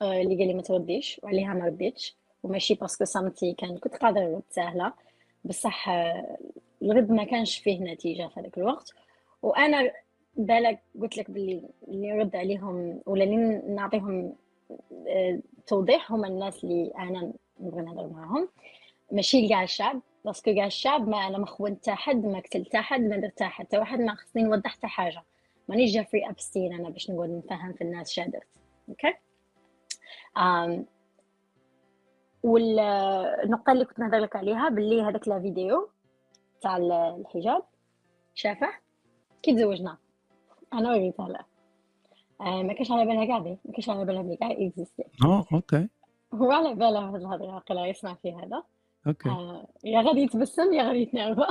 اللي 0.02 0.38
قال 0.38 0.48
لي 0.48 0.54
ما 0.54 0.62
ترديش 0.62 1.20
وعليها 1.24 1.54
ما 1.54 1.66
رديتش. 1.66 2.16
وماشي 2.44 2.74
parce 2.74 2.94
que 2.94 3.06
صمتي 3.06 3.54
كان 3.54 3.78
كنت 3.78 3.96
قادره 3.96 4.22
نرد 4.22 4.44
سهلة. 4.50 4.94
بصح 5.46 5.90
الرد 6.82 7.12
ما 7.12 7.24
كانش 7.24 7.58
فيه 7.58 7.80
نتيجة 7.80 8.28
في 8.28 8.40
هذاك 8.40 8.58
الوقت. 8.58 8.92
وأنا 9.42 9.92
بالك 10.36 10.80
قلت 11.02 11.18
لك 11.18 11.32
باللي 11.32 11.64
اللي 11.88 12.12
نرد 12.12 12.36
عليهم 12.36 13.02
ولا 13.06 13.24
اللي 13.24 13.62
نعطيهم 13.68 14.36
توضيح 15.68 16.12
هما 16.12 16.28
الناس 16.28 16.64
اللي 16.64 16.92
أنا 17.00 17.34
نبغي 17.60 17.82
نهضر 17.82 18.08
معاهم. 18.08 18.50
ماشي 19.12 19.48
كاع 19.50 19.64
الشعب. 19.64 20.02
parce 20.26 20.44
que 20.45 20.56
كاع 20.56 20.66
الشعب 20.66 21.08
ما 21.08 21.28
أنا 21.28 21.38
ما 21.38 21.46
خونت 21.46 21.90
حد 21.90 22.26
ما 22.26 22.40
قتلت 22.40 22.76
حد 22.76 23.02
ما 23.02 23.18
درت 23.18 23.44
حتى 23.44 23.78
واحد 23.78 24.00
ما 24.00 24.16
خصني 24.16 24.44
نوضح 24.44 24.72
حتى 24.72 24.88
حاجة. 24.88 25.24
مانيش 25.70 25.92
جيفري 25.92 26.30
ابستين 26.30 26.74
أنا 26.74 26.90
باش 26.90 27.10
نقعد 27.10 27.30
نفهم 27.30 27.74
في 27.74 27.82
الناس 27.84 28.12
شادرت 28.12 28.48
okay؟ 28.90 29.12
um, 29.12 29.27
والنقطه 32.44 33.72
اللي 33.72 33.86
كنت 33.86 34.00
نهضر 34.00 34.18
لك 34.18 34.36
عليها 34.36 34.70
باللي 34.70 35.02
هذاك 35.02 35.28
la 35.28 35.40
vidéo 35.40 35.90
تاع 36.62 36.78
الحجاب. 36.78 37.64
شافه؟ 38.36 38.70
كي 39.44 39.54
تزوجنا. 39.56 39.98
أنا 40.74 40.90
وريتها 40.90 41.46
آه 42.42 42.64
ما 42.64 42.74
كانش 42.74 42.92
على 42.92 43.06
بالها 43.06 43.26
كاع 43.26 43.40
ما 43.40 43.72
كانش 43.74 43.90
على 43.90 44.06
بالها 44.06 44.22
بلي 44.22 44.36
كاع 44.36 44.52
existé 44.52 45.04
آه 45.26 45.46
okay. 45.54 45.90
هو 46.34 46.52
على 46.52 46.74
بالها 46.76 47.10
هاد 47.10 47.16
الهضرة 47.16 47.60
قال 47.60 47.90
يسمع 47.90 48.14
في 48.14 48.34
هذا. 48.36 48.64
okay. 49.08 49.30
آه 49.30 49.68
يا 49.84 50.02
غادي 50.02 50.20
يتبسم 50.22 50.74
يا 50.74 50.84
غادي 50.84 51.02
يتنرفز 51.02 51.42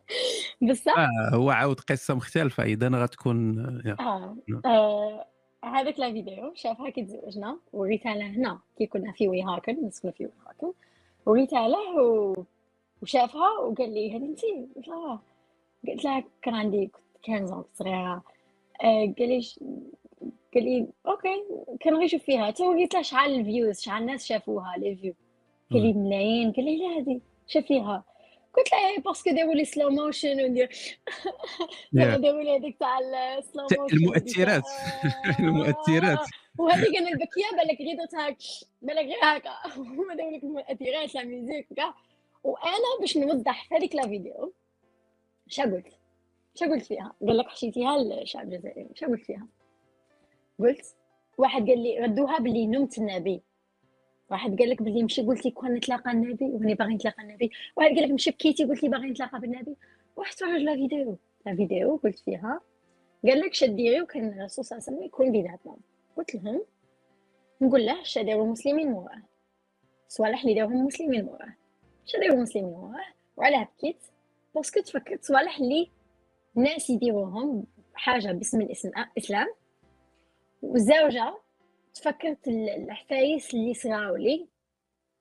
بصح؟ 0.70 0.98
آه 0.98 1.34
هو 1.36 1.50
عاود 1.50 1.80
قصة 1.80 2.14
مختلفة. 2.14 2.62
إذا 2.62 2.88
غتكون 2.88 3.58
آه. 4.00 4.36
آه. 4.64 5.26
هذاك 5.66 6.00
la 6.00 6.12
vidéo 6.12 6.54
شافها 6.54 6.90
كي 6.90 7.02
تزوجنا 7.04 7.58
وريتها 7.72 8.14
له 8.14 8.26
هنا 8.26 8.58
كي 8.78 8.86
كنا 8.86 9.12
في 9.12 9.28
ويهاكن 9.28 9.86
نسكن 9.86 10.10
في 10.10 10.24
ويهاكن. 10.26 10.72
وريتها 11.26 11.68
له 11.68 12.02
و... 12.02 12.36
وشافها 13.02 13.58
وقال 13.58 13.94
لي 13.94 14.16
هذه 14.16 14.24
انت 14.24 14.40
قلت 14.76 14.88
لها 14.88 15.20
قلت 15.88 16.04
لها 16.04 16.24
كان 16.42 16.54
عندي 16.54 16.90
كنت 17.26 17.66
صغيرة. 17.74 18.22
آه 18.82 19.14
قال 19.18 19.28
لي 19.28 19.42
قال 20.54 20.64
لي 20.64 20.86
okay 21.06 21.44
كان 21.80 21.94
غير 21.94 22.02
يشوف 22.02 22.22
فيها. 22.22 22.50
تو 22.50 22.72
قلت 22.72 22.94
له 22.94 23.02
شحال 23.02 23.34
ال 23.34 23.42
views 23.42 23.80
شحال 23.80 24.02
الناس 24.02 24.26
شافوها 24.26 24.76
les 24.78 24.96
vues 24.96 25.14
قال 25.72 25.82
لي 25.82 25.92
ملايين. 25.92 26.52
قال 26.52 26.64
لي 26.64 26.76
لا 26.76 26.98
هذه 26.98 27.20
شافيها 27.46 28.04
قلت 28.56 28.72
له 28.72 29.02
parce 29.02 29.19
que 29.19 29.30
داروا 29.30 29.54
لي 29.54 29.64
slow 29.64 29.90
motion 29.90 30.44
وندير 30.44 30.68
داروا 31.92 32.42
لي 32.42 32.56
هذيك 32.56 32.78
تاع 32.78 32.98
ال 32.98 33.12
slow 33.12 33.66
motion 33.80 33.96
المؤثرات. 33.96 34.64
المؤثرات. 35.40 36.26
وهذيك 36.58 36.96
أنا 36.96 37.08
البكية 37.08 37.56
بالك 37.56 37.80
غير 37.80 37.96
درت 37.96 38.14
هاك 38.14 38.36
بالك 38.82 39.04
غير 39.04 39.18
هكا 39.22 39.50
هما 39.76 40.14
داروا 40.14 40.36
لك 40.36 40.44
المؤثرات 40.44 41.14
la 41.14 41.24
musique 41.24 41.70
وكاع 41.70 41.94
وأنا 42.44 43.00
باش 43.00 43.16
نوضح 43.16 43.68
في 43.68 43.74
هذيك 43.74 43.94
la 43.94 44.02
vidéo 44.02 44.52
شا 45.48 45.62
قلت؟ 45.62 45.86
شا 46.54 46.66
قلت 46.66 46.84
فيها؟ 46.86 47.12
قال 47.26 47.36
لك 47.36 47.48
حشيتيها 47.48 47.96
الشعب 47.96 48.52
الجزائري. 48.52 48.88
شا 48.94 49.06
قلت 49.06 49.24
فيها؟ 49.24 49.46
قلت 50.58 50.96
واحد 51.38 51.68
قال 51.68 51.82
لي 51.82 51.98
ردوها 51.98 52.38
باللي 52.38 52.66
نمت 52.66 52.98
النبي. 52.98 53.42
واحد 54.30 54.58
قال 54.58 54.70
لك 54.70 54.82
باللي 54.82 55.02
مشي 55.02 55.22
قلت 55.22 55.48
كون 55.48 55.74
نتلاقى 55.74 56.10
النبي 56.10 56.44
واني 56.44 56.74
باغي 56.74 56.94
نتلاقى 56.94 57.22
النبي. 57.22 57.50
واحد 57.76 57.90
قال 57.90 58.02
لك 58.02 58.10
مشي 58.10 58.30
بكيتي 58.30 58.64
قلت 58.64 58.82
لي 58.82 58.88
باغي 58.88 59.10
نتلاقى 59.10 59.40
بالنبي. 59.40 59.76
واحد 60.16 60.34
تفرج 60.34 60.60
لا 60.62 60.74
فيديو 60.74 61.18
لا 61.46 61.56
فيديو 61.56 61.96
قلت 61.96 62.18
فيها. 62.18 62.60
قال 63.24 63.40
لك 63.40 63.54
شديري 63.54 64.00
وكان 64.00 64.28
الرسول 64.28 64.64
صلى 64.64 64.78
الله 64.78 64.86
عليه 64.88 64.96
وسلم 64.96 65.06
يكون 65.06 65.32
بيناتنا 65.32 65.76
قلت 66.16 66.34
لهم 66.34 66.62
نقول 67.60 67.86
له 67.86 68.00
اش 68.02 68.18
داروا 68.18 68.44
المسلمين 68.44 68.90
موراه. 68.90 69.22
صوالح 70.08 70.42
اللي 70.42 70.54
داروهم 70.54 70.80
المسلمين 70.80 71.24
موراه. 71.24 71.54
اش 72.06 72.16
داروا 72.16 72.36
المسلمين 72.36 72.70
موراه. 72.70 73.04
وعلاه 73.36 73.68
بكيت. 73.78 73.96
parce 74.54 74.70
que 74.70 74.80
تفكرت 74.80 75.24
صوالح 75.24 75.58
اللي 75.58 75.90
الناس 76.56 76.90
يديروهم 76.90 77.66
حاجة 77.94 78.32
باسم 78.32 78.60
الاسلام 78.60 79.48
والزوجه 80.62 81.34
تفكرت 81.96 82.48
الحفايس 82.48 83.54
اللي 83.54 83.74
صراو 83.74 84.16
لي 84.16 84.46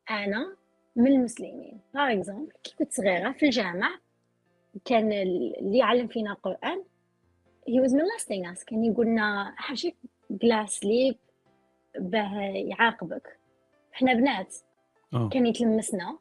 أنا 0.10 0.56
من 0.95 1.07
المسلمين. 1.07 1.80
par 1.94 2.14
exemple 2.14 2.52
كي 2.64 2.76
كنت 2.80 2.91
صغيرة 2.93 3.31
في 3.31 3.45
الجامع 3.45 3.99
كان 4.85 5.11
اللي 5.11 5.77
يعلم 5.77 6.07
فينا 6.07 6.31
القران 6.31 6.84
he 7.69 7.81
was 7.81 7.91
molesting 7.91 8.53
us 8.53 8.65
كان 8.65 8.85
يقولنا 8.85 9.53
حاجة 9.57 9.93
جلاس 10.30 10.84
ليب 10.84 11.15
باه 11.99 12.39
يعاقبك. 12.41 13.39
إحنا 13.93 14.14
بنات. 14.14 14.56
أوه. 15.14 15.30
كان 15.30 15.45
يتلمسنا. 15.45 16.18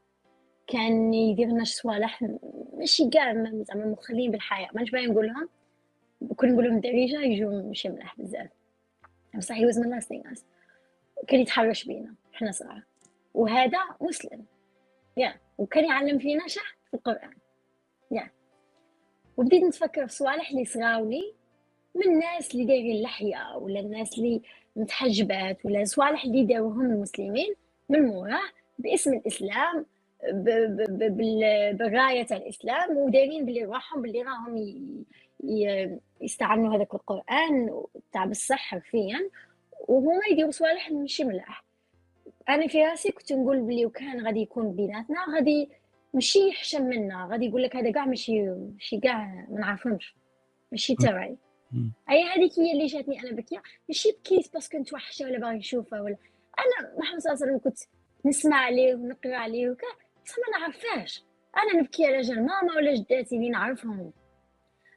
كان 0.66 1.14
يدير 1.14 1.46
لنا 1.48 1.64
صوالح 1.64 2.24
ماشي 2.72 3.10
كاع 3.10 3.32
زعما 3.34 3.86
مخلين 3.86 4.30
بالحياة. 4.30 4.68
مانيش 4.74 4.90
باغي 4.90 5.06
نقولهم. 5.06 5.48
كون 6.36 6.52
نقول 6.52 6.64
لهم 6.64 6.80
دريجه 6.80 7.20
يجوا 7.20 7.62
ماشي 7.62 7.88
ملاح 7.88 8.20
بزاف. 8.20 8.50
بصح 9.38 9.54
هي 9.54 9.64
من 9.64 9.90
لاست 9.90 10.12
ناس 10.12 10.44
كان 11.28 11.40
يتحرش 11.40 11.84
بينا 11.84 12.14
حنا 12.32 12.52
صغار. 12.52 12.82
وهذا 13.34 13.78
مسلم. 14.00 14.44
يا 15.16 15.34
وكان 15.58 15.84
يعلم 15.84 16.18
فينا 16.18 16.48
شح 16.48 16.76
في 16.90 16.94
القرآن. 16.94 17.34
يا 18.10 18.30
وبديت 19.36 19.64
نتفكر 19.64 20.06
في 20.06 20.12
صوالح 20.14 20.50
اللي 20.50 20.64
صغاولي 20.64 21.34
من 21.94 22.02
الناس 22.14 22.54
اللي 22.54 22.64
دايرين 22.66 22.96
اللحية 22.96 23.56
ولا 23.56 23.80
الناس 23.80 24.18
اللي 24.18 24.42
متحجبات 24.76 25.66
ولا 25.66 25.84
صوالح 25.84 26.24
اللي 26.24 26.44
داروهم 26.44 26.80
المسلمين 26.80 27.54
من 27.88 28.02
موراه 28.02 28.50
باسم 28.78 29.14
الإسلام 29.14 29.86
بالراية 31.78 32.22
تاع 32.22 32.36
الإسلام 32.36 32.96
ودايرين 32.96 33.46
بلي 33.46 33.64
روحهم 33.64 34.02
بلي 34.02 34.22
راهم 34.22 34.56
يستعملوا 36.20 36.76
هذاك 36.76 36.94
القرآن 36.94 37.82
تاع 38.12 38.24
بصح 38.26 38.58
حرفيا 38.58 39.30
وهما 39.88 40.20
يديروا 40.30 40.50
صوالح 40.50 40.90
ماشي 40.90 41.24
ملاح 41.24 41.64
أنا 42.48 42.66
في 42.66 42.84
راسي 42.84 43.12
كنت 43.12 43.32
نقول 43.32 43.60
بلي 43.60 43.86
وكان 43.86 44.26
غادي 44.26 44.40
يكون 44.40 44.72
بيناتنا 44.72 45.16
غادي 45.34 45.68
ماشي 46.14 46.48
يحشم 46.48 46.82
منا 46.82 47.28
غادي 47.30 47.46
يقول 47.46 47.62
لك 47.62 47.76
هذا 47.76 47.90
كاع 47.90 48.04
ماشي 48.04 48.42
ماشي 48.42 49.00
كاع 49.00 49.46
ما 49.50 49.60
نعرفهمش 49.60 50.14
ماشي 50.72 50.94
تاعي. 50.94 51.36
أي 52.10 52.22
هذيك 52.22 52.58
هي 52.58 52.72
اللي 52.72 52.86
جاتني 52.86 53.20
أنا 53.20 53.30
بكيه 53.32 53.62
ماشي 53.88 54.12
بكيت 54.12 54.52
parce 54.52 54.68
que 54.69 54.78
نتوحشه 54.78 55.24
ولا 55.24 55.38
باغي 55.38 55.56
نشوفه 55.56 56.02
ولا. 56.02 56.16
أنا 56.58 56.98
محمد 56.98 57.20
صلى 57.20 57.32
الله 57.32 57.44
عليه 57.44 57.52
وسلم 57.54 57.58
كنت 57.58 57.78
نسمع 58.24 58.56
عليه 58.56 58.94
ونقرأ 58.94 59.36
عليه 59.36 59.70
وكا 59.70 59.86
بصح 60.24 60.36
ما 60.38 60.58
نعرفهاش. 60.58 61.24
أنا 61.56 61.80
نبكي 61.80 62.06
على 62.06 62.20
جال 62.20 62.46
ماما 62.46 62.74
ولا 62.76 62.94
جداتي 62.94 63.36
اللي 63.36 63.48
نعرفهم. 63.48 64.12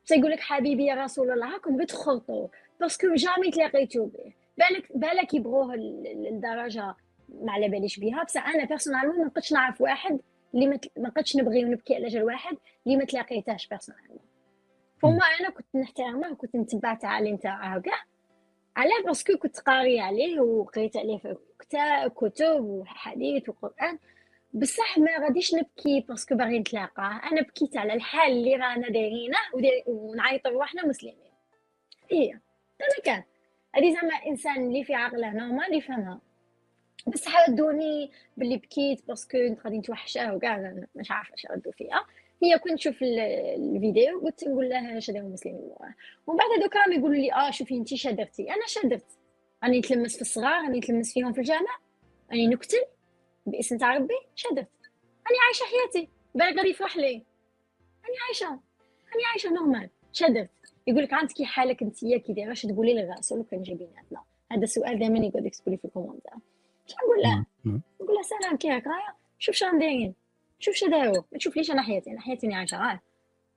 تيقول 0.08 0.32
لك 0.32 0.40
حبيبي 0.40 0.86
يا 0.86 0.96
رسول 0.96 1.32
الله 1.32 1.54
راكم 1.54 1.78
بتخلطوا. 1.78 2.48
parce 2.80 3.01
que 3.01 3.14
jamais 3.16 3.52
تلاقيتو 3.52 4.06
به 4.06 4.34
بالك 4.58 4.98
بالك 4.98 5.34
يبغوه 5.34 5.76
لدرجه 5.76 6.96
ما 7.30 7.52
على 7.52 7.70
باليش 7.70 8.00
بها 8.00 8.24
بصح 8.24 8.48
أنا 8.48 8.66
personnellement 8.66 9.18
ما 9.18 9.26
نقدش 9.26 9.54
نعرف 9.54 9.82
واحد 9.82 10.20
اللي 10.54 10.68
ما 10.68 10.80
نقدش 10.98 11.36
نبغي 11.36 11.66
ونبكي 11.66 11.96
على 11.96 12.08
جال 12.08 12.24
واحد 12.24 12.58
اللي 12.86 12.98
ما 12.98 13.06
تلاقيتهاش 13.06 13.68
personnellement 13.68 14.20
فما 15.02 15.26
أنا 15.40 15.50
كنت 15.50 15.76
نحترمه 15.76 16.32
وكنت 16.32 16.56
نتبع 16.56 16.92
التعاليم 16.92 17.38
تاعه 17.38 17.82
كاع 17.82 18.04
علاه 18.76 19.02
parce 19.06 19.26
que 19.26 19.38
كنت 19.38 19.60
قاريه 19.60 20.02
عليه 20.02 20.40
وقريت 20.40 20.98
عليه 20.98 21.18
في 21.18 21.36
كتب 22.16 22.64
وحديث 22.64 23.50
وقرآن. 23.50 24.00
بصح 24.58 24.98
ما 24.98 25.18
غاديش 25.20 25.56
نبكي 25.56 26.06
parce 26.10 26.26
que 26.26 26.36
باغي 26.36 26.60
نتلاقاه 26.60 27.22
أنا 27.32 27.42
بكيت 27.42 27.78
على 27.78 27.94
الحال 27.94 28.32
اللي 28.32 28.56
رانا 28.56 28.90
دايرينه 28.90 29.38
ونعيط 29.88 30.48
رواحنا 30.48 30.86
مسلمين. 30.86 31.32
هي 32.12 32.32
أنا 32.32 33.04
كان. 33.04 33.24
هذه 33.76 33.94
زعما 33.94 34.14
إنسان 34.28 34.68
اللي 34.68 34.84
في 34.84 34.94
عقله 34.94 35.34
normal 35.34 35.74
يفهمها 35.74 36.22
بصح 37.08 37.50
ردوني 37.50 38.12
باللي 38.38 38.58
بكيت 38.58 39.08
parce 39.08 39.26
que 39.26 39.38
غادي 39.38 39.78
نتوحشاه 39.78 40.36
وكاع 40.36 40.74
مش 40.96 41.12
عارفة 41.12 41.34
اش 41.34 41.46
ردوا 41.52 41.72
فيها. 41.72 42.06
هي 42.44 42.60
كنت 42.60 42.74
نشوف 42.74 43.04
الفيديو 43.04 44.20
قلت 44.20 44.48
نقول 44.48 44.70
لها 44.70 44.98
اش 44.98 45.12
داروا 45.12 45.28
المسلمين 45.28 45.72
ومن 46.28 46.38
بعد 46.38 46.48
هذوك 46.60 46.76
راهم 46.76 46.92
يقولوا 46.92 47.16
لي 47.16 47.34
آه 47.34 47.52
شوفي 47.52 47.76
انت 47.76 47.94
اش 47.94 48.08
درتي 48.08 48.44
أنا 48.44 48.66
اش 48.66 48.80
درت 48.84 49.18
راني 49.64 49.80
نتلمس 49.80 50.16
في 50.16 50.22
الصغار 50.22 50.64
راني 50.64 50.78
نتلمس 50.80 51.14
فيهم 51.14 51.34
في 51.34 51.40
الجامع. 51.40 51.78
راني 52.32 52.48
نقتل. 52.48 52.97
باسم 53.48 53.78
تاع 53.78 53.98
ربي 53.98 54.14
شدت 54.36 54.68
راني 55.28 55.40
عايشة 55.46 55.64
حياتي 55.66 56.10
بالك 56.36 56.58
غادي 56.58 56.70
يفرح 56.70 56.98
لي 56.98 57.24
راني 58.06 58.18
عايشة. 58.28 58.46
راني 58.46 59.26
عايشة 59.32 59.50
normal 59.50 59.90
شدت 60.12 60.50
يقول 60.88 61.04
لك 61.04 61.14
عندك 61.14 61.34
كي 61.34 61.46
حالك 61.46 61.82
أنت 61.82 62.00
كي 62.00 62.34
دايره 62.34 62.52
اش 62.52 62.62
تقولي 62.62 62.94
للرسول 62.94 63.46
كان 63.52 63.64
جايبيناتنا 63.64 64.24
هذا 64.52 64.64
السؤال 64.64 65.00
دائما 65.00 65.20
يقعد 65.20 65.46
يكتبوا 65.46 65.72
لي 65.72 65.78
في 65.78 65.86
الكومنتات 65.86 66.34
اش 66.88 66.96
نقول 67.04 67.22
له؟ 67.24 67.46
نقول 68.02 68.16
له 68.16 68.22
سلام 68.22 68.58
كي 68.58 68.70
راكايا 68.70 69.14
شوف 69.40 69.56
شنو 69.56 69.80
دايرين 69.80 70.14
شوف 70.60 70.76
شو 70.76 70.88
داروا 70.88 71.24
ما 71.32 71.38
تشوفليش 71.38 71.72
أنا 71.72 71.82
حياتي؟ 71.82 72.12
أنا 72.12 72.22
حياتي 72.22 72.54
عايشة 72.54 72.88
غير 72.88 73.00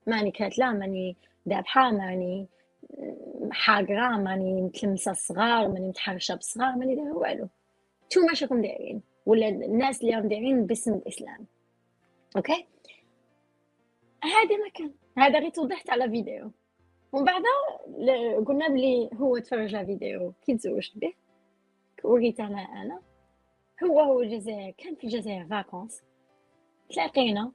ماني 0.06 0.30
كاتلة 0.30 0.72
ماني 0.72 1.16
ذابحة 1.48 1.90
ماني 1.90 2.48
حاقرة 3.52 4.16
ماني 4.16 4.62
متلمسة 4.62 5.10
الصغار 5.10 5.68
ماني 5.68 5.88
متحرشة 5.88 6.34
بالصغار 6.34 6.76
ماني 6.76 6.94
دايره 6.94 7.12
والو. 7.12 7.48
نتوما 8.06 8.34
شكون 8.34 8.62
دايرين. 8.62 9.02
ولا 9.26 9.48
الناس 9.48 10.00
اللي 10.02 10.14
راهم 10.14 10.28
دايرين 10.28 10.66
باسم 10.66 10.94
الإسلام. 10.94 11.46
okay؟ 12.36 12.66
هذا 14.24 14.56
ما 14.56 14.68
كان. 14.74 14.92
هذا 15.18 15.38
غير 15.38 15.50
توضحت 15.50 15.90
على 15.90 16.10
فيديو. 16.10 16.50
ومن 17.12 17.24
بعد 17.24 17.42
قلنا 18.46 18.68
بلي 18.68 19.10
هو 19.14 19.38
تفرج 19.38 19.74
على 19.74 19.86
فيديو 19.86 20.32
كي 20.46 20.54
تزوجت 20.54 20.98
به 20.98 21.12
وريت 22.04 22.40
أنا 22.40 22.60
أنا. 22.60 23.00
هو 23.84 24.00
هو 24.00 24.20
الجزائر. 24.20 24.74
كان 24.78 24.94
في 24.94 25.04
الجزائر 25.04 25.46
vacances 25.46 26.02
تلاقينا. 26.90 27.52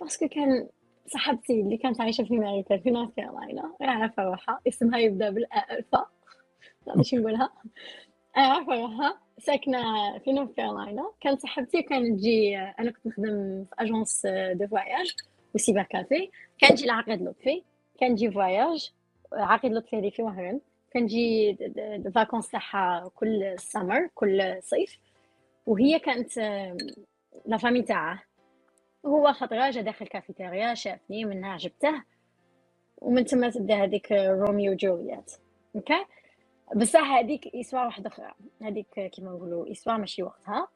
parce 0.00 0.18
que 0.18 0.28
كان 0.28 0.68
صاحبتي 1.06 1.60
اللي 1.60 1.76
كانت 1.76 2.00
عايشة 2.00 2.24
في 2.24 2.34
أمريكا 2.34 2.76
في 2.76 2.90
نورث 2.90 3.14
كارولاينا 3.16 3.74
عارفه 3.80 4.22
روحها 4.22 4.60
اسمها 4.68 4.98
يبدأ 4.98 5.30
بالالفا 5.30 6.06
مش 6.96 7.14
نقولها. 7.14 7.52
عارفه 8.36 8.74
روحها 8.74 9.20
ساكنة 9.38 9.82
في 10.18 10.32
نورث 10.32 10.50
كارولاينا 10.54 11.10
كانت 11.20 11.40
صاحبتي 11.40 11.82
كانت 11.82 12.18
تجي 12.18 12.58
أنا 12.58 12.90
كنت 12.90 13.06
نخدم 13.06 13.64
في 13.64 13.74
agence 13.78 14.26
de 14.52 14.66
voyage 14.66 15.14
و 15.54 15.59
cyber 15.59 15.82
café. 15.82 16.30
كان 16.58 16.74
تجي 16.74 16.84
العقيد 16.84 17.22
لطفي. 17.22 17.62
كان 18.00 18.14
تجي 18.14 18.30
voyage 18.30 18.92
عقيد 19.32 19.72
لطفي 19.72 19.96
هذه 19.98 20.10
في 20.10 20.22
وهران. 20.22 20.60
كان 20.90 21.06
تجي 21.06 21.50
ال 21.76 21.84
vacances 21.84 22.50
تاعها 22.50 23.10
كل 23.14 23.54
سمر 23.58 24.08
كل 24.14 24.58
صيف. 24.62 24.98
وهي 25.66 25.98
كانت 25.98 26.38
la 27.46 27.56
famille 27.56 27.82
تاعها. 27.82 28.22
هو 29.06 29.32
خطرة 29.32 29.70
جا 29.70 29.80
داخل 29.80 30.06
كافيتيريا 30.06 30.74
شافني 30.74 31.24
منها 31.24 31.50
عجبته. 31.52 32.02
ومن 32.98 33.24
ثم 33.24 33.48
تبدا 33.48 33.74
هذيك 33.74 34.12
روميو 34.12 34.72
وجولييت. 34.72 35.32
okay؟ 35.76 36.04
بصح 36.76 37.10
هذيك 37.10 37.46
اسوا 37.54 37.84
واحدة 37.84 38.08
أخرى 38.08 38.32
هذيك 38.62 39.00
كيما 39.12 39.30
نقولوا 39.30 39.72
اسوا 39.72 39.96
ماشي 39.96 40.22
وقتها. 40.22 40.68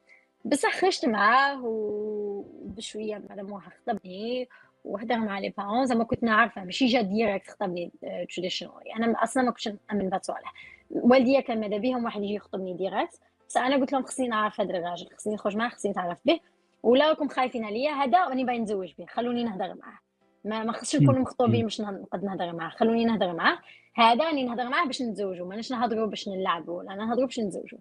بصح 0.45 0.79
خرجت 0.79 1.05
معاه 1.05 1.61
وبشوية 1.65 3.17
بعد 3.17 3.39
موها 3.39 3.69
خطبني 3.69 4.49
وهدر 4.83 5.17
مع 5.17 5.39
les 5.39 5.53
parents 5.57 5.85
زعما 5.85 6.03
كنت 6.03 6.23
نعرفه 6.23 6.63
ماشي 6.63 6.85
جا 6.85 7.01
direct 7.01 7.49
خطبني 7.49 7.91
traditional 8.35 8.71
أنا 8.95 9.23
أصلا 9.23 9.43
ما 9.43 9.51
كنتش 9.51 9.67
نأمن 9.67 10.09
بهاد 10.09 10.19
الصوالح 10.19 10.53
والديا 10.89 11.39
كان 11.39 11.59
ماذا 11.59 11.77
بيهم؟ 11.77 12.03
واحد 12.05 12.23
يجي 12.23 12.33
يخطبني 12.33 12.73
direct 12.73 13.19
بصح 13.49 13.61
أنا 13.61 13.75
قلت 13.75 13.93
لهم 13.93 14.03
خصني 14.03 14.27
نعرف 14.27 14.61
هذا 14.61 14.77
الراجل 14.77 15.07
خصني 15.17 15.33
نخرج 15.33 15.57
معاه 15.57 15.69
خصني 15.69 15.91
نتعرف 15.91 16.19
به. 16.25 16.39
ولا 16.83 17.09
راكم 17.09 17.27
خايفين 17.27 17.65
عليا؟ 17.65 17.91
هذا 17.91 18.23
راني 18.23 18.43
باغي 18.43 18.59
نتزوج 18.59 18.93
به. 18.97 19.05
خلوني 19.05 19.43
نهضر 19.43 19.75
معاه. 19.81 19.99
ما 20.45 20.63
ما 20.63 20.71
خصش 20.71 20.95
نكونوا 20.95 21.21
مخطوبين 21.21 21.63
باش 21.63 21.81
نقد 21.81 22.23
نهضر 22.23 22.53
معاه. 22.53 22.69
خلوني 22.69 23.05
نهضر 23.05 23.33
معاه. 23.33 23.57
هذا 23.95 24.23
راني 24.25 24.43
نهضر 24.43 24.69
معاه 24.69 24.85
باش 24.85 25.01
نتزوجوا 25.01 25.47
ماناش 25.47 25.71
نهضروا 25.71 26.07
باش 26.07 26.29
نلعبوا 26.29 26.77
ولا 26.77 26.95
نهضروا 26.95 27.25
باش 27.25 27.39
نتزوجوا 27.39 27.79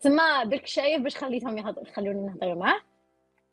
تما 0.00 0.44
بالك 0.44 0.66
شايف 0.66 1.02
باش 1.02 1.16
خليتهم 1.16 1.58
يهضر 1.58 1.84
خلوني 1.84 2.26
نهضر 2.26 2.54
معاه. 2.54 2.80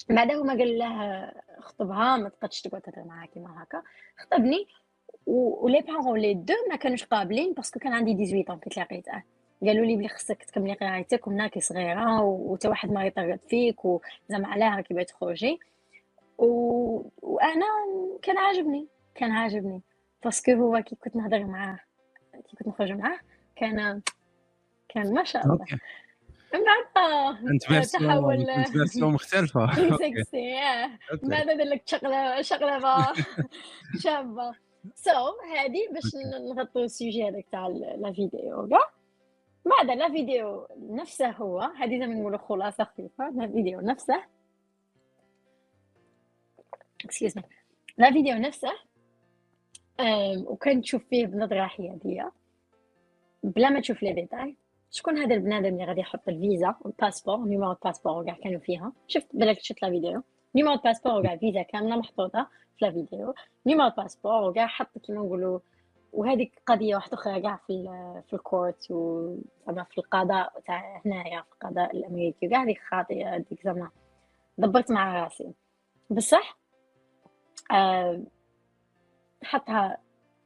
بعد 0.09 0.31
هما 0.31 0.53
قال 0.53 0.77
له 0.77 1.31
خطبها 1.59 2.17
ما 2.17 2.29
تقدش 2.29 2.61
تقعد 2.61 2.81
تهضر 2.81 3.03
معاه 3.03 3.25
كيما 3.25 3.63
هكا. 3.63 3.81
خطبني 4.17 4.67
و 5.27 5.41
les 5.41 5.81
parents 5.81 6.19
les 6.19 6.33
deux 6.33 6.53
ما 6.69 6.75
كانوش 6.75 7.03
قابلين 7.03 7.53
parce 7.53 7.69
que 7.70 7.79
كان 7.79 7.93
عندي 7.93 8.25
18 8.25 8.55
كي 8.55 8.69
تلاقيته 8.69 9.23
قالوا 9.65 9.85
لي 9.85 9.95
بلي 9.95 10.07
خصك 10.07 10.43
تكملي 10.43 10.73
قرايتك 10.73 11.27
ومناكي 11.27 11.59
صغيرة 11.59 12.21
وتا 12.21 12.69
واحد 12.69 12.91
ما 12.91 13.05
يطرد 13.05 13.39
فيك 13.49 13.85
وزعما 13.85 14.47
علاه 14.47 14.75
راكي 14.75 14.93
باغي 14.93 15.05
تخرجي 15.05 15.59
و... 16.37 16.45
وأنا 17.21 17.65
كان 18.21 18.37
عاجبني 18.37 18.87
كان 19.15 19.31
عاجبني. 19.31 19.81
parce 20.25 20.41
que 20.42 20.51
هو 20.51 20.81
كي 20.83 20.95
كنت 20.95 21.15
نهضر 21.15 21.43
معاه 21.43 21.79
كي 22.33 22.57
كنت 22.57 22.67
نخرج 22.67 22.91
معاه 22.91 23.19
كان 23.55 24.01
كان 24.89 25.13
ما 25.13 25.23
شاء 25.23 25.45
الله. 25.45 25.65
من 26.53 26.59
بعد 26.63 27.35
أنت 27.51 27.63
تحول. 27.93 28.49
أنت 28.49 28.67
فيرسيون 28.69 29.13
مختلفة. 29.13 29.73
سكسي 29.73 30.55
بعد 31.23 31.45
دار 31.45 31.67
لك 31.67 31.87
شغله 31.87 32.41
شابه 33.99 34.55
سو 34.95 35.33
هذه 35.55 35.87
باش 35.93 36.15
نغطوا 36.49 36.83
السوجي 36.83 37.29
هذاك 37.29 37.45
تاع 37.51 37.67
لا 37.67 38.13
فيديو 38.13 38.67
كاع 38.67 38.79
بعد 39.65 39.97
لا 39.97 40.09
فيديو 40.09 40.67
نفسه 40.79 41.29
هو 41.29 41.59
هذه 41.59 41.99
زي 41.99 42.07
ما 42.07 42.13
نقولوا 42.13 42.37
خلاصة 42.37 42.83
خفيفة 42.83 43.29
لا 43.29 43.47
فيديو 43.47 43.81
نفسه. 43.81 44.23
اكسكيوز 47.05 47.35
la 47.97 48.11
vidéo 48.11 48.35
نفسه 48.35 48.71
وكان 50.47 50.81
تشوف 50.81 51.03
فيه 51.09 51.25
بنظرة 51.25 51.67
حيادية. 51.67 52.31
بلا 53.43 53.69
ما 53.69 53.79
تشوف 53.79 54.03
les 54.03 54.13
détails. 54.13 54.57
شكون 54.91 55.17
هذا 55.17 55.35
البنادم 55.35 55.65
اللي 55.65 55.85
غادي 55.85 55.99
يحط 56.01 56.29
الفيزا 56.29 56.75
والباسبور 56.81 57.37
numéro 57.37 57.71
الباسبور 57.71 58.25
كاع 58.25 58.37
كانوا 58.43 58.59
فيها؟ 58.59 58.93
شفت 59.07 59.27
بالك 59.33 59.59
شفت 59.59 59.81
la 59.81 59.89
vidéo. 59.89 60.23
numéro 60.55 60.75
passeport 60.75 61.19
وكاع 61.19 61.37
فيزا 61.37 61.61
كاملة 61.61 61.95
محطوطة 61.95 62.47
في 62.77 62.85
la 62.85 62.91
vidéo. 62.91 63.33
numéro 63.65 63.89
passeport 63.97 64.49
وكاع 64.49 64.67
حط 64.67 64.97
كيما 64.97 65.21
نقولوا 65.21 65.59
وهذيك 66.13 66.61
قضية 66.65 66.95
واحدة 66.95 67.13
أخرى 67.13 67.41
كاع 67.41 67.59
في 67.67 67.83
في 68.27 68.33
ال 68.33 68.43
court 68.43 68.91
و 68.91 69.29
زعما 69.67 69.83
في 69.83 69.97
القضاء 69.97 70.53
تاع 70.67 71.01
هنايا 71.05 71.41
في 71.41 71.53
القضاء 71.53 71.95
الأمريكي. 71.95 72.47
وكاع 72.47 72.63
هذيك 72.63 72.81
خاطئة 72.89 73.35
هذيك 73.35 73.63
زعما 73.63 73.89
دبرت 74.57 74.91
مع 74.91 75.23
راسي. 75.23 75.53
بصح 76.09 76.57
آه 77.71 78.21
حطها 79.45 79.97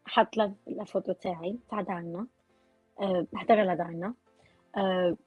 حط 0.06 0.38
la 0.38 0.54
photo 0.86 1.12
تاعي 1.12 1.60
تاع 1.70 1.82
دارنا 1.82 2.28
أه 3.02 3.28
هدر 3.36 3.60
على 3.60 3.76
دارنا 3.76 4.14
أه 4.78 5.18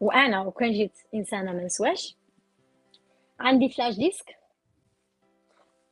وأنا 0.00 0.40
وكان 0.40 0.72
جيت 0.72 0.98
إنسانة 1.14 1.52
ما 1.52 1.64
نسواش 1.64 2.16
عندي 3.40 3.68
flash 3.68 3.96
disque 3.96 4.36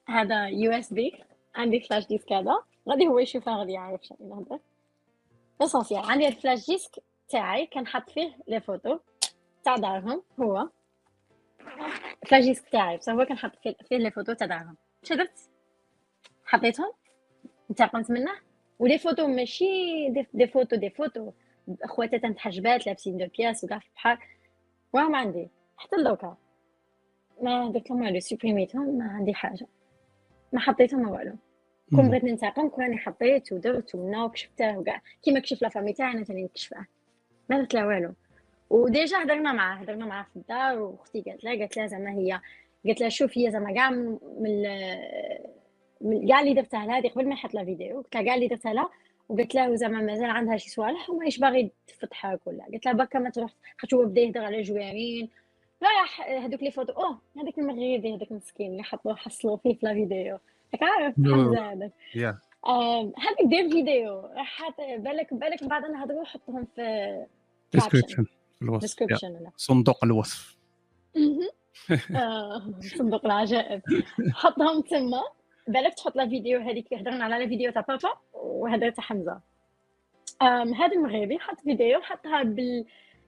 هذا 0.08 0.46
USB 0.48 1.24
عندي 1.54 1.80
flash 1.80 2.06
disque 2.06 2.32
هذا. 2.32 2.62
غادي 2.88 3.06
هو 3.06 3.18
يشوفها 3.18 3.56
غادي 3.56 3.72
يعرف 3.72 4.02
شنو 4.04 4.18
نهضر. 4.20 4.58
essentiel 5.62 6.04
عندي 6.04 6.28
ال 6.28 6.35
flash 6.35 6.66
disque 6.66 7.02
تاعي 7.28 7.66
كنحط 7.66 8.10
فيه 8.10 8.36
les 8.48 8.60
photos 8.60 8.98
تاع 9.64 9.76
دارهم 9.76 10.22
هو 10.40 10.68
flash 12.26 12.44
disk 12.44 12.68
تاعي. 12.68 12.96
بصح 12.96 13.12
هو 13.12 13.24
كنحط 13.24 13.52
فيه 13.88 13.96
les 13.96 14.10
photos 14.10 14.32
تاع 14.32 14.46
دارهم 14.46 14.76
شدرت 15.02 15.50
حطيتهم؟ 16.44 16.92
انتقمت 17.70 18.10
منه؟ 18.10 18.32
و 18.78 18.83
les 18.83 18.98
photos 18.98 19.26
ماشي 19.26 19.64
des, 20.10 20.26
des 20.34 20.46
photos 20.46 20.76
des 20.76 20.90
photos 20.90 21.30
خواتات 21.84 22.26
متحجبات 22.26 22.86
لابسين 22.86 23.16
deux 23.16 23.26
pièces 23.38 23.64
وكاع 23.64 23.78
في 23.78 23.86
البحر. 23.88 24.18
وهم 24.92 25.14
عندي 25.14 25.48
حتى 25.76 25.96
دوكا 26.04 26.36
ما 27.42 27.70
درت 27.70 27.90
لهم 27.90 28.02
والو 28.02 28.20
سوبريميتهم 28.20 28.98
ما 28.98 29.04
عندي 29.04 29.34
حاجة. 29.34 29.66
ما 30.52 30.60
حطيتهم 30.60 31.02
ما 31.02 31.10
والو. 31.10 31.36
كون 31.90 32.08
بغيت 32.08 32.24
ننتقم 32.24 32.68
كون 32.68 32.84
راني 32.84 32.98
حطيت 32.98 33.52
ودرت 33.52 33.94
ونا 33.94 34.24
وكشفته 34.24 34.78
وكاع. 34.78 35.02
كيما 35.22 35.40
كشف 35.40 35.62
la 35.62 35.68
famille 35.68 35.92
تاعي 35.92 36.12
أنا 36.12 36.24
ثاني 36.24 36.42
نكشفه. 36.42 36.86
ما 37.50 37.58
درت 37.58 37.74
لا 37.74 37.86
والو. 37.86 38.12
و 38.70 38.81
déjà 38.81 39.22
هضرنا 39.22 39.52
معاه 39.52 39.76
هضرنا 39.76 40.06
معاه 40.06 40.26
في 40.32 40.36
الدار 40.36 40.78
وأختي 40.78 41.20
قالت 41.20 41.44
لها 41.44 41.58
قالت 41.58 41.76
لها 41.76 41.86
زعما 41.86 42.10
هي 42.10 42.40
قالت 42.86 43.00
لها 43.00 43.08
شوف 43.08 43.38
هي 43.38 43.50
زعما 43.50 43.72
كاع 43.74 43.90
من 43.90 44.62
كاع 46.28 46.40
اللي 46.40 46.54
درتها 46.54 46.86
لها 46.86 46.98
هذه 46.98 47.08
قبل 47.08 47.28
ما 47.28 47.34
يحط 47.34 47.54
la 47.54 47.64
vidéo. 47.64 47.96
قلت 47.96 48.14
لها 48.14 48.22
كاع 48.22 48.34
اللي 48.34 48.48
درتها 48.48 48.72
لها 48.72 48.90
وقلت 49.28 49.54
له 49.54 49.74
زعما 49.74 50.00
مازال 50.00 50.30
عندها 50.30 50.56
شي 50.56 50.70
صوالح 50.70 51.10
وماهيش 51.10 51.38
باغي 51.38 51.70
تفتحها 51.86 52.36
كلها 52.36 52.66
قلت 52.72 52.86
لها 52.86 52.94
بكا 52.94 53.18
ما 53.18 53.30
تروح 53.30 53.50
خاطر 53.78 53.96
هو 53.96 54.04
بدا 54.04 54.20
يهضر 54.20 54.44
على 54.44 54.62
جوارين 54.62 55.28
راح 55.82 56.20
هذوك 56.28 56.62
les 56.62 56.70
photos 56.70 56.92
أوه 56.92 57.18
هذاك 57.36 57.58
المغربي 57.58 58.14
هذاك 58.14 58.30
المسكين 58.30 58.70
اللي 58.72 58.82
حطوه 58.82 59.14
حصلوا 59.14 59.56
فيه 59.56 59.74
في 59.74 59.86
la 59.86 59.94
vidéo. 59.94 60.38
راك 60.74 60.82
عارف 60.82 61.14
حمزه 61.16 61.72
هذاك 61.72 61.92
هذاك 63.18 63.42
دير 63.44 63.70
فيديو. 63.70 64.20
راح 64.20 64.70
بالك 64.78 65.34
بالك 65.34 65.64
بعد 65.64 65.84
نهضروا 65.84 66.24
حطهم 66.24 66.66
في 66.76 67.26
description 67.72 68.26
الوصف 68.62 69.02
صندوق 69.56 70.04
الوصف. 70.04 70.56
آه، 72.14 72.74
صندوق 72.80 73.24
العجائب. 73.24 73.82
حطهم 74.32 74.80
تما. 74.80 75.22
بالك 75.66 75.94
تحط 75.94 76.16
la 76.16 76.28
vidéo 76.28 76.60
هذيك 76.60 76.94
هضرنا 76.94 77.24
على 77.24 77.38
la 77.38 77.48
vidéo 77.48 77.72
تاع 77.72 77.84
بابا 77.88 78.10
وهذا 78.34 78.90
تاع 78.90 79.04
حمزه 79.04 79.40
هذا 80.76 80.92
المغربي 80.92 81.38
حط 81.38 81.60
فيديو 81.60 82.00
حطها 82.00 82.42
بال 82.42 82.84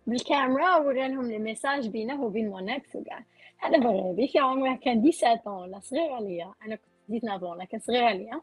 بالكاميرا 0.09 0.93
لهم 0.93 1.27
les 1.27 1.39
messages 1.39 1.89
بينه 1.89 2.23
وبين 2.23 2.49
مونكس 2.49 2.97
وكاع. 2.97 3.25
هذا 3.59 3.79
مغربي 3.79 4.29
في 4.29 4.39
عمره 4.39 4.75
كان 4.77 5.11
17 5.11 5.51
ولا 5.51 5.81
صغير 5.81 6.13
عليا. 6.13 6.55
أنا 6.67 6.77
كنت 6.77 7.21
19 7.23 7.65
كان 7.65 7.81
صغير 7.81 8.05
عليا. 8.05 8.41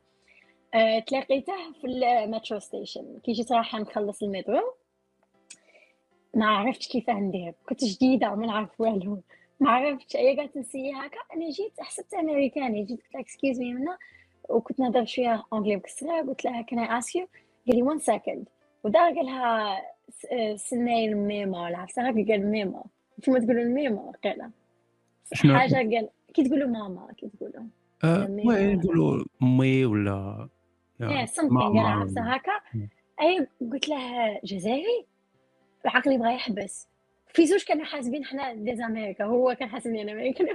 أه 0.73 0.99
تلاقيته 0.99 1.53
في 1.81 1.87
المترو 1.87 2.59
station 2.59 3.19
كي 3.23 3.31
جيت 3.31 3.51
رايحة 3.51 3.79
نخلص 3.79 4.23
المترو 4.23 4.61
ما 6.33 6.45
عرفتش 6.45 6.87
كيفاه 6.87 7.13
ندير. 7.13 7.53
كنت 7.69 7.83
جديدة 7.85 8.35
ما 8.35 8.47
نعرف 8.47 8.81
والو. 8.81 9.21
ما 9.59 9.71
عرفتش. 9.71 10.15
هي 10.15 10.37
قالت 10.37 10.57
نسي 10.57 10.91
هكا 10.91 11.19
أنا 11.35 11.49
جيت 11.49 11.81
حسبت 11.81 12.13
امريكاني 12.13 12.83
جيت 12.83 13.01
قلت 13.01 13.13
لها 13.13 13.21
excuse 13.21 13.59
me 13.59 13.73
منا 13.73 13.97
وكنت 14.49 14.79
نهضر 14.79 15.05
شوية 15.05 15.43
anglais 15.53 15.75
مكسرة 15.75 16.21
قلت 16.21 16.45
لها 16.45 16.61
can 16.61 16.79
I 16.79 16.97
ask 16.97 17.15
you 17.15 17.27
قال 17.67 17.75
لي 17.75 17.81
1 17.81 17.99
second 17.99 18.49
ودار 18.83 19.13
قالها 19.13 19.81
سناي 20.55 21.05
الميمو 21.05 21.63
ولا 21.63 21.77
عرفت 21.77 21.99
هكا 21.99 22.25
قال 22.31 22.51
ميمو. 22.51 22.85
انتوما 23.17 23.39
تقولوا 23.39 23.63
الميمو 23.63 24.11
قيلا 24.23 24.51
حاجة 25.33 25.75
قال 25.75 26.09
كي 26.33 26.43
تقولوا 26.43 26.69
ماما 26.69 27.13
كي 27.17 27.29
تقولوا. 27.29 27.63
oui 28.45 28.55
يقولوا 28.55 29.25
مي 29.41 29.85
ولا؟ 29.85 30.49
إيه 31.01 31.25
something 31.25 31.61
قال 31.61 31.79
عرفت 31.79 32.17
هكا. 32.17 32.59
أي 33.21 33.47
قلت 33.71 33.89
له 33.89 34.39
جزائري؟ 34.43 35.05
عقلي 35.85 36.17
بغى 36.17 36.33
يحبس. 36.35 36.87
في 37.35 37.45
زوج 37.45 37.63
كانوا 37.63 37.85
حاسبين 37.85 38.25
حنا 38.25 38.53
des 38.53 38.81
Américains 38.81 39.23
هو 39.23 39.55
كان 39.59 39.69
حاسبني 39.69 40.01
أنا 40.01 40.11
امريكان 40.11 40.47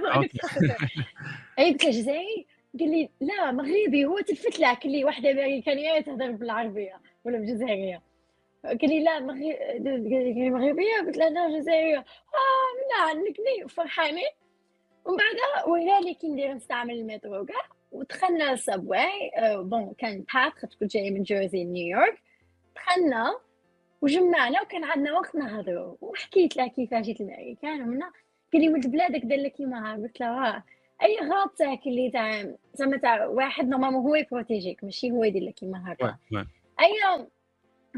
أي 1.59 1.71
قلت 1.71 1.83
له 1.83 1.91
جزائري 1.91 2.45
قال 2.79 2.89
لي 2.91 3.09
لا 3.21 3.51
مغربي 3.51 4.05
هو 4.05 4.19
تلفت 4.19 4.59
له 4.59 4.73
قال 4.73 4.91
لي 4.91 5.05
واحدة 5.05 5.31
امريكانيه 5.31 5.99
تهضر 5.99 6.31
بالعربية 6.31 7.01
ولا 7.25 7.37
بالجزائرية. 7.37 8.01
قال 8.63 8.89
لي 8.89 9.03
لا 9.03 9.19
مغربية؟ 10.49 10.99
قلت 11.05 11.17
له 11.17 11.29
لا 11.29 11.59
جزائرية. 11.59 11.97
آه 11.97 13.13
لا 13.13 13.13
نكني 13.13 13.67
فرحانين 13.69 14.31
ومن 15.05 15.17
بعد 15.17 15.67
ورالي 15.67 16.13
كي 16.13 16.27
ندير 16.27 16.53
نستعمل 16.53 16.93
المترو 16.93 17.45
كاع 17.45 17.61
ودخلنا 17.91 18.53
ال 18.53 18.64
subway 18.64 19.31
bon 19.55 19.93
كان 19.97 20.25
PATH 20.33 20.75
كنت 20.79 20.91
جاي 20.91 21.11
من 21.11 21.23
جيرزي 21.23 21.63
لنيويورك 21.63 22.21
دخلنا 22.75 23.39
وجمعنا 24.01 24.61
وكان 24.61 24.83
عندنا 24.83 25.13
وقت 25.13 25.35
نهضروا 25.35 25.95
وحكيت 26.01 26.57
له 26.57 26.67
كيفاش 26.67 27.05
جيت 27.05 27.21
الامريكان 27.21 27.81
ومنا 27.81 28.11
قال 28.53 28.61
لي 28.61 28.69
ولد 28.69 28.87
بلادك 28.87 29.25
دار 29.25 29.39
لك 29.39 29.51
كيما 29.51 29.93
قلت 29.93 30.19
له 30.19 30.47
آه. 30.47 30.63
أي 31.03 31.17
غلط 31.17 31.51
تاعك 31.57 31.87
اللي 31.87 32.11
تاع 32.11 32.55
زعما 32.73 32.97
تاع 32.97 33.25
واحد 33.25 33.67
normalement 33.67 34.01
هو 34.01 34.15
يبروتيجيك 34.15 34.83
ماشي 34.83 35.11
هو 35.11 35.23
يدير 35.23 35.43
لك 35.43 35.53
كيما 35.53 35.93
هكا 35.93 36.17
أي 36.79 37.21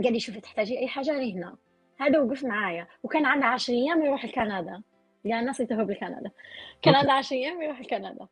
قال 0.03 0.13
لي 0.13 0.19
شوفي 0.19 0.39
تحتاجي 0.41 0.79
أي 0.79 0.87
حاجة 0.87 1.11
راني 1.11 1.33
هنا. 1.33 1.57
هذا 1.99 2.19
وقف 2.19 2.43
معايا. 2.43 2.87
وكان 3.03 3.25
عنده 3.25 3.45
10 3.45 3.73
أيام 3.73 4.05
يروح 4.05 4.25
لكندا. 4.25 4.81
قال 5.25 5.33
الناس 5.33 5.59
يتهرب 5.59 5.91
لكندا. 5.91 6.31
كان 6.81 6.95
عنده 6.95 7.13
10 7.13 7.37
أيام 7.37 7.61
يروح 7.61 7.81
لكندا. 7.81 8.27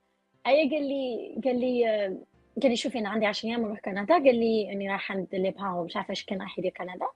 أي 0.47 0.69
قال 0.69 0.83
لي 0.89 1.35
قال 1.45 1.59
لي 1.59 2.17
قال 2.61 2.71
لي 2.71 2.75
شوفي 2.75 2.99
أنا 2.99 3.09
عندي 3.09 3.25
10 3.25 3.49
أيام 3.49 3.61
نروح 3.61 3.79
كندا. 3.79 4.13
قال 4.13 4.35
لي 4.35 4.71
إني 4.71 4.89
رايحة 4.89 5.15
عند 5.15 5.27
les 5.33 5.51
parents 5.51 5.85
مش 5.85 5.97
عارفة 5.97 6.11
اش 6.11 6.25
كان 6.25 6.39
رايح 6.39 6.59
يدير 6.59 6.71
كندا. 6.71 7.07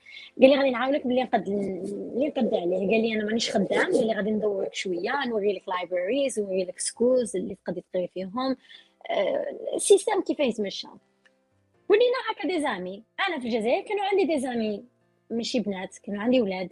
قال 0.42 0.50
لي 0.50 0.58
غادي 0.58 0.70
نعاونك 0.70 1.08
باللي 1.08 1.24
نقد 1.24 1.48
اللي 1.48 2.28
نقد 2.28 2.54
عليه. 2.54 2.78
قال 2.78 3.02
لي 3.02 3.14
أنا 3.14 3.24
مانيش 3.26 3.52
خدام. 3.52 3.94
قال 3.94 4.08
لي 4.08 4.14
غادي 4.14 4.32
ندورك 4.32 4.74
شوية 4.74 5.26
نوري 5.28 5.54
لك 5.54 5.70
libraries 5.70 6.40
نوري 6.40 6.64
لك 6.64 6.80
schools 6.80 7.36
اللي 7.36 7.56
تقدري 7.56 7.84
تقري 7.94 8.08
فيهم. 8.08 8.58
ال 9.76 9.82
system 9.82 10.22
كيف 10.22 10.40
يتمشى 10.40 10.88
ولينا 11.90 12.18
هكا 12.32 12.48
des 12.48 12.62
amis 12.62 13.04
أنا 13.28 13.40
في 13.40 13.46
الجزائر 13.46 13.84
كانوا 13.84 14.06
عندي 14.06 14.26
des 14.26 14.40
amis 14.40 14.84
ماشي 15.30 15.60
بنات 15.60 15.98
كانوا 15.98 16.22
عندي 16.22 16.42
ولاد. 16.42 16.70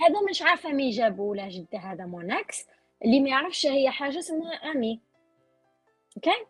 هذا 0.00 0.20
مش 0.30 0.42
عارفة 0.42 0.72
مين 0.72 0.90
جابوا 0.90 1.30
ولا 1.30 1.48
جده 1.48 1.78
هذا 1.78 2.06
مونكس. 2.06 2.66
اللي 3.04 3.20
ما 3.20 3.28
يعرفش 3.28 3.66
هي 3.66 3.90
حاجة 3.90 4.18
اسمها 4.18 4.52
ami. 4.52 5.00
okay؟ 6.16 6.44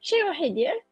شي 0.00 0.16
يروح 0.16 0.40
يدير 0.40 0.84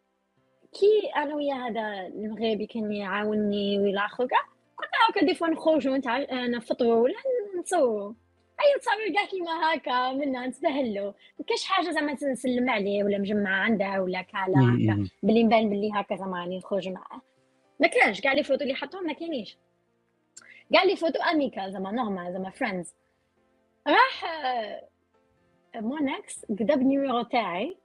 كي 0.72 1.10
أنا 1.16 1.34
ويا 1.34 1.54
هذا 1.54 2.06
المغربي 2.06 2.66
كان 2.66 2.92
يعاونني 2.92 3.78
ويلا 3.78 4.06
اخر 4.06 4.26
كاع 4.26 4.40
كنا 4.76 4.88
هكا 5.10 5.26
des 5.26 5.34
fois 5.34 5.48
نخرجوا 5.48 6.00
نفطروا 6.46 6.94
ولا 6.94 7.14
نتصوروا 7.58 8.12
اي 8.60 8.80
تصاوير 8.80 9.14
كاع 9.14 9.24
كيما 9.24 9.74
هكا 9.74 10.12
منا 10.12 10.46
نتبهلو 10.46 11.14
ما 11.38 11.44
كاش 11.46 11.64
حاجة 11.64 11.90
زعما 11.90 12.12
نسلم 12.12 12.70
عليه 12.70 13.04
ولا 13.04 13.18
مجمعه 13.18 13.60
عنده 13.60 14.02
ولا 14.02 14.22
كالا 14.22 14.58
هكا. 14.58 15.08
بلي 15.22 15.42
نبان 15.42 15.70
بلي 15.70 15.90
هكا 15.94 16.16
زعما 16.16 16.40
راني 16.40 16.58
نخرج 16.58 16.88
معاه. 16.88 17.20
ما 17.80 17.86
كانش 17.86 18.20
كاع 18.20 18.32
les 18.32 18.42
photos 18.42 18.62
اللي 18.62 18.74
حطهم 18.74 19.06
ما 19.06 19.12
كانيش 19.12 19.58
كاع 20.72 20.82
les 20.82 20.96
photos 20.96 21.22
amical 21.22 21.70
زعما 21.70 21.90
normal 21.90 22.32
زعما 22.32 22.50
friends 22.50 22.94
راح 23.86 24.24
مونكس 25.74 26.44
كذب 26.44 26.70
ال 26.82 26.88
numéro 26.88 27.22
تاعي. 27.22 27.76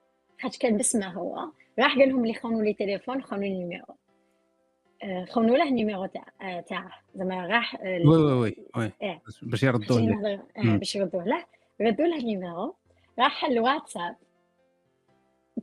خاطر 0.43 0.57
كان 0.57 0.77
بسمه 0.77 1.07
هو. 1.07 1.49
راح 1.79 1.97
قال 1.97 2.09
لهم 2.09 2.23
اللي 2.23 2.33
خونوا 2.33 2.61
لي 2.61 2.73
تليفون 2.73 3.23
خونوا 3.23 3.43
لي 3.43 3.51
ال 3.51 3.58
numéro 3.58 3.95
خونوا 5.29 5.57
له 5.57 5.63
ال 5.63 5.69
numéro 5.69 6.05
تاع 6.05 6.61
تاعه. 6.61 6.91
زعما 7.15 7.47
راح 7.47 7.81
oui 7.81 8.05
oui 8.05 8.33
oui 8.33 8.55
oui. 8.77 8.91
إيه. 9.01 9.21
باش 9.41 9.63
يردوه 9.63 9.99
له. 9.99 10.43
باش 10.57 10.95
يردوه 10.95 11.23
له. 11.25 11.45
ردوا 11.81 12.05
له 12.05 12.17
ال 12.17 12.24
numéro. 12.24 12.75
راح 13.19 13.45
الواتساب 13.45 14.15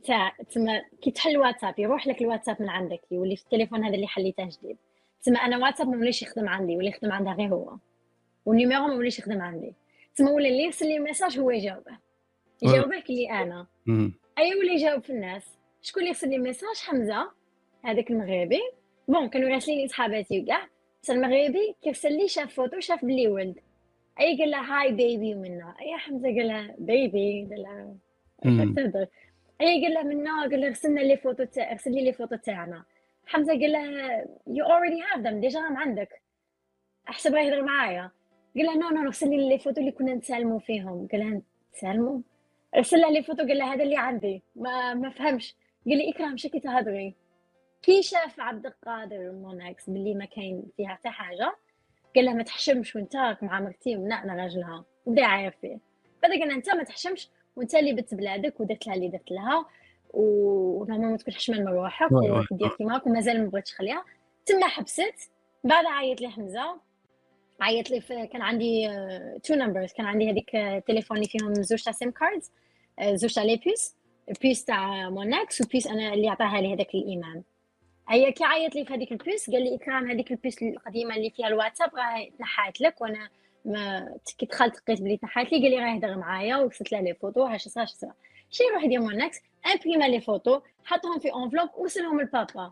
تاع 0.03 0.29
تسمى 0.49 0.81
كي 1.01 1.11
تحل 1.11 1.29
الواتساب 1.29 1.79
يروح 1.79 2.07
لك 2.07 2.21
الواتساب 2.21 2.61
من 2.61 2.69
عندك 2.69 3.01
يولي 3.11 3.35
في 3.35 3.43
التليفون 3.43 3.83
هذا 3.83 3.95
اللي 3.95 4.07
حليته 4.07 4.49
جديد. 4.49 4.77
تسمى 5.21 5.37
أنا 5.37 5.57
واتساب 5.57 5.87
ما 5.87 5.97
وليش 5.97 6.21
يخدم 6.21 6.49
عندي 6.49 6.77
ولا 6.77 6.87
يخدم 6.87 7.11
عندها 7.11 7.33
غير 7.33 7.47
هو. 7.47 7.75
وال 8.45 8.56
numéro 8.56 8.87
ما 8.87 8.93
وليش 8.93 9.19
يخدم 9.19 9.41
عندي. 9.41 9.73
تسمى 10.15 10.31
ولا 10.31 10.49
اللي 10.49 10.63
يرسل 10.63 10.87
لي 10.87 10.99
message 10.99 11.39
هو 11.39 11.51
يجاوبه. 11.51 11.97
يجاوبك 12.61 13.09
لي 13.09 13.31
أنا. 13.31 13.67
أي 14.41 14.55
ولا 14.55 14.73
يجاوب 14.73 15.03
في 15.03 15.09
الناس. 15.09 15.57
شكون 15.81 16.03
اللي 16.03 16.09
يرسل 16.09 16.29
لي 16.29 16.37
message 16.37 16.77
حمزة. 16.87 17.31
هذاك 17.83 18.11
المغربي. 18.11 18.61
bon 19.07 19.29
كانوا 19.29 19.49
راسلين 19.49 19.81
لي 19.81 19.87
صحاباتي 19.87 20.41
وكاع. 20.41 20.67
بس 21.03 21.09
المغربي 21.09 21.75
كيرسل 21.81 22.17
لي 22.17 22.27
شاف 22.27 22.53
فوتو 22.53 22.79
شاف 22.79 23.05
بلي 23.05 23.27
ولد. 23.27 23.59
أي 24.19 24.37
قال 24.37 24.51
لها 24.51 24.81
hi 24.81 24.91
baby 24.91 25.35
ومنا 25.35 25.75
أي 25.81 25.97
حمزة 25.97 26.27
قال 26.27 26.47
لها 26.47 26.75
baby 26.77 27.47
قال 27.49 27.61
لها. 27.61 27.95
تهضر 28.75 29.07
أي 29.61 29.83
قال 29.83 29.93
لها 29.93 30.03
منا 30.03 30.41
قال 30.41 30.61
لها 30.61 30.69
ارسلنا 30.69 30.99
les 30.99 31.17
photos 31.17 31.43
تاع 31.43 31.71
ارسل 31.71 31.91
لي 31.91 32.03
les 32.03 32.13
photos 32.13 32.35
تاعنا. 32.35 32.83
حمزة 33.25 33.51
قال 33.51 33.71
لها 33.71 34.25
you 34.47 34.65
already 34.65 35.01
have 35.01 35.19
them 35.19 35.39
déjà 35.39 35.59
راهم 35.59 35.77
عندك. 35.77 36.21
أحسب 37.09 37.35
راه 37.35 37.41
يهضر 37.41 37.61
معايا. 37.61 38.11
قال 38.55 38.65
لها 38.65 38.75
no 38.75 38.89
no 38.89 39.07
ارسل 39.07 39.29
لي 39.29 39.49
les 39.49 39.59
photos 39.59 39.81
اللي 39.81 39.91
كنا 39.91 40.13
نتسالموا 40.13 40.59
فيهم. 40.59 41.07
قال 41.11 41.21
لها 41.21 41.41
نتسالموا 41.73 42.19
ارسل 42.77 42.97
لها 42.97 43.09
les 43.11 43.23
photos 43.23 43.47
قال 43.47 43.57
لها 43.57 43.73
هذا 43.73 43.83
اللي 43.83 43.97
عندي. 43.97 44.43
ما 44.55 44.93
ما 44.93 45.09
فهمش. 45.09 45.55
قال 45.87 45.97
لي 45.97 46.09
اكرام 46.09 46.37
شكي 46.37 46.59
تهضري 46.59 47.15
كي 47.81 48.01
شاف 48.01 48.39
عبد 48.39 48.65
القادر 48.65 49.31
موناكس 49.31 49.89
باللي 49.89 50.13
ما 50.13 50.25
كاين 50.25 50.63
فيها 50.77 50.89
حتى 50.89 51.09
حاجة 51.09 51.55
قال 52.15 52.25
لها 52.25 52.33
ما 52.33 52.43
تحشمش 52.43 52.95
وانت 52.95 53.37
مع 53.41 53.59
مرتي 53.59 53.97
ومنا 53.97 54.23
أنا 54.23 54.35
راجلها. 54.43 54.85
وبدا 55.05 55.25
عاير 55.25 55.51
فيه. 55.51 55.79
بعد 56.23 56.31
قال 56.31 56.51
أنت 56.51 56.69
ما 56.69 56.83
تحشمش 56.83 57.29
وانت 57.55 57.75
اللي 57.75 57.93
بت 57.93 58.15
بلادك 58.15 58.59
ودرت 58.59 58.87
لها 58.87 58.95
اللي 58.95 59.07
درت 59.07 59.31
لها 59.31 59.65
و 60.13 60.22
normalement 60.22 61.17
تكون 61.17 61.33
حشمان 61.33 61.59
من 61.65 61.67
روحك 61.67 62.11
ودير 62.51 62.69
كيماك 62.77 63.07
ومازال 63.07 63.43
ما 63.43 63.49
بغيتش 63.49 63.71
تخليها. 63.71 64.05
تما 64.45 64.67
حبست. 64.67 65.31
بعد 65.63 65.85
عيط 65.85 66.21
لي 66.21 66.29
حمزة. 66.29 66.79
عيط 67.61 67.91
لي 67.91 68.27
كان 68.27 68.41
عندي 68.41 68.87
two 69.43 69.53
uh, 69.53 69.57
numbers 69.57 69.93
كان 69.93 70.05
عندي 70.05 70.31
هذيك 70.31 70.49
تليفون 70.87 71.17
اللي 71.17 71.29
فيهم 71.29 71.53
زوج 71.53 71.83
تاع 71.83 71.93
SIM 71.93 72.11
cards 72.11 72.51
زوج 73.13 73.33
تاع 73.33 73.43
les 73.43 73.55
puces 73.65 73.95
puce 74.41 74.65
تاع 74.65 75.09
موناكس 75.09 75.61
و 75.61 75.66
puce 75.66 75.87
أنا 75.87 76.13
اللي 76.13 76.29
عطاها 76.29 76.61
لي 76.61 76.73
هذاك 76.73 76.95
الإيمان. 76.95 77.43
هي 78.09 78.31
كي 78.31 78.43
عيط 78.43 78.75
لي 78.75 78.85
في 78.85 78.93
هذيك 78.93 79.11
ال 79.11 79.19
puce 79.19 79.49
قال 79.49 79.63
لي 79.63 79.75
إكرام 79.75 80.11
هذيك 80.11 80.31
ال 80.31 80.37
puce 80.37 80.63
القديمة 80.63 81.15
اللي 81.15 81.29
فيها 81.29 81.47
الواتساب 81.47 81.95
راه 81.95 82.29
تنحات 82.37 82.81
لك 82.81 83.01
وأنا 83.01 83.29
ما 83.65 84.15
كي 84.37 84.45
دخلت 84.45 84.75
لقيت 84.75 85.01
بلي 85.01 85.17
تنحات 85.17 85.51
لي 85.51 85.61
قال 85.61 85.71
لي 85.71 85.79
راه 85.79 85.95
يهضر 85.95 86.17
معايا 86.17 86.57
وصلت 86.57 86.91
له 86.91 87.01
les 87.01 87.13
photos 87.13 87.43
هاش 87.43 87.67
صرا 87.67 87.83
هاش 87.83 87.89
صرا 87.89 88.13
شي 88.51 88.63
يروح 88.63 88.83
يدير 88.83 89.01
mon 89.01 89.24
ex 89.24 89.39
imprima 89.73 90.05
les 90.05 90.21
photos 90.21 90.61
حطهم 90.85 91.19
في 91.19 91.35
enveloppe 91.35 91.69
وصلهم 91.77 92.21
لبابا. 92.21 92.71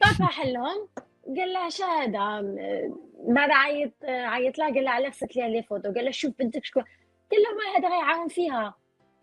بابا 0.00 0.26
حلهم. 0.26 0.88
قال 1.26 1.52
لها 1.52 1.68
شهادة 1.68 2.40
بعد 3.28 3.50
عيط 3.50 3.92
عيط 4.04 4.58
لها؟ 4.58 4.66
قال 4.66 4.84
لها 4.84 4.92
على 4.92 5.08
رسلت 5.08 5.36
لها 5.36 5.48
les 5.48 5.62
photos 5.62 5.92
قال 5.92 6.04
لها 6.04 6.12
شوف 6.12 6.32
بنتك 6.38 6.64
شكون. 6.64 6.82
قال 7.32 7.42
لها 7.42 7.52
ما 7.52 7.78
هذا 7.78 7.88
غيعاون 7.88 8.28
فيها. 8.28 8.74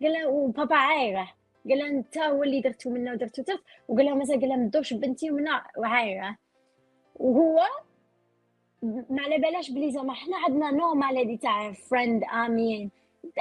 قال 0.02 0.12
لها 0.12 0.26
وبابا 0.26 0.76
عايره. 0.76 1.32
قال 1.68 1.78
لها 1.78 1.86
أنت 1.86 2.18
هو 2.18 2.42
اللي 2.42 2.60
درتو 2.60 2.90
منا 2.90 3.12
ودرتو 3.12 3.42
درت 3.42 3.62
وقال 3.88 4.06
لها 4.06 4.14
مثلا 4.14 4.36
قال 4.36 4.48
لها 4.48 4.56
ما 4.56 4.70
بنتي 4.92 5.30
ومنا 5.30 5.64
وعايره. 5.78 6.36
وهو 7.14 7.60
ما 8.82 9.22
على 9.22 9.38
بالاش 9.38 9.70
بلي 9.70 9.90
زعما 9.90 10.14
حنا 10.14 10.36
عندنا 10.36 10.70
نوع 10.70 10.94
maladie 10.94 11.36
تاع 11.36 11.72
فريند 11.72 12.24
آمين. 12.24 12.90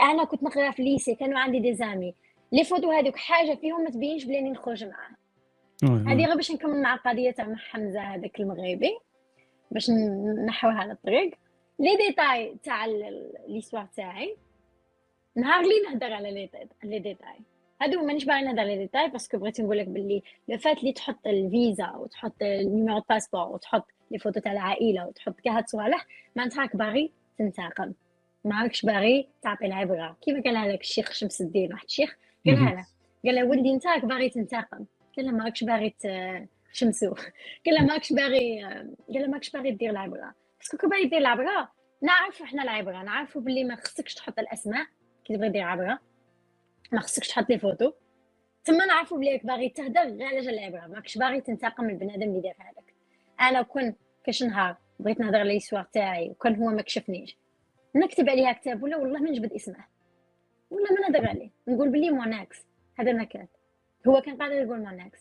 أنا 0.02 0.24
كنت 0.24 0.44
نقرا 0.44 0.72
في 0.72 0.84
lycée 0.84 1.16
كانوا 1.16 1.40
عندي 1.40 1.60
des 1.60 1.74
amis 1.74 2.16
les 2.52 2.64
photos 2.64 2.92
هذوك 2.92 3.16
حاجة 3.16 3.56
فيهم 3.56 3.84
ما 3.84 3.90
تبينش 3.90 4.26
بلي 4.26 4.42
نخرج 4.42 4.84
معاه 4.84 5.19
هذه 5.84 6.26
غير 6.26 6.36
باش 6.36 6.52
نكمل 6.52 6.82
مع 6.82 6.94
القضية 6.94 7.32
تاع 7.32 7.56
حمزة 7.56 8.02
هذاك 8.02 8.40
المغربي 8.40 8.98
باش 9.72 9.90
نحوها 10.46 10.74
على 10.74 10.92
الطريق. 10.92 11.36
les 11.80 11.96
détails 11.96 12.56
تاع 12.64 12.86
l'histoire 13.48 13.88
تاعي. 13.96 14.36
نهار 15.36 15.62
لي 15.62 15.90
نهضر 15.90 16.14
على 16.14 16.50
les 16.84 17.00
détails. 17.00 17.40
هادو 17.82 18.06
مانيش 18.06 18.26
باغي 18.26 18.42
نهضر 18.42 18.60
على 18.60 18.78
détails 18.78 19.10
parce 19.10 19.27
que 19.27 19.38
بغيت 19.38 19.62
نقول 19.62 19.78
لك 19.78 19.88
باللي 19.88 20.24
le 20.48 20.58
fait 20.58 20.78
اللي 20.80 20.94
تحط 20.94 21.28
الفيزا 21.28 21.92
وتحط 21.92 22.42
ال 22.42 22.51
numéro 22.51 23.04
passeport 23.10 23.48
وتحط 23.48 23.88
les 24.12 24.20
photos 24.20 24.40
تاع 24.40 24.52
العائلة 24.52 25.08
وتحط 25.08 25.40
كاع 25.40 25.58
هاد 25.58 25.64
الصوالح 25.64 26.08
معناتها 26.36 26.62
راك 26.62 26.76
باغي 26.76 27.12
تنتقم. 27.38 27.94
ما 28.46 28.64
راكش 28.64 28.86
باغي 28.86 29.28
تعطي 29.42 29.66
العبرة. 29.66 30.18
كيما 30.22 30.42
قالها 30.42 30.68
لك 30.68 30.82
الشيخ 30.82 31.12
شمس 31.12 31.42
الدين 31.42 31.74
واحد 31.74 31.86
الشيخ 31.86 32.18
قالها 32.46 32.72
له. 32.72 32.86
قال 33.26 33.36
له 33.36 33.44
ولدي 33.44 33.74
انت 33.74 33.88
راك 33.88 34.06
باغي 34.06 34.30
تنتقم. 34.30 34.86
قال 35.18 35.26
له 35.26 35.32
ما 35.32 35.44
راكش 35.46 35.64
باغي 35.64 35.96
تشمسو 36.74 37.14
قال 37.66 37.76
له 37.76 37.86
ماكش 37.86 38.14
باغي 38.14 38.64
قال 38.64 39.22
له 39.22 39.28
ماكش 39.28 39.50
باغي 39.50 39.72
دير 39.72 39.90
العبرة. 39.90 40.36
parce 40.60 40.71
que 40.71 40.78
كي 40.78 40.88
باغي 40.88 41.06
دير 41.06 41.20
العبرة 41.20 41.72
نعرفوا 42.02 42.46
حنا 42.46 42.64
العبرة. 42.64 43.04
نعرفوا 43.04 43.42
باللي 43.42 43.64
ما 43.64 43.76
خصكش 43.76 44.14
تحط 44.14 44.40
الأسماء 44.40 44.88
كي 45.26 45.36
تبغي 45.36 45.50
دير 45.50 45.64
عبره 45.64 46.00
ما 46.92 47.00
خصكش 47.00 47.28
تحط 47.28 47.50
les 47.50 47.60
photos. 47.60 47.92
تما 48.64 48.86
نعرفوا 48.86 49.18
بلي 49.18 49.38
باغي 49.44 49.70
تهدر 49.70 50.02
غير 50.02 50.28
على 50.28 50.40
جال 50.40 50.60
العبرة. 50.60 50.88
ماكش 50.88 51.18
باغي 51.18 51.42
تنتقم 51.42 51.84
من 51.84 51.90
البنادم 51.90 52.30
اللي 52.30 52.42
دار 52.42 52.56
هذاك. 52.60 52.94
أنا 53.42 53.62
كون 53.62 53.96
كاش 54.24 54.44
نهار 54.44 54.76
بغيت 55.00 55.20
نهضر 55.20 55.40
على 55.40 55.54
l'histoire 55.54 55.84
تاعي 55.84 56.30
وكان 56.30 56.56
هو 56.56 56.70
ما 56.70 56.82
كشفنيش 56.82 57.38
نكتب 57.96 58.30
عليها 58.30 58.54
كتاب 58.54 58.84
ولا 58.84 58.98
والله 58.98 59.20
ما 59.20 59.30
نجبد 59.30 59.54
إسمه. 59.54 59.86
ولا 60.72 60.92
ما 60.92 61.10
نهضر 61.10 61.28
عليه. 61.28 61.50
نقول 61.68 61.90
بلي 61.90 62.12
mon 62.12 62.39
ex. 62.39 62.66
هذا 63.00 63.14
ما 63.14 63.24
كان 63.24 63.48
هو 64.08 64.22
كان 64.22 64.38
قادر 64.38 64.54
يقول 64.54 64.80
mon 64.80 65.04
ex 65.04 65.20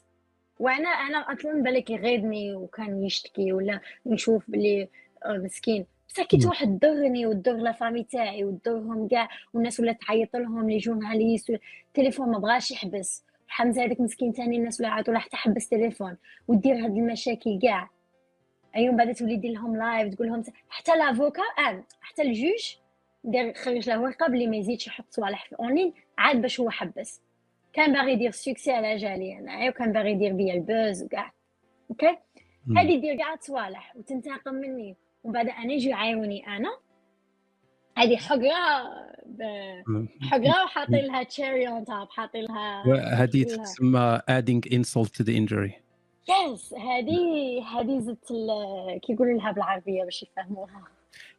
وأنا 0.59 0.89
أنا 0.89 1.19
أصلا 1.19 1.63
بالك 1.63 1.91
يغيظني 1.91 2.55
وكان 2.55 3.05
يشتكي 3.05 3.53
ولا 3.53 3.81
نشوف 4.07 4.51
بلي 4.51 4.89
آه، 5.25 5.33
مسكين. 5.33 5.87
بصح 6.09 6.23
كي 6.23 6.39
تروح 6.39 6.65
تضرني 6.65 7.27
وتضر 7.27 7.57
la 7.57 7.73
famille 7.73 8.05
تاعي 8.05 8.45
وتضرهم 8.45 9.09
كاع 9.09 9.29
والناس 9.55 9.81
ولا 9.81 9.93
تعيط 9.93 10.37
لهم 10.37 10.71
les 10.71 10.79
journalistes 10.79 11.51
التليفون 11.89 12.31
ما 12.31 12.39
بغاش 12.39 12.71
يحبس. 12.71 13.25
حمزة 13.49 13.85
هذاك 13.85 14.01
مسكين 14.01 14.33
ثاني 14.33 14.57
الناس 14.57 14.81
ولا 14.81 14.89
عيطوا 14.89 15.19
حتى 15.19 15.37
حبس 15.37 15.69
تليفون 15.69 16.17
ودير 16.49 16.75
هاد 16.85 16.97
المشاكل 16.97 17.59
كاع. 17.63 17.91
ايوم 18.77 18.97
بعد 18.97 19.15
تولي 19.15 19.37
دير 19.37 19.53
لهم 19.53 19.77
لايف 19.77 20.15
تقول 20.15 20.29
لهم 20.29 20.43
حتى 20.69 20.97
لافوكا 20.97 21.43
آه 21.59 21.85
حتى 22.01 22.23
الجوج 22.23 22.77
دار 23.25 23.53
خرج 23.55 23.89
له 23.89 24.01
ورقة 24.01 24.27
بلي 24.29 24.47
ما 24.47 24.57
يزيدش 24.57 24.87
يحط 24.87 25.05
صوالح 25.11 25.47
في 25.49 25.57
اونلاين 25.59 25.93
عاد 26.19 26.43
باش 26.43 26.61
هو 26.61 26.71
حبس. 26.71 27.21
كان 27.73 27.93
باغي 27.93 28.13
يدير 28.13 28.31
سوكسي 28.31 28.73
على 28.73 28.97
جالي 28.97 29.39
انايا 29.39 29.71
وكان 29.71 29.93
باغي 29.93 30.11
يدير 30.11 30.33
بيا 30.33 30.55
البوز 30.55 31.03
وكاع. 31.03 31.33
أوكي؟ 31.91 32.17
هادي 32.77 33.01
دير 33.01 33.17
كاع 33.17 33.37
صوالح 33.41 33.97
وتنتقم 33.97 34.55
مني. 34.55 34.97
ومن 35.25 35.33
بعد 35.33 35.49
أنا 35.49 35.73
يجي 35.73 35.89
يعاوني 35.89 36.47
أنا. 36.47 36.79
هذه 37.97 38.17
حقرة 38.17 38.91
حقرة 40.23 40.65
وحاطين 40.65 41.05
لها 41.05 41.23
تشيري 41.23 41.69
اون 41.69 41.85
توب 41.85 42.09
حاطين 42.11 42.45
لها 42.45 42.85
هذه 43.23 43.43
تسمى 43.43 44.21
adding 44.31 44.71
insult 44.71 45.09
to 45.09 45.25
the 45.25 45.37
injury. 45.37 45.73
yes 46.29 46.75
هذه 46.75 47.19
هذه 47.75 48.01
زدت 48.01 48.33
كيقولوا 49.03 49.39
لها 49.39 49.53
بالعربية 49.53 50.05
باش 50.05 50.23
يفهموها. 50.23 50.85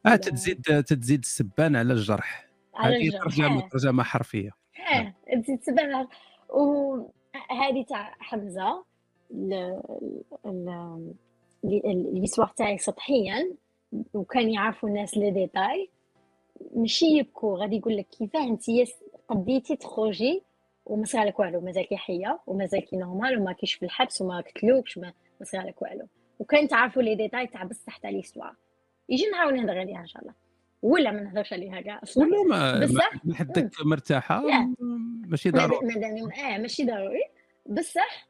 آه 0.06 0.16
تزيد 0.16 0.84
تزيد 0.84 1.20
السبان 1.20 1.76
على 1.76 1.94
الجرح. 1.94 2.50
هذه 2.76 3.10
ترجمه 3.10 3.70
ترجمة 3.70 4.04
حرفية. 4.04 4.52
آه 4.80 5.14
تزيد 5.42 5.58
السبان 5.60 6.08
وهذه 6.50 7.84
تاع 7.90 8.16
حمزة 8.20 8.84
l'histoire 11.66 12.52
تاعي 12.58 12.78
سطحيا 12.78 13.52
وكان 14.14 14.50
يعرفوا 14.50 14.90
الناس 14.90 15.18
les 15.18 15.32
détails. 15.32 15.90
ماشي 16.76 17.06
يبكوا 17.06 17.58
غادي 17.60 17.76
يقول 17.76 17.98
لك 17.98 18.08
كيفاه 18.08 18.44
انت؟ 18.44 18.64
قديتي 19.30 19.76
تخرجي 19.76 20.44
وما 20.86 21.06
صرالك 21.06 21.40
والو. 21.40 21.62
مازالكي 21.62 21.98
حية 21.98 22.40
ومازالكي 22.48 22.98
normal 22.98 23.42
وما 23.42 23.54
كيش 23.54 23.74
في 23.74 23.86
الحبس 23.86 24.22
وما 24.22 24.42
قتلوكش 24.42 24.98
ما 24.98 25.14
صرالك 25.44 25.82
والو. 25.82 26.08
وكان 26.40 26.68
تعرفوا 26.68 27.02
les 27.02 27.16
détails 27.16 27.48
تاع 27.48 27.64
بصح 27.64 27.98
تاع 27.98 28.10
l'histoire. 28.10 28.56
يجي 29.10 29.30
نحاول 29.30 29.56
نهضر 29.56 29.80
عليها 29.80 30.00
إن 30.00 30.08
شاء 30.08 30.22
الله. 30.22 30.34
ولا 30.82 31.12
ما 31.12 31.22
نهضرش 31.22 31.54
عليها 31.54 31.82
كاع 31.82 32.00
أصلا. 32.04 32.24
ولا 32.24 32.44
ما 32.44 32.86
بصح 32.86 33.12
حدك 33.34 33.72
مرتاحة؟ 33.86 34.44
ماشي 35.28 35.52
ضروري. 35.52 35.88
مادام 35.88 36.32
آه 36.32 36.58
ماشي 36.58 36.86
ضروري. 36.86 37.24
بصح 37.66 38.30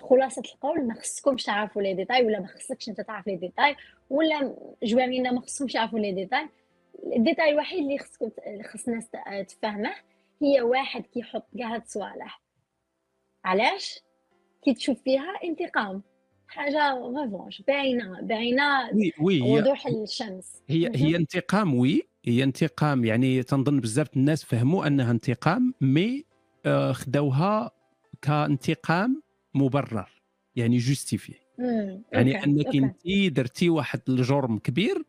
خلاصه 0.00 0.42
القول 0.54 0.86
ما 0.86 0.94
خصكمش 0.94 1.44
تعرفوا 1.44 1.82
les 1.82 1.94
détails 1.94 2.26
ولا 2.26 2.40
ما 2.40 2.46
خصكش 2.46 2.88
أنت 2.88 3.00
تعرف 3.00 3.26
les 3.26 3.36
détails 3.36 3.76
ولا 4.10 4.56
جوانينا 4.82 5.32
ما 5.32 5.40
خصهمش 5.40 5.74
يعرفوا 5.74 5.98
لي 5.98 6.12
ديتاي. 6.12 6.48
الديتاي 7.16 7.50
الوحيد 7.50 7.78
اللي 7.78 7.98
خصكم 7.98 8.30
خص 8.64 8.88
الناس 8.88 9.08
تفهمه 9.48 9.94
هي 10.42 10.60
واحد 10.60 11.06
كيحط 11.06 11.46
كاع 11.58 11.74
هاد 11.74 11.82
الصوالح 11.82 12.42
علاش؟ 13.44 14.00
كي 14.62 14.74
تشوف 14.74 15.02
فيها 15.02 15.32
انتقام. 15.44 16.02
حاجة 16.48 16.94
ريفونش 17.22 17.62
باينه 17.62 18.20
باينه 18.20 18.90
وي 18.94 19.12
وي 19.20 19.40
وضوح 19.40 19.86
الشمس. 19.86 20.62
هي 20.68 20.90
هي 20.94 21.16
انتقام 21.16 21.74
وي 21.74 22.02
هي 22.24 22.42
انتقام. 22.44 23.04
يعني 23.04 23.42
تنظن 23.42 23.80
بزاف 23.80 24.16
الناس 24.16 24.44
فهموا 24.44 24.86
أنها 24.86 25.10
انتقام 25.10 25.74
مي 25.80 26.24
آه، 26.66 26.92
خداوها 26.92 27.70
كانتقام 28.22 29.22
مبرر 29.54 30.22
يعني 30.56 30.78
justifié 30.78 31.32
يعني. 32.12 32.44
أنك 32.44 32.76
انت 32.76 33.06
درتي 33.28 33.68
واحد 33.68 34.00
الجرم 34.08 34.58
كبير 34.58 35.02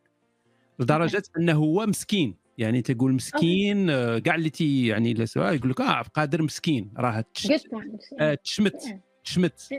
لدرجة 0.79 1.23
أنه 1.37 1.53
هو 1.53 1.85
مسكين. 1.85 2.35
يعني 2.57 2.81
تقول 2.81 3.13
مسكين 3.13 3.89
آه، 3.89 4.19
كاع 4.19 4.35
اللي 4.35 4.49
تي 4.49 4.87
يعني 4.87 5.11
يقول 5.37 5.69
لك 5.69 5.81
آه 5.81 5.89
عبد 5.89 6.07
القادر 6.07 6.41
مسكين. 6.41 6.93
راه 6.97 7.25
تشمت 8.43 8.99
تشمت 9.23 9.69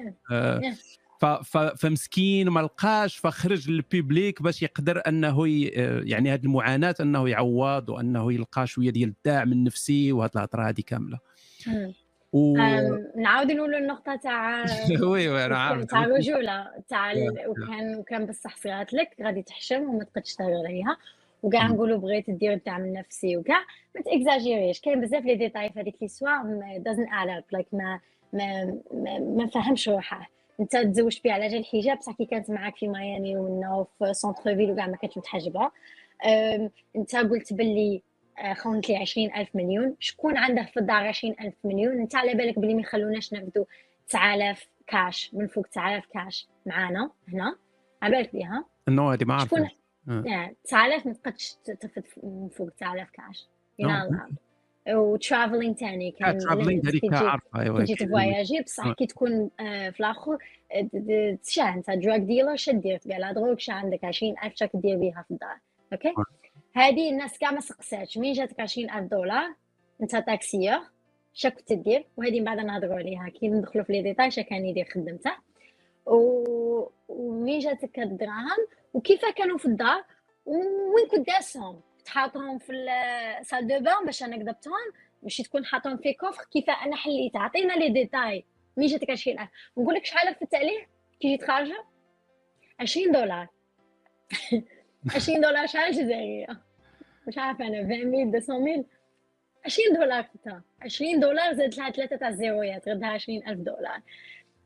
فمسكين 1.77 2.49
ما 2.49 2.61
لقاش 2.61 3.17
فخرج 3.17 3.71
لل 3.71 3.89
public 3.89 4.43
باش 4.43 4.63
يقدر 4.63 5.03
أنه 5.09 5.49
يعني 6.09 6.35
هذه 6.35 6.45
المعاناة 6.45 6.95
أنه 7.01 7.29
يعوض 7.29 7.89
وأنه 7.89 8.33
يلقى 8.33 8.67
شوية 8.67 8.91
ديال 8.91 9.09
الدعم 9.09 9.53
النفسي 9.53 10.13
وهذه 10.13 10.31
الهضرة 10.37 10.69
هذه 10.69 10.81
كاملة. 10.87 11.19
و... 12.33 12.57
نعاود 13.17 13.53
نقولوا 13.53 13.79
النقطة 13.79 14.17
تاع 14.17 14.65
وي 15.11 15.29
وي 15.29 15.47
أنا 15.47 15.59
عارف. 15.59 15.85
تاع 15.85 16.05
الرجوله 16.05 16.67
تاع 16.89 17.13
وكان 17.47 17.97
وكان 17.99 18.27
بصح 18.27 18.57
صيغات 18.57 18.93
لك 18.93 19.17
غادي 19.23 19.43
تحشم 19.43 19.83
وما 19.83 20.05
تقدش 20.05 20.35
تهضر 20.35 20.67
عليها. 20.67 20.97
وكاع 21.43 21.67
نقولوا 21.67 21.99
بغيت 21.99 22.31
دير 22.31 22.53
الدعم 22.53 22.85
النفسي 22.85 23.37
وكاع. 23.37 23.61
ما 23.95 24.03
تإكزاجيريش 24.03 24.81
كاين 24.81 25.01
بزاف 25.01 25.25
لي 25.25 25.35
ديتاي 25.35 25.71
في 25.71 25.81
هذيك 25.81 25.97
ليسوار 26.03 26.43
دازنت 26.79 27.09
اد 27.13 27.29
اب 27.29 27.45
لايك 27.53 27.67
ما 27.73 28.01
ما 28.33 28.65
ما, 28.95 29.19
ما 29.19 29.47
فهمش 29.47 29.89
روحه. 29.89 30.31
انت 30.61 30.77
تزوجت 30.77 31.25
بها 31.25 31.33
على 31.33 31.49
جال 31.49 31.61
الحجاب 31.61 31.99
بصح 31.99 32.13
كي 32.13 32.25
كانت 32.25 32.51
معاك 32.51 32.77
في 32.77 32.89
ميامي 32.89 33.37
ولا 33.37 33.87
في 33.99 34.15
سونتر 34.15 34.43
فيل 34.43 34.71
وكاع 34.71 34.87
ما 34.87 34.97
كانتش 34.97 35.19
متحجبة. 35.19 35.71
انت 36.97 37.17
قلت 37.17 37.53
باللي 37.53 38.03
آه، 38.39 38.55
خونت 38.55 38.89
لي 38.89 38.97
20000 38.97 39.49
مليون. 39.57 39.97
شكون 40.01 40.37
عنده 40.37 40.63
في 40.63 40.81
الدار 40.81 40.97
20000 41.07 41.55
مليون؟ 41.65 42.01
انت 42.01 42.17
على 42.17 42.35
بالك 42.35 42.59
بلي 42.59 42.75
ما 42.75 42.81
يخلوناش 42.81 43.33
ناخذوا 43.33 43.65
9000 44.09 44.69
كاش 44.87 45.31
من 45.35 45.47
فوق 45.47 45.67
9000 45.67 46.07
كاش 46.07 46.49
معانا 46.67 47.11
هنا؟ 47.29 47.57
على 48.03 48.17
بالك 48.17 48.33
بها 48.33 48.65
نو 48.89 49.11
هذه 49.11 49.25
ما 49.25 49.35
عرفت 49.35 49.47
شكون؟ 49.47 49.69
9000 50.65 51.07
ما 51.07 51.13
تقدش 51.13 51.57
تفد 51.65 52.05
من 52.23 52.49
فوق 52.49 52.69
9000 52.71 53.11
كاش 53.11 53.49
وترافلينغ 54.89 55.75
ثاني 55.75 56.11
كان 56.11 56.39
ترافلينغ 56.39 56.89
هذيك 56.89 57.15
عارفه 57.15 57.61
ايوا 57.61 57.81
تجي 57.81 57.95
تفواياجي 57.95 58.61
بصح 58.61 58.93
كي 58.93 59.07
تكون 59.07 59.51
في 59.59 60.01
الآخر 60.01 60.39
شاه 61.45 61.75
انت 61.75 61.91
دراج 61.91 62.23
ديلر 62.23 62.57
شا 62.57 62.73
دير 62.73 62.99
تبيع 62.99 63.19
لا 63.19 63.33
دروغ 63.33 63.57
شا 63.59 63.73
عندك 63.73 64.05
20000 64.05 64.53
شاك 64.57 64.71
دير 64.75 64.97
بها 64.97 65.25
في 65.29 65.31
الدار 65.31 65.59
أوكي 65.93 66.15
هذه 66.75 67.11
الناس 67.11 67.39
كاع 67.39 67.51
ما 67.51 67.61
سقساتش 67.61 68.19
مين 68.19 68.33
جاتك 68.33 68.61
20000 68.61 69.11
دولار 69.11 69.55
انت 70.03 70.17
تاكسيور 70.17 70.81
شا 71.35 71.49
كنت 71.49 71.73
دير 71.73 72.05
وهذه 72.17 72.39
من 72.39 72.45
بعد 72.45 72.59
نهضروا 72.59 72.95
عليها 72.95 73.29
كي 73.29 73.49
ندخلوا 73.49 73.85
في 73.85 73.93
لي 73.93 74.03
ديتاي 74.03 74.31
شا 74.31 74.43
كان 74.43 74.67
يدير 74.67 74.89
خدمته 74.95 75.33
و... 76.07 76.89
ومين 77.09 77.59
جاتك 77.59 77.99
الدراهم 77.99 78.67
وكيف 78.95 79.21
كانوا 79.37 79.59
في 79.59 79.67
الدار 79.67 80.05
وين 80.47 81.07
كنت 81.11 81.27
داسهم 81.27 81.81
تحطهم 82.07 82.59
في 82.59 82.73
السال 83.41 83.67
دو 83.67 83.81
بان 83.81 84.05
باش 84.05 84.23
أنا 84.23 84.37
كذبتهم 84.37 84.93
ماشي 85.23 85.43
تكون 85.43 85.65
حاطهم 85.65 85.97
في 85.97 86.13
كوفر 86.13 86.45
كيف 86.53 86.71
أنا 86.71 86.97
حليت. 86.97 87.37
عطينا 87.37 87.73
لي 87.73 87.89
ديتاي. 87.89 88.45
مين 88.77 88.89
جاتك 88.89 89.11
20000 89.11 89.49
نقول 89.79 89.95
لك 89.95 90.05
شحال 90.05 90.35
في 90.35 90.43
التاليه 90.43 90.87
كي 91.21 91.29
جيت 91.29 91.45
خارجة؟ 91.45 91.85
20 92.81 93.13
دولار. 93.13 93.49
20 95.15 95.41
دولار 95.41 95.67
شحال 95.67 95.93
جزائرية؟ 95.93 96.47
مش 97.29 97.39
عارفة 97.39 97.67
أنا 97.67 97.79
20000 97.79 98.51
200000 98.51 98.87
20 99.65 99.93
دولار 99.95 100.23
فتها 100.23 100.63
20 100.83 101.21
دولار 101.21 101.53
زاد 101.53 101.75
لها 101.75 101.91
ثلاثة 101.91 102.17
تاع 102.17 102.29
الزيرويات 102.29 102.89
غدها 102.89 103.09
20000 103.09 103.59
دولار. 103.59 104.01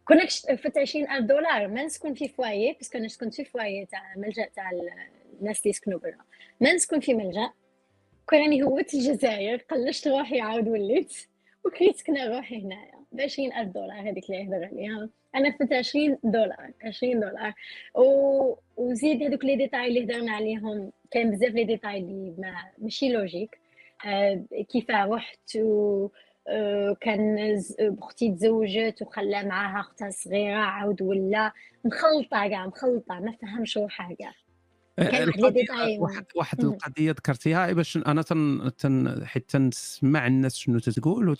كنا 0.05 0.27
فت 0.57 0.79
20000 0.79 1.25
دولار 1.25 1.69
ما 1.69 1.85
نسكن 1.85 2.15
في 2.15 2.29
فوايي 2.29 2.73
باسكو 2.73 2.99
أنا 2.99 3.09
سكنت 3.09 3.35
في 3.35 3.45
فوايي 3.45 3.87
تاع 3.87 4.15
ملجأ 4.17 4.49
تاع 4.57 4.71
الناس 5.41 5.59
اللي 5.59 5.71
يسكنوا 5.71 5.99
برا. 5.99 6.30
ما 6.61 6.73
نسكن 6.73 7.01
في 7.01 7.15
ملجا 7.15 7.51
كراني 8.27 8.63
هوت 8.63 8.95
الجزائر 8.95 9.57
قلشت 9.71 10.09
روحي 10.09 10.41
عاود 10.41 10.69
وليت. 10.69 11.13
وكريت 11.65 11.97
سكنة 11.97 12.37
روحي 12.37 12.63
هنايا. 12.63 12.95
ب 13.13 13.21
20000 13.21 13.69
دولار 13.69 14.01
هذيك 14.11 14.25
اللي 14.25 14.41
يهضر 14.41 14.65
عليها. 14.65 15.09
أنا 15.35 15.51
فت 15.51 15.73
20 15.73 16.19
دولار 16.25 16.71
20 16.85 17.21
دولار. 17.21 17.55
و... 17.95 18.55
وزيد 18.77 19.23
هذوك 19.23 19.45
les 19.45 19.57
détails 19.57 19.89
اللي 19.89 20.05
هضرنا 20.05 20.33
عليهم. 20.33 20.93
كاين 21.11 21.31
بزاف 21.31 21.53
les 21.53 21.65
détails 21.65 21.99
اللي 21.99 22.35
ما 22.39 22.55
ماشي 22.79 23.09
logique 23.09 23.59
آه 24.07 24.45
كيف 24.73 24.91
رحت 24.91 25.57
و 25.57 26.09
آه 26.49 26.97
كان 27.01 27.57
أختي 28.03 28.33
تزوجت 28.33 29.03
وخلى 29.03 29.45
معاها 29.45 29.81
أختها 29.81 30.11
صغيرة 30.11 30.59
عاود 30.59 31.03
ولا. 31.03 31.53
مخلطة 31.85 32.49
كاع 32.49 32.67
مخلطة 32.67 33.21
ما 33.21 33.33
فهمش 33.43 33.79
روحها 33.79 34.15
واحد 36.01 36.25
واحد 36.37 36.65
القضية 36.65 37.11
ذكرتيها. 37.11 37.73
باش 37.73 37.97
أنا 37.97 38.23
تن, 38.23 38.71
تن 38.79 39.27
حيت 39.27 39.51
تنسمع 39.51 40.27
الناس 40.27 40.57
شنو 40.57 40.79
تتقول 40.79 41.37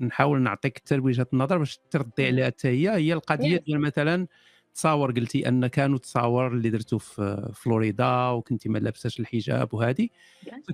ونحاول 0.00 0.42
نعطيك 0.42 0.78
حتى 0.78 0.98
وجهة 0.98 1.26
النظر 1.32 1.58
باش 1.58 1.80
تردي 1.90 2.26
عليها 2.26 2.46
حتى 2.46 2.68
هي. 2.68 2.90
هي 2.90 3.12
القضية 3.12 3.56
ديال 3.56 3.80
مثلا 3.80 4.26
تصاور 4.74 5.12
قلتي 5.12 5.48
أن 5.48 5.66
كانوا 5.66 5.98
تصاور 5.98 6.52
اللي 6.52 6.70
درتو 6.70 6.98
في 6.98 7.52
فلوريدا 7.54 8.28
وكنتي 8.28 8.68
ما 8.68 8.78
لابساش 8.78 9.20
الحجاب 9.20 9.74
وهذه 9.74 10.08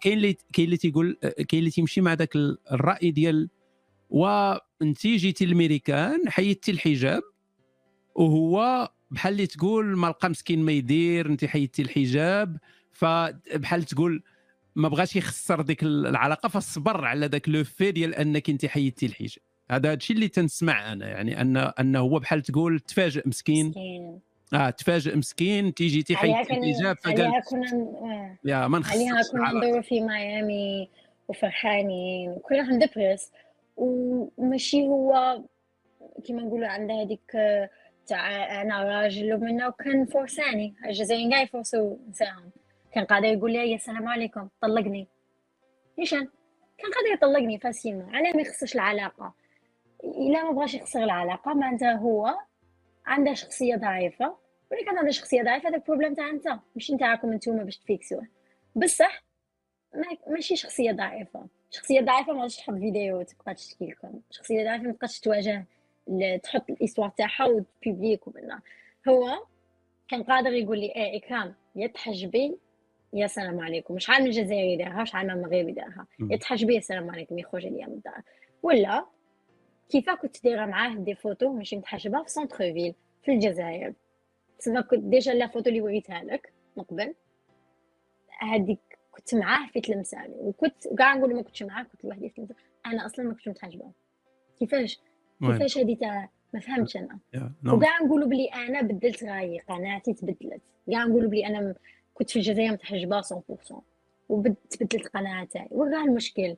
كاين 0.01 0.16
اللي 0.16 0.36
كاين 0.52 0.66
اللي 0.66 0.77
تيقول 0.77 1.19
كاين 1.23 1.59
اللي 1.59 1.70
تيمشي 1.70 2.01
مع 2.01 2.12
ذاك 2.12 2.36
الرأي 2.73 3.11
ديال 3.11 3.48
وانت 4.11 5.07
جيتي 5.07 5.44
الميريكان 5.44 6.28
حيدتي 6.28 6.70
الحجاب 6.70 7.23
وهو 8.15 8.89
بحال 9.11 9.32
اللي 9.32 9.47
تقول 9.47 9.97
ما 9.97 10.07
لقى 10.07 10.31
مسكين 10.31 10.62
ما 10.62 10.73
يدير 10.73 11.27
انت 11.27 11.45
حيدتي 11.45 11.82
الحجاب. 11.82 12.57
فبحال 12.93 13.82
تقول 13.82 14.23
ما 14.77 14.89
بغاش 14.89 15.16
يخسر 15.16 15.61
ديك 15.61 15.82
العلاقة 15.82 16.49
فصبر 16.49 17.05
على 17.05 17.27
ذاك 17.27 17.49
لو 17.49 17.65
في 17.65 17.91
ديال 17.93 18.15
أنك 18.15 18.51
انت 18.51 18.66
حيدتي 18.66 19.07
الحجاب. 19.07 19.45
هذا 19.70 19.93
الشيء 19.93 20.16
اللي 20.16 20.28
تنسمع 20.28 20.93
أنا 20.93 21.09
يعني 21.09 21.41
ان 21.41 21.57
أنه 21.57 21.99
هو 21.99 22.19
بحال 22.19 22.43
تقول 22.43 22.81
تفاجئ 22.81 23.28
مسكين. 23.28 23.66
مسكين. 23.66 24.20
آه 24.55 24.70
تفاجئ 24.70 25.16
مسكين 25.16 25.74
تيجي 25.74 26.03
تيحيد 26.03 26.31
الحجاب 26.31 26.97
فقال 26.97 27.43
كنا 27.49 28.37
يا 28.45 28.69
ما 28.69 28.82
عليها 28.87 29.23
كنا 29.32 29.53
ندوروا 29.53 29.81
في 29.81 30.01
ميامي 30.01 30.89
وفرحانين 31.28 32.31
وكلهم 32.31 32.78
دبرس. 32.78 33.31
وماشي 33.77 34.82
هو 34.82 35.41
كيما 36.24 36.43
نقولوا 36.43 36.69
عنده 36.69 37.03
هذيك 37.03 37.37
تاع 38.11 38.62
أنا 38.62 38.82
راجل 38.82 39.35
ومنه 39.35 39.69
وكان 39.69 40.07
فورساني 40.07 40.74
الجزائريين 40.87 41.31
كاع 41.31 41.43
يفورسوا 41.43 41.97
نساهم 42.09 42.51
كان 42.93 43.05
قادر 43.05 43.27
يقول 43.27 43.53
لي 43.53 43.74
السلام 43.74 44.09
عليكم 44.09 44.49
طلقني. 44.61 45.09
نيشان 45.99 46.28
كان 46.78 46.91
قادر 46.91 47.12
يطلقني 47.15 47.59
facilement 47.59 48.15
علاه 48.15 48.32
ما 48.32 48.41
يخسرش 48.41 48.74
العلاقة. 48.74 49.35
إلا 50.05 50.45
ما 50.45 50.51
بغاش 50.51 50.74
يخسر 50.74 51.05
العلاقة 51.05 51.55
معناتها 51.55 51.93
هو 51.93 52.39
عنده 53.07 53.35
شخصية 53.35 53.77
ضعيفة. 53.77 54.37
ولا 54.73 54.85
كان 54.85 54.99
عنده 54.99 55.11
شخصية 55.11 55.43
ضعيفة 55.43 55.69
هذا 55.69 55.77
ال 55.77 55.81
problème 55.81 56.15
تاع 56.15 56.31
أنت. 56.31 56.49
ماشي 56.74 56.95
نتاعكم 56.95 57.32
أنتوما 57.32 57.62
باش 57.62 57.78
تفيكسوه 57.78 58.27
بصح 58.77 59.23
ماشي 60.27 60.57
شخصية 60.57 60.93
ضعيفة. 60.93 61.47
شخصية 61.70 62.01
ضعيفة 62.01 62.32
ما 62.32 62.49
تحط 62.49 62.74
فيديو 62.74 63.23
تبقى 63.23 63.55
تشكي 63.55 63.87
لكم. 63.87 64.20
شخصية 64.31 64.65
ضعيفة 64.65 64.85
ما 64.85 64.97
تواجه 65.23 65.66
تحط 66.43 66.70
ال 66.71 66.75
histoire 66.75 67.09
تاعها 67.09 67.45
وتبيبليك 67.47 68.28
ومنها 68.28 68.62
هو 69.09 69.28
كان 70.09 70.23
قادر 70.23 70.53
يقول 70.53 70.78
لي 70.78 70.87
إيه 70.97 71.16
إكرام 71.19 71.55
يا 71.77 71.87
تحجبي 71.87 72.59
يا 73.12 73.27
سلام 73.27 73.61
عليكم. 73.61 73.99
شحال 73.99 74.23
من 74.23 74.27
الجزائري 74.27 74.77
دارها 74.77 75.05
شحال 75.05 75.27
من 75.27 75.43
مغربي 75.43 75.73
دارها 75.73 76.07
يا 76.31 76.37
تحجبي 76.37 76.74
يا 76.74 76.81
سلام 76.81 77.11
عليكم 77.11 77.39
يخرج 77.39 77.66
ليا 77.66 77.87
من 77.87 77.93
الدار 77.93 78.23
ولا 78.62 79.07
كيف 79.89 80.11
كنت 80.11 80.45
دايرة 80.45 80.66
معاه 80.66 80.95
des 80.95 81.15
photos 81.15 81.53
ماشي 81.53 81.77
متحجبة 81.77 82.23
في 82.23 82.31
centre-ville 82.31 82.95
في 83.23 83.32
الجزائر. 83.32 83.95
تسمى 84.59 84.82
كنت 84.82 85.05
déjà 85.05 85.35
la 85.35 85.47
photo 85.47 85.69
اللي 85.69 85.81
وريتها 85.81 86.23
لك 86.24 86.53
من 86.77 86.82
قبل. 86.82 87.15
هذيك 88.41 88.99
كنت 89.11 89.35
معاه 89.35 89.66
في 89.69 89.81
تلمساني 89.81 90.35
وكنت 90.39 90.89
كاع 90.99 91.15
نقول 91.15 91.35
ما 91.35 91.43
كنتش 91.43 91.62
معاه 91.62 91.82
كنت 91.82 92.05
لوحدي 92.05 92.28
في 92.28 92.35
تلمساني 92.35 92.59
أنا 92.87 93.07
أصلا 93.07 93.24
ما 93.24 93.32
كنتش 93.32 93.49
متحجبة. 93.49 93.93
كيفاش؟ 94.59 95.01
كيفاش 95.41 95.79
هذه 95.79 95.95
تاع 95.95 96.29
ما 96.55 96.61
فهمتش 96.61 96.97
أنا. 96.97 97.19
وكاع 97.67 98.03
نقولوا 98.03 98.29
بلي 98.29 98.47
أنا 98.47 98.83
بدلت 98.83 99.25
رايي 99.25 99.59
قناعتي 99.59 100.12
تبدلت. 100.15 100.62
كاع 100.91 101.05
نقولوا 101.05 101.31
بلي 101.31 101.47
أنا 101.47 101.75
كنت 102.15 102.31
في 102.31 102.37
الجزائر 102.37 102.73
متحجبه 102.73 103.21
100% 103.21 103.75
وتبدلت 104.29 105.07
قناعة 105.09 105.45
تاعي. 105.45 105.69
وكاع 105.71 106.05
المشكل. 106.05 106.57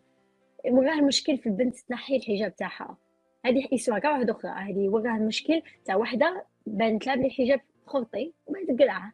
وكاع 0.70 0.94
المشكل 0.94 1.38
في 1.38 1.46
البنت 1.46 1.76
تنحي 1.76 2.16
الحجاب 2.16 2.56
تاعها. 2.56 2.96
هذه 3.44 3.68
اسوا 3.74 3.98
كاع 3.98 4.12
واحدة 4.12 4.32
أخرى. 4.32 4.50
هذه 4.50 4.88
وكاع 4.88 5.16
المشكل 5.16 5.62
تاع 5.84 5.96
وحدة 5.96 6.44
بانت 6.66 7.06
لها 7.06 7.14
بلي 7.14 7.26
الحجاب 7.26 7.60
خرطي 7.86 8.32
وبعد 8.46 8.66
تقلعها 8.66 9.12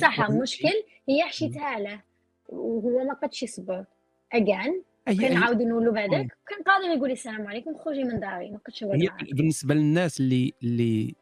صح 0.00 0.20
المشكل 0.20 0.72
هي 1.08 1.22
حشيتها 1.22 1.78
له. 1.78 2.00
وهو 2.48 3.04
ما 3.04 3.14
قدش 3.14 3.42
يصبر. 3.42 3.84
اجان 4.32 4.82
كنعاودو 5.14 5.68
نقولوا 5.68 5.92
بعدك 5.92 6.38
كان 6.48 6.62
قادر 6.66 6.96
يقول 6.96 7.10
السلام 7.10 7.46
عليكم 7.46 7.76
خرجي 7.78 8.04
من 8.04 8.20
داري 8.20 8.50
ما 8.50 8.58
كنتش 8.58 8.84
هي 8.84 9.08
بالنسبة 9.32 9.74
للناس 9.74 10.20
اللي 10.20 10.52
اللي 10.62 11.14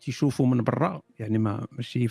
تيشوفوا 0.00 0.46
من 0.46 0.64
برا 0.64 1.02
يعني 1.18 1.38
ما 1.38 1.66
ماشي 1.72 2.08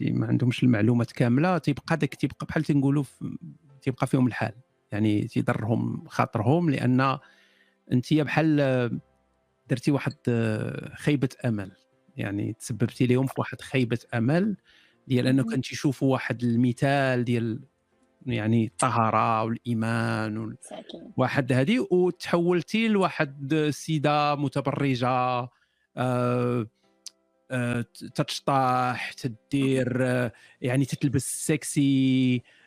ما 0.00 0.26
عندهمش 0.26 0.62
المعلومات 0.62 1.12
كاملة 1.12 1.58
تيبقى 1.58 1.96
داك 1.96 2.14
تيبقى 2.14 2.46
بحال 2.48 2.62
تنقولوا 2.62 3.04
تيبقى 3.82 4.06
فيهم 4.06 4.26
الحال. 4.26 4.52
يعني 4.92 5.22
تيضرهم 5.28 6.04
خاطرهم 6.08 6.70
لأن 6.70 7.18
أنت 7.92 8.14
بحال 8.14 9.00
درتي 9.70 9.90
واحد 9.90 10.14
خيبة 10.94 11.28
أمل. 11.44 11.72
يعني 12.16 12.52
تسببتي 12.52 13.06
لهم 13.06 13.26
في 13.26 13.34
واحد 13.38 13.60
خيبة 13.60 13.98
أمل 14.14 14.56
ديال 15.08 15.26
انه 15.26 15.42
كنت 15.42 15.64
تشوفوا 15.64 16.12
واحد 16.12 16.42
المثال 16.42 17.24
ديال 17.24 17.60
يعني 18.26 18.66
الطهارة 18.66 19.42
والإيمان 19.44 20.56
واحد 21.16 21.52
هذه 21.52 21.86
وتحولتي 21.90 22.88
لواحد 22.88 23.52
السيده 23.52 24.34
متبرجة 24.34 25.48
آه 25.96 26.66
آه 27.50 27.84
تتشطح 28.14 29.12
تدير 29.12 29.98
آه 30.06 30.32
يعني 30.60 30.84
تتلبس 30.84 31.46
سكسي 31.46 32.36
آه 32.36 32.59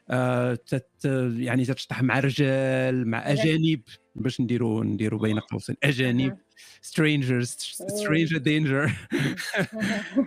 تت 0.67 1.05
يعني 1.37 1.65
تتشطح 1.65 2.03
مع 2.03 2.19
رجال 2.19 3.07
مع 3.07 3.31
أجانب. 3.31 3.81
باش 4.15 4.41
نديروا 4.41 4.83
نديروا 4.83 5.19
بين 5.19 5.39
قوسين 5.39 5.75
أجانب 5.83 6.37
strangers 6.81 7.47
stranger 7.47 8.37
danger 8.37 8.91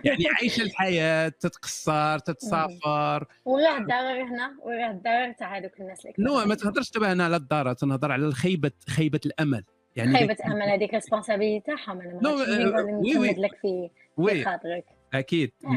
يعني 0.03 0.27
عايشة 0.35 0.61
الحياة 0.61 1.29
تتقصر 1.29 2.19
تتسافر. 2.19 3.25
وغير 3.45 3.77
الدار 3.77 4.23
هنا 4.23 4.57
وغير 4.63 4.89
الدار 4.89 5.31
تاع 5.31 5.57
هذوك 5.57 5.79
الناس 5.79 6.05
اللي 6.05 6.15
no 6.19 6.45
ما 6.45 6.55
تهضرش 6.55 6.91
دابا 6.91 7.13
هنا 7.13 7.25
على 7.25 7.35
الدار 7.35 7.73
تنهضر 7.73 8.11
على 8.11 8.25
الخيبة 8.25 8.71
خيبة 8.89 9.21
الأمل. 9.25 9.63
يعني 9.95 10.17
خيبة 10.17 10.37
امل 10.45 10.61
هذيك 10.61 10.93
responsabilité 10.93 11.65
تاعهم. 11.65 12.01
أنا 12.01 12.13
ما 12.13 12.81
نكمل 12.81 13.41
لك 13.41 13.55
في 13.61 13.89
في 14.15 14.43
خاطرك. 14.43 14.85
أكيد 15.19 15.51
100% 15.63 15.67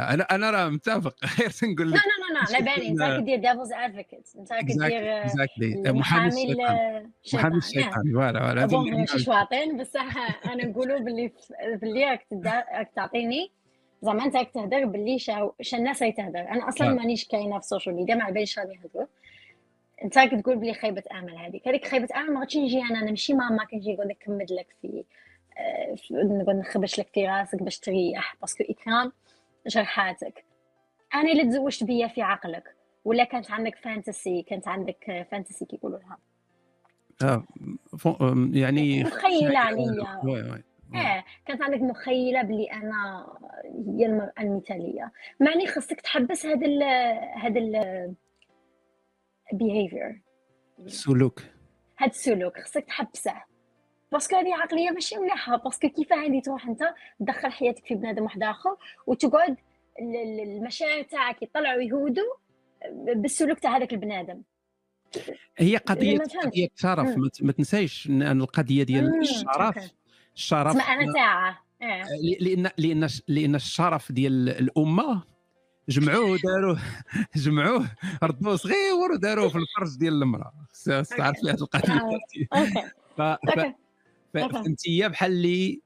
أنا 0.00 0.22
أنا 0.22 0.50
راه 0.50 0.68
متفق. 0.68 1.16
غير 1.38 1.50
تنقول 1.50 1.90
لك 1.90 1.96
لا 1.96 2.02
لا 2.02 2.58
لا 2.58 2.58
لا 2.58 2.74
بالي 2.76 2.88
انت 2.88 3.22
كدير 3.22 3.38
devil's 3.38 3.72
advocate 3.72 4.28
انت 4.38 4.52
كدير 4.52 5.22
exactly 5.22 5.92
محامي 5.92 6.28
الشيطان. 6.28 7.10
محامي 7.34 7.56
الشيطان. 7.56 8.12
voilà 8.14 8.66
voilà 8.66 8.96
ماشي 8.96 9.18
شواطين 9.18 9.76
بصح 9.76 10.16
أنا 10.46 10.66
نقولوا 10.66 10.98
باللي 10.98 11.32
باللي 11.80 12.04
راك 12.04 12.90
تعطيني. 12.96 13.52
زعما 14.02 14.24
انت 14.24 14.36
راك 14.36 14.50
تهدر 14.54 14.84
باللي 14.84 15.18
شا 15.18 15.52
الناس 15.74 16.02
راهي 16.02 16.12
تهدر. 16.12 16.40
أنا 16.40 16.68
أصلا 16.68 16.94
مانيش 16.94 17.24
كاينة 17.24 17.58
في 17.58 17.64
السوشيال 17.64 17.94
ميديا 17.94 18.14
ما 18.14 18.24
على 18.24 18.34
باليش 18.34 18.58
راني 18.58 18.74
يهدروا 18.74 19.06
أنت 20.04 20.18
راك 20.18 20.30
تقول 20.30 20.56
بلي 20.56 20.74
خيبه 20.74 21.02
امل 21.12 21.36
هذيك. 21.36 21.68
هذيك 21.68 21.86
خيبه 21.86 22.08
امل 22.16 22.32
ما 22.32 22.40
غاديش 22.40 22.56
نجي 22.56 22.82
أنا 22.82 23.04
نمشي 23.04 23.34
ماما 23.34 23.64
كنجي 23.64 23.92
نقول 23.92 24.08
لك 24.08 24.16
نكمل 24.28 24.46
لك 24.50 24.66
في 24.82 25.04
نخبش 26.48 26.98
لك 26.98 27.08
في 27.14 27.26
راسك 27.26 27.62
باش 27.62 27.78
تريح 27.78 28.36
باسكو 28.40 28.64
إكرام 28.70 29.12
جرحاتك. 29.66 30.44
أنا 31.14 31.32
اللي 31.32 31.44
تزوجت 31.44 31.84
بيا 31.84 32.08
في 32.08 32.22
عقلك 32.22 32.76
ولا 33.04 33.24
كانت 33.24 33.50
عندك 33.50 33.76
فانتسي 33.76 34.42
كانت 34.42 34.68
عندك 34.68 35.26
فانتسي 35.30 35.64
كيقولوا 35.64 35.98
لها؟ 35.98 36.18
آه 37.22 37.44
يعني 38.52 39.04
مخيلة 39.04 39.58
عليا. 39.58 40.62
آه 40.94 41.24
كانت 41.46 41.62
عندك 41.62 41.80
مخيلة 41.80 42.42
بلي 42.42 42.72
أنا 42.72 43.26
هي 43.86 44.06
المراه 44.06 44.32
المثالية. 44.40 45.12
معني 45.40 45.66
خصك 45.66 46.00
تحبس 46.00 46.46
هذا 46.46 46.66
ال 46.66 46.82
هذا 47.38 47.60
ال 47.60 48.14
behavior. 49.54 50.16
السلوك 50.78 51.42
هذا 51.96 52.10
السلوك 52.10 52.58
خصك 52.58 52.84
تحبسه. 52.84 53.51
parce 54.12 54.27
que 54.27 54.36
هذه 54.36 54.54
عقلية 54.54 54.90
ماشي 54.90 55.16
مليحة. 55.16 55.56
parce 55.56 55.76
que 55.76 55.88
كيف 55.88 56.12
هذه 56.12 56.40
تروح 56.40 56.66
انت 56.66 56.82
تدخل 57.20 57.52
حياتك 57.52 57.86
في 57.86 57.94
بنادم 57.94 58.22
واحد 58.22 58.42
آخر 58.42 58.76
وتقعد 59.06 59.56
المشاعر 59.98 61.02
تاعك 61.02 61.42
يطلعوا 61.42 61.82
يهودوا 61.82 62.34
بالسلوك 63.14 63.58
تاع 63.58 63.76
هذاك 63.76 63.92
البنادم. 63.92 64.42
هي 65.58 65.76
قضيه 65.76 66.18
قضية 66.18 66.68
شرف. 66.74 67.16
ما 67.42 67.52
تنسايش 67.52 68.06
ان 68.06 68.40
القضية 68.40 68.82
ديال 68.82 69.20
الشرف 69.20 69.92
الشرف 70.36 70.76
أنا 70.76 71.12
ساعة. 71.12 71.64
آه. 71.82 72.04
لأن 72.40 72.70
لأن 72.78 73.08
لأن 73.28 73.54
الشرف 73.54 74.12
ديال 74.12 74.48
الأمة 74.48 75.22
جمعوه 75.88 76.38
داروه 76.44 76.78
جمعوه 77.36 77.90
ردوه 78.22 78.56
صغير 78.56 79.12
وداروه 79.12 79.48
في 79.48 79.58
الفرج 79.58 79.98
ديال 79.98 80.22
المرأة. 80.22 80.52
تعرفي 80.84 81.50
هذه 81.50 81.54
القضية 81.54 82.00
أوكي. 83.22 83.74
فانت 84.34 84.80
بحال 84.88 85.32
اللي 85.32 85.80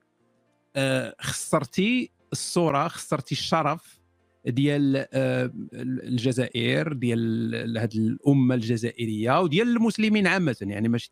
آه، 0.76 1.14
خسرتي 1.20 2.10
الصورة 2.32 2.88
خسرتي 2.88 3.34
الشرف 3.34 4.00
ديال 4.46 5.06
آه، 5.12 5.50
الجزائر 5.74 6.92
ديال 6.92 7.78
هذه 7.78 7.98
الأمة 7.98 8.54
الجزائرية 8.54 9.40
وديال 9.40 9.68
المسلمين 9.68 10.26
عامة. 10.26 10.56
يعني 10.60 10.88
ماشي 10.88 11.10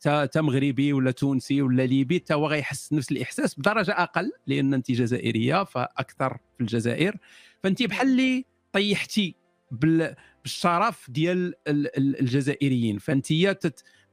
تا 0.00 0.26
تا 0.26 0.40
مغربي 0.40 0.92
ولا 0.92 1.10
تونسي 1.10 1.62
ولا 1.62 1.82
ليبي 1.82 2.18
تا 2.18 2.34
هو 2.34 2.46
غيحس 2.46 2.92
نفس 2.92 3.12
الإحساس 3.12 3.58
بدرجة 3.58 3.92
أقل 3.92 4.32
لأن 4.46 4.74
أنت 4.74 4.90
جزائرية 4.90 5.64
فأكثر 5.64 6.38
في 6.56 6.60
الجزائر. 6.60 7.16
فأنت 7.62 7.82
بحال 7.82 8.08
اللي 8.08 8.44
طيحتي 8.72 9.34
بالشرف 9.70 11.10
ديال 11.10 11.54
الجزائريين. 11.68 12.98
فأنت 12.98 13.32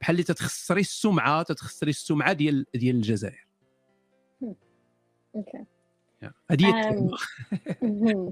بحال 0.02 0.14
اللي 0.14 0.24
تتخسري 0.24 0.80
السمعة 0.80 1.42
تتخسري 1.42 1.90
السمعة 1.90 2.32
ديال 2.32 2.66
ديال 2.74 2.96
الجزائر. 2.96 3.46
okay 5.34 5.64
هذه 6.50 6.66
هي 6.66 6.80
التهمة. 6.80 7.16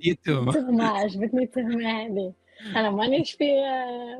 هي 0.04 0.10
التهمة. 0.10 0.50
التهمه 0.50 0.84
عجبتني 0.84 1.42
التهمة 1.42 1.90
هذه. 1.90 2.32
أنا 2.76 2.90
مانيش 2.90 3.32
في 3.32 3.44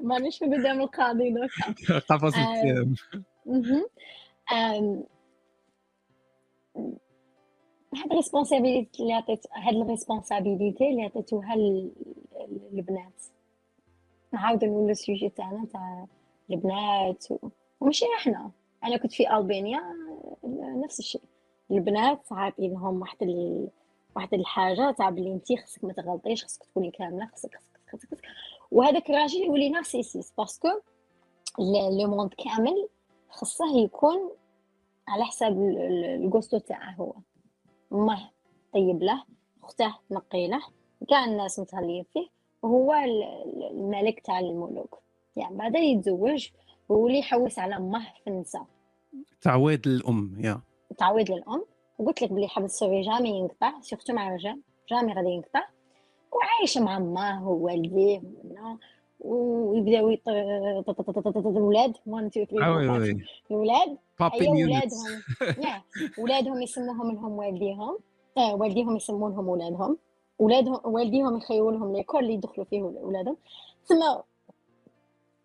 مانيش 0.03 0.39
في 0.39 0.45
قدام 0.45 0.81
القاضي 0.81 1.31
دوكا. 1.31 1.99
قفص 2.09 2.35
التهم. 2.37 2.95
هاد 7.95 8.11
ال 8.11 8.17
responsabilité 8.17 9.03
اللي 9.03 9.13
عطيت 9.13 9.47
هاد 9.53 9.75
ال 9.75 9.82
responsabilité 9.82 10.91
اللي 10.91 11.03
عطيتوها 11.03 11.57
للبنات. 12.73 13.23
نعاودو 14.33 14.67
نولو 14.67 14.91
ال 14.91 14.97
sujet 14.97 15.29
تاعنا 15.29 15.67
تاع 15.73 16.07
البنات 16.51 17.27
وماشي 17.81 18.05
إحنا. 18.19 18.51
أنا 18.85 18.97
كنت 18.97 19.13
في 19.13 19.37
ألبانيا 19.37 19.81
نفس 20.85 20.99
الشيء. 20.99 21.23
البنات 21.71 22.21
عاطين 22.31 22.73
لهم 22.73 23.01
واحد 23.01 23.23
ال... 23.23 23.69
واحد 24.17 24.35
الحاجة 24.35 24.91
تاع 24.91 25.11
بلي 25.11 25.33
انت 25.33 25.53
خصك 25.65 25.85
ما 25.85 25.93
تغلطيش 25.93 26.45
خصك 26.45 26.65
تكوني 26.65 26.91
كاملة 26.91 27.27
خصك 27.27 27.55
خصك 27.55 27.81
خصك, 27.93 28.09
خصك. 28.15 28.25
وهذاك 28.71 29.11
الراجل 29.11 29.41
يولي 29.45 29.69
narcissiste 29.69 30.33
parce 30.39 30.57
que 30.57 30.69
le 31.59 32.11
monde 32.11 32.35
كامل 32.35 32.89
خصه 33.31 33.77
يكون 33.77 34.31
على 35.09 35.25
حساب 35.25 35.63
الكوستو 36.25 36.59
تاعه 36.59 36.91
هو. 36.95 37.13
ماه 37.91 38.31
طيب 38.75 39.03
له 39.03 39.25
أخته 39.65 39.95
نقي 40.11 40.49
له 40.49 40.61
كاع 41.09 41.25
الناس 41.25 41.59
متهلين 41.59 42.05
فيه 42.13 42.29
وهو 42.63 42.95
الملك 43.71 44.21
تاع 44.21 44.39
الملوك. 44.39 44.99
يعني 45.37 45.57
بعدا 45.57 45.79
يتزوج 45.79 46.49
ويولي 46.89 47.19
يحوس 47.19 47.59
على 47.59 47.77
أمه 47.77 48.07
في 48.25 48.31
النساء. 48.31 48.67
تعويض 49.41 49.89
للأم 49.89 50.37
يا. 50.41 50.61
تعويض 50.99 51.31
للأم. 51.31 51.65
وقلت 51.99 52.23
لك 52.23 52.33
بلي 52.33 52.49
حبل 52.49 52.65
السوري 52.65 53.01
جامي 53.01 53.29
ينقطع 53.29 53.81
سيرتو 53.81 54.13
مع 54.13 54.29
الرجال 54.29 54.61
جامي 54.91 55.13
غادي 55.13 55.29
ينقطع. 55.29 55.63
وعايش 56.33 56.79
مع 56.79 56.97
أمه 56.97 57.49
ووالديه 57.49 58.23
ويبداو 59.21 60.17
الولاد 61.37 61.97
1 62.07 62.25
2 62.27 62.47
3 62.47 62.57
الولاد 63.51 63.99
ولادهم 64.59 65.23
ولادهم 66.19 66.63
يسموهم 66.63 67.13
لهم 67.13 67.33
والديهم 67.33 67.99
والديهم 68.37 68.97
يسمونهم 68.97 69.49
ولادهم 69.49 69.99
ولادهم 70.39 70.81
والديهم 70.85 71.37
يخيروا 71.37 71.73
لهم 71.73 71.93
l'école 71.97 72.21
اللي 72.21 72.35
يدخلوا 72.35 72.67
فيه 72.67 72.83
ولادهم 72.83 73.37
ثم 73.85 74.03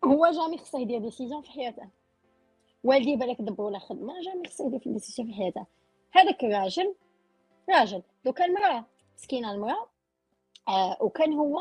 هو 0.06 0.30
jamais 0.30 0.58
خصه 0.58 0.78
يدير 0.78 0.98
décision 0.98 1.42
في 1.42 1.50
حياته. 1.50 1.88
والدي 2.84 3.16
بالك 3.16 3.40
دبر 3.40 3.64
ولا 3.64 3.78
خدمة 3.78 4.20
jamais 4.20 4.48
خصه 4.48 4.66
يدير 4.66 4.80
في 4.80 4.92
décision 4.92 5.28
في 5.28 5.34
حياته. 5.34 5.66
هذاك 6.12 6.44
الراجل 6.44 6.94
راجل 7.70 8.02
دوكا 8.24 8.44
المراه 8.44 8.84
مسكينة 9.18 9.52
المراه 9.52 9.86
آه 10.68 10.96
وكان 11.00 11.32
هو 11.32 11.60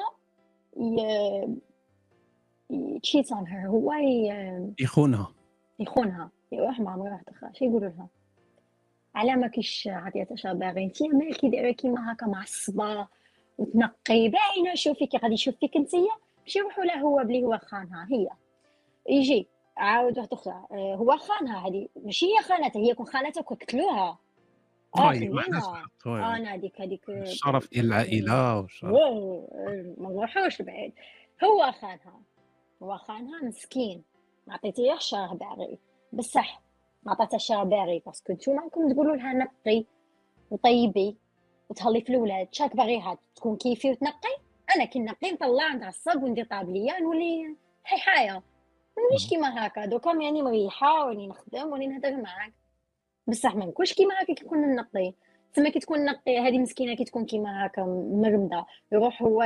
cheat 3.02 3.31
on 3.31 3.47
her 3.47 3.68
هو 3.67 3.93
يخونها. 4.80 5.34
يخونها. 5.80 6.30
يروح 6.51 6.80
مع 6.80 6.95
مراه 6.95 7.22
أخرى. 7.27 7.49
شي 7.53 7.65
يقولوا 7.65 7.89
لها؟ 7.89 8.07
على 9.15 9.35
ما 9.35 9.47
كيش 9.47 9.88
عطيتها 9.91 10.53
باغي 10.53 10.84
انت 10.84 11.03
مالكي 11.03 11.49
دايره 11.49 11.72
كيما 11.72 12.13
هكا 12.13 12.26
معصبه 12.26 13.07
وتنقي 13.57 14.30
باينة 14.30 14.76
شوفي 14.76 15.07
كي 15.07 15.17
غادي 15.17 15.34
يشوف 15.34 15.55
فيك 15.55 15.76
انتيا 15.77 16.15
ماشي 16.45 16.59
يروحوا 16.59 16.84
له 16.84 16.99
هو 16.99 17.23
بلي 17.23 17.43
هو 17.43 17.57
خانها 17.57 18.07
هي. 18.11 18.27
يجي 19.09 19.47
عاود 19.77 20.17
واحدة 20.17 20.38
أخرى 20.38 20.65
آه، 20.72 20.95
هو 20.95 21.17
خانها 21.17 21.67
هذه. 21.67 21.88
ماشي 22.03 22.26
هي 22.26 22.43
خانتها؟ 22.43 22.80
هي 22.80 22.93
كون 22.93 23.05
خانتها 23.05 23.41
قتلوها 23.41 24.17
أنا 26.35 26.53
هذيك 26.53 26.81
هذيك 26.81 27.09
الشرف 27.09 27.69
ديال 27.72 27.85
العائله 27.85 28.59
والشرف 28.59 28.91
ما 29.97 30.09
نروحوش 30.09 30.61
بعيد. 30.61 30.93
هو 31.43 31.72
خانها. 31.72 32.22
هو 32.84 32.97
خانها 32.97 33.43
مسكين. 33.43 34.03
ما 34.47 34.53
عطيتيه 34.53 34.97
شرح 34.99 35.34
باغي 35.34 35.77
بصح 36.13 36.61
ما 37.03 37.11
عطاتها 37.11 37.35
الشرح 37.35 37.63
باغي 37.63 38.01
باسكو 38.05 38.34
نتوما 38.34 38.63
راكم 38.63 38.93
تقولوا 38.93 39.15
لها 39.15 39.34
نقي 39.34 39.85
وطيبي 40.51 41.17
وتهلي 41.69 42.01
في 42.01 42.09
الاولاد 42.09 42.47
شاك 42.51 42.76
باغيها 42.76 43.17
تكون 43.35 43.55
كيفي 43.55 43.91
وتنقي؟ 43.91 44.44
أنا 44.75 44.85
كي 44.85 44.99
نقي 44.99 45.31
نطلع 45.31 45.73
نتعصب 45.73 46.23
وندير 46.23 46.45
طابلية 46.45 46.99
نولي 46.99 47.55
حيحاية. 47.83 48.43
مانيش 48.97 49.29
كيما 49.29 49.67
هكا 49.67 49.85
دوكا 49.85 50.09
يعني 50.21 50.41
مريحة 50.41 51.05
وني 51.05 51.27
نخدم 51.27 51.73
وني 51.73 51.87
نهضر 51.87 52.15
معاك. 52.15 52.53
بصح 53.27 53.55
ما 53.55 53.65
نكونش 53.65 53.93
كيما 53.93 54.21
هكا 54.21 54.33
كي 54.33 54.45
نكون 54.45 54.75
نقي. 54.75 55.13
تما 55.53 55.69
كي 55.69 55.79
تكون 55.79 56.05
نقي 56.05 56.39
هذه 56.39 56.59
مسكينة 56.59 56.95
كي 56.95 57.03
تكون 57.03 57.25
كيما 57.25 57.65
هكا 57.65 57.83
مرمدة. 58.11 58.65
يروح 58.91 59.23
هو 59.23 59.43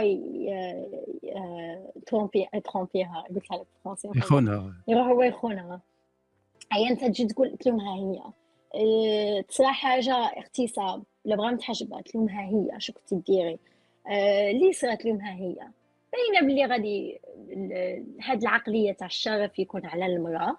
ترومبي 2.05 2.47
ترومبيها 2.65 3.25
قلت 3.29 3.51
لها 3.51 3.65
بالفرنسي 3.85 4.09
يخونها. 4.15 4.73
يروح 4.87 5.07
هو 5.07 5.23
يخونها. 5.23 5.81
هي 6.71 6.89
أنت 6.89 7.05
تجي 7.05 7.25
تقول 7.25 7.49
قلت 7.49 7.65
لهم 7.65 7.79
ها 7.79 7.95
هي. 7.95 8.21
آه 8.75 9.41
تصرا 9.41 9.71
حاجة 9.71 10.13
اغتصاب 10.13 11.03
ولا 11.25 11.35
بغا 11.35 11.51
متحجبه 11.51 11.97
قلت 11.97 12.15
لهم 12.15 12.29
ها 12.29 12.41
هي 12.41 12.79
شو 12.79 12.93
كنتي 12.93 13.15
ديري؟ 13.15 13.59
اللي 14.09 14.73
صرات 14.73 15.05
لهم 15.05 15.21
ها 15.21 15.33
هي. 15.33 15.55
باينه 16.13 16.47
بلي 16.47 16.65
غادي 16.65 17.19
هاد 18.21 18.41
العقلية 18.41 18.91
تاع 18.91 19.07
الشرف 19.07 19.59
يكون 19.59 19.85
على 19.85 20.05
المرأة 20.05 20.57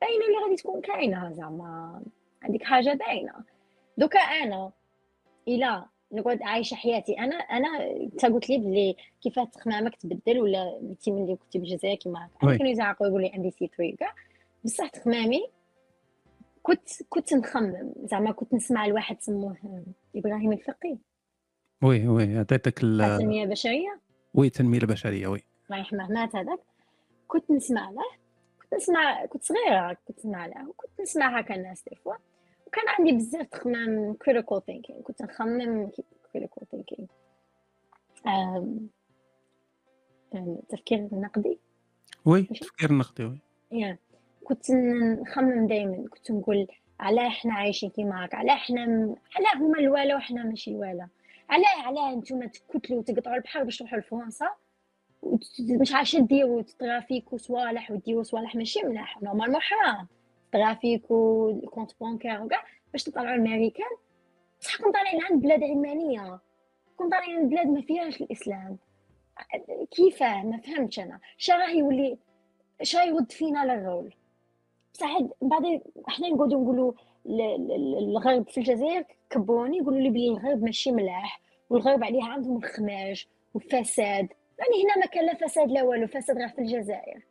باينه 0.00 0.26
اللي 0.26 0.38
غادي 0.44 0.56
تكون 0.56 0.80
كاينة 0.80 1.32
زعما 1.32 2.02
عندك 2.42 2.62
حاجة 2.62 2.94
باينة. 2.94 3.32
دوكا 3.98 4.18
أنا 4.18 4.72
إلى 5.48 5.84
نقعد 6.12 6.42
عايشة 6.42 6.74
حياتي 6.74 7.18
أنا 7.18 7.36
أنا 7.36 7.90
انت 7.90 8.26
قلت 8.26 8.50
لي 8.50 8.58
بلي 8.58 8.96
كيفاه 9.22 9.44
تخمامك 9.44 9.96
تبدل 9.96 10.40
ولا 10.40 10.78
انت 10.82 11.08
ملي 11.08 11.36
كنتي 11.36 11.58
بالجزائر 11.58 11.96
كيما 11.96 12.26
هكا. 12.26 12.56
كانوا 12.56 12.72
يزعقوا 12.72 13.06
يقولوا 13.06 13.28
لي 13.28 13.34
عندي 13.34 13.50
سي 13.50 13.70
3 13.76 13.96
كاع 13.96 14.14
بصح 14.64 14.88
تخمامي 14.88 15.46
كنت 16.62 16.88
كنت 17.08 17.34
نخمم 17.34 17.92
زعما 18.04 18.32
كنت 18.32 18.54
نسمع 18.54 18.86
لواحد 18.86 19.20
سموه 19.20 19.84
إبراهيم 20.16 20.52
الفقي 20.52 20.96
oui 21.82 22.08
oui 22.08 22.38
عطيتك 22.38 22.82
التنمية 22.82 23.44
البشرية؟ 23.44 24.00
oui 24.34 24.46
التنمية 24.46 24.78
البشرية 24.78 25.26
oui. 25.28 25.42
الله 25.66 25.78
يرحمه 25.78 26.08
مات 26.08 26.36
هذاك 26.36 26.58
كنت 27.28 27.50
نسمع 27.50 27.90
له 27.90 28.02
كنت 28.62 28.74
نسمع 28.74 29.26
كنت 29.26 29.42
صغيرة 29.42 29.92
كنت 30.08 30.18
نسمع 30.18 30.46
له 30.46 30.68
وكنت 30.68 31.00
نسمع 31.00 31.38
هكا 31.38 31.54
الناس 31.54 31.84
des 31.88 31.96
fois 31.96 32.14
وكان 32.66 32.84
عندي 32.98 33.12
بزاف 33.12 33.46
تخمام 33.46 34.16
critical 34.24 34.58
thinking 34.58 35.02
كنت 35.02 35.22
نخمم 35.22 35.90
critical 36.36 36.62
thinking. 36.74 37.04
تفكير 40.68 41.08
نقدي. 41.12 41.58
oui 42.24 42.42
تفكير 42.42 42.92
نقدي 42.92 43.24
oui. 43.24 43.38
yeah. 43.72 43.96
كنت 44.44 44.70
نخمم 45.20 45.66
دائما 45.66 46.08
كنت 46.08 46.30
نقول 46.30 46.66
علاه 47.00 47.26
إحنا 47.28 47.54
عايشين 47.54 47.90
كيما 47.90 48.24
هكا 48.26 48.36
علاه 48.36 48.54
إحنا 48.54 48.86
م... 48.86 49.16
علاه 49.36 49.66
هما 49.66 49.78
الوالا 49.78 50.16
وحنا 50.16 50.42
ماشي 50.44 50.70
الوالا. 50.70 51.08
علاه 51.50 51.82
علاه 51.86 52.14
نتوما 52.14 52.46
تكتلوا 52.46 52.98
وتقطعوا 52.98 53.36
البحر 53.36 53.64
باش 53.64 53.78
تروحوا 53.78 53.98
لفرنسا. 53.98 54.50
مش 55.80 55.92
عارفه 55.94 56.18
ديروا 56.18 56.62
trafic 56.62 57.32
وصوالح 57.32 57.90
وديروا 57.90 58.22
صوالح 58.22 58.54
ماشي 58.54 58.82
ملاح 58.82 59.22
normalement 59.22 59.60
حرام. 59.60 60.08
ترافيك 60.52 61.10
والكونت 61.10 61.92
بونكير 62.00 62.42
وكاع 62.42 62.64
باش 62.92 63.02
تطلعوا 63.04 63.34
الامريكان 63.34 63.90
بصح 64.60 64.76
كون 64.82 64.92
طالعين 64.92 65.22
عند 65.22 65.42
بلاد 65.42 65.62
علمانيه 65.62 66.40
كون 66.96 67.10
طالعين 67.10 67.36
عند 67.36 67.50
بلاد 67.50 67.66
ما 67.66 67.80
فيهاش 67.82 68.20
الإسلام. 68.20 68.78
كيفاه؟ 69.90 70.42
ما 70.42 70.58
فهمتش 70.58 70.98
أنا. 71.00 71.20
شا 71.38 71.56
راه 71.56 71.70
يولي 71.70 72.18
شا 72.82 72.98
يرد 73.02 73.32
فينا 73.32 73.64
للرول؟ 73.64 74.14
بصح 74.94 75.18
بعدين 75.42 75.82
إحنا 76.08 76.28
نقعدوا 76.28 76.62
نقولوا 76.62 76.92
الغرب 77.26 78.48
في 78.48 78.58
الجزائر 78.58 79.04
كبوني 79.30 79.78
يقولوا 79.78 80.00
لي 80.00 80.10
بلي 80.10 80.28
الغرب 80.28 80.62
ماشي 80.62 80.92
ملاح 80.92 81.40
والغرب 81.70 82.04
عليه 82.04 82.24
عندهم 82.24 82.56
الخماج 82.56 83.26
والفساد. 83.54 84.28
يعني 84.58 84.84
هنا 84.84 84.96
ما 84.96 85.06
كان 85.06 85.26
لا 85.26 85.34
فساد 85.34 85.70
لا 85.70 85.82
والو 85.82 86.06
فساد 86.06 86.38
غير 86.38 86.48
في 86.48 86.58
الجزائر. 86.58 87.22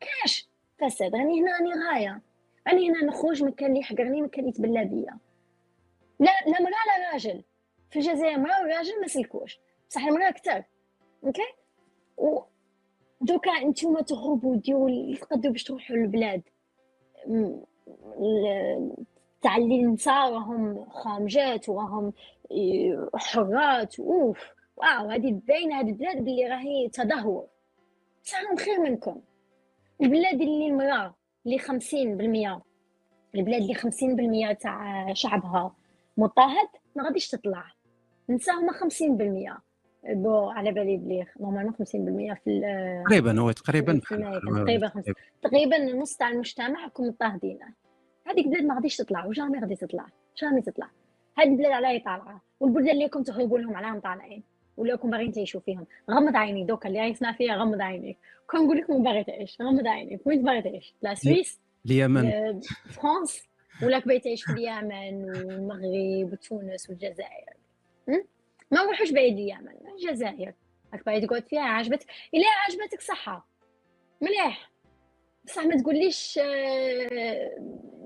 كاش 0.00 0.48
فساد؟ 0.78 1.14
راني 1.14 1.40
هنا 1.40 1.52
راني 1.52 1.70
غاية. 1.72 2.22
راني 2.68 2.90
هنا 2.90 3.04
نخرج 3.04 3.42
ما 3.44 3.50
كان 3.50 3.68
اللي 3.68 3.80
يحقرني 3.80 4.22
ما 4.22 4.28
كان 4.28 4.48
يتبلى 4.48 4.84
بيا. 4.84 5.18
لا 6.20 6.30
لا 6.46 6.62
مراه 6.62 6.98
لا 6.98 7.12
راجل. 7.12 7.42
في 7.90 7.98
الجزائر 7.98 8.38
مراه 8.38 8.62
وراجل 8.62 9.00
ما 9.00 9.06
سلكوش. 9.06 9.60
بصح 9.90 10.06
المراه 10.06 10.28
أكثر. 10.28 10.64
أوكي؟ 11.24 11.42
و 12.16 12.40
دوكا 13.20 13.64
نتوما 13.64 14.02
تهربوا 14.02 14.56
ديروا 14.56 15.14
تقدروا 15.14 15.52
باش 15.52 15.64
تروحوا 15.64 15.96
للبلاد. 15.96 16.42
تاع 19.42 19.56
النساء 19.56 20.32
راهم 20.32 20.84
خامجات 20.90 21.68
وراهم 21.68 22.12
حرات. 23.14 24.00
أوف 24.00 24.38
واو 24.76 25.10
هذه 25.10 25.40
باينه 25.48 25.80
هذه 25.80 25.88
البلاد 25.88 26.24
باللي 26.24 26.46
راهي 26.48 26.88
تدهور. 26.88 27.46
بصح 28.24 28.54
خير 28.58 28.80
منكم. 28.80 29.20
البلاد 30.02 30.40
اللي 30.40 30.66
المرأة 30.66 31.14
اللي 31.46 31.58
خمسين 31.58 32.16
بالمية. 32.16 32.60
البلاد 33.34 33.60
اللي 33.62 33.74
خمسين 33.74 34.16
بالمية 34.16 34.52
تاع 34.52 35.12
شعبها 35.12 35.74
مضطهد 36.16 36.68
ما 36.96 37.04
غاديش 37.04 37.28
تطلع. 37.28 37.64
النساء 38.30 38.54
هما 38.60 38.72
خمسين 38.72 39.16
بالمية. 39.16 39.58
بو 40.04 40.50
على 40.50 40.72
بالي 40.72 40.96
بلي 40.96 41.26
normalement 41.40 41.72
50% 41.72 42.34
في 42.44 42.60
تقريبا 43.06 43.40
هو 43.40 43.52
تقريبا 43.52 44.00
تقريبا 44.52 44.92
تقريبا. 45.42 45.76
النص 45.76 46.16
تاع 46.16 46.30
المجتمع 46.30 46.84
راكم 46.84 47.04
مضطهدين. 47.04 47.58
هذيك 48.26 48.46
البلاد 48.46 48.64
ما 48.64 48.74
غاديش 48.74 48.96
تطلع 48.96 49.26
و 49.26 49.31
jamais 49.31 49.58
غادي 49.58 49.76
تطلع 49.76 50.06
jamais 50.42 50.62
تطلع. 50.62 50.90
هذه 51.38 51.48
البلاد 51.48 51.72
علاه 51.72 51.98
طالعة 51.98 52.42
والبلدان 52.60 52.90
اللي 52.90 53.04
راكم 53.04 53.22
تهربوا 53.22 53.58
لهم 53.58 53.76
عليهم 53.76 54.00
طالعين 54.00 54.42
ولا 54.76 54.92
راكم 54.92 55.10
باغيين 55.10 55.32
تعيشوا 55.32 55.60
فيهم. 55.60 55.86
غمض 56.10 56.36
عينيك 56.36 56.66
دوكا 56.68 56.88
اللي 56.88 56.98
يسمع 56.98 57.32
فيا 57.32 57.54
غمض 57.54 57.80
عينيك. 57.80 58.18
كون 58.50 58.64
نقول 58.64 58.76
لك 58.76 58.90
وين 58.90 59.02
باغي 59.02 59.24
تعيش 59.24 59.62
غمض 59.62 59.86
عينيك. 59.86 60.26
وين 60.26 60.42
باغي 60.42 60.62
تعيش؟ 60.62 60.94
la 61.02 61.14
Suisse؟ 61.14 61.60
اليمن. 61.86 62.30
فرانس؟ 62.90 63.42
ولا 63.82 63.98
باغي 63.98 64.18
تعيش 64.18 64.44
في 64.44 64.52
اليمن 64.52 65.24
والمغرب 65.24 66.32
وتونس 66.32 66.90
والجزائر. 66.90 67.54
ما 68.70 68.82
نروحوش 68.82 69.10
بعيد 69.10 69.38
اليمن 69.38 69.72
الجزائر. 69.98 70.54
راك 70.92 71.04
باغي 71.06 71.20
تقعد 71.20 71.48
فيها 71.48 71.62
عجبتك. 71.62 72.06
الا 72.34 72.44
عجبتك 72.66 73.00
صحة. 73.00 73.46
مليح. 74.20 74.70
بصح 75.44 75.64
ما 75.64 75.76
تقوليش 75.76 76.38
آه، 76.42 77.50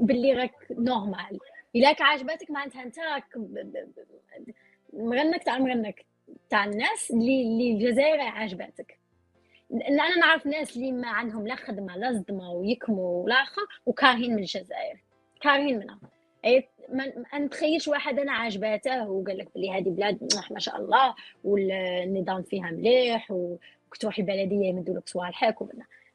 باللي 0.01 0.33
راك 0.33 0.55
normal 0.71 1.39
إلا 1.77 1.97
عجبتك 2.01 2.51
معناتها 2.51 2.83
أنت 2.83 2.99
راك 2.99 3.25
مغنك 4.93 5.45
تاع 5.45 5.59
مغنك 5.59 6.07
تاع 6.51 6.65
الناس 6.65 7.11
اللي 7.11 7.43
اللي 7.43 7.73
الجزائر 7.73 8.21
عجبتك. 8.21 8.99
أنا 9.73 10.17
نعرف 10.17 10.47
ناس 10.47 10.77
اللي 10.77 10.93
ما 10.93 11.09
عندهم 11.09 11.47
لا 11.47 11.55
خدمة 11.55 11.97
لا 11.97 12.13
صدمة 12.13 12.53
ويكموا 12.53 13.25
ولا 13.25 13.35
آخر 13.35 13.63
وكارهين 13.87 14.33
من 14.33 14.39
الجزائر. 14.39 15.01
كارهين 15.41 15.79
منها. 15.79 15.99
ما 16.89 17.39
نتخيلش 17.39 17.89
واحد 17.89 18.19
أنا 18.19 18.33
عجباته 18.33 19.11
وقال 19.11 19.39
لك 19.39 19.49
بلي 19.55 19.71
هذه 19.71 19.89
بلاد 19.89 20.35
ما 20.51 20.59
شاء 20.59 20.77
الله 20.77 21.15
والنظام 21.45 22.43
فيها 22.43 22.71
مليح 22.71 23.31
وكتروحي 23.31 24.23
البلدية 24.23 24.67
يمدوا 24.67 24.95
لك 24.95 25.09
صوالحك 25.09 25.57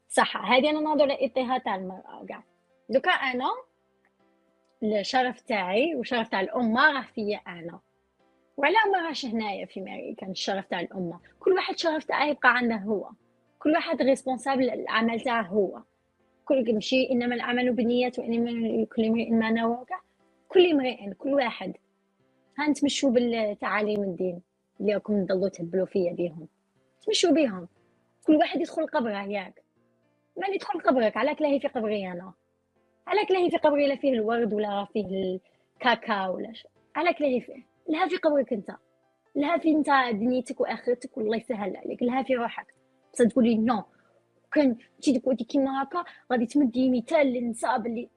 صح 0.10 0.51
هذه 0.51 0.69
أنا 0.69 0.80
نهضر 0.80 1.03
على 1.03 1.14
الاضطهاد 1.14 1.61
تاع 1.61 1.76
المرأة 1.76 2.26
كاع 2.30 2.43
دوكا 2.89 3.11
أنا 3.11 3.49
الشرف 4.84 5.41
تاعي 5.41 5.95
وشرف 5.95 6.27
تاع 6.27 6.41
الأمة 6.41 6.91
راه 6.91 7.01
فيا 7.01 7.38
أنا. 7.47 7.80
وعلى 8.57 8.76
ما 8.93 9.07
راش 9.07 9.26
هنايا 9.26 9.65
في 9.65 9.80
أمريكا 9.80 10.27
الشرف 10.27 10.65
تاع 10.65 10.80
الأمة. 10.80 11.19
كل 11.39 11.51
واحد 11.51 11.77
شرف 11.77 12.03
تاعه 12.03 12.26
يبقى 12.26 12.57
عنده 12.57 12.76
هو. 12.76 13.10
كل 13.60 13.72
واحد 13.72 14.01
ريسبونسابل 14.01 14.69
العمل 14.69 15.19
تاعه 15.22 15.41
هو. 15.41 15.80
كل 16.45 16.76
مشي 16.76 17.11
إنما 17.11 17.35
العمل 17.35 17.73
بالنيات 17.73 18.19
وإنما 18.19 18.85
كل 18.85 19.06
امرئ 19.06 19.30
ما 19.30 19.51
نوى 19.51 19.85
كل 20.49 20.71
امرئ 20.71 21.13
كل 21.13 21.34
واحد. 21.34 21.73
ها 22.57 22.73
تمشوا 22.73 23.11
بالتعاليم 23.11 24.03
الدين 24.03 24.41
اللي 24.81 24.93
راكم 24.93 25.26
تضلوا 25.26 25.49
تهبلوا 25.49 25.85
فيا 25.85 26.13
بيهم. 26.13 26.47
تمشوا 27.05 27.31
بيهم. 27.31 27.67
كل 28.26 28.35
واحد 28.35 28.61
يدخل 28.61 28.88
قبره 28.88 29.23
ياك. 29.23 29.63
ما 30.38 30.47
يدخل 30.47 30.80
قبرك 30.80 31.17
علىك 31.17 31.41
لاهي 31.41 31.59
في 31.59 31.67
قبري 31.67 32.11
أنا. 32.11 32.34
علىك 33.07 33.31
لاهي 33.31 33.49
في 33.49 33.57
قبري 33.57 33.88
لا 33.88 33.95
فيه 33.95 34.13
الورد 34.13 34.53
ولا 34.53 34.85
فيه 34.93 35.39
الكاكاو 35.76 36.35
ولا 36.35 36.53
شيء. 36.53 36.71
علىك 36.95 37.21
لاهي 37.21 37.41
فيه 37.41 37.63
لها 37.89 38.07
في 38.07 38.17
قبرك 38.17 38.53
أنت. 38.53 38.71
لها 39.35 39.57
في 39.57 39.69
أنت 39.69 39.89
دنيتك 40.11 40.61
وآخرتك 40.61 41.17
والله 41.17 41.38
يسهل 41.38 41.76
عليك. 41.76 42.03
لها 42.03 42.23
في 42.23 42.35
روحك. 42.35 42.73
بس 43.13 43.17
تقولي 43.17 43.55
نو. 43.55 43.84
كان 44.51 44.77
تجي 45.01 45.19
تقولي 45.19 45.43
كيما 45.43 45.84
هكا 45.84 46.03
غادي 46.31 46.45
تمدي 46.45 46.89
مثال 46.89 47.27
للنساء 47.27 47.80
باللي 47.80 48.09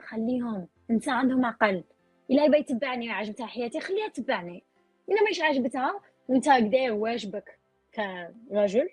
خليهم 0.00 0.68
النساء 0.90 1.14
عندهم 1.14 1.44
عقل 1.44 1.84
الا 2.30 2.44
يبغى 2.44 2.60
يتبعني 2.60 3.08
ويعجبتها 3.08 3.46
حياتي 3.46 3.80
خليها 3.80 4.08
تبعني. 4.08 4.62
الا 5.08 5.22
ماش 5.22 5.40
عجبتها 5.40 6.00
وانت 6.28 6.48
داير 6.48 6.92
واجبك 6.92 7.58
كرجل 7.94 8.88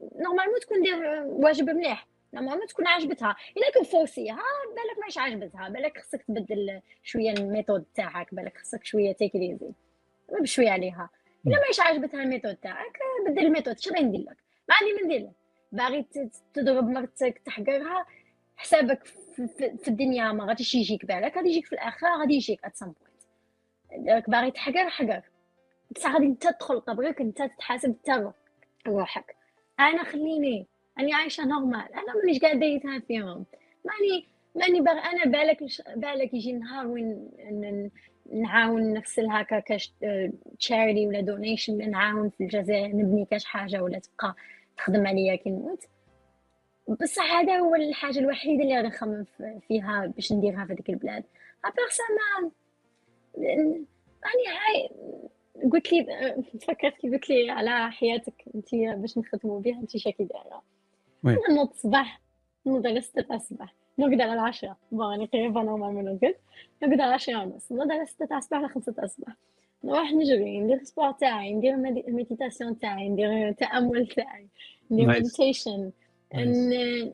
normalement 0.00 0.60
تكون 0.60 0.82
دير 0.82 1.22
واجب 1.24 1.70
مليح. 1.70 2.06
normalement 2.34 2.66
تكون 2.66 2.86
عجبتها 2.86 3.36
الا 3.56 3.72
كنت 3.74 3.86
فوسيها 3.86 4.42
بالك 4.68 5.04
ماش 5.04 5.18
عجبتها 5.18 5.68
بالك 5.68 5.98
خصك 5.98 6.22
تبدل 6.22 6.80
شوية 7.02 7.32
ال 7.32 7.39
méthode 7.39 7.84
تاعك 7.94 8.34
بالك 8.34 8.58
خصك 8.58 8.84
شوية 8.84 9.12
تيكريزي 9.12 9.70
بشويه 10.40 10.70
عليها. 10.70 11.10
الا 11.46 11.60
ماش 11.66 11.80
عجبتها 11.80 12.22
ال 12.22 12.26
méthode 12.26 12.56
تاعك 12.56 12.98
بدل 13.26 13.46
ال 13.46 13.50
méthode. 13.50 13.78
شنو 13.78 14.02
ندير 14.02 14.20
لك؟ 14.20 14.36
ما 14.68 14.74
عندي 14.80 14.92
ما 14.92 15.02
ندير 15.02 15.20
لك. 15.20 15.32
باغي 15.72 16.06
تضرب 16.54 16.88
مرتك 16.88 17.40
تحقرها 17.44 18.06
حسابك 18.62 19.04
في 19.82 19.88
الدنيا 19.88 20.32
ما 20.32 20.44
غاديش 20.44 20.74
يجيك 20.74 21.06
بالك 21.06 21.36
غادي 21.36 21.48
يجيك 21.48 21.66
في 21.66 21.72
الآخرة 21.72 22.08
غادي 22.20 22.34
يجيك 22.34 22.64
at 22.64 22.76
some 22.76 22.94
point 23.96 24.30
باغي 24.30 24.50
تحقر 24.50 24.88
حقر. 24.90 25.22
بصح 25.90 26.12
غادي 26.12 26.26
انت 26.26 26.46
تدخل 26.46 26.80
قبرك 26.80 27.20
انت 27.20 27.42
تتحاسب 27.42 27.88
انت 27.88 28.32
روحك. 28.86 29.36
أنا 29.80 30.04
خليني 30.04 30.66
أني 30.98 31.14
عايشة 31.14 31.44
normal 31.44 31.94
أنا 31.94 32.14
مانيش 32.22 32.38
قاعدة 32.38 32.66
يتها 32.66 32.98
فيهم. 32.98 33.44
ماني 33.84 34.26
ماني 34.54 34.80
باغي 34.80 34.98
أنا 35.00 35.24
بالك 35.24 35.58
بالك 35.96 36.34
يجي 36.34 36.52
نهار 36.52 36.86
وين 36.86 37.30
نعاون 38.32 38.92
نفس 38.92 39.20
هكا 39.20 39.60
كاش 39.60 39.92
charity 40.58 41.06
ولا 41.06 41.20
donation 41.20 41.90
نعاون 41.90 42.30
في 42.30 42.40
الجزائر 42.44 42.86
نبني 42.88 43.24
كاش 43.24 43.44
حاجة 43.44 43.82
ولا 43.82 43.98
تبقى 43.98 44.34
تخدم 44.76 45.06
عليا 45.06 45.36
كي 45.36 45.50
نموت. 45.50 45.84
بصح 46.88 47.32
هذا 47.34 47.56
هو 47.56 47.74
الحاجة 47.74 48.18
الوحيدة 48.18 48.62
اللي 48.62 48.76
غادي 48.76 48.88
نخمم 48.88 49.26
فيها 49.68 50.06
باش 50.06 50.32
نديرها 50.32 50.64
في 50.64 50.74
ديك 50.74 50.90
البلاد. 50.90 51.24
à 51.64 51.69
part 51.69 51.88
ça 51.90 52.02
ما 52.14 52.50
يعني 53.38 53.86
هاي 54.46 54.90
قلت 55.72 55.92
لي 55.92 56.06
فكرت 56.68 56.94
كي 56.96 57.10
قلت 57.10 57.30
لي 57.30 57.50
على 57.50 57.90
حياتك. 57.92 58.44
أنت 58.54 58.74
باش 58.74 59.18
نخدموا 59.18 59.60
بها 59.60 59.78
أنت 59.80 59.96
شاكي 59.96 60.24
دايرة. 60.24 60.62
نوض 61.50 61.70
الصباح. 61.70 62.20
نوض 62.66 62.86
على 62.86 63.00
6 63.00 63.34
الصباح. 63.34 63.74
نرقد 63.98 64.20
على 64.20 64.32
العشرة 64.32 64.76
bon 64.92 65.06
راني 65.06 65.26
قريبة 65.26 65.62
normalement 65.62 66.04
نرقد 66.04 66.34
نرقد 66.82 67.00
على 67.00 67.08
العشرة 67.08 67.42
ونص. 67.42 67.72
نوض 67.72 67.92
على 67.92 68.06
6 68.06 68.36
الصباح 68.36 68.58
على 68.60 68.68
5 68.68 68.94
الصباح. 69.02 69.36
نروح 69.84 70.12
نجري 70.12 70.60
ندير 70.60 70.84
sport 70.84 71.12
تاعي 71.12 71.54
ندير 71.54 71.76
méditation 72.08 72.78
تاعي 72.78 73.08
ندير 73.08 73.52
تأمل 73.52 74.06
تاعي 74.06 74.46
ندير 74.90 75.06
meditation 75.06 75.90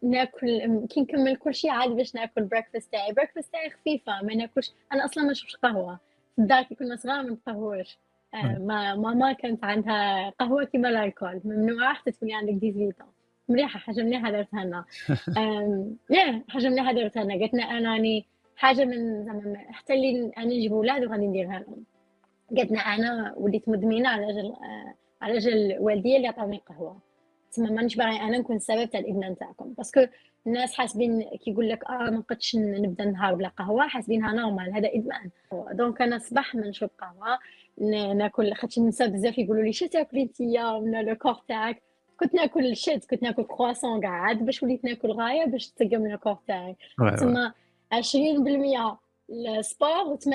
ناكل 0.02 0.86
كي 0.90 1.00
نكمل 1.00 1.36
كل 1.36 1.54
شيء 1.54 1.70
عادي 1.70 1.94
باش 1.94 2.14
ناكل 2.14 2.42
breakfast 2.44 2.92
تاعي. 2.92 3.12
breakfast 3.12 3.52
تاعي 3.52 3.70
خفيفة 3.70 4.22
ما 4.22 4.34
ناكلش. 4.34 4.72
أنا 4.92 5.04
أصلا 5.04 5.24
ما 5.24 5.30
نشربش 5.30 5.56
قهوة. 5.56 5.98
في 6.36 6.42
الدار 6.42 6.62
كي 6.62 6.74
كنا 6.74 6.96
صغار 6.96 7.22
ما 7.22 7.30
نقهوش. 7.30 7.98
آه 8.34 8.58
ما 8.58 8.94
ماما 8.94 9.32
كانت 9.32 9.64
عندها 9.64 10.30
قهوة 10.30 10.64
كيما 10.64 11.04
l'alcool 11.04 11.40
ممنوع 11.44 11.92
حتى 11.92 12.10
تولي 12.12 12.34
عندك 12.34 12.52
18 12.60 12.94
مليحة 13.48 13.78
حاجة 13.78 14.00
مليحة 14.02 14.30
درتها 14.30 14.64
لنا. 14.64 14.84
yeah 16.16 16.42
حاجة 16.48 16.68
مليحة 16.68 16.92
درتها 16.92 17.24
لنا. 17.24 17.34
قالت 17.34 17.54
لنا 17.54 17.62
أنا 17.64 17.92
راني 17.94 18.24
حاجة 18.56 18.84
من 18.84 19.24
زعما 19.24 19.56
حتى 19.70 19.94
اللي 19.94 20.32
أنا 20.38 20.46
نجيب 20.46 20.72
ولاد 20.72 21.04
وغادي 21.04 21.26
نديرها 21.26 21.58
لهم. 21.58 21.84
قالت 22.56 22.70
لنا 22.70 22.80
أنا 22.80 23.34
وليت 23.36 23.68
مدمنة 23.68 24.08
على 24.08 24.26
جل 24.32 24.46
آه 24.52 24.94
على 25.22 25.38
جل 25.38 25.76
والديا 25.80 26.16
اللي 26.16 26.28
عطاوني 26.28 26.60
قهوة. 26.68 26.98
تما 27.52 27.70
مانيش 27.70 27.96
باغي 27.96 28.20
أنا 28.20 28.38
نكون 28.38 28.56
السبب 28.56 28.90
تاع 28.90 29.00
الادمان 29.00 29.38
تاعكم. 29.38 29.72
parce 29.78 29.96
que 29.96 30.06
الناس 30.46 30.74
حاسبين 30.74 31.22
كي 31.22 31.50
يقول 31.50 31.68
لك 31.68 31.84
آه 31.84 32.10
ما 32.10 32.10
نقدش 32.10 32.56
نبدا 32.56 33.04
النهار 33.04 33.34
بلا 33.34 33.48
قهوة 33.48 33.88
حاسبينها 33.88 34.32
normal 34.32 34.74
هذا 34.74 34.88
إدمان. 34.94 35.30
donc 35.72 36.02
أنا 36.02 36.18
صباح 36.18 36.54
ما 36.54 36.68
نشرب 36.68 36.90
قهوة 36.98 37.38
ناكل 38.14 38.54
خاطر 38.54 38.80
النساء 38.80 39.08
بزاف 39.08 39.38
يقولوا 39.38 39.62
لي 39.62 39.72
شو 39.72 39.86
تاكلي 39.86 40.22
انتيا 40.22 40.72
ولا 40.72 41.02
le 41.02 41.14
corps 41.16 41.34
تاعك؟ 41.48 41.82
كنت 42.20 42.34
ناكل 42.34 42.76
shit 42.76 43.04
كنت 43.04 43.22
ناكل 43.22 43.42
كرواسون 43.42 44.00
قاعد 44.00 44.38
باش 44.38 44.62
وليت 44.62 44.84
ناكل 44.84 45.10
غاية 45.10 45.44
باش 45.44 45.68
تسقم 45.70 46.06
ال 46.06 46.12
corps 46.12 46.38
تاعي. 46.48 46.76
تما 47.16 47.52
20% 47.94 48.98
ال 49.30 49.45
sport 49.45 50.16
و80% 50.16 50.28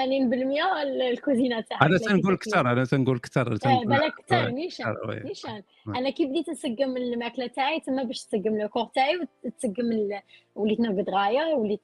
الكوزينة 1.02 1.62
تاعك 1.62 1.84
أنا 1.84 1.98
تنقول 1.98 2.38
كثر 2.38 2.72
أنا 2.72 2.86
تنقول 2.86 3.20
كثر 3.20 3.52
إيه، 3.52 3.86
بالك 3.86 4.14
كثر 4.28 4.50
نيشان 4.50 4.96
نيشان. 5.08 5.64
أنا 5.88 6.10
كي 6.10 6.26
بديت 6.26 6.50
نسقم 6.50 6.98
الماكلة 6.98 7.48
تاعي 7.48 7.80
تما 7.80 8.04
باش 8.04 8.26
تسقم 8.26 8.62
ال 8.62 8.66
corps 8.66 8.86
تاعي 8.86 9.20
وتسقم 9.44 10.10
وليت 10.56 10.80
نرقد 10.80 11.10
غاية 11.10 11.56
وليت 11.56 11.82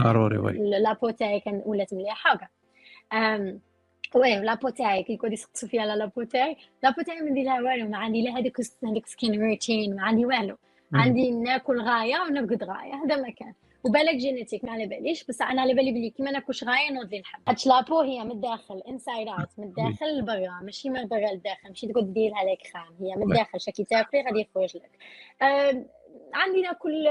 ضروري 0.00 0.38
oui. 0.38 0.52
la 0.52 0.71
peau 0.71 1.10
تاعي 1.10 1.40
كان 1.40 1.62
ولات 1.66 1.94
مليحه 1.94 2.34
وكاع 2.34 2.50
oui 4.14 4.40
la 4.40 4.49
peau 4.49 4.68
تاعي 4.68 5.02
كي 5.02 5.12
يقعدوا 5.12 5.34
يسقسوا 5.34 5.68
فيها 5.68 5.82
على 5.82 5.94
la 5.94 6.03
peau 6.03 6.22
تاعي 6.22 6.56
la 6.82 6.89
peau 6.89 7.02
تاعي 7.02 7.20
ما 7.20 7.30
ندير 7.30 7.44
لها 7.44 7.60
والو 7.62 7.88
ما 7.88 7.98
عندي 7.98 8.22
لا 8.22 8.38
هذيك 8.38 8.56
هذيك 8.84 9.06
skin 9.06 9.42
routine 9.42 9.96
ما 9.96 10.02
عندي 10.02 10.26
والو. 10.26 10.56
عندي 10.94 11.30
ناكل 11.30 11.80
غاية 11.80 12.16
ونرقد 12.20 12.64
غاية 12.64 12.94
هذا 12.94 13.16
ما 13.16 13.30
كان. 13.30 13.52
وبالك 13.84 14.16
جينيتيك 14.16 14.64
ما 14.64 14.72
على 14.72 14.86
باليش 14.86 15.24
بس 15.24 15.42
أنا 15.42 15.60
على 15.60 15.74
بالي 15.74 15.92
بلي 15.92 16.10
كيما 16.10 16.30
ناكلش 16.30 16.64
غايه 16.64 16.92
نوض 16.92 17.10
لي 17.10 17.18
الحب 17.18 17.40
هاد 17.48 17.56
لابو 17.66 18.00
هي 18.00 18.24
من 18.24 18.30
الداخل 18.30 18.82
انسايد 18.88 19.28
اوت 19.28 19.48
من 19.58 19.64
الداخل 19.64 20.18
لبرا 20.18 20.60
ماشي 20.62 20.90
من 20.90 21.08
برا 21.08 21.32
للداخل 21.32 21.68
ماشي 21.68 21.86
تقعد 21.86 22.12
ديرها 22.14 22.44
لك 22.44 22.58
خام 22.72 22.94
هي 23.00 23.16
من 23.16 23.22
الداخل 23.22 23.60
شكي 23.60 23.84
تاكلي 23.84 24.22
غادي 24.22 24.40
يخرج 24.40 24.76
لك. 24.76 24.90
آه 25.42 25.84
عندي 26.34 26.62
ناكل 26.62 27.06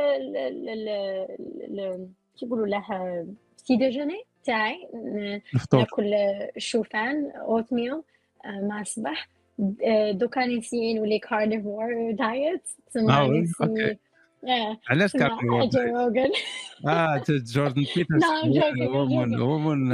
كي 2.39 2.45
يقولوا 2.45 2.67
له 2.67 2.83
سي 3.57 3.75
ديجوني 3.75 4.23
تاعي 4.43 4.89
ناكل 5.73 6.13
الشوفان 6.57 7.31
اوت 7.31 7.73
ميل 7.73 8.01
مع 8.45 8.81
الصباح. 8.81 9.29
دوكا 10.11 10.45
نسيين 10.45 10.97
نولي 10.97 11.19
كارنيفور 11.19 12.11
دايت 12.11 12.69
تسمى 12.89 13.13
علاش 14.89 15.13
كارنيفور 15.13 15.59
روجن 15.75 16.31
آه 16.87 17.23
جوردن 17.29 17.85
بيترز 17.95 18.23
وومن 18.81 19.41
وومن 19.41 19.89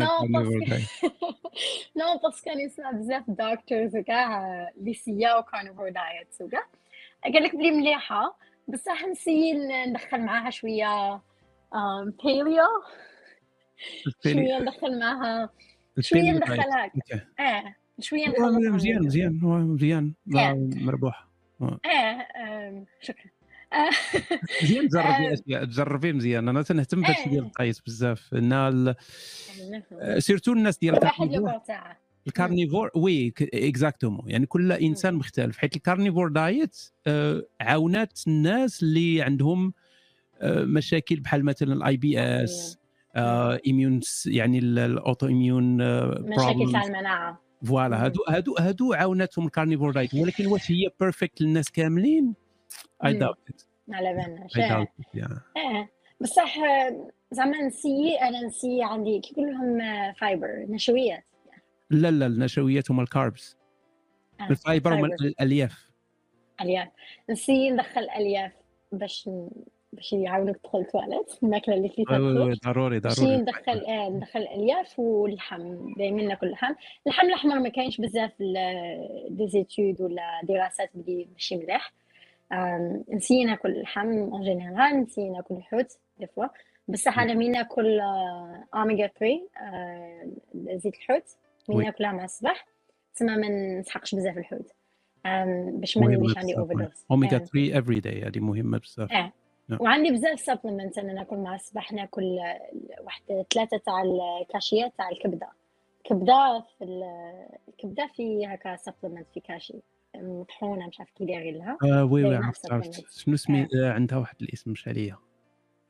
نو 1.95 2.17
باسكو 2.23 2.45
كان 2.45 2.59
يسمع 2.59 2.91
بزاف 2.91 3.23
دكتورز 3.27 3.95
وكاع 3.95 4.47
اللي 4.77 4.93
سياو 4.93 5.43
كارنيفور 5.43 5.89
دايت 5.89 6.41
وكاع 6.41 6.65
قال 7.23 7.43
لك 7.43 7.55
بلي 7.55 7.71
مليحة 7.71 8.37
بصح 8.67 9.05
نسيي 9.05 9.53
ندخل 9.87 10.21
معاها 10.21 10.49
شوية 10.49 11.21
باليو 12.23 12.63
شوية 14.23 14.59
ندخل 14.59 14.99
معاها. 14.99 15.49
شوية 15.99 16.31
ندخلها. 16.31 16.91
آه 17.39 17.75
شوية 17.99 18.27
مزيان 18.27 19.01
مزيان 19.03 19.39
مزيان 20.25 20.69
مربوح 20.75 21.27
آه. 21.61 21.79
شكرا. 23.01 23.34
مزيان 24.63 24.89
تجربي 24.89 25.33
أشياء 25.33 25.65
تجربي 25.65 26.13
مزيان. 26.13 26.49
أنا 26.49 26.61
تنهتم 26.61 27.01
بهادشي 27.01 27.29
ديال 27.29 27.43
القياس 27.43 27.79
بزاف. 27.79 28.33
إن 28.33 28.95
surtout 30.17 30.53
الناس 30.53 30.77
ديال 30.77 30.99
ال 32.27 32.33
carnivore. 32.33 32.91
oui 32.95 33.33
exactement 33.53 34.29
يعني 34.29 34.45
كل 34.45 34.71
إنسان 34.71 35.13
مختلف. 35.13 35.57
حيت 35.57 35.75
ال 35.75 35.81
carnivore 35.81 36.27
diet 36.27 36.77
عاونات 37.61 38.19
الناس 38.27 38.83
اللي 38.83 39.21
عندهم 39.21 39.73
مشاكل 40.43 41.19
بحال 41.19 41.45
مثلا 41.45 41.73
ال 41.73 41.97
IBS 41.97 42.77
immune 43.15 43.99
يعني 44.25 44.59
ال 44.59 44.73
auto 44.73 45.27
immune 45.27 45.77
مشاكل 46.21 46.71
تاع 46.71 46.83
المناعة. 46.83 47.41
voilà 47.63 48.05
هادو 48.05 48.19
هادو 48.29 48.55
هادو 48.59 48.93
عاوناتهم 48.93 49.45
ال 49.45 49.50
carnivore 49.50 49.91
diet. 49.91 50.13
ولكن 50.13 50.45
واش 50.47 50.71
هي 50.71 50.89
perfect 50.99 51.41
للناس 51.41 51.71
كاملين؟ 51.71 52.33
اي 53.05 53.13
داوت 53.13 53.37
على 53.91 54.13
بالناش 54.13 54.57
آه 54.57 55.87
بصح 56.21 56.57
زعما 57.31 57.61
نسي 57.61 58.17
أنا 58.21 58.41
نسي 58.41 58.83
عندي 58.83 59.19
كي 59.19 59.33
يقول 59.37 59.51
لهم 59.51 60.13
fiber 60.13 60.65
نشويات. 60.69 61.23
لا 61.89 62.11
لا 62.11 62.25
النشويات 62.25 62.91
هما 62.91 63.01
ال 63.03 63.12
carbs 63.12 63.57
آه. 64.39 64.49
ال 64.49 64.57
fiber 64.57 64.93
هما 64.93 65.07
الألياف. 65.07 65.91
ألياف. 66.61 66.87
نسي 67.29 67.69
ندخل 67.69 68.09
ألياف 68.09 68.51
باش 68.91 69.29
باش 69.93 70.13
يعاونك 70.13 70.57
تدخل 70.57 70.85
تواليت 70.85 71.43
الماكلة 71.43 71.75
اللي 71.75 71.89
فيها 71.89 72.05
ضروري 72.65 72.99
ضروري. 72.99 73.37
ندخل 73.37 73.85
آه 73.85 74.09
ندخل 74.09 74.39
الالياف 74.39 74.99
واللحم. 74.99 75.93
دائما 75.97 76.21
ناكل 76.21 76.47
اللحم 76.47 76.73
اللحم 77.07 77.27
الأحمر 77.27 77.59
ما 77.59 77.69
كاينش 77.69 78.01
بزاف 78.01 78.31
des 79.29 79.47
études 79.47 80.01
ولا 80.01 80.41
دراسات 80.43 80.89
بلي 80.93 81.27
ماشي 81.33 81.57
مليح 81.57 81.93
نسي 83.09 83.45
ناكل 83.45 83.71
اللحم 83.71 84.09
en 84.09 84.41
général 84.41 85.01
نسي 85.01 85.29
ناكل 85.29 85.55
الحوت 85.55 85.97
des 86.19 86.27
fois 86.27 86.45
بصح 86.87 87.19
أنا 87.19 87.33
مين 87.33 87.51
ناكل 87.51 87.99
اوميغا 88.75 89.07
3 89.07 89.39
زيت 90.53 90.95
الحوت. 90.95 91.23
مين 91.69 91.81
ناكلها 91.81 92.11
مع 92.11 92.23
الصباح. 92.23 92.65
تسمى 93.15 93.35
ما 93.35 93.79
نسحقش 93.79 94.15
بزاف 94.15 94.37
الحوت. 94.37 94.71
باش 95.67 95.97
ما 95.97 96.07
نوليش 96.07 96.37
عندي 96.37 96.57
overdose 96.57 97.05
oméga 97.11 97.37
3 97.37 97.79
every 97.79 97.99
day 97.99 98.23
هذه 98.23 98.39
مهمة 98.39 98.77
بزاف. 98.77 99.11
آه. 99.11 99.31
وعندي 99.79 100.11
بزاف 100.11 100.39
supplement 100.39 100.97
أنا 100.97 101.13
ناكل 101.13 101.37
مع 101.37 101.55
الصباح 101.55 101.93
ناكل 101.93 102.39
واحد 102.99 103.45
ثلاثة 103.53 103.77
تاع 103.77 104.01
الكاشيات 104.41 104.93
تاع 104.97 105.09
الكبدة. 105.09 105.49
كبده 106.03 106.63
في 106.77 106.83
الكبدة 107.69 108.07
في 108.15 108.45
هكا 108.47 108.75
supplement 108.75 109.27
في 109.33 109.39
cachet 109.39 109.81
مطحونة 110.23 110.87
مش 110.87 110.99
عارف 110.99 111.09
كي 111.11 111.25
دايرين 111.25 111.55
لها. 111.57 111.77
آه 111.83 112.03
oui 112.05 112.23
oui 112.23 112.35
عرفت 112.35 112.71
عرفت. 112.71 113.05
شنو 113.11 113.35
سمي 113.35 113.67
آه. 113.83 113.91
عندها 113.91 114.17
واحد 114.17 114.35
الاسم 114.41 114.71
مش 114.71 114.87
عليا. 114.87 115.17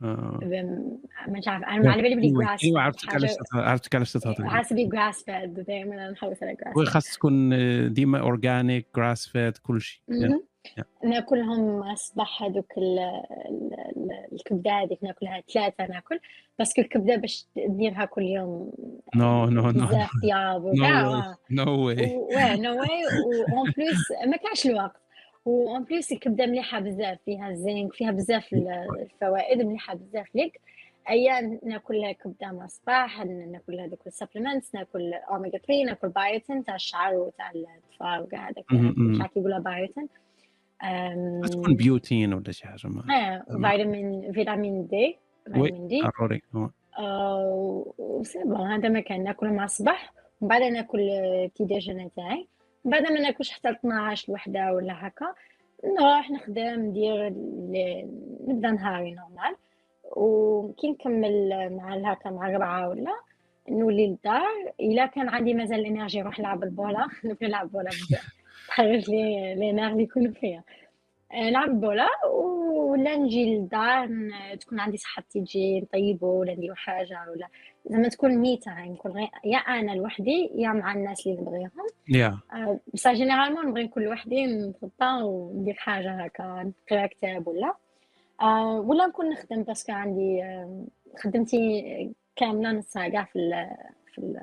آه. 0.03 0.39
مش 1.27 1.47
عارف 1.47 1.63
أنا 1.63 1.91
على 1.91 2.01
بالي 2.01 2.15
بلي 2.15 2.29
grass 2.31 2.63
ايوا 2.63 2.79
عرفتك 2.81 3.13
علاش 3.13 3.31
عرفتك 3.53 3.95
علاش 3.95 4.13
تهضر 4.13 4.47
حاسبي 4.49 4.85
grass 4.85 5.23
fed 5.23 5.53
دائما 5.53 6.11
نحوس 6.11 6.43
على 6.43 6.55
grass 6.55 6.77
oui 6.77 6.85
خاص 6.85 7.13
تكون 7.13 7.49
ديما 7.93 8.19
organic 8.19 8.87
grass 8.95 9.27
fed 9.27 9.57
كل 9.57 9.81
شيء. 9.81 10.01
ناكلهم 11.03 11.91
الصباح 11.91 12.43
هذوك 12.43 12.73
الكبدة 14.33 14.71
هذيك 14.71 15.03
ناكلها 15.03 15.43
ثلاثة 15.53 15.85
ناكل 15.85 16.19
بس 16.59 16.79
الكبده 16.79 17.15
باش 17.15 17.47
نديرها 17.57 18.05
كل 18.05 18.23
يوم. 18.23 18.71
no 19.15 19.45
no 19.45 19.61
no 19.71 19.85
بزاف 19.85 20.09
no 21.51 21.85
way 21.85 22.15
no 22.57 22.79
way 22.79 23.05
one 23.53 23.71
place 23.77 24.11
ما 24.27 24.37
كانش 24.37 24.65
الوقت. 24.65 25.01
one 25.45 25.83
place 25.83 26.11
الكبدة 26.11 26.45
مليحة 26.45 26.79
بزاف 26.79 27.17
فيها 27.25 27.49
الزنك 27.49 27.93
فيها 27.93 28.11
بزاف 28.11 28.53
الفوائد 28.53 29.61
مليحة 29.61 29.95
بزاف 29.95 30.35
ليك. 30.35 30.61
أيام 31.09 31.59
ناكل 31.63 32.11
كبدة 32.11 32.51
مع 32.51 32.65
الصباح 32.65 33.25
ناكل 33.25 33.79
هذوك 33.79 34.07
ال 34.07 34.13
supplements 34.13 34.75
ناكل 34.75 35.13
اوميجا 35.13 35.57
3 35.57 35.83
ناكل 35.83 36.09
بايوتين 36.09 36.63
تاع 36.63 36.75
الشعر 36.75 37.15
وتاع 37.15 37.51
الطفال 37.51 38.21
وكاع 38.21 38.49
هذاك 38.49 38.65
مش 38.71 39.21
عارف 39.21 39.37
يقولها 39.37 39.59
بايوتين 39.59 40.07
تكون 41.51 41.75
biotine 41.75 42.33
ولا 42.33 42.51
شي 42.51 42.67
حاجة 42.67 42.87
ما 42.87 43.03
آه 43.15 43.43
vitamine 43.53 44.31
vitamine 44.31 44.87
D 44.87 45.17
vitamine 45.45 45.87
D. 45.87 46.01
ضروري 46.01 46.41
و 47.97 48.05
c'est 48.05 48.43
bon 48.43 48.67
هذا 48.71 48.89
ما 48.89 48.99
كان 48.99 49.23
ناكل 49.23 49.49
مع 49.49 49.63
الصباح 49.63 50.13
ومن 50.41 50.49
بعد 50.49 50.61
ناكل 50.61 51.09
petit 51.47 51.65
déjeuner 51.65 52.11
تاعي 52.15 52.47
من 52.85 52.91
بعد 52.91 53.03
ما 53.03 53.19
ناكلش 53.19 53.51
حتى 53.51 53.69
12 53.69 54.33
وحده 54.33 54.73
ولا 54.73 55.07
هكا 55.07 55.33
نروح 55.85 56.31
نخدم 56.31 56.79
ندير 56.79 57.33
نبدأ 58.47 58.71
نهاري 58.71 59.11
normal 59.11 59.55
وكي 60.15 60.89
نكمل 60.89 61.49
مع 61.77 62.11
هكا 62.11 62.29
مع 62.29 62.49
ربعة 62.49 62.89
ولا 62.89 63.11
نولي 63.69 64.07
للدار. 64.07 64.73
إلا 64.79 65.05
كان 65.05 65.29
عندي 65.29 65.53
مازال 65.53 65.79
ال 65.79 65.84
énergie 65.84 66.21
نروح 66.21 66.39
نلعب 66.39 66.63
البولة. 66.63 67.07
نلعب 67.41 67.71
بولة 67.71 67.89
بزاف. 67.89 68.34
تخرج 68.67 69.09
لي 69.09 69.55
لي 69.55 69.71
نار 69.71 69.91
اللي 69.91 70.03
يكونوا 70.03 70.31
فيها. 70.33 70.63
نلعب 71.33 71.69
البوله 71.69 72.07
ولا 72.31 73.15
نجي 73.15 73.55
للدار 73.55 74.09
تكون 74.59 74.79
عندي 74.79 74.97
صحتي 74.97 75.41
تجي 75.41 75.81
نطيبو 75.81 76.27
ولا 76.27 76.53
نديرو 76.53 76.75
حاجة 76.75 77.19
ولا. 77.31 77.47
زعما 77.85 78.07
تكون 78.07 78.37
ميتة 78.37 78.71
يعني 78.71 78.89
نكون 78.89 79.11
غير 79.11 79.29
يا 79.45 79.57
أنا 79.57 79.91
لوحدي 79.91 80.51
يا 80.55 80.69
مع 80.69 80.93
الناس 80.93 81.27
اللي 81.27 81.41
نبغيهم. 81.41 81.71
يا. 82.09 82.39
آه، 82.53 82.79
بصح 82.93 83.11
جينيرالمون 83.11 83.65
نبغي 83.65 83.83
نكون 83.83 84.03
لوحدي 84.03 84.45
نتغطى 84.45 85.23
وندير 85.23 85.73
حاجة 85.73 86.11
هكا 86.11 86.73
نقرأ 86.91 87.07
كتاب 87.07 87.47
ولا. 87.47 87.73
آه، 88.41 88.79
ولا 88.79 89.05
نكون 89.07 89.29
نخدم 89.29 89.63
باسكو 89.63 89.91
عندي 89.91 90.43
آه، 90.43 90.85
خدمتي 91.17 92.13
كاملة 92.35 92.71
نص 92.71 92.85
ساعه 92.85 93.25
في 93.25 93.39
ال 93.39 93.67
في 94.13 94.17
ال 94.17 94.41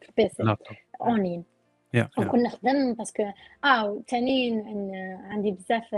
في 0.00 0.08
ال 0.08 0.24
PC 0.24 0.56
online. 1.00 1.44
نكون 2.18 2.42
نخدم 2.42 2.94
parce 2.94 3.12
que 3.12 3.22
آه 3.64 4.02
ثاني 4.08 4.62
عندي 5.30 5.50
بزاف 5.50 5.94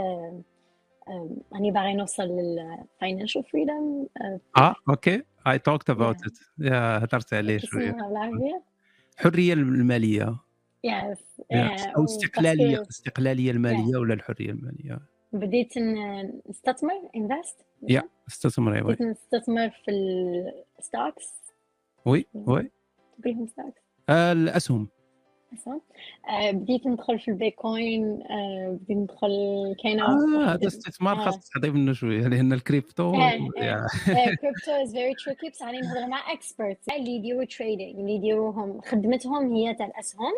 راني 1.52 1.70
باغي 1.70 1.94
نوصل 1.94 2.22
لل 2.22 2.45
financial 2.45 3.44
freedom 3.44 4.06
آه 4.56 4.74
okay 4.88 5.22
I 5.46 5.58
talked 5.58 5.90
about 5.90 6.16
it 6.26 6.38
يا 6.58 6.98
هضرت 6.98 7.34
عليه 7.34 7.58
شوية. 7.58 7.96
الحريه 9.18 9.52
المالية. 9.52 10.38
yes 10.84 11.42
أو 11.96 12.04
استقلالية 12.04 12.76
الاستقلاليه 12.76 13.50
المالية 13.50 13.96
ولا 13.96 14.14
الحرية 14.14 14.50
المالية. 14.50 14.98
بديت 15.32 15.78
نستثمر 16.48 16.92
invest 17.16 17.56
يا 17.88 18.02
استثمر 18.28 18.82
بديت 18.82 19.02
نستثمر 19.02 19.70
في 19.70 19.90
ال 20.78 20.86
stocks 20.86 21.32
oui 22.04 22.26
oui. 22.34 22.70
تقولهم 23.22 23.46
stocks 23.46 23.82
الأسهم. 24.10 24.88
آه، 26.30 26.50
بديت 26.50 26.86
ندخل 26.86 27.18
في 27.18 27.28
البيتكوين 27.28 28.22
آه، 28.22 28.78
بديت 28.80 28.96
ندخل 28.96 29.30
كاينة 29.82 30.04
آه 30.04 30.54
هذا 30.54 30.66
استثمار 30.66 31.16
خاص 31.16 31.48
تحضي 31.48 31.70
منه 31.70 31.92
شوية 31.92 32.28
لأن 32.28 32.52
الكريبتو 32.52 33.14
ال 34.08 34.18
crypto 34.18 34.72
is 34.82 34.92
very 34.92 35.14
tricky 35.14 35.50
بصح 35.50 35.66
راني 35.66 35.80
نهضر 35.80 36.06
مع 36.06 36.32
experts 36.32 36.88
اللي 36.88 37.10
يديروا 37.10 37.44
trading 37.44 38.00
اللي 38.00 38.12
يديروهم 38.14 38.80
خدمتهم 38.80 39.52
هي 39.52 39.74
تاع 39.74 39.86
الاسهم 39.86 40.32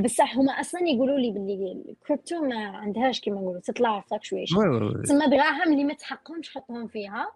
بصح 0.00 0.36
هما 0.36 0.52
أصلا 0.52 0.80
يقولوا 0.80 1.18
لي 1.18 1.30
باللي 1.30 1.84
الكريبتو 1.88 2.40
ما 2.40 2.56
عندهاش 2.56 3.20
كيما 3.20 3.36
نقولوا 3.36 3.60
تطلع 3.60 4.00
fluctuation 4.00 4.56
تسمى 5.02 5.26
دراهم 5.26 5.72
اللي 5.72 5.84
ما 5.84 5.94
تسحقهمش 5.94 6.54
حطهم 6.54 6.86
فيها 6.86 7.32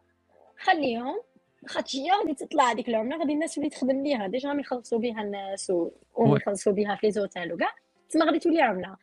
خليهم 0.58 1.14
خاطر 1.66 1.98
غادي 2.20 2.34
تطلع 2.34 2.70
هذيك 2.70 2.88
العملة 2.88 3.18
غادي 3.18 3.32
الناس 3.32 3.58
اللي 3.58 3.68
تخدم 3.68 4.02
بها 4.02 4.26
déjà 4.26 4.48
راهم 4.48 4.60
يخلصوا 4.60 4.98
بها 4.98 5.22
الناس 5.22 5.72
ويخلصوا 6.14 6.72
بها 6.72 6.94
في 6.94 7.06
les 7.06 7.12
hôtels 7.12 7.52
وكاع. 7.52 7.74
تما 8.10 8.24
غادي 8.24 8.38
تولي 8.38 8.62
عملة. 8.62 8.96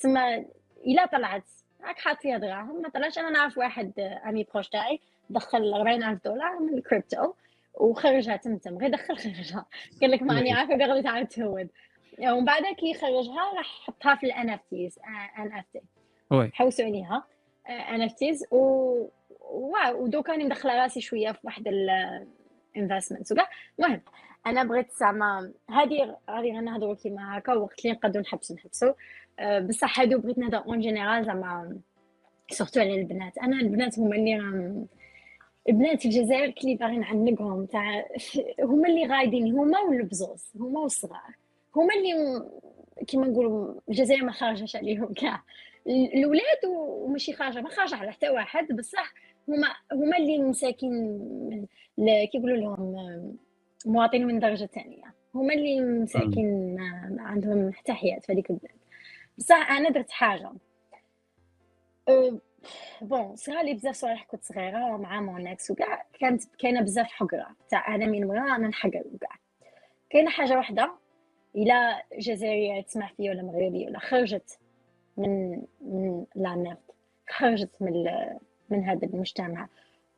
تما 0.00 0.44
إلا 0.86 1.06
طلعت. 1.06 1.44
راك 1.84 1.98
حاط 1.98 2.20
فيها 2.20 2.38
دراهم 2.38 2.82
ما 2.82 2.88
طلعش. 2.88 3.18
أنا 3.18 3.30
نعرف 3.30 3.58
واحد 3.58 4.00
ami 4.00 4.46
proche 4.54 4.68
تاعي 4.68 5.00
دخل 5.30 5.74
40000 5.74 6.24
دولار 6.24 6.58
من 6.58 6.78
الكريبتو 6.78 7.32
وخرجها 7.74 8.36
تمتم 8.36 8.78
غير 8.78 8.90
دخل 8.90 9.16
خرجها. 9.16 9.66
قال 10.00 10.10
لك 10.10 10.22
ماني 10.22 10.52
عارفه 10.52 10.76
غادي 10.76 11.02
تعاود 11.02 11.26
تهود. 11.26 11.68
ومن 12.18 12.44
بعد 12.44 12.62
كي 12.62 12.94
خرجها 12.94 13.52
راح 13.56 13.84
حطها 13.86 14.14
في 14.14 14.26
ال 14.26 14.50
NFTs 14.50 14.98
NFT 15.38 15.80
حوسوا 16.52 16.84
عليها. 16.84 17.24
NFTs 17.68 18.44
و 18.50 19.06
واو 19.52 20.04
ودوكا 20.04 20.32
راني 20.32 20.44
مدخله 20.44 20.82
راسي 20.82 21.00
شوية 21.00 21.32
في 21.32 21.38
واحد 21.44 21.68
ال 22.76 22.81
investment 22.81 23.32
وكاع 23.32 23.48
المهم 23.78 24.00
أنا 24.46 24.64
بغيت 24.64 24.92
زعما 24.92 25.52
هذه 25.70 26.16
غادي 26.30 26.52
نهضروا 26.52 26.94
كيما 26.94 27.38
هكا 27.38 27.54
وقت 27.54 27.84
اللي 27.84 27.92
نقدروا 27.92 28.22
نحبسوا 28.22 28.56
نحبسوا 28.56 28.92
أه 29.38 29.60
بصح 29.60 30.00
هادو 30.00 30.18
بغيت 30.18 30.38
نهضر 30.38 30.58
en 30.58 30.80
général 30.80 31.24
زعما 31.24 31.78
surtout 32.50 32.80
على 32.80 32.94
البنات. 32.94 33.38
أنا 33.38 33.56
البنات 33.56 33.98
هما 33.98 34.16
اللي 34.16 34.38
راهم 34.38 34.86
البنات 35.68 36.00
في 36.00 36.08
الجزائر 36.08 36.50
كلي 36.50 36.74
باغي 36.74 36.96
نعنقهم 36.96 37.66
تاع 37.66 38.06
هما 38.70 38.88
اللي 38.88 39.06
غايدين 39.06 39.58
هما 39.58 39.80
والبزوز 39.80 40.44
هما 40.60 40.80
والصغار. 40.80 41.34
هما 41.76 41.94
اللي 41.94 42.42
كيما 43.06 43.26
نقولوا 43.26 43.74
الجزائر 43.88 44.24
ما 44.24 44.32
خارجاش 44.32 44.76
عليهم 44.76 45.12
كاع. 45.14 45.42
الاولاد 45.86 46.64
وماشي 46.68 47.32
خارجة 47.32 47.60
ما 47.60 47.68
خارجة 47.68 47.96
على 47.96 48.12
حتى 48.12 48.28
واحد. 48.28 48.72
بصح 48.72 49.14
هما 49.50 49.68
هما 49.92 50.16
اللي 50.16 50.38
مساكين 50.38 51.66
كيقولوا 52.32 52.56
لهم 52.56 53.36
مواطنين 53.86 54.26
من 54.26 54.38
درجة 54.38 54.66
ثانية. 54.66 55.14
هما 55.34 55.54
اللي 55.54 55.80
مساكين 55.80 56.76
ما 56.76 57.22
عندهم 57.22 57.72
حتى 57.72 57.92
حياة 57.92 58.18
في 58.18 58.32
هذيك 58.32 58.50
البلاد. 58.50 58.76
بصح 59.38 59.70
أنا 59.70 59.90
درت 59.90 60.10
حاجة. 60.10 60.52
أه 62.08 62.38
bon 63.02 63.36
صرا 63.36 63.62
لي 63.62 63.74
بزاف 63.74 63.94
صوالح 63.94 64.24
كنت 64.24 64.44
صغيرة 64.44 64.96
مع 64.96 65.20
mon 65.20 65.50
ex 65.50 65.70
وكاع 65.70 66.06
كانت 66.20 66.44
كاينة 66.58 66.80
بزاف 66.80 67.06
حقرة. 67.06 67.46
تاع 67.70 67.94
أنا 67.94 68.06
من 68.06 68.24
ورا 68.24 68.56
أنا 68.56 68.68
نحقر 68.68 69.02
وكاع. 69.14 69.36
كاينة 70.10 70.30
حاجة 70.30 70.56
واحدة 70.56 70.92
إلا 71.56 72.02
جزائرية 72.18 72.80
تسمع 72.80 73.10
فيا 73.16 73.30
ولا 73.30 73.42
مغربية 73.42 73.86
ولا 73.86 73.98
خرجت 73.98 74.58
من 75.16 75.62
من 75.80 76.24
لا 76.34 76.76
خرجت 77.28 77.70
من 77.80 78.04
من 78.70 78.84
هذا 78.84 79.06
المجتمع. 79.06 79.68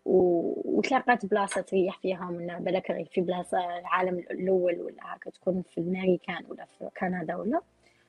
وتلاقات 0.05 1.27
بلاصة 1.27 1.61
تريح 1.61 1.99
فيها 1.99 2.25
من 2.25 2.47
بالك 2.47 3.09
في 3.13 3.21
بلاصة 3.21 3.79
العالم 3.79 4.19
الأول 4.19 4.81
ولا 4.81 5.15
هكا 5.15 5.31
تكون 5.31 5.63
في 5.63 5.79
الأمريكان 5.79 6.45
ولا 6.49 6.65
في 6.65 6.89
كندا 7.01 7.37
ولا. 7.37 7.61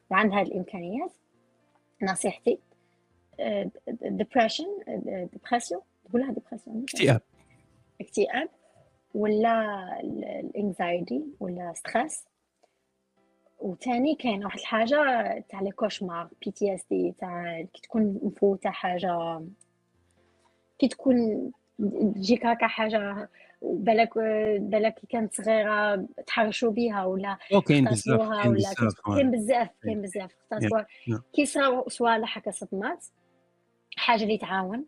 وعندها 0.10 0.42
الإمكانيات 0.42 1.12
نصيحتي 2.02 2.60
depression 3.88 4.66
dépression 5.34 5.82
تقولها 6.06 6.32
dépression 6.32 6.84
اكتئاب. 6.84 7.22
اكتئاب 8.02 8.50
ولا 9.16 10.00
ال 10.44 10.54
anxiety 10.54 11.24
ولا 11.40 11.74
stress 11.74 12.26
وتاني 13.60 14.16
كاين 14.16 14.46
واحد 14.46 14.60
الحاجة 14.60 14.96
تاع 15.50 15.62
les 15.62 15.72
cauchemars 15.72 16.30
PTSD 16.46 17.14
تاع 17.20 17.62
كي 17.62 17.82
تكون 17.82 18.20
مفوتة 18.24 18.70
حاجة 18.70 19.42
كي 20.80 20.88
تكون 20.88 21.52
تجيك 22.16 22.46
هكا 22.46 22.68
حاجة 22.68 23.30
بالك 23.62 24.18
بالك 24.60 24.94
كي 24.94 25.08
كانت 25.08 25.34
صغيرة 25.34 26.06
تحرشوا 26.28 26.72
بها 26.72 27.06
ولا 27.06 27.38
كاين 27.68 27.86
بزاف 27.86 28.20
ولا 28.48 28.74
كاين 29.16 29.32
بزاف 29.32 29.70
كاين 29.84 30.02
بزاف. 30.02 30.32
كي 31.34 31.46
صراو 31.46 31.90
صوالح 31.90 32.38
هكا 32.38 32.52
صدمات 32.52 33.06
حاجة 33.98 34.24
اللي 34.24 34.38
تعاون 34.38 34.86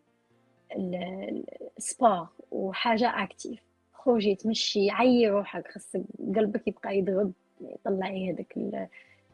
ال 1.78 1.86
sport 1.86 2.26
وحاجة 2.50 3.22
active 3.22 3.60
خرجي 3.92 4.34
تمشي 4.34 4.90
عيي 4.90 5.28
روحك 5.28 5.68
خاصك 5.68 6.02
قلبك 6.36 6.68
يبقى 6.68 6.98
يضرب 6.98 7.32
يطلعي 7.60 8.32
هذاك 8.32 8.52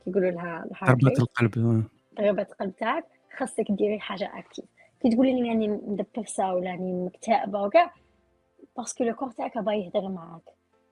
كيقولوا 0.05 0.31
لها 0.31 0.67
ضربات 0.87 1.19
القلب 1.19 1.85
ضربات 2.19 2.53
قلب 2.53 2.77
تاعك 2.77 3.05
خاصك 3.37 3.65
ديري 3.71 4.01
حاجة 4.01 4.33
active 4.39 4.65
كي 5.03 5.11
تقولي 5.11 5.41
لي 5.41 5.47
يعني 5.47 5.69
مدبسة 5.69 6.55
ولا 6.55 6.71
راني 6.71 6.93
مكتئبة 6.93 7.63
وكاع 7.63 7.95
parce 8.77 8.94
que 8.94 9.05
le 9.05 9.15
corps 9.15 9.31
تاعك 9.31 9.59
باغي 9.59 9.85
يهضر 9.85 10.09
معاك 10.09 10.43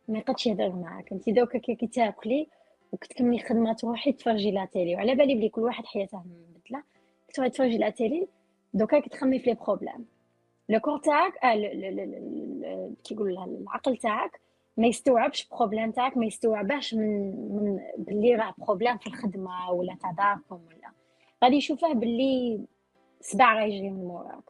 ما 0.09 0.19
يقدش 0.19 0.47
يهضر 0.47 0.73
معاك. 0.73 1.13
انت 1.13 1.31
دوكا 1.31 1.59
كي 1.59 1.75
تاكلي 1.75 2.47
وكتكملي 2.93 3.39
خدمة 3.39 3.73
تروحي 3.73 4.13
تفرجي 4.13 4.51
la 4.51 4.65
télé. 4.65 4.95
وعلى 4.95 5.15
بالي 5.15 5.35
بلي 5.35 5.49
كل 5.49 5.61
واحد 5.61 5.87
حياته 5.87 6.19
مبدله 6.19 6.83
كتروحي 7.29 7.51
تفرجي 7.51 7.79
la 7.79 7.91
télé 7.91 8.29
دوكا 8.75 9.01
كتخمي 9.01 9.39
في 9.39 9.51
les 9.51 9.57
problèmes 9.67 10.07
le 10.69 10.81
corps 10.81 10.99
تاعك 10.99 11.45
آه 11.45 11.55
كي 13.05 13.15
يقول 13.15 13.31
العقل 13.31 13.97
تاعك 13.97 14.41
ما 14.77 14.87
يستوعبش 14.87 15.49
problème 15.49 15.91
تاعك 15.91 16.17
ما 16.17 16.27
يستوعبش 16.27 16.95
من 16.95 17.31
من 17.57 17.81
باللي 17.99 18.35
راه 18.35 18.55
problème 18.59 18.99
في 18.99 19.07
الخدمة 19.07 19.71
ولا 19.71 19.97
تاع 20.01 20.11
داركم 20.11 20.61
ولا. 20.67 20.91
غادي 21.45 21.57
يشوفه 21.57 21.93
باللي 21.93 22.61
سبع 23.21 23.53
راه 23.55 23.63
يجري 23.65 23.91
من 23.91 24.05
موراك 24.05 24.45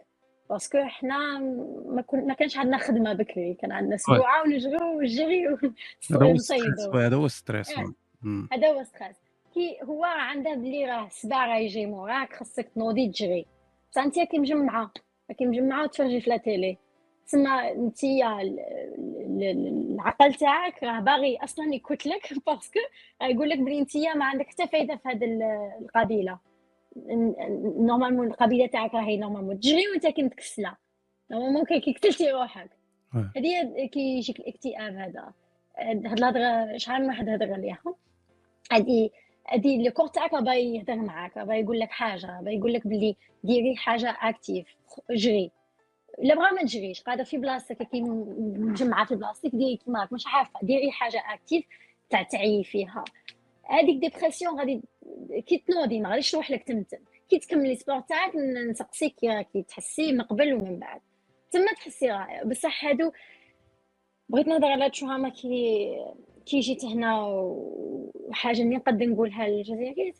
parce 0.50 0.68
que 0.68 0.78
حنا 0.84 1.38
ما, 1.86 2.02
كن... 2.02 2.26
ما 2.26 2.34
كانش 2.34 2.56
عندنا 2.56 2.78
خدمة 2.78 3.12
بكري 3.12 3.54
كان 3.54 3.72
عندنا 3.72 3.96
سبوعه 3.96 4.42
ونجرو 4.42 4.98
ونجري 4.98 5.48
هذا 6.12 6.26
هو 6.26 6.32
ال 6.32 6.40
stress 6.40 6.88
هذا 8.52 8.68
هو 8.68 8.80
ال 8.80 8.86
stress 8.86 9.16
كي 9.54 9.78
هو 9.84 10.04
عنده 10.04 10.54
بلي 10.54 10.86
راه 10.86 11.08
سبع 11.10 11.46
راه 11.46 11.56
يجي 11.58 11.86
موراك 11.86 12.32
خاصك 12.34 12.68
تنوضي 12.68 13.08
تجري. 13.08 13.46
بصح 13.92 14.02
انت 14.02 14.20
كي 14.20 14.38
مجمعة 14.38 14.90
كي 15.38 15.46
مجمعة 15.46 15.84
وتفرجي 15.84 16.20
في 16.20 16.30
la 16.30 16.36
télé. 16.36 16.78
تسمى 17.26 17.72
انت 17.72 18.04
العقل 19.94 20.34
تاعك 20.34 20.82
راه 20.82 21.00
باغي 21.00 21.38
أصلا 21.44 21.74
يكتلك 21.74 22.32
parce 22.46 22.65
que. 22.65 22.80
يقول 23.22 23.48
لك 23.50 23.58
بلي 23.58 23.78
انت 23.78 23.96
ما 23.96 24.24
عندك 24.24 24.46
حتى 24.46 24.66
فايدة 24.68 24.96
في 24.96 25.08
هذه 25.08 25.38
القبيلة. 25.82 26.38
normalement 26.96 28.26
القبيلة 28.26 28.66
تاعك 28.66 28.94
راهي 28.94 29.16
normalement 29.16 29.60
تجري 29.60 29.88
وانت 29.88 30.06
كي 30.06 30.22
متكسلة. 30.22 30.76
normalement 31.30 31.64
كي 31.64 31.92
قتلتي 31.92 32.30
روحك. 32.30 32.70
هذه 33.36 33.86
كي 33.86 34.00
يجيك 34.00 34.40
الاكتئاب 34.40 34.94
هذا. 34.94 35.32
هاد 35.78 36.06
الهضره 36.06 36.76
شحال 36.76 37.02
من 37.02 37.08
واحد 37.08 37.28
هضر 37.28 37.52
عليها؟ 37.52 37.94
هذه 38.72 39.10
هذه 39.46 39.86
ال 39.86 39.90
corps 39.90 40.06
تاعك 40.06 40.34
باغي 40.34 40.74
يهضر 40.74 40.96
معاك 40.96 41.38
باغي 41.38 41.60
يقول 41.60 41.80
لك 41.80 41.90
حاجة 41.90 42.40
باغي 42.40 42.56
يقول 42.56 42.72
لك 42.72 42.86
بلي 42.86 43.16
ديري 43.44 43.76
حاجة 43.76 44.16
active 44.20 44.66
جري. 45.10 45.50
الا 46.18 46.34
بغا 46.34 46.50
ما 46.50 46.62
تجريش 46.62 47.02
قاعدة 47.02 47.24
في 47.24 47.38
بلاصتك 47.38 47.82
كي 47.82 48.00
مجمعة 48.00 49.06
في 49.06 49.16
بلاصتك 49.16 49.50
ديري 49.50 49.76
كيما 49.76 50.08
مش 50.12 50.24
عارفة 50.26 50.60
ديري 50.62 50.90
حاجة 50.90 51.22
active 51.34 51.64
تاع 52.10 52.22
تعي 52.22 52.64
فيها. 52.64 53.04
هذيك 53.70 53.96
dépression 53.96 54.58
غادي 54.58 54.82
كي 55.46 55.58
تنوضي 55.58 56.00
ما 56.00 56.10
غاديش 56.10 56.30
تروح 56.30 56.50
لك 56.50 56.62
تمتم 56.62 56.98
كي 57.30 57.38
تكملي 57.38 57.76
sport 57.76 58.00
تاعك 58.00 58.36
نسقسيك 58.70 59.14
كي 59.52 59.62
تحسي 59.62 60.12
من 60.12 60.22
قبل 60.22 60.54
ومن 60.54 60.78
بعد. 60.78 61.00
تما 61.50 61.66
تحسي 61.72 62.08
بصح 62.46 62.84
هادو 62.84 63.12
بغيت 64.28 64.46
نهضر 64.48 64.66
على 64.66 64.90
trauma 64.90 65.28
كي 65.28 65.88
كي 66.46 66.60
جيت 66.60 66.84
هنا 66.84 67.22
وحاجة 67.22 68.62
اللي 68.62 68.76
نقدر 68.76 69.06
نقولها 69.06 69.48
للجزائريين 69.48 70.14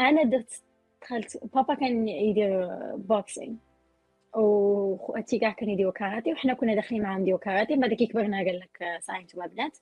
أنا 0.00 0.22
درت 0.22 0.62
دخلت 1.02 1.44
بابا 1.54 1.74
كان 1.74 2.08
يدير 2.08 2.68
boxing 2.96 3.54
وخواتي 4.36 5.38
كاع 5.38 5.50
كانوا 5.52 5.72
يديروا 5.74 5.92
كاراتي 5.92 6.32
وحنا 6.32 6.54
كنا 6.54 6.74
داخلين 6.74 7.02
معاهم 7.02 7.20
نديروا 7.20 7.40
كاراتي 7.40 7.76
بعد 7.76 7.94
كي 7.94 8.06
كبرنا 8.06 8.36
قال 8.36 8.58
لك 8.60 9.00
صاي 9.00 9.22
نتوما 9.22 9.46
بنات. 9.46 9.78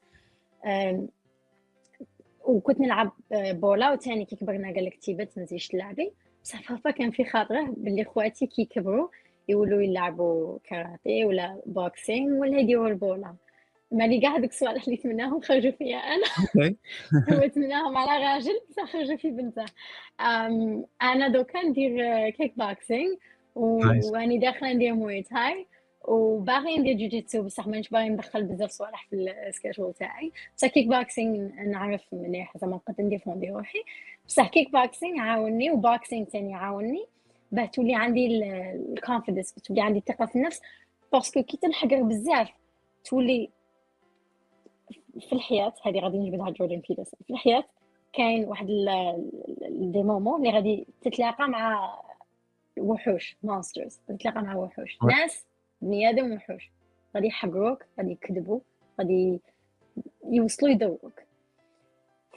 وكنت 2.51 2.81
نلعب 2.81 3.13
بولا 3.33 3.93
وثاني 3.93 4.25
كي 4.25 4.37
كبرنا 4.37 4.75
قال 4.75 4.85
لك 4.85 4.99
تيبت 4.99 5.39
ما 5.39 5.45
تزيدش 5.45 5.69
تلعبي 5.69 6.13
بصح 6.45 6.73
بابا 6.73 6.91
كان 6.91 7.11
في 7.11 7.25
خاطره 7.25 7.75
باللي 7.77 8.05
خواتي 8.05 8.47
كي 8.47 8.65
كبروا 8.65 9.09
يولوا 9.49 9.83
يلعبوا 9.83 10.59
كاراتي 10.65 11.25
ولا 11.25 11.61
boxing 11.67 12.41
ولا 12.41 12.59
يديروا 12.59 12.89
البولا. 12.89 13.35
مالي 13.93 14.21
كاع 14.21 14.37
هذوك 14.37 14.51
الصوالح 14.51 14.85
اللي 14.85 14.97
تمناهم 14.97 15.41
خرجوا 15.41 15.71
فيا 15.71 15.97
أنا. 15.97 16.27
هو 17.31 17.47
تمناهم 17.55 17.97
على 17.97 18.25
راجل 18.25 18.61
بصح 18.71 18.93
خرجوا 18.93 19.17
في 19.17 19.31
بنته. 19.31 19.65
أنا 21.03 21.29
دوكا 21.29 21.63
ندير 21.63 22.31
كيك 22.31 22.59
بوكسينغ 22.59 23.15
وأني 23.55 24.39
داخلة 24.39 24.73
ندير 24.73 24.95
Muay 24.95 25.23
Thai. 25.23 25.67
وباغي 26.11 26.79
ندير 26.79 26.97
jiu-jitsu 26.97 27.43
بصح 27.43 27.67
مانيش 27.67 27.89
باغي 27.89 28.09
ندخل 28.09 28.45
بزاف 28.45 28.71
صوالح 28.71 29.07
في 29.11 29.17
ال 29.17 29.25
schedule 29.25 29.93
تاعي. 29.93 30.33
بصح 30.57 30.69
كيك 30.69 30.87
بوكسينغ 30.89 31.51
نعرف 31.63 32.03
مليح 32.13 32.59
زعما 32.59 32.77
نقدر 32.77 33.05
نديفوندي 33.05 33.51
روحي. 33.51 33.79
بصح 34.27 34.49
كيك 34.49 34.73
بوكسينغ 34.73 35.21
عاوني 35.21 35.71
و 35.71 35.79
boxing 35.79 36.25
ثاني 36.25 36.55
عاوني 36.55 37.05
باه 37.53 37.67
تولي 37.67 37.95
عندي 37.95 38.27
ال 38.45 38.55
confidence 38.55 39.55
تولي 39.55 39.81
عندي 39.81 39.99
الثقه 39.99 40.27
في 40.27 40.37
النفس. 40.37 40.61
parce 41.13 41.32
que 41.32 41.43
كي 41.43 41.57
تنحقر 41.57 42.03
بزاف 42.03 42.51
تولي 43.05 43.51
في 45.21 45.33
الحياة 45.33 45.73
هذه 45.87 45.99
غادي 46.01 46.19
نجبدها 46.19 46.51
جوردن 46.51 46.83
بيترسون 46.89 47.21
في 47.27 47.31
الحياة 47.33 47.65
كاين 48.13 48.45
واحد 48.45 48.67
des 49.69 50.03
moments 50.03 50.41
اللي 50.41 50.51
غادي 50.57 50.87
تتلاقى 51.03 51.49
مع 51.49 51.95
وحوش 52.79 53.37
monsters 53.43 54.01
تتلاقى 54.09 54.43
مع 54.43 54.57
وحوش. 54.57 54.99
ناس 55.03 55.47
بني 55.81 56.11
آدم 56.11 56.33
وحوش 56.33 56.71
غادي 57.17 57.27
يحقروك 57.27 57.85
غادي 57.99 58.13
يكذبوا 58.13 58.61
غادي 58.99 59.41
يوصلوا 60.25 60.71
يدوروك. 60.71 61.21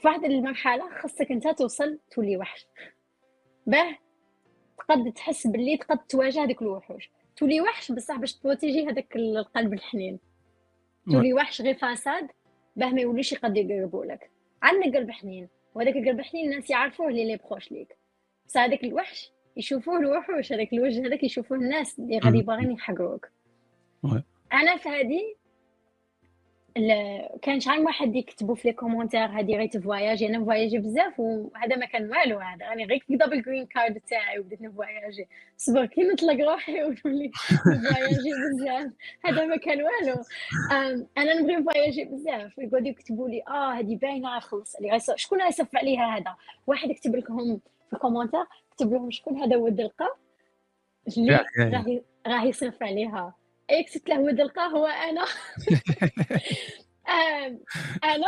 في 0.00 0.08
واحد 0.08 0.24
المرحلة 0.24 1.00
خاصك 1.00 1.32
انت 1.32 1.48
توصل 1.48 1.98
تولي 2.10 2.36
وحش. 2.36 2.66
باه 3.66 3.98
تقد 4.78 5.12
تحس 5.12 5.46
باللي 5.46 5.76
تقد 5.76 5.98
تواجه 5.98 6.44
هذوك 6.44 6.62
الوحوش. 6.62 7.10
تولي 7.36 7.60
وحش 7.60 7.92
بصح 7.92 8.16
باش 8.16 8.34
تبروتيجي 8.34 8.88
هذاك 8.88 9.16
القلب 9.16 9.72
الحنين. 9.72 10.18
تولي 11.10 11.34
وحش 11.34 11.62
غير 11.62 11.74
فساد 11.74 12.30
باه 12.76 12.90
ما 12.90 13.00
يوليش 13.00 13.32
يقد 13.32 13.56
يقربوا 13.56 14.04
لك. 14.04 14.30
عندك 14.62 14.96
قلب 14.96 15.10
حنين 15.10 15.48
وهذاك 15.74 15.96
القلب 15.96 16.20
الحنين 16.20 16.50
الناس 16.50 16.70
يعرفوه 16.70 17.08
اللي 17.08 17.24
لي 17.24 17.36
بروش 17.36 17.72
ليك. 17.72 17.96
بصح 18.46 18.60
هذاك 18.60 18.84
الوحش 18.84 19.33
يشوفوه 19.56 19.98
الوحوش 19.98 20.52
هذاك 20.52 20.72
الوجه 20.72 21.06
هذاك 21.06 21.22
يشوفوه 21.22 21.58
الناس 21.58 21.98
اللي 21.98 22.18
غادي 22.18 22.42
باغيين 22.42 22.72
يحقروك 22.72 23.28
أنا 24.52 24.76
في 24.76 24.88
هذه 24.88 25.34
كان 27.42 27.60
شحال 27.60 27.80
من 27.80 27.86
واحد 27.86 28.16
يكتبوا 28.16 28.54
في 28.54 28.68
les 28.68 28.74
commentaires 28.74 29.26
هادي 29.26 29.56
غير 29.56 29.66
تفواياجي 29.66 30.26
أنا 30.26 30.44
فواياجي 30.44 30.78
بزاف 30.78 31.20
وهذا 31.20 31.76
ما 31.76 31.86
كان 31.86 32.10
والو 32.10 32.38
هذا 32.38 32.68
راني 32.68 32.84
غير 32.84 33.04
كذا 33.08 33.26
بال 33.26 33.37
green 33.37 33.66
card 33.66 34.00
تاعي 34.00 34.38
وبديت 34.38 34.62
نفواياجي 34.62 35.28
صبر 35.56 35.86
كي 35.86 36.02
نطلق 36.02 36.44
روحي 36.50 36.82
ونولي 36.82 37.30
نفواياجي 37.66 38.30
بزاف. 38.52 38.92
هذا 39.24 39.46
ما 39.46 39.56
كان 39.56 39.78
والو. 39.82 40.22
أنا 41.18 41.40
نبغي 41.40 41.56
نفواياجي 41.56 42.04
بزاف. 42.04 42.58
يقعدوا 42.58 42.88
يكتبوا 42.88 43.28
لي 43.28 43.42
آه 43.48 43.72
هذه 43.72 43.96
باينة 43.96 44.38
خلص. 44.40 44.76
لي 44.80 45.00
شكون 45.16 45.40
يصف 45.40 45.76
عليها 45.76 46.16
هذا؟ 46.16 46.36
واحد 46.66 46.90
يكتب 46.90 47.16
لكم 47.16 47.58
في 47.86 47.92
ال 47.92 47.96
commentaire 47.96 48.44
كتب 48.76 48.92
لهم 48.92 49.10
شكون 49.10 49.42
هذا 49.42 49.56
ولد 49.56 49.80
القا 49.80 50.08
اللي 51.18 52.02
راه 52.26 52.44
يصرف 52.44 52.82
عليها. 52.82 53.34
اي 53.70 53.82
كتبت 53.82 54.08
له 54.08 54.20
ولد 54.20 54.40
القا 54.40 54.62
هو 54.62 54.86
أنا. 54.86 55.24
أنا 58.04 58.26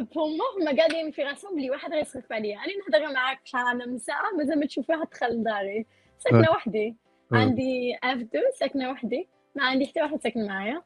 pour 0.00 0.25
moi 0.25 0.44
ما 0.64 0.76
قاعدين 0.76 1.10
في 1.10 1.22
راسهم 1.22 1.56
بلي 1.56 1.70
واحد 1.70 1.92
غيصرف 1.92 2.32
عليا. 2.32 2.56
أنا 2.56 3.00
نهضر 3.00 3.14
معاك 3.14 3.40
شحال 3.44 3.66
أنا 3.66 3.86
من 3.86 3.98
ساعه 3.98 4.30
مازال 4.38 4.60
ما 4.60 4.66
تشوفيها 4.66 5.04
تدخل 5.04 5.26
لداري 5.26 5.86
ساكنة 6.18 6.50
وحدي. 6.50 6.96
عندي 7.32 7.98
F 8.02 8.18
deux 8.18 8.40
ساكنة 8.58 8.90
وحدي. 8.90 9.28
ما 9.54 9.64
عندي 9.64 9.86
حتى 9.86 10.02
واحد 10.02 10.22
ساكن 10.22 10.46
معايا. 10.46 10.82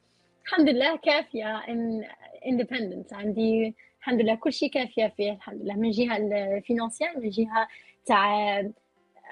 الحمد 0.47 0.69
لله 0.69 0.97
كافية 0.97 1.59
إن 1.59 2.05
independent 2.47 3.13
عندي 3.13 3.75
الحمد 3.99 4.21
لله 4.21 4.35
كل 4.35 4.53
شيء 4.53 4.71
كافية 4.71 5.13
فيه 5.17 5.33
الحمد 5.33 5.63
لله. 5.63 5.75
من 5.75 5.91
جهة 5.91 6.17
ال 6.17 6.27
financial 6.27 7.23
من 7.23 7.31
جهة 7.31 7.69
تاع 8.07 8.63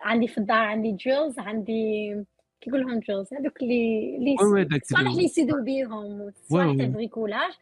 عندي 0.02 0.28
في 0.28 0.38
الدار 0.38 0.58
عندي 0.58 0.92
drills 0.92 1.38
عندي 1.38 2.14
كيقول 2.60 2.80
لهم 2.80 3.00
drills 3.00 3.34
هذوك 3.34 3.62
اللي 3.62 4.16
اللي 4.16 4.36
صالح 4.82 5.10
اللي 5.10 5.24
يسيدوا 5.24 5.60
بيهم 5.60 6.32
صالح 6.34 6.76
تاع 6.76 6.86
bricolage 6.86 7.52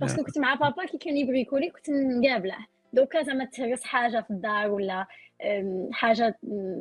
parce 0.00 0.15
que 0.15 0.24
كنت 0.24 0.38
مع 0.38 0.54
بابا 0.54 0.86
كي 0.86 0.98
كان 0.98 1.16
يبريكولي 1.16 1.70
كنت 1.70 1.90
نقابله. 1.90 2.56
دوكا 2.92 3.22
زعما 3.22 3.44
تهرس 3.44 3.84
حاجة 3.84 4.20
في 4.20 4.30
الدار 4.30 4.70
ولا 4.70 5.06
حاجة 5.92 6.38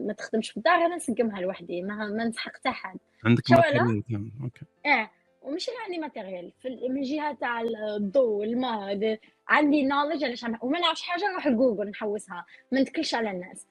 ما 0.07 0.13
تخدمش 0.17 0.51
في 0.51 0.57
الدار 0.57 0.75
أنا 0.75 0.95
نسقمها 0.95 1.41
لوحدي 1.41 1.81
ما, 1.81 1.95
ما 2.07 2.25
نسحق 2.25 2.55
حتى 2.55 2.69
حد. 2.69 2.97
عندك 3.25 3.51
matériel 3.51 4.03
OK. 4.43 4.65
آه 4.85 5.09
ومش 5.41 5.69
عندي 5.85 5.99
matériel 5.99 6.51
من 6.89 7.01
جهة 7.01 7.33
تاع 7.33 7.61
الضوء 7.97 8.43
الماء 8.43 9.19
عندي 9.47 9.83
knowledge 9.83 10.23
علاش 10.23 10.45
وما 10.61 10.79
نعرفش 10.79 11.01
حاجة 11.01 11.31
نروح 11.31 11.47
لجوجل 11.47 11.89
نحوسها 11.89 12.45
ما 12.71 12.81
نتكلش 12.81 13.15
على 13.15 13.31
الناس. 13.31 13.67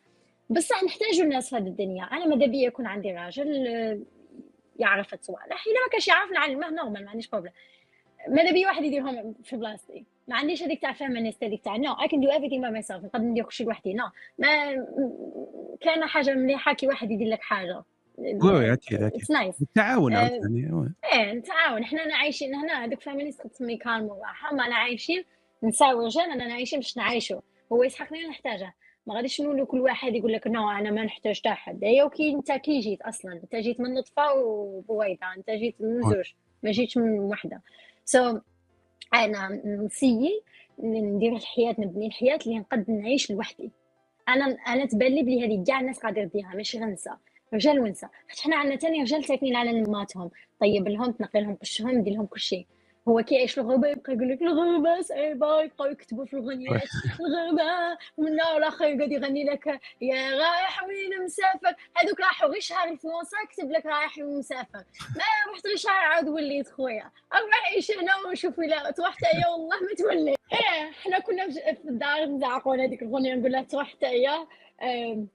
بصح 0.53 0.85
نحتاج 0.85 1.21
الناس 1.21 1.51
في 1.51 1.57
هذه 1.57 1.67
الدنيا. 1.67 2.05
أنا 2.05 2.27
ماذا 2.27 2.47
بيا 2.47 2.67
يكون 2.67 2.87
عندي 2.87 3.13
راجل 3.13 3.49
يعرف 4.79 5.15
الصوالح. 5.15 5.67
إلا 5.67 5.81
ما 5.87 5.93
كانش 5.93 6.09
يعرف 6.09 6.31
نعلمه 6.33 6.71
normal 6.71 7.05
ما 7.05 7.11
عنديش 7.11 7.29
problème 7.29 7.53
ماذا 8.29 8.53
بي 8.53 8.67
واحد 8.67 8.85
يديرهم 8.85 9.35
في 9.45 9.57
بلاصتي؟ 9.57 10.05
ما 10.29 10.37
عنديش 10.37 10.63
هذيك 10.63 10.81
تاع 10.81 10.93
féministe 10.93 11.45
هذيك 11.45 11.65
تاع 11.65 11.77
no 11.77 11.93
I 11.93 12.09
can 12.09 12.21
do 12.21 12.29
everything 12.31 12.61
by 12.61 12.71
myself 12.71 13.05
نقدر 13.05 13.25
ندير 13.25 13.45
كلشي 13.45 13.65
لوحدي 13.65 13.95
no 13.95 14.05
ما 14.39 14.75
كان 15.81 16.07
حاجة 16.07 16.35
مليحة 16.35 16.75
كي 16.75 16.87
واحد 16.87 17.11
يدير 17.11 17.29
لك 17.29 17.41
حاجة. 17.43 17.83
oui 18.19 18.73
أكيد 18.73 19.03
أكيد. 19.03 19.23
nice 19.31 19.63
التعاون 19.63 20.15
عاوتاني 20.15 20.89
إيه 21.13 21.33
نتعاون. 21.33 21.85
حنا 21.85 22.17
عايشين 22.17 22.55
هنا 22.55 22.85
هذوك 22.85 23.01
féministe 23.01 23.47
تسمي 23.47 23.77
calme 23.77 24.05
وراحة. 24.05 24.55
ما 24.55 24.67
أنا 24.67 24.75
عايشين 24.75 25.25
نساوي 25.63 26.05
رجال 26.05 26.31
أنا 26.31 26.55
عايشين 26.55 26.79
باش 26.79 26.97
نعيشوا 26.97 27.41
هو 27.73 27.83
يسحقني 27.83 28.29
نحتاجه؟ 28.29 28.75
ما 29.07 29.15
غاديش 29.15 29.41
نقولوا 29.41 29.67
كل 29.67 29.81
واحد 29.81 30.15
يقول 30.15 30.33
لك 30.33 30.47
no 30.47 30.71
أنا 30.71 30.91
ما 30.91 31.05
نحتاج 31.05 31.39
حتى 31.39 31.49
حد. 31.49 31.85
هي 31.85 32.03
وكي 32.03 32.35
أنت 32.35 32.53
كي 32.53 32.81
جيت 32.81 33.03
أصلا؟ 33.03 33.33
أنت 33.33 33.57
جيت 33.57 33.81
من 33.81 33.95
نطفة 33.95 34.35
وبويضة 34.35 35.35
أنت 35.37 35.51
جيت 35.51 35.75
من 35.81 36.03
زوج 36.03 36.33
ما 36.63 36.71
جيتش 36.71 36.97
من 36.99 37.19
وحدة. 37.19 37.63
so 38.05 38.39
so, 38.39 38.41
أنا 39.15 39.61
نسيي 39.65 40.43
ندير 40.79 41.37
الحياة 41.37 41.75
نبني 41.79 42.07
الحياة 42.07 42.39
اللي 42.47 42.59
نقد 42.59 42.91
نعيش 42.91 43.31
لوحدي. 43.31 43.71
أنا 44.29 44.45
أنا 44.69 44.87
تبان 44.87 45.13
لي 45.13 45.23
بلي 45.23 45.47
هذه 45.47 45.65
كاع 45.67 45.81
الناس 45.81 45.99
قادر 45.99 46.23
يديرها 46.23 46.55
ماشي 46.55 46.79
غنسى. 46.79 47.11
رجال 47.55 47.81
ونساء 47.81 48.11
حنا 48.43 48.57
عندنا 48.57 48.77
ثاني 48.77 49.03
رجال 49.03 49.25
ساكنين 49.25 49.57
على 49.57 49.81
نماتهم. 49.81 50.31
طيب 50.61 50.89
لهم 50.89 51.13
تنقي 51.13 51.41
لهم 51.41 51.55
قشهم 51.55 52.03
دير 52.03 52.15
لهم 52.15 52.27
كل 52.27 52.41
شيء 52.41 52.67
هو 53.09 53.23
كي 53.23 53.35
يعيش 53.35 53.59
الغربه 53.59 53.89
يبقى 53.89 54.13
يقول 54.13 54.29
لك 54.29 54.43
الغربه 54.43 55.01
صعيبة 55.01 55.63
يبقاو 55.63 55.91
يكتبوا 55.91 56.25
في 56.25 56.35
الاغنيات 56.35 56.89
الغربه 57.21 57.99
ومن 58.17 58.37
نهار 58.37 58.57
الآخر 58.57 58.85
يقعد 58.85 59.13
يغني 59.13 59.45
لك 59.45 59.67
يا 60.01 60.31
رايح 60.31 60.85
وين 60.85 61.25
مسافر؟ 61.25 61.75
هذوك 61.97 62.21
راحوا 62.21 62.49
غير 62.49 62.61
شهر 62.61 62.89
الفرنسا 62.89 63.37
كتب 63.51 63.71
لك 63.71 63.87
رايح 63.87 64.19
وين 64.19 64.39
مسافر. 64.39 64.85
ما 65.17 65.53
رحت 65.53 65.67
غير 65.67 65.77
شهر 65.77 65.95
عاد 65.95 66.29
وليت 66.29 66.69
خويا. 66.69 67.11
روح 67.35 67.73
عيش 67.75 67.91
هنا 67.91 68.13
وشوف 68.31 68.61
إلا 68.61 68.91
تروح 68.91 69.17
حتى 69.17 69.27
والله 69.51 69.81
ما 69.81 69.95
تولي. 69.99 70.35
إيه 70.53 70.93
حنا 70.93 71.19
كنا 71.19 71.51
في 71.51 71.89
الدار 71.89 72.25
نزعقوا 72.25 72.77
هذيك 72.77 73.03
الأغنية 73.03 73.35
نقول 73.35 73.53
لها 73.53 73.63
تروح 73.63 73.91
حتى 73.91 74.07
هي 74.07 74.23
يا 74.23 75.27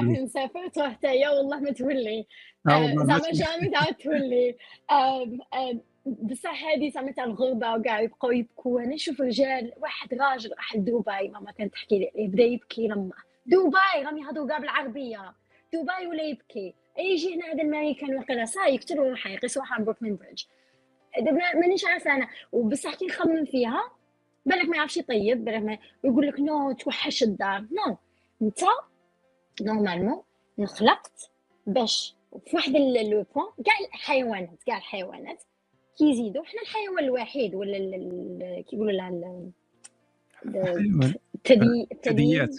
مسافر؟ 0.00 0.68
تروح 0.68 0.92
حتى 0.92 1.28
والله 1.28 1.60
ما 1.60 1.70
تولي. 1.70 2.26
زعما 2.66 3.30
jamais 3.32 3.68
تعاود 3.68 3.94
تولي. 3.94 4.56
بصح 6.06 6.64
هذه 6.64 6.90
زعما 6.90 7.12
تاع 7.12 7.24
الغربه 7.24 7.74
وكاع 7.74 8.00
يبقاو 8.00 8.32
يبكوا. 8.32 8.80
أنا 8.80 8.94
نشوف 8.94 9.20
رجال 9.20 9.72
واحد 9.76 10.14
راجل 10.14 10.50
راح 10.50 10.76
لدبي 10.76 11.28
ماما 11.28 11.52
كانت 11.52 11.72
تحكي 11.72 11.98
لي 11.98 12.26
بدا 12.26 12.42
يبكي 12.42 12.88
لما. 12.88 13.12
دبي 13.46 14.04
راهم 14.04 14.18
يهضروا 14.18 14.48
كاع 14.48 14.58
بالعربيه 14.58 15.34
دبي 15.72 16.06
ولا 16.06 16.22
يبكي. 16.22 16.74
يجي 16.98 17.34
هنا 17.34 17.46
هذا 17.46 17.62
الامريكان 17.62 18.18
وقيلا 18.18 18.44
صاي 18.44 18.74
يقتلوا 18.74 19.10
روحه 19.10 19.30
يقيس 19.30 19.58
روحه 19.58 19.78
من 19.78 19.84
Brooklyn 19.84 20.16
Bridge 20.16 20.44
مانيش 21.54 21.84
عارفة 21.84 22.14
أنا. 22.14 22.28
وبصح 22.52 22.94
كي 22.94 23.06
نخمم 23.06 23.44
فيها 23.44 23.90
بالك 24.46 24.68
ما 24.68 24.76
يعرفش 24.76 24.96
يطيب 24.96 25.44
بالك 25.44 25.62
ما 25.62 25.78
يقول 26.04 26.28
لك 26.28 26.40
no 26.40 26.72
توحش 26.72 27.22
الدار. 27.22 27.60
no. 27.60 27.96
انت 28.42 28.60
normalement 29.62 30.22
نخلقت 30.58 31.30
باش 31.66 32.14
في 32.46 32.56
واحد 32.56 32.76
le 32.76 33.26
point 33.34 33.46
كاع 33.64 33.74
الحيوانات 33.94 34.62
كاع 34.66 34.76
الحيوانات. 34.76 35.42
كيزيدوا 35.98 36.44
حنا 36.44 36.62
الحيوان 36.62 37.04
الوحيد 37.04 37.54
ولا 37.54 38.62
كيقولوا 38.70 38.92
لها 38.92 39.50
الثدييات 41.92 42.54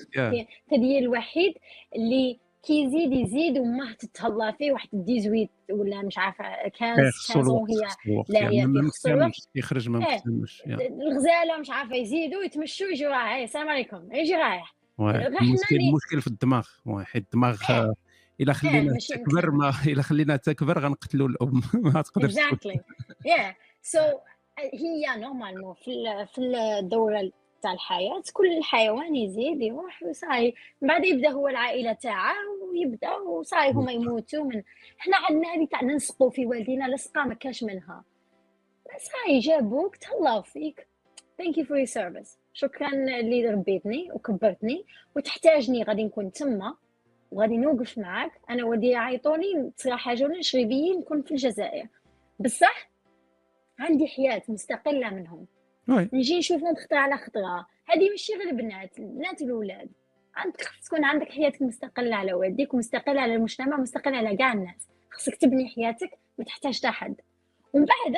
الثدي 0.71 0.99
الوحيد 0.99 1.53
اللي 1.95 2.39
كيزيد 2.63 3.13
يزيد 3.13 3.57
وما 3.57 3.93
تتهلا 3.99 4.51
فيه 4.51 4.71
واحد 4.71 4.89
18 4.89 5.47
ولا 5.71 6.01
مش 6.01 6.17
عارفة 6.17 6.67
كان 6.79 7.11
saison 7.11 7.69
هي 7.69 7.87
لا 8.29 8.49
هي 8.49 8.67
في 8.67 9.41
يخرج 9.55 9.89
ما 9.89 9.99
مكتملش 9.99 10.63
الغزالة 10.67 11.57
مش 11.59 11.69
عارفة 11.69 11.95
يزيدوا 11.95 12.43
يتمشوا 12.43 12.87
يجوا 12.87 13.09
رايح. 13.09 13.35
السلام 13.35 13.69
عليكم. 13.69 14.13
يجي 14.13 14.35
رايح. 14.35 14.75
المشكل 14.99 15.75
المشكل 15.75 16.21
في 16.21 16.27
الدماغ. 16.27 16.67
واحد 16.85 17.21
الدماغ 17.21 17.57
الا 18.43 18.53
خلينا 18.53 18.97
تكبر 19.09 19.51
ما 19.51 19.73
الا 19.87 20.01
خلينا 20.01 20.35
تكبر 20.35 20.79
غنقتلوا 20.79 21.27
الأم. 21.27 21.61
ما 21.93 22.01
تقدرش 22.01 22.37
exactly 22.37 22.79
yeah 23.25 23.55
so 23.81 23.99
هي 24.59 25.21
normalement 25.21 25.73
في 25.73 26.25
في 26.33 26.41
الدورة 26.41 27.31
تاع 27.61 27.73
الحياة. 27.73 28.23
كل 28.33 28.63
حيوان 28.63 29.15
يزيد 29.15 29.61
يروح 29.61 30.03
وصاي. 30.03 30.53
من 30.81 30.87
بعد 30.87 31.05
يبدأ 31.05 31.29
هو 31.29 31.47
العائلة 31.47 31.93
تاعه 31.93 32.35
ويبدأ 32.71 33.11
وصاي 33.15 33.71
هما 33.71 33.91
يموتوا 33.91 34.43
من 34.43 34.63
حنا 34.97 35.17
عندنا 35.17 35.53
هذه 35.53 35.67
تاع 35.71 35.83
نلصقوا 35.83 36.29
في 36.29 36.45
والدينا 36.45 36.95
لصقه 36.95 37.23
ما 37.23 37.33
كاش 37.33 37.63
منها. 37.63 38.03
صاي 38.97 39.39
جابوك 39.39 39.95
تهلاو 39.95 40.41
فيك. 40.41 40.87
thank 41.37 41.57
you 41.57 41.65
for 41.65 41.77
your 41.77 41.85
service 41.85 42.39
شكرا 42.53 42.89
اللي 43.19 43.49
ربيتني 43.49 44.11
وكبرتني. 44.13 44.85
وتحتاجني 45.15 45.83
غادي 45.83 46.03
نكون 46.03 46.31
تما. 46.31 46.75
وغادي 47.33 47.57
نوقف 47.57 47.97
معاك. 47.97 48.31
أنا 48.49 48.65
ودي 48.65 48.87
يعيطوني 48.87 49.71
تصرا 49.77 49.95
حاجة 49.95 50.23
ولا 50.23 50.37
نشري 50.37 50.65
بي 50.65 50.91
نكون 50.91 51.21
في 51.21 51.31
الجزائر. 51.31 51.87
بصح؟ 52.39 52.89
عندي 53.79 54.07
حياة 54.07 54.41
مستقلة 54.47 55.09
منهم. 55.09 55.47
oui. 55.89 56.09
نجي 56.13 56.37
نشوفهم 56.37 56.75
خطره 56.75 56.97
على 56.97 57.17
خطرة. 57.17 57.67
هذه 57.89 58.09
ماشي 58.09 58.33
غير 58.33 58.49
البنات 58.49 58.99
البنات 58.99 59.41
والولاد 59.41 59.89
عندك 60.35 60.61
خص 60.61 60.85
تكون 60.85 61.03
عندك 61.03 61.29
حياتك 61.29 61.61
مستقلة 61.61 62.15
على 62.15 62.33
والديك 62.33 62.73
ومستقله 62.73 63.21
على 63.21 63.35
المجتمع 63.35 63.77
ومستقله 63.77 64.17
على 64.17 64.37
كاع 64.37 64.53
الناس. 64.53 64.87
خصك 65.11 65.35
تبني 65.35 65.69
حياتك 65.69 66.19
ما 66.37 66.45
تحتاج 66.45 66.77
حتى 66.77 66.87
حد. 66.87 67.15
ومن 67.73 67.85
بعد 67.85 68.17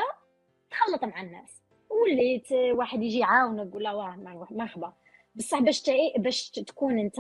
تخلط 0.72 1.04
مع 1.04 1.22
الناس. 1.22 1.62
وليت 1.90 2.52
واحد 2.52 3.04
يجي 3.04 3.20
يعاونك 3.20 3.76
ولا 3.76 4.16
مرحبا. 4.52 4.94
بصح 5.36 5.60
باش 5.60 5.84
باش 6.18 6.50
تكون 6.50 7.00
أنت 7.00 7.20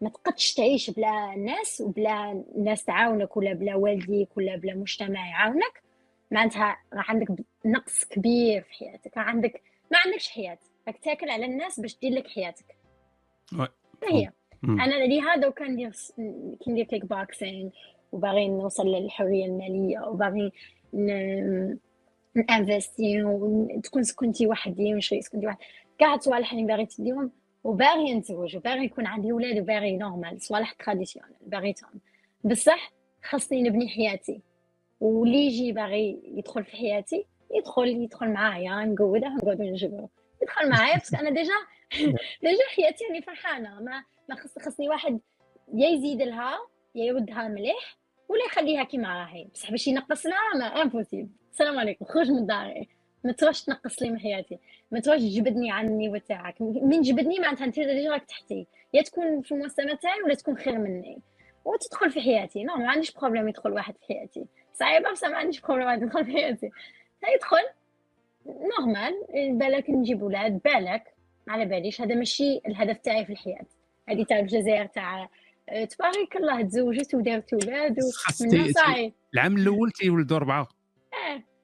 ما 0.00 0.08
تقدش 0.08 0.54
تعيش 0.54 0.90
بلا 0.90 1.34
ناس 1.36 1.80
وبلا 1.80 2.44
ناس 2.58 2.84
تعاونك 2.84 3.36
ولا 3.36 3.52
بلا 3.52 3.74
والديك 3.74 4.36
ولا 4.36 4.56
بلا 4.56 4.74
مجتمع 4.74 5.28
يعاونك. 5.28 5.82
معناتها 6.30 6.76
راح 6.92 7.10
عندك 7.10 7.28
نقص 7.64 8.04
كبير 8.04 8.62
في 8.62 8.74
حياتك 8.74 9.16
راح 9.16 9.28
عندك 9.28 9.62
ما 9.92 9.98
عندكش 9.98 10.28
حياة. 10.28 10.58
راك 10.86 10.98
تاكل 10.98 11.30
على 11.30 11.46
الناس 11.46 11.80
باش 11.80 11.98
دير 11.98 12.12
لك 12.12 12.26
حياتك. 12.26 12.76
هي. 14.10 14.30
أنا 14.64 14.94
لهذا 14.94 15.48
وكان 15.48 15.72
ندير 15.72 15.92
كي 16.64 16.70
ندير 16.70 16.84
kick 16.84 17.04
boxing 17.04 17.70
وباغي 18.12 18.48
نوصل 18.48 18.86
للحرية 18.86 19.44
المالية 19.44 20.00
وباغي 20.00 20.52
نانفستي 22.34 23.22
وتكون 23.22 24.02
سكنتي 24.02 24.46
وحدي 24.46 24.94
ونشري 24.94 25.22
سكنتي 25.22 25.46
وحدي. 25.46 25.64
كاع 25.98 26.14
الصوالح 26.14 26.52
اللي 26.52 26.64
باغي 26.64 26.86
تديهم 26.86 27.30
وباغي 27.68 28.14
نتزوج 28.14 28.56
وباغي 28.56 28.84
يكون 28.84 29.06
عندي 29.06 29.32
ولاد 29.32 29.58
وباغي 29.58 29.96
normal 29.96 30.42
صوالح 30.42 30.72
traditionnelles 30.72 31.36
باغيتهم 31.46 31.90
بصح 32.44 32.92
خاصني 33.22 33.62
نبني 33.62 33.88
حياتي. 33.88 34.40
واللي 35.00 35.46
يجي 35.46 35.72
باغي 35.72 36.20
يدخل 36.24 36.64
في 36.64 36.76
حياتي 36.76 37.26
يدخل 37.54 37.88
يدخل 37.88 38.28
معايا 38.30 38.84
نقودها 38.84 39.28
نقعدو 39.28 39.62
نجبرو 39.62 40.08
يدخل 40.42 40.70
معايا 40.70 40.96
بس 40.96 41.14
أنا 41.14 41.30
déjà 41.30 41.52
déjà 42.42 42.64
حياتي 42.76 43.04
راني 43.04 43.22
فرحانة. 43.22 43.80
ما 43.80 44.04
ما 44.28 44.36
خص 44.36 44.58
خصني 44.58 44.88
واحد 44.88 45.20
يا 45.74 45.88
يزيد 45.88 46.22
لها 46.22 46.58
يا 46.94 47.04
يردها 47.04 47.48
مليح 47.48 47.98
ولا 48.28 48.44
يخليها 48.44 48.84
كيما 48.84 49.08
راهي. 49.20 49.44
بصح 49.54 49.70
باش 49.70 49.88
ينقص 49.88 50.26
لها 50.26 50.58
ما 50.58 50.82
impossible 50.82 51.28
السلام 51.52 51.78
عليكم. 51.78 52.04
خرج 52.04 52.30
من 52.30 52.46
داري. 52.46 52.88
ما 53.24 53.32
تروحش 53.32 53.62
تنقص 53.62 54.02
لي 54.02 54.10
من 54.10 54.18
حياتي 54.20 54.58
ما 54.90 55.00
تروحش 55.00 55.20
تجبدني 55.20 55.72
عن 55.72 55.86
ال 55.86 55.90
niveau 55.90 56.16
تاعك 56.16 56.60
من 56.60 57.00
جبدني 57.00 57.38
معناتها 57.38 57.64
أنت 57.64 57.78
اللي 57.78 58.08
راك 58.08 58.24
تحتي. 58.24 58.66
يا 58.94 59.02
تكون 59.02 59.42
في 59.42 59.52
المستوى 59.52 59.96
تاعي 59.96 60.22
ولا 60.22 60.34
تكون 60.34 60.56
خير 60.56 60.78
مني. 60.78 61.18
وتدخل 61.64 62.10
في 62.10 62.20
حياتي. 62.20 62.64
no 62.64 62.76
ما 62.76 62.90
عنديش 62.90 63.12
problème 63.12 63.48
يدخل 63.48 63.72
واحد 63.72 63.94
في 63.96 64.14
حياتي. 64.14 64.46
صعيبة 64.74 65.12
بس 65.12 65.24
ما 65.24 65.36
عنديش 65.36 65.60
problème 65.60 65.86
واحد 65.86 66.02
يدخل 66.02 66.24
في 66.24 66.32
حياتي. 66.32 66.70
يدخل. 67.34 67.64
normal 68.46 69.14
بالك 69.58 69.90
نجيب 69.90 70.22
ولاد. 70.22 70.60
بالك. 70.64 71.14
على 71.48 71.64
باليش. 71.64 72.00
هذا 72.00 72.14
ماشي 72.14 72.60
الهدف 72.66 72.98
تاعي 72.98 73.24
في 73.24 73.32
الحياة. 73.32 73.66
هذه 74.08 74.24
تاع 74.24 74.38
الجزائر 74.38 74.86
تاع 74.86 75.28
آه، 75.68 75.84
تبارك 75.84 76.36
الله 76.36 76.62
تزوجت 76.62 77.14
ودارت 77.14 77.52
ولاد 77.52 77.96
ومن 78.40 78.72
صاي 78.72 79.12
العام 79.34 79.56
الأول 79.56 79.90
تيولدوا 79.90 80.36
أربعة. 80.36 80.68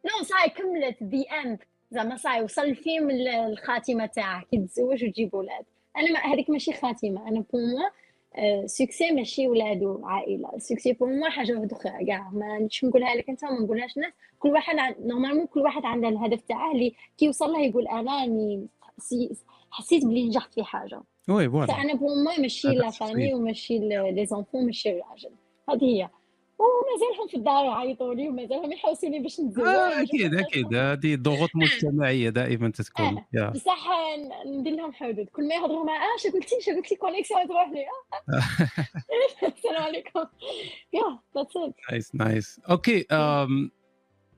no 0.05 0.23
ça 0.23 0.32
y 0.32 0.37
est 0.37 0.51
كملت 0.51 1.03
the 1.03 1.19
end 1.19 1.59
زعما 1.91 2.17
صاي 2.17 2.43
وصل 2.43 2.63
الفيلم 2.63 3.11
الخاتمة 3.11 4.07
تاعه 4.07 4.45
كي 4.51 4.59
تزوج 4.59 5.05
وتجيب 5.05 5.35
ولاد. 5.35 5.65
أنا 5.97 6.19
هذيك 6.19 6.51
ماشي 6.51 6.73
خاتمة. 6.73 7.29
أنا 7.29 7.45
pour 7.53 7.59
moi 7.59 7.89
succès 8.67 9.11
ماشي 9.11 9.49
ولاد 9.49 9.83
وعائلة. 9.83 10.59
succès 10.59 10.93
pour 10.93 11.07
moi 11.07 11.29
حاجة 11.29 11.53
واحدة 11.53 11.77
أخرى 11.77 12.07
كاع 12.07 12.31
ما 12.33 12.59
نش 12.59 12.85
نقولها 12.85 13.15
لك 13.15 13.29
أنت 13.31 13.45
وما 13.45 13.61
نقولهاش 13.61 13.97
الناس. 13.97 14.13
كل 14.39 14.49
واحد 14.49 14.77
normalement 15.01 15.47
كل 15.47 15.61
واحد 15.61 15.85
عنده 15.85 16.09
الهدف 16.09 16.41
تاعه 16.41 16.73
اللي 16.73 16.95
كي 17.19 17.27
يوصل 17.27 17.53
له 17.53 17.61
يقول 17.61 17.89
أنا 17.89 18.21
راني 18.21 18.67
حسيت 19.71 20.05
بلي 20.05 20.27
نجحت 20.27 20.55
في 20.55 20.65
حاجة. 20.65 21.01
oui 21.29 21.51
voilà 21.51 21.67
فأنا 21.67 21.95
pour 21.95 22.07
moi 22.07 22.41
ماشي 22.41 22.69
la 22.69 22.91
famille 22.91 23.35
وماشي 23.35 23.79
les 23.79 24.27
enfants 24.27 24.67
ماشي 24.67 24.91
الراجل. 24.91 25.31
هذه 25.71 25.85
هي. 25.85 26.09
ومازالهم 26.59 27.29
في 27.29 27.37
الدار 27.37 27.65
يعيطوا 27.65 28.15
لي 28.15 28.29
ومازالهم 28.29 28.73
يحوسوني 28.73 29.19
باش 29.19 29.41
نتزوج 29.41 29.67
آه 29.67 30.03
أكيد 30.03 30.35
أكيد. 30.35 30.75
هذه 30.75 31.17
ضغوط 31.17 31.51
آه. 31.55 31.59
مجتمعية 31.63 32.31
دائما 32.31 32.71
تتكون 32.71 33.25
آه 33.39 33.49
بصح 33.51 33.89
ندير 34.47 34.75
لهم 34.75 34.93
حدود. 34.93 35.27
كل 35.29 35.49
ما 35.49 35.55
يهضروا 35.55 35.85
معاه 35.85 36.15
اش 36.17 36.27
قلتي؟ 36.27 36.59
اش 36.59 36.69
قلتي؟ 36.69 36.97
connexion 36.97 37.49
تروح 37.49 37.69
لي 37.69 37.85
السلام 39.57 39.83
عليكم. 39.83 40.21
yeah 40.93 41.19
that's 41.37 41.57
it 41.57 41.75
nice 41.91 42.15
nice 42.15 42.61
okay 42.71 43.07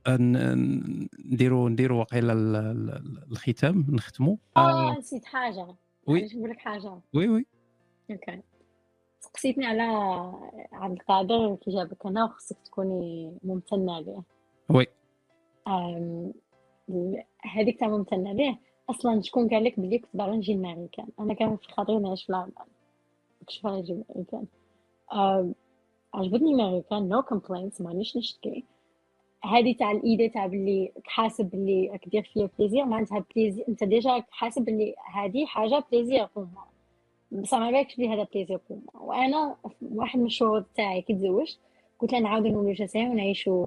نديروا 0.09 1.69
نديروا 1.69 1.99
واقيلا 1.99 2.33
الختام 3.33 3.87
نختموا 3.89 4.37
آه 4.57 4.97
نسيت 4.99 5.25
حاجة. 5.25 5.67
oui. 6.07 6.29
نقول 6.35 6.51
لك 6.51 6.59
حاجة. 6.59 7.01
oui 7.15 7.29
oui. 7.29 7.47
okay 8.11 8.43
سقسيتني 9.37 9.67
على 9.67 9.83
عبد 10.73 10.93
القادر 10.99 11.57
كي 11.57 11.71
جابك 11.71 12.07
هنا 12.07 12.25
وخصك 12.25 12.57
تكوني 12.65 13.33
ممتنه 13.45 14.01
ليه 14.01 14.23
oui 14.71 14.87
هذيك 17.45 17.81
تاع 17.81 17.89
ممتنه 17.89 18.33
ليه 18.33 18.59
أصلا 18.91 19.21
شكون 19.23 19.49
قال 19.49 19.65
لك 19.65 19.81
بلي 19.81 19.99
كنت 19.99 20.17
باغي 20.17 20.37
نجي 20.37 20.55
لماريكان 20.55 21.07
أنا 21.21 21.35
كان 21.35 21.57
في 21.57 21.69
خاطري 21.73 21.99
نعيش 21.99 22.23
في 22.25 22.31
لالمان 22.31 22.51
كنتش 23.41 23.63
باغي 23.63 23.81
نجي 23.81 23.93
لماريكان 23.93 24.45
أم، 25.13 25.55
عجبتني 26.15 26.55
ماريكان 26.55 27.09
no 27.09 27.23
complaints 27.23 27.81
مانيش 27.81 28.17
نشتكي 28.17 28.65
هذه 29.45 29.75
تاع 29.79 29.91
l'idée 29.91 30.29
تاع 30.29 30.47
بلي 30.47 30.93
حاسب 31.05 31.51
بلي 31.51 31.91
راك 31.91 32.09
دير 32.09 32.23
فيا 32.23 32.49
plaisir 32.59 32.85
معناتها 32.85 33.25
plaisir 33.37 33.65
انت 33.69 33.85
déjà 33.85 34.25
حاسب 34.31 34.65
بلي 34.65 34.95
هذه 35.15 35.47
حاجة 35.47 35.85
plaisir 35.93 36.29
pour 36.37 36.49
بصح 37.33 37.59
ما 37.59 37.71
بالكش 37.71 37.97
بلي 37.97 38.09
هذا 38.09 38.27
plaisir 38.35 38.61
moi 38.71 39.03
وأنا 39.03 39.57
واحد 39.83 40.19
من 40.19 40.27
الشروط 40.27 40.67
تاعي 40.77 41.03
كي 41.03 41.15
تزوجت 41.15 41.59
قلت 41.99 42.13
لها 42.13 42.21
نعاودو 42.21 42.49
نولو 42.49 42.69
الجزائر 42.69 43.09
ونعيشو 43.09 43.67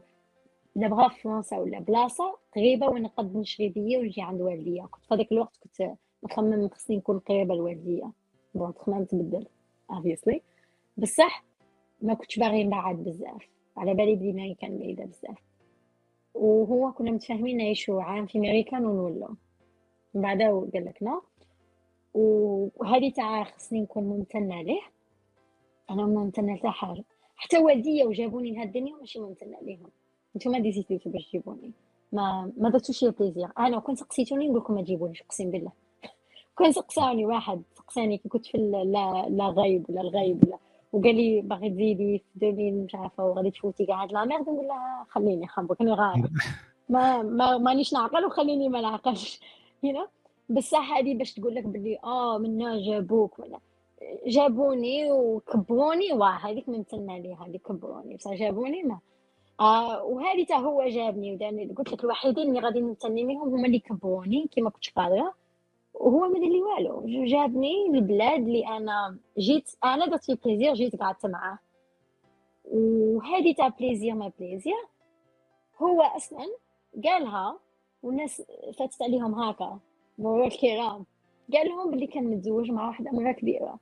لا 0.76 0.88
بغا 0.88 1.08
في 1.08 1.22
فرنسا 1.22 1.58
ولا 1.58 1.80
بلاصة 1.80 2.38
قريبة 2.56 2.88
وين 2.88 3.10
نشري 3.20 3.70
بيا 3.70 4.00
ونجي 4.00 4.22
عند 4.22 4.42
والديا. 4.42 4.86
كنت 4.86 5.06
في 5.06 5.14
هذاك 5.14 5.32
الوقت 5.32 5.58
كنت 5.64 5.92
نخمم 6.24 6.70
خصني 6.70 6.98
نكون 6.98 7.20
قريبة 7.20 7.56
لوالديا. 7.56 8.12
bon 8.56 8.74
تخمم 8.74 9.04
تبدل 9.04 9.46
obviously. 9.92 10.40
بصح 10.98 11.44
ما 12.02 12.14
كنتش 12.14 12.40
باغي 12.40 12.64
نبعد 12.64 12.96
بزاف. 12.96 13.50
على 13.78 13.94
بالي 13.94 14.16
بلي 14.16 14.34
ماريكان 14.34 14.78
بعيدة 14.78 15.06
بزاف. 15.06 15.38
وهو 16.34 16.92
كنا 16.92 17.12
متفاهمين 17.12 17.58
نعيشو 17.58 18.00
عام 18.00 18.26
في 18.26 18.40
ماريكان 18.40 18.86
ونولو. 18.86 19.36
من 20.14 20.22
بعدها 20.22 20.68
قال 20.74 20.86
لك 20.86 21.04
non 21.04 21.22
وهذه 22.14 23.12
تاع 23.12 23.44
خصني 23.44 23.82
نكون 23.82 24.04
ممتنة 24.04 24.62
ليه؟ 24.62 24.82
أنا 25.90 26.06
ممتنة 26.06 26.56
لتا 26.56 26.70
حاجة 26.70 27.04
حتى 27.36 27.58
والديا 27.58 28.06
وجابوني 28.06 28.52
لهاد 28.52 28.68
الدنيا 28.68 28.96
ماشي 28.96 29.20
ممتنة 29.20 29.58
ليهم. 29.62 29.90
نتوما 30.36 30.60
décidi 30.60 30.97
تو 30.97 31.10
باش 31.10 31.28
تجيبوني 31.28 31.72
ما 32.12 32.52
ما 32.58 32.70
درتوش 32.70 33.04
ليا 33.04 33.12
plaisir. 33.20 33.48
أنا 33.60 33.80
كون 33.80 33.96
سقسيتوني 33.96 34.48
نقول 34.48 34.60
لكم 34.60 34.74
ما 34.74 34.82
تجيبونيش 34.82 35.22
أقسم 35.22 35.52
بالله. 35.52 35.72
كون 36.58 36.72
سقساني 36.72 37.26
واحد 37.26 37.62
سقساني 37.76 38.18
كي 38.18 38.30
كنت 38.30 38.46
في 38.46 38.58
لا 38.58 39.26
لا 39.30 39.54
غايب 39.58 39.90
ولا 39.90 40.02
الغايب 40.02 40.44
ولا. 40.48 40.58
وقال 40.94 41.16
لي 41.16 41.42
باغي 41.42 41.70
تزيدي 41.70 42.24
في 42.40 42.50
2000 42.50 42.72
مش 42.86 42.96
عارفة 42.96 43.26
وغادي 43.26 43.52
تفوتي 43.52 43.86
كاع 43.86 44.04
هاد 44.04 44.12
لا 44.12 44.26
ميرد 44.26 44.42
نقول 44.50 44.68
لها 44.68 45.06
خليني 45.10 45.48
خنبك 45.48 45.82
راني 45.82 45.94
غايب. 45.94 46.26
ما 46.90 47.22
ما 47.24 47.58
مانيش 47.58 47.94
نعقل 47.94 48.26
وخليني 48.26 48.70
ما 48.70 48.82
نعقلش. 48.82 49.40
هنا 49.84 50.08
بصح 50.50 50.92
هذه 50.98 51.18
باش 51.18 51.34
تقول 51.34 51.56
لك 51.56 51.64
بلي 51.64 52.00
آه 52.04 52.38
منا 52.38 52.78
جابوك 52.82 53.40
ولا 53.40 53.60
جابوني 54.28 55.12
وكبروني 55.12 56.14
واه 56.14 56.30
هذيك 56.38 56.70
ممتنه 56.70 57.18
ليها 57.18 57.46
هذيك 57.48 57.62
كبروني 57.62 58.16
بصح 58.16 58.34
جابوني 58.34 58.84
ما. 58.84 59.00
آه 59.60 60.04
وهذه 60.04 60.46
تا 60.46 60.56
هو 60.56 60.88
جابني 60.88 61.34
وداني 61.34 61.74
قلت 61.74 61.92
لك 61.94 62.04
الوحيدين 62.04 62.50
اللي 62.50 62.60
غادي 62.60 62.80
نمتني 62.80 63.24
ليهم 63.26 63.50
هما 63.56 63.68
اللي 63.68 63.80
كبروني 63.80 64.48
كي 64.52 64.62
ما 64.62 64.70
كنتش 64.70 64.90
قادرة. 64.90 65.34
وهو 65.94 66.28
ما 66.28 66.40
دار 66.40 66.50
لي 66.50 66.62
والو 66.62 67.26
جابني 67.26 67.88
للبلاد 67.90 68.40
اللي 68.40 68.68
أنا 68.68 69.18
جيت 69.40 69.72
أنا 69.84 70.06
درت 70.06 70.24
فيه 70.26 70.36
plaisir 70.46 70.74
جيت 70.74 70.96
قعدت 70.96 71.26
معاه. 71.26 71.60
وهذه 72.66 73.54
تاع 73.58 73.68
plaisir 73.68 74.16
ما 74.16 74.32
plaisir 74.40 74.86
هو 75.82 76.02
أصلا 76.02 76.46
قالها 77.06 77.60
والناس 78.04 78.42
فاتت 78.80 79.02
عليهم 79.02 79.36
هكا. 79.36 79.80
مرور 80.20 80.48
الكرام. 80.48 81.06
قال 81.54 81.68
لهم 81.68 81.92
بلي 81.92 82.08
كان 82.08 82.24
متزوج 82.24 82.72
مع 82.72 82.88
واحدة 82.88 83.12
امرأة 83.12 83.32
كبيرة. 83.32 83.80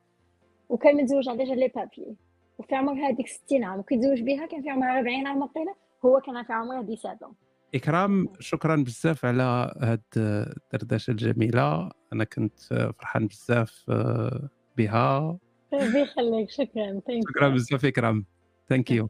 وكان 0.69 0.95
متزوج 0.95 1.29
على 1.29 1.37
déjà 1.37 1.55
les 1.55 1.67
papiers. 1.67 2.15
وفي 2.57 2.75
عمر 2.75 2.93
هذيك 2.93 3.27
60 3.27 3.63
عام. 3.63 3.79
وكي 3.79 3.97
تزوج 3.97 4.21
بها 4.21 4.45
كان 4.45 4.61
في 4.61 4.69
عمرها 4.69 4.99
40 4.99 5.27
عام 5.27 5.41
واقيلا 5.41 5.75
هو 6.05 6.19
كان 6.19 6.43
في 6.43 6.53
عمره 6.53 6.95
17 6.95 7.31
إكرام 7.75 8.27
شكرا 8.39 8.75
بزاف 8.75 9.25
على 9.25 9.73
هاد 9.81 10.01
الدردشة 10.73 11.11
الجميلة. 11.11 11.91
أنا 12.13 12.23
كنت 12.23 12.59
فرحان 12.99 13.27
بزاف 13.27 13.83
بها. 14.77 15.37
ربي 15.73 16.01
يخليك. 16.01 16.49
شكرا. 16.49 17.01
شكرا 17.29 17.49
بزاف 17.49 17.85
إكرام. 17.85 18.25
ثانك 18.69 18.91
يو 18.91 19.07